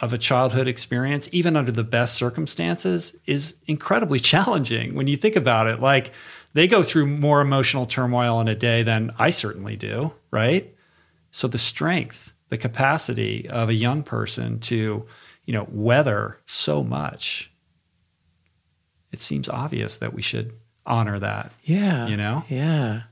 of 0.00 0.12
a 0.12 0.18
childhood 0.18 0.66
experience, 0.66 1.28
even 1.32 1.56
under 1.56 1.70
the 1.70 1.84
best 1.84 2.14
circumstances, 2.16 3.14
is 3.26 3.56
incredibly 3.66 4.18
challenging 4.32 4.94
when 4.94 5.06
you 5.06 5.16
think 5.16 5.36
about 5.36 5.66
it. 5.66 5.80
Like 5.80 6.12
they 6.54 6.66
go 6.66 6.82
through 6.82 7.06
more 7.06 7.40
emotional 7.40 7.86
turmoil 7.86 8.40
in 8.40 8.48
a 8.48 8.54
day 8.54 8.82
than 8.82 9.12
I 9.18 9.30
certainly 9.30 9.76
do, 9.76 10.12
right? 10.30 10.74
So 11.30 11.46
the 11.48 11.58
strength, 11.58 12.32
the 12.48 12.58
capacity 12.58 13.48
of 13.48 13.68
a 13.68 13.74
young 13.74 14.02
person 14.02 14.58
to, 14.60 15.06
you 15.44 15.52
know, 15.52 15.68
weather 15.70 16.38
so 16.46 16.82
much, 16.82 17.52
it 19.12 19.20
seems 19.20 19.48
obvious 19.48 19.98
that 19.98 20.14
we 20.14 20.22
should 20.22 20.52
honor 20.86 21.18
that. 21.18 21.52
Yeah. 21.62 22.08
You 22.08 22.16
know? 22.16 22.44
Yeah. 22.48 23.02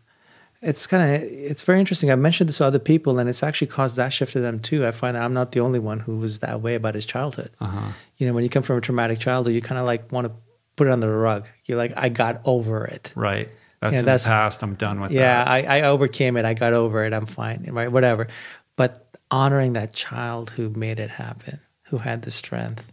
It's 0.60 0.86
kind 0.88 1.14
of 1.14 1.22
it's 1.22 1.62
very 1.62 1.78
interesting. 1.78 2.10
I 2.10 2.16
mentioned 2.16 2.48
this 2.48 2.58
to 2.58 2.64
other 2.64 2.78
people, 2.80 3.18
and 3.20 3.28
it's 3.28 3.42
actually 3.44 3.68
caused 3.68 3.96
that 3.96 4.12
shift 4.12 4.32
to 4.32 4.40
them 4.40 4.58
too. 4.58 4.86
I 4.86 4.90
find 4.90 5.16
I'm 5.16 5.32
not 5.34 5.52
the 5.52 5.60
only 5.60 5.78
one 5.78 6.00
who 6.00 6.16
was 6.18 6.40
that 6.40 6.60
way 6.60 6.74
about 6.74 6.94
his 6.96 7.06
childhood. 7.06 7.50
Uh-huh. 7.60 7.92
You 8.16 8.26
know, 8.26 8.32
when 8.34 8.42
you 8.42 8.50
come 8.50 8.64
from 8.64 8.76
a 8.78 8.80
traumatic 8.80 9.20
childhood, 9.20 9.54
you 9.54 9.60
kind 9.62 9.78
of 9.78 9.86
like 9.86 10.10
want 10.10 10.26
to 10.26 10.32
put 10.76 10.88
it 10.88 10.90
under 10.90 11.06
the 11.06 11.12
rug. 11.12 11.46
You're 11.66 11.78
like, 11.78 11.92
I 11.96 12.08
got 12.08 12.40
over 12.44 12.84
it. 12.84 13.12
Right. 13.14 13.48
That's 13.80 13.92
Yeah, 13.92 13.98
in 14.00 14.04
that's- 14.06 14.24
the 14.24 14.28
past. 14.30 14.62
I'm 14.64 14.74
done 14.74 15.00
with 15.00 15.12
it. 15.12 15.14
Yeah, 15.14 15.44
that. 15.44 15.48
I, 15.48 15.78
I 15.78 15.82
overcame 15.82 16.36
it. 16.36 16.44
I 16.44 16.54
got 16.54 16.72
over 16.72 17.04
it. 17.04 17.12
I'm 17.12 17.26
fine. 17.26 17.64
Right, 17.70 17.90
whatever. 17.92 18.26
But 18.74 19.16
honoring 19.30 19.74
that 19.74 19.92
child 19.92 20.50
who 20.50 20.70
made 20.70 20.98
it 20.98 21.10
happen, 21.10 21.60
who 21.84 21.98
had 21.98 22.22
the 22.22 22.30
strength, 22.32 22.92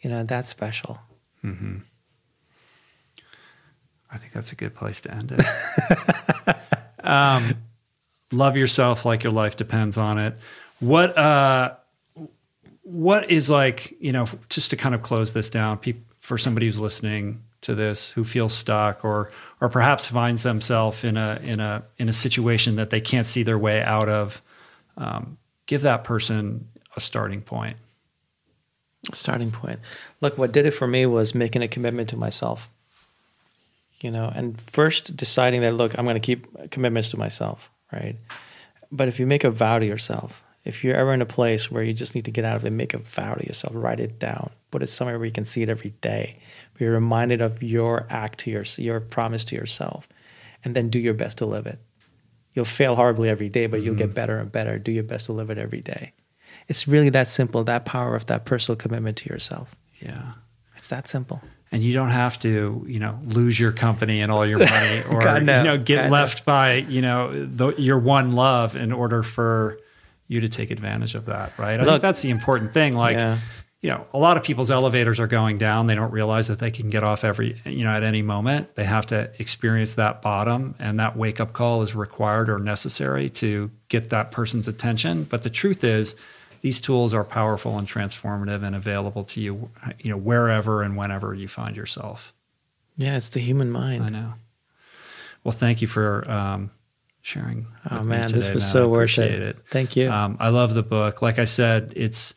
you 0.00 0.10
know, 0.10 0.22
that's 0.22 0.48
special. 0.48 1.00
I 4.10 4.16
think 4.16 4.32
that's 4.32 4.52
a 4.52 4.56
good 4.56 4.74
place 4.74 5.00
to 5.02 5.14
end 5.14 5.34
it. 5.36 6.56
um, 7.04 7.56
love 8.32 8.56
yourself 8.56 9.04
like 9.04 9.22
your 9.22 9.32
life 9.32 9.56
depends 9.56 9.98
on 9.98 10.18
it. 10.18 10.38
What 10.80 11.16
uh, 11.16 11.74
what 12.82 13.30
is 13.30 13.50
like 13.50 13.94
you 14.00 14.12
know 14.12 14.26
just 14.48 14.70
to 14.70 14.76
kind 14.76 14.94
of 14.94 15.02
close 15.02 15.32
this 15.32 15.50
down 15.50 15.78
peop 15.78 16.04
for 16.20 16.38
somebody 16.38 16.66
who's 16.66 16.80
listening 16.80 17.42
to 17.60 17.74
this 17.74 18.10
who 18.10 18.24
feels 18.24 18.54
stuck 18.54 19.04
or 19.04 19.30
or 19.60 19.68
perhaps 19.68 20.06
finds 20.06 20.42
themselves 20.42 21.04
in 21.04 21.16
a 21.16 21.40
in 21.42 21.60
a 21.60 21.82
in 21.98 22.08
a 22.08 22.12
situation 22.12 22.76
that 22.76 22.90
they 22.90 23.00
can't 23.00 23.26
see 23.26 23.42
their 23.42 23.58
way 23.58 23.82
out 23.82 24.08
of. 24.08 24.40
Um, 24.96 25.38
give 25.66 25.82
that 25.82 26.04
person 26.04 26.68
a 26.96 27.00
starting 27.00 27.40
point. 27.40 27.76
starting 29.12 29.50
point. 29.50 29.78
Look, 30.20 30.38
what 30.38 30.52
did 30.52 30.66
it 30.66 30.72
for 30.72 30.88
me 30.88 31.06
was 31.06 31.34
making 31.34 31.62
a 31.62 31.68
commitment 31.68 32.08
to 32.10 32.16
myself. 32.16 32.68
You 34.00 34.10
know, 34.12 34.30
and 34.32 34.60
first 34.60 35.16
deciding 35.16 35.62
that 35.62 35.74
look, 35.74 35.98
I'm 35.98 36.04
going 36.04 36.14
to 36.14 36.20
keep 36.20 36.70
commitments 36.70 37.08
to 37.10 37.16
myself, 37.16 37.70
right? 37.92 38.16
But 38.92 39.08
if 39.08 39.18
you 39.18 39.26
make 39.26 39.44
a 39.44 39.50
vow 39.50 39.80
to 39.80 39.86
yourself, 39.86 40.44
if 40.64 40.84
you're 40.84 40.96
ever 40.96 41.12
in 41.12 41.22
a 41.22 41.26
place 41.26 41.70
where 41.70 41.82
you 41.82 41.92
just 41.92 42.14
need 42.14 42.26
to 42.26 42.30
get 42.30 42.44
out 42.44 42.56
of 42.56 42.64
it, 42.64 42.70
make 42.70 42.94
a 42.94 42.98
vow 42.98 43.34
to 43.34 43.46
yourself, 43.46 43.72
write 43.74 44.00
it 44.00 44.18
down, 44.18 44.50
put 44.70 44.82
it 44.82 44.88
somewhere 44.88 45.18
where 45.18 45.26
you 45.26 45.32
can 45.32 45.44
see 45.44 45.62
it 45.62 45.68
every 45.68 45.90
day. 46.00 46.38
Be 46.74 46.86
reminded 46.86 47.40
of 47.40 47.62
your 47.62 48.06
act 48.10 48.40
to 48.40 48.50
your 48.50 48.64
your 48.76 49.00
promise 49.00 49.44
to 49.46 49.56
yourself, 49.56 50.08
and 50.64 50.76
then 50.76 50.90
do 50.90 50.98
your 50.98 51.14
best 51.14 51.38
to 51.38 51.46
live 51.46 51.66
it. 51.66 51.80
You'll 52.52 52.64
fail 52.64 52.96
horribly 52.96 53.28
every 53.28 53.48
day, 53.48 53.66
but 53.66 53.82
you'll 53.82 53.94
get 53.94 54.08
mm-hmm. 54.08 54.14
better 54.14 54.38
and 54.38 54.52
better. 54.52 54.78
Do 54.78 54.92
your 54.92 55.04
best 55.04 55.26
to 55.26 55.32
live 55.32 55.50
it 55.50 55.58
every 55.58 55.80
day. 55.80 56.12
It's 56.66 56.86
really 56.86 57.10
that 57.10 57.28
simple. 57.28 57.64
That 57.64 57.84
power 57.84 58.14
of 58.14 58.26
that 58.26 58.44
personal 58.44 58.76
commitment 58.76 59.16
to 59.18 59.30
yourself. 59.30 59.74
Yeah. 60.00 60.32
It's 60.76 60.88
that 60.88 61.08
simple. 61.08 61.40
And 61.70 61.82
you 61.82 61.92
don't 61.92 62.10
have 62.10 62.38
to, 62.40 62.84
you 62.88 62.98
know, 62.98 63.18
lose 63.24 63.58
your 63.60 63.72
company 63.72 64.20
and 64.20 64.32
all 64.32 64.46
your 64.46 64.58
money 64.58 65.02
or 65.10 65.20
God, 65.20 65.42
no. 65.44 65.58
you 65.58 65.64
know 65.64 65.78
get 65.78 66.04
God, 66.04 66.10
left 66.10 66.44
by, 66.44 66.74
you 66.74 67.02
know, 67.02 67.46
the, 67.46 67.68
your 67.76 67.98
one 67.98 68.32
love 68.32 68.76
in 68.76 68.92
order 68.92 69.22
for 69.22 69.78
you 70.28 70.40
to 70.40 70.48
take 70.48 70.70
advantage 70.70 71.14
of 71.14 71.26
that, 71.26 71.52
right? 71.58 71.74
I 71.80 71.82
Look- 71.84 71.94
think 71.94 72.02
that's 72.02 72.22
the 72.22 72.30
important 72.30 72.72
thing. 72.72 72.94
Like, 72.94 73.16
Yeah. 73.18 73.38
you 73.80 73.90
know, 73.90 74.06
a 74.12 74.18
lot 74.18 74.36
of 74.36 74.42
people's 74.42 74.70
elevators 74.70 75.20
are 75.20 75.26
going 75.26 75.56
down. 75.58 75.86
They 75.86 75.94
don't 75.94 76.10
realize 76.12 76.48
that 76.48 76.58
they 76.58 76.70
can 76.70 76.90
get 76.90 77.02
off 77.04 77.22
every, 77.24 77.60
you 77.64 77.84
know, 77.84 77.90
at 77.92 78.02
any 78.02 78.22
moment. 78.22 78.74
They 78.74 78.84
have 78.84 79.06
to 79.06 79.30
experience 79.38 79.94
that 79.94 80.20
bottom, 80.20 80.74
and 80.78 80.98
that 81.00 81.16
wake 81.16 81.38
up 81.40 81.52
call 81.52 81.82
is 81.82 81.94
required 81.94 82.50
or 82.50 82.58
necessary 82.58 83.30
to 83.30 83.70
get 83.88 84.10
that 84.10 84.30
person's 84.32 84.68
attention. 84.68 85.24
But 85.24 85.44
the 85.44 85.50
truth 85.50 85.84
is, 85.84 86.14
these 86.60 86.80
tools 86.80 87.14
are 87.14 87.24
powerful 87.24 87.78
and 87.78 87.86
transformative 87.86 88.62
and 88.62 88.74
available 88.74 89.24
to 89.24 89.40
you, 89.40 89.70
you 90.00 90.10
know, 90.10 90.16
wherever 90.16 90.82
and 90.82 90.96
whenever 90.96 91.34
you 91.34 91.48
find 91.48 91.76
yourself. 91.76 92.32
Yeah, 92.96 93.16
it's 93.16 93.30
the 93.30 93.40
human 93.40 93.70
mind. 93.70 94.04
I 94.04 94.08
know. 94.08 94.34
Well, 95.44 95.52
thank 95.52 95.80
you 95.80 95.88
for 95.88 96.28
um, 96.30 96.70
sharing. 97.22 97.66
Oh 97.90 98.02
man, 98.02 98.30
this 98.32 98.50
was 98.50 98.68
so 98.68 98.84
I 98.84 98.86
worth 98.86 99.12
appreciate 99.12 99.42
it. 99.42 99.56
Thank 99.70 99.96
you. 99.96 100.10
um, 100.10 100.36
I 100.40 100.48
love 100.48 100.74
the 100.74 100.82
book. 100.82 101.22
Like 101.22 101.38
I 101.38 101.44
said, 101.44 101.92
it's 101.96 102.34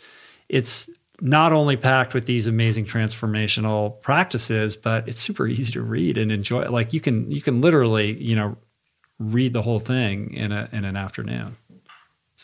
it's 0.49 0.89
not 1.19 1.53
only 1.53 1.77
packed 1.77 2.13
with 2.13 2.25
these 2.25 2.47
amazing 2.47 2.85
transformational 2.85 4.01
practices, 4.01 4.75
but 4.75 5.07
it's 5.07 5.21
super 5.21 5.47
easy 5.47 5.71
to 5.73 5.81
read 5.81 6.17
and 6.17 6.31
enjoy. 6.31 6.69
Like 6.69 6.93
you 6.93 6.99
can 6.99 7.31
you 7.31 7.41
can 7.41 7.61
literally 7.61 8.21
you 8.21 8.35
know 8.35 8.57
read 9.19 9.53
the 9.53 9.61
whole 9.61 9.79
thing 9.79 10.33
in 10.33 10.51
a 10.51 10.69
in 10.71 10.85
an 10.85 10.95
afternoon. 10.95 11.55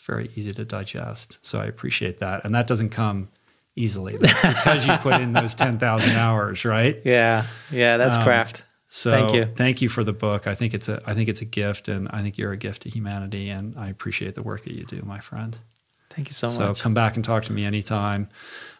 Very 0.08 0.30
easy 0.34 0.52
to 0.52 0.64
digest. 0.64 1.38
So 1.42 1.60
I 1.60 1.66
appreciate 1.66 2.18
that, 2.20 2.44
and 2.44 2.54
that 2.54 2.66
doesn't 2.66 2.90
come 2.90 3.28
easily. 3.76 4.16
That's 4.16 4.40
because 4.40 4.86
you 4.86 4.96
put 4.96 5.20
in 5.20 5.34
those 5.34 5.54
ten 5.54 5.78
thousand 5.78 6.16
hours, 6.16 6.64
right? 6.64 7.00
yeah, 7.04 7.46
yeah, 7.70 7.98
that's 7.98 8.16
um, 8.16 8.24
craft. 8.24 8.64
So 8.88 9.10
Thank 9.10 9.34
you. 9.34 9.44
Thank 9.54 9.82
you 9.82 9.90
for 9.90 10.02
the 10.02 10.14
book. 10.14 10.46
I 10.46 10.54
think 10.54 10.72
it's 10.72 10.88
a 10.88 11.02
I 11.06 11.12
think 11.12 11.28
it's 11.28 11.42
a 11.42 11.44
gift, 11.44 11.88
and 11.88 12.08
I 12.10 12.22
think 12.22 12.38
you're 12.38 12.52
a 12.52 12.56
gift 12.56 12.82
to 12.82 12.90
humanity, 12.90 13.50
and 13.50 13.78
I 13.78 13.88
appreciate 13.88 14.34
the 14.34 14.42
work 14.42 14.62
that 14.62 14.72
you 14.72 14.84
do, 14.84 15.02
my 15.04 15.20
friend. 15.20 15.56
Thank 16.10 16.28
you 16.28 16.32
so, 16.32 16.48
So 16.48 16.68
much. 16.68 16.78
So 16.78 16.82
come 16.82 16.94
back 16.94 17.16
and 17.16 17.24
talk 17.24 17.44
to 17.44 17.52
me 17.52 17.64
anytime. 17.64 18.28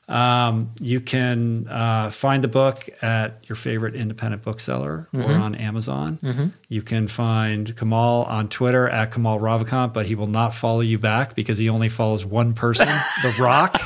Um, 0.08 0.70
you 0.80 1.00
can 1.00 1.68
uh, 1.68 2.08
find 2.10 2.42
the 2.42 2.48
book 2.48 2.88
at 3.02 3.44
your 3.46 3.56
favorite 3.56 3.94
independent 3.94 4.42
bookseller 4.42 5.06
or 5.12 5.20
Mm-hmm. 5.20 5.42
on 5.42 5.54
Amazon. 5.54 6.52
You 6.70 6.80
can 6.82 7.08
find 7.08 7.76
Kamal 7.76 8.22
on 8.24 8.48
Twitter 8.48 8.88
at 8.88 9.12
Kamal 9.12 9.38
Ravikant, 9.38 9.92
but 9.92 10.06
he 10.06 10.14
will 10.14 10.26
not 10.26 10.54
follow 10.54 10.80
you 10.80 10.98
back 10.98 11.34
because 11.34 11.58
he 11.58 11.68
only 11.68 11.88
follows 11.90 12.24
one 12.24 12.54
person, 12.54 12.88
The 13.22 13.34
Rock. 13.38 13.78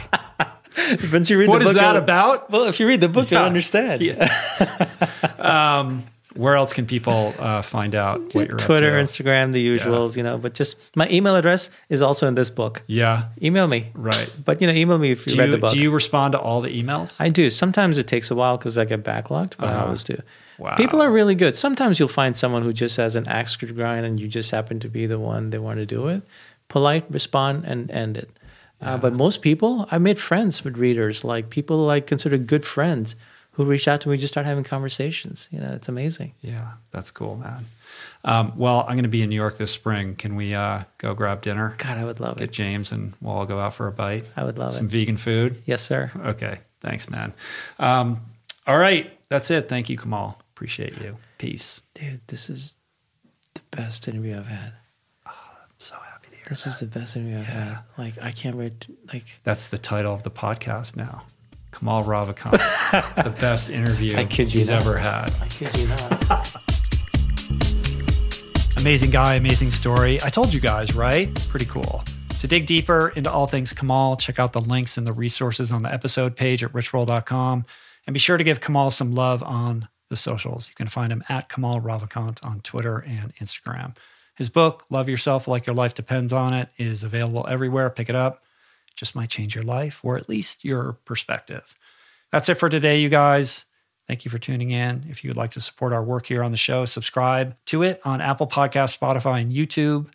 Once 1.13 1.29
you 1.29 1.39
read 1.39 1.49
what 1.49 1.59
the 1.59 1.67
is 1.67 1.73
book, 1.75 1.81
that 1.83 1.97
about? 1.97 2.51
Well, 2.51 2.65
if 2.65 2.79
you 2.81 2.87
read 2.87 3.01
the 3.01 3.09
book, 3.09 3.31
Yeah. 3.31 3.39
you'll 3.41 3.47
understand. 3.47 4.03
um, 5.39 6.05
where 6.37 6.57
else 6.57 6.73
can 6.73 6.87
people 6.87 7.35
uh, 7.39 7.63
find 7.63 7.95
out 7.95 8.21
what 8.35 8.49
you're 8.49 8.57
Twitter? 8.59 8.93
Instagram, 8.99 9.53
the 9.53 9.65
usuals, 9.67 10.17
you 10.17 10.23
know. 10.23 10.39
But 10.39 10.55
just 10.55 10.77
my 10.97 11.09
email 11.11 11.37
address 11.37 11.71
is 11.89 12.01
also 12.03 12.27
in 12.29 12.35
this 12.35 12.51
book. 12.51 12.83
Yeah, 12.87 13.25
Email 13.43 13.69
me, 13.69 13.91
right. 13.95 14.31
but 14.45 14.61
you 14.61 14.67
know, 14.67 14.73
email 14.73 14.99
me 14.99 15.11
if 15.11 15.27
you 15.27 15.33
Do 15.35 15.39
read 15.39 15.47
you, 15.47 15.53
the 15.53 15.59
book. 15.59 15.73
do 15.73 15.79
you 15.81 15.91
respond 15.91 16.33
to 16.33 16.41
all 16.41 16.61
the 16.61 16.71
emails? 16.83 17.21
I 17.21 17.29
do. 17.29 17.51
Sometimes 17.51 17.99
it 17.99 18.07
takes 18.07 18.31
a 18.31 18.35
while 18.35 18.57
because 18.57 18.79
I 18.79 18.85
get 18.85 19.03
backlogged, 19.05 19.55
but 19.59 19.69
I 19.69 19.73
Uh-huh. 19.73 19.85
always 19.85 20.05
do. 20.05 20.19
Wow. 20.59 20.77
People 20.77 21.03
are 21.03 21.11
really 21.11 21.35
good. 21.35 21.57
Sometimes 21.57 21.99
you'll 21.99 22.09
find 22.09 22.37
someone 22.37 22.63
who 22.63 22.73
just 22.73 22.97
has 22.97 23.17
an 23.17 23.27
axe 23.27 23.57
to 23.57 23.67
grind, 23.67 24.07
and 24.07 24.21
you 24.21 24.29
just 24.29 24.51
happen 24.51 24.79
to 24.81 24.89
be 24.89 25.07
the 25.07 25.19
one 25.19 25.51
they 25.51 25.59
want 25.59 25.79
to 25.79 25.87
do 25.87 26.09
it. 26.09 26.23
Polite, 26.69 27.05
respond, 27.11 27.65
and 27.65 27.91
end 27.91 28.17
it. 28.17 28.31
Uh, 28.81 28.97
but 28.97 29.13
most 29.13 29.43
people, 29.43 29.87
I 29.93 29.99
made 29.99 30.19
friends 30.19 30.65
with 30.65 30.77
readers, 30.77 31.23
like 31.25 31.51
people 31.51 31.79
like 31.79 32.07
consider 32.09 32.37
good 32.37 32.65
friends, 32.65 33.15
who 33.53 33.65
reach 33.65 33.87
out 33.87 34.01
to 34.03 34.09
me, 34.09 34.17
just 34.17 34.33
start 34.33 34.47
having 34.47 34.65
conversations. 34.65 35.49
You 35.51 35.61
know, 35.61 35.73
it's 35.73 35.89
amazing. 35.89 36.33
Yeah, 36.41 36.73
that's 36.91 37.11
cool, 37.11 37.37
man. 37.37 37.67
Um, 38.25 38.53
well, 38.57 38.81
I'm 38.81 38.95
going 38.95 39.03
to 39.03 39.09
be 39.09 39.23
in 39.23 39.29
New 39.29 39.37
York 39.37 39.59
this 39.59 39.71
spring. 39.71 40.15
Can 40.17 40.37
we 40.37 40.55
uh, 40.55 40.85
go 40.99 41.15
grab 41.15 41.43
dinner? 41.43 41.75
God, 41.79 41.99
I 41.99 42.05
would 42.05 42.21
love 42.21 42.37
Get 42.39 42.45
it. 42.45 42.47
Get 42.49 42.55
James 42.55 42.93
and 42.93 43.13
we'll 43.21 43.35
all 43.35 43.47
go 43.47 43.59
out 43.61 43.75
for 43.75 43.87
a 43.89 43.93
bite. 43.93 44.25
I 44.37 44.45
would 44.45 44.59
love 44.59 44.73
Some 44.73 44.87
it. 44.87 44.91
Some 44.91 45.01
vegan 45.01 45.17
food. 45.17 45.63
Yes, 45.67 45.83
sir. 45.83 46.11
Okay, 46.17 46.59
thanks, 46.81 47.11
man. 47.11 47.33
Um, 47.79 48.21
all 48.67 48.79
right, 48.79 49.11
that's 49.29 49.51
it. 49.51 49.69
Thank 49.69 49.91
you, 49.91 49.99
Kamal. 49.99 50.41
Appreciate 50.55 50.97
you. 51.01 51.17
Peace. 51.39 51.83
Dude, 51.95 52.21
this 52.29 52.49
is 52.49 52.75
the 53.55 53.61
best 53.73 54.07
interview 54.09 54.39
I've 54.39 54.47
had. 54.47 54.73
Oh, 55.27 55.31
I'm 55.31 55.69
so 55.79 55.97
happy 55.97 56.29
to 56.31 56.37
hear. 56.37 56.45
This 56.49 56.67
is 56.67 56.79
the 56.79 56.87
best 56.87 57.17
interview 57.17 57.39
I've 57.39 57.47
had. 57.47 57.79
Like, 57.99 58.15
I 58.23 58.31
can't 58.31 58.57
wait. 58.57 58.87
Like, 59.13 59.25
That's 59.43 59.67
the 59.67 59.79
title 59.79 60.15
of 60.15 60.23
the 60.23 60.31
podcast 60.31 60.97
now. 60.97 61.25
Kamal 61.73 62.05
Ravikant, 62.05 62.53
the 63.25 63.31
best 63.41 63.71
interview 63.71 64.17
I 64.17 64.25
kid 64.25 64.53
you 64.53 64.61
he's 64.61 64.71
not. 64.71 64.83
ever 64.83 64.99
had. 64.99 65.33
I 65.41 65.49
kid 65.49 65.77
you 65.77 65.89
not. 65.89 66.57
Amazing 68.79 69.11
guy, 69.11 69.35
amazing 69.35 69.71
story. 69.71 70.21
I 70.23 70.29
told 70.29 70.53
you 70.53 70.59
guys, 70.59 70.95
right? 70.95 71.33
Pretty 71.49 71.67
cool. 71.67 72.03
To 72.41 72.49
dig 72.49 72.67
deeper 72.67 73.13
into 73.15 73.31
all 73.31 73.47
things 73.47 73.73
Kamal, 73.73 74.17
check 74.17 74.41
out 74.41 74.53
the 74.53 74.61
links 74.61 74.97
and 74.99 75.07
the 75.07 75.13
resources 75.13 75.71
on 75.71 75.83
the 75.85 75.93
episode 75.93 76.35
page 76.35 76.65
at 76.65 76.73
richroll.com. 76.73 77.65
And 78.07 78.15
be 78.15 78.19
sure 78.19 78.37
to 78.37 78.43
give 78.43 78.61
Kamal 78.61 78.91
some 78.91 79.13
love 79.15 79.41
on 79.45 79.89
the 80.09 80.17
socials. 80.17 80.69
You 80.69 80.75
can 80.75 80.89
find 80.89 81.13
him 81.13 81.23
at 81.29 81.49
Kamal 81.49 81.81
Ravikant 81.81 82.45
on 82.45 82.61
Twitter 82.63 82.99
and 83.07 83.33
Instagram. 83.37 83.95
His 84.35 84.49
book, 84.49 84.85
Love 84.91 85.09
Yourself 85.09 85.47
Like 85.47 85.67
Your 85.67 85.77
Life 85.77 85.95
Depends 85.95 86.33
on 86.33 86.53
It, 86.53 86.69
is 86.77 87.05
available 87.05 87.47
everywhere. 87.49 87.89
Pick 87.91 88.09
it 88.09 88.17
up. 88.17 88.43
Just 88.93 89.15
might 89.15 89.31
change 89.31 89.55
your 89.55 89.65
life 89.65 90.01
or 90.03 90.17
at 90.17 90.29
least 90.29 90.65
your 90.65 90.95
perspective. 91.05 91.77
That's 92.31 92.49
it 92.49 92.55
for 92.55 92.69
today, 92.69 93.01
you 93.01 93.09
guys. 93.09 93.65
Thank 94.09 94.25
you 94.25 94.31
for 94.31 94.39
tuning 94.39 94.71
in. 94.71 95.05
If 95.09 95.23
you 95.23 95.31
would 95.31 95.37
like 95.37 95.53
to 95.53 95.61
support 95.61 95.93
our 95.93 96.03
work 96.03 96.27
here 96.27 96.43
on 96.43 96.51
the 96.51 96.57
show, 96.57 96.85
subscribe 96.85 97.57
to 97.67 97.83
it 97.83 98.01
on 98.05 98.21
Apple 98.21 98.47
Podcasts, 98.47 98.99
Spotify, 98.99 99.41
and 99.41 99.53
YouTube, 99.53 100.09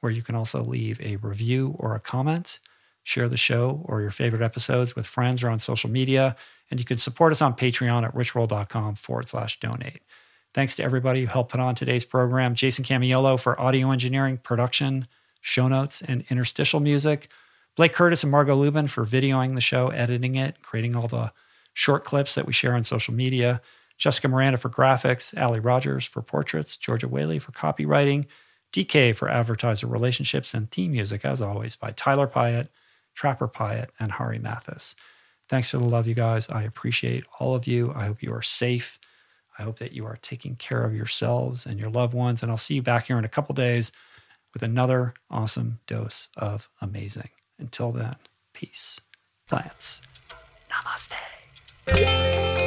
where 0.00 0.12
you 0.12 0.22
can 0.22 0.34
also 0.34 0.62
leave 0.62 1.00
a 1.00 1.16
review 1.16 1.74
or 1.78 1.94
a 1.94 2.00
comment. 2.00 2.58
Share 3.02 3.28
the 3.28 3.36
show 3.36 3.82
or 3.86 4.02
your 4.02 4.10
favorite 4.10 4.42
episodes 4.42 4.94
with 4.94 5.06
friends 5.06 5.42
or 5.42 5.48
on 5.48 5.58
social 5.58 5.88
media. 5.88 6.36
And 6.70 6.78
you 6.78 6.84
can 6.84 6.98
support 6.98 7.32
us 7.32 7.42
on 7.42 7.54
Patreon 7.54 8.04
at 8.04 8.14
richroll.com 8.14 8.96
forward 8.96 9.28
slash 9.28 9.58
donate. 9.58 10.02
Thanks 10.52 10.76
to 10.76 10.82
everybody 10.82 11.20
who 11.20 11.26
helped 11.26 11.52
put 11.52 11.60
on 11.60 11.74
today's 11.74 12.04
program 12.04 12.54
Jason 12.54 12.84
Camiolo 12.84 13.38
for 13.38 13.58
audio 13.60 13.90
engineering, 13.90 14.38
production, 14.38 15.06
show 15.40 15.68
notes, 15.68 16.02
and 16.02 16.24
interstitial 16.28 16.80
music. 16.80 17.30
Blake 17.76 17.92
Curtis 17.92 18.22
and 18.22 18.32
Margot 18.32 18.56
Lubin 18.56 18.88
for 18.88 19.04
videoing 19.04 19.54
the 19.54 19.60
show, 19.60 19.88
editing 19.88 20.34
it, 20.34 20.62
creating 20.62 20.96
all 20.96 21.08
the 21.08 21.32
short 21.72 22.04
clips 22.04 22.34
that 22.34 22.46
we 22.46 22.52
share 22.52 22.74
on 22.74 22.84
social 22.84 23.14
media. 23.14 23.60
Jessica 23.96 24.28
Miranda 24.28 24.58
for 24.58 24.70
graphics, 24.70 25.38
Ali 25.40 25.60
Rogers 25.60 26.06
for 26.06 26.22
portraits, 26.22 26.76
Georgia 26.76 27.06
Whaley 27.06 27.38
for 27.38 27.52
copywriting, 27.52 28.26
DK 28.72 29.14
for 29.14 29.28
advertiser 29.28 29.86
relationships, 29.86 30.54
and 30.54 30.70
theme 30.70 30.92
music, 30.92 31.24
as 31.24 31.42
always, 31.42 31.76
by 31.76 31.90
Tyler 31.92 32.26
Pyatt, 32.26 32.68
Trapper 33.14 33.48
Pyatt, 33.48 33.90
and 33.98 34.12
Hari 34.12 34.38
Mathis. 34.38 34.94
Thanks 35.48 35.70
for 35.70 35.78
the 35.78 35.84
love, 35.84 36.06
you 36.06 36.14
guys. 36.14 36.48
I 36.48 36.62
appreciate 36.62 37.24
all 37.38 37.54
of 37.54 37.66
you. 37.66 37.92
I 37.94 38.06
hope 38.06 38.22
you 38.22 38.32
are 38.32 38.42
safe. 38.42 38.98
I 39.58 39.62
hope 39.62 39.78
that 39.80 39.92
you 39.92 40.06
are 40.06 40.18
taking 40.22 40.56
care 40.56 40.84
of 40.84 40.94
yourselves 40.94 41.66
and 41.66 41.78
your 41.78 41.90
loved 41.90 42.14
ones. 42.14 42.42
And 42.42 42.50
I'll 42.50 42.56
see 42.56 42.76
you 42.76 42.82
back 42.82 43.06
here 43.06 43.18
in 43.18 43.24
a 43.24 43.28
couple 43.28 43.54
days 43.54 43.92
with 44.54 44.62
another 44.62 45.14
awesome 45.30 45.80
dose 45.86 46.28
of 46.36 46.70
amazing. 46.80 47.30
Until 47.60 47.92
then, 47.92 48.16
peace, 48.54 49.00
Plants. 49.46 50.00
namaste. 50.70 52.59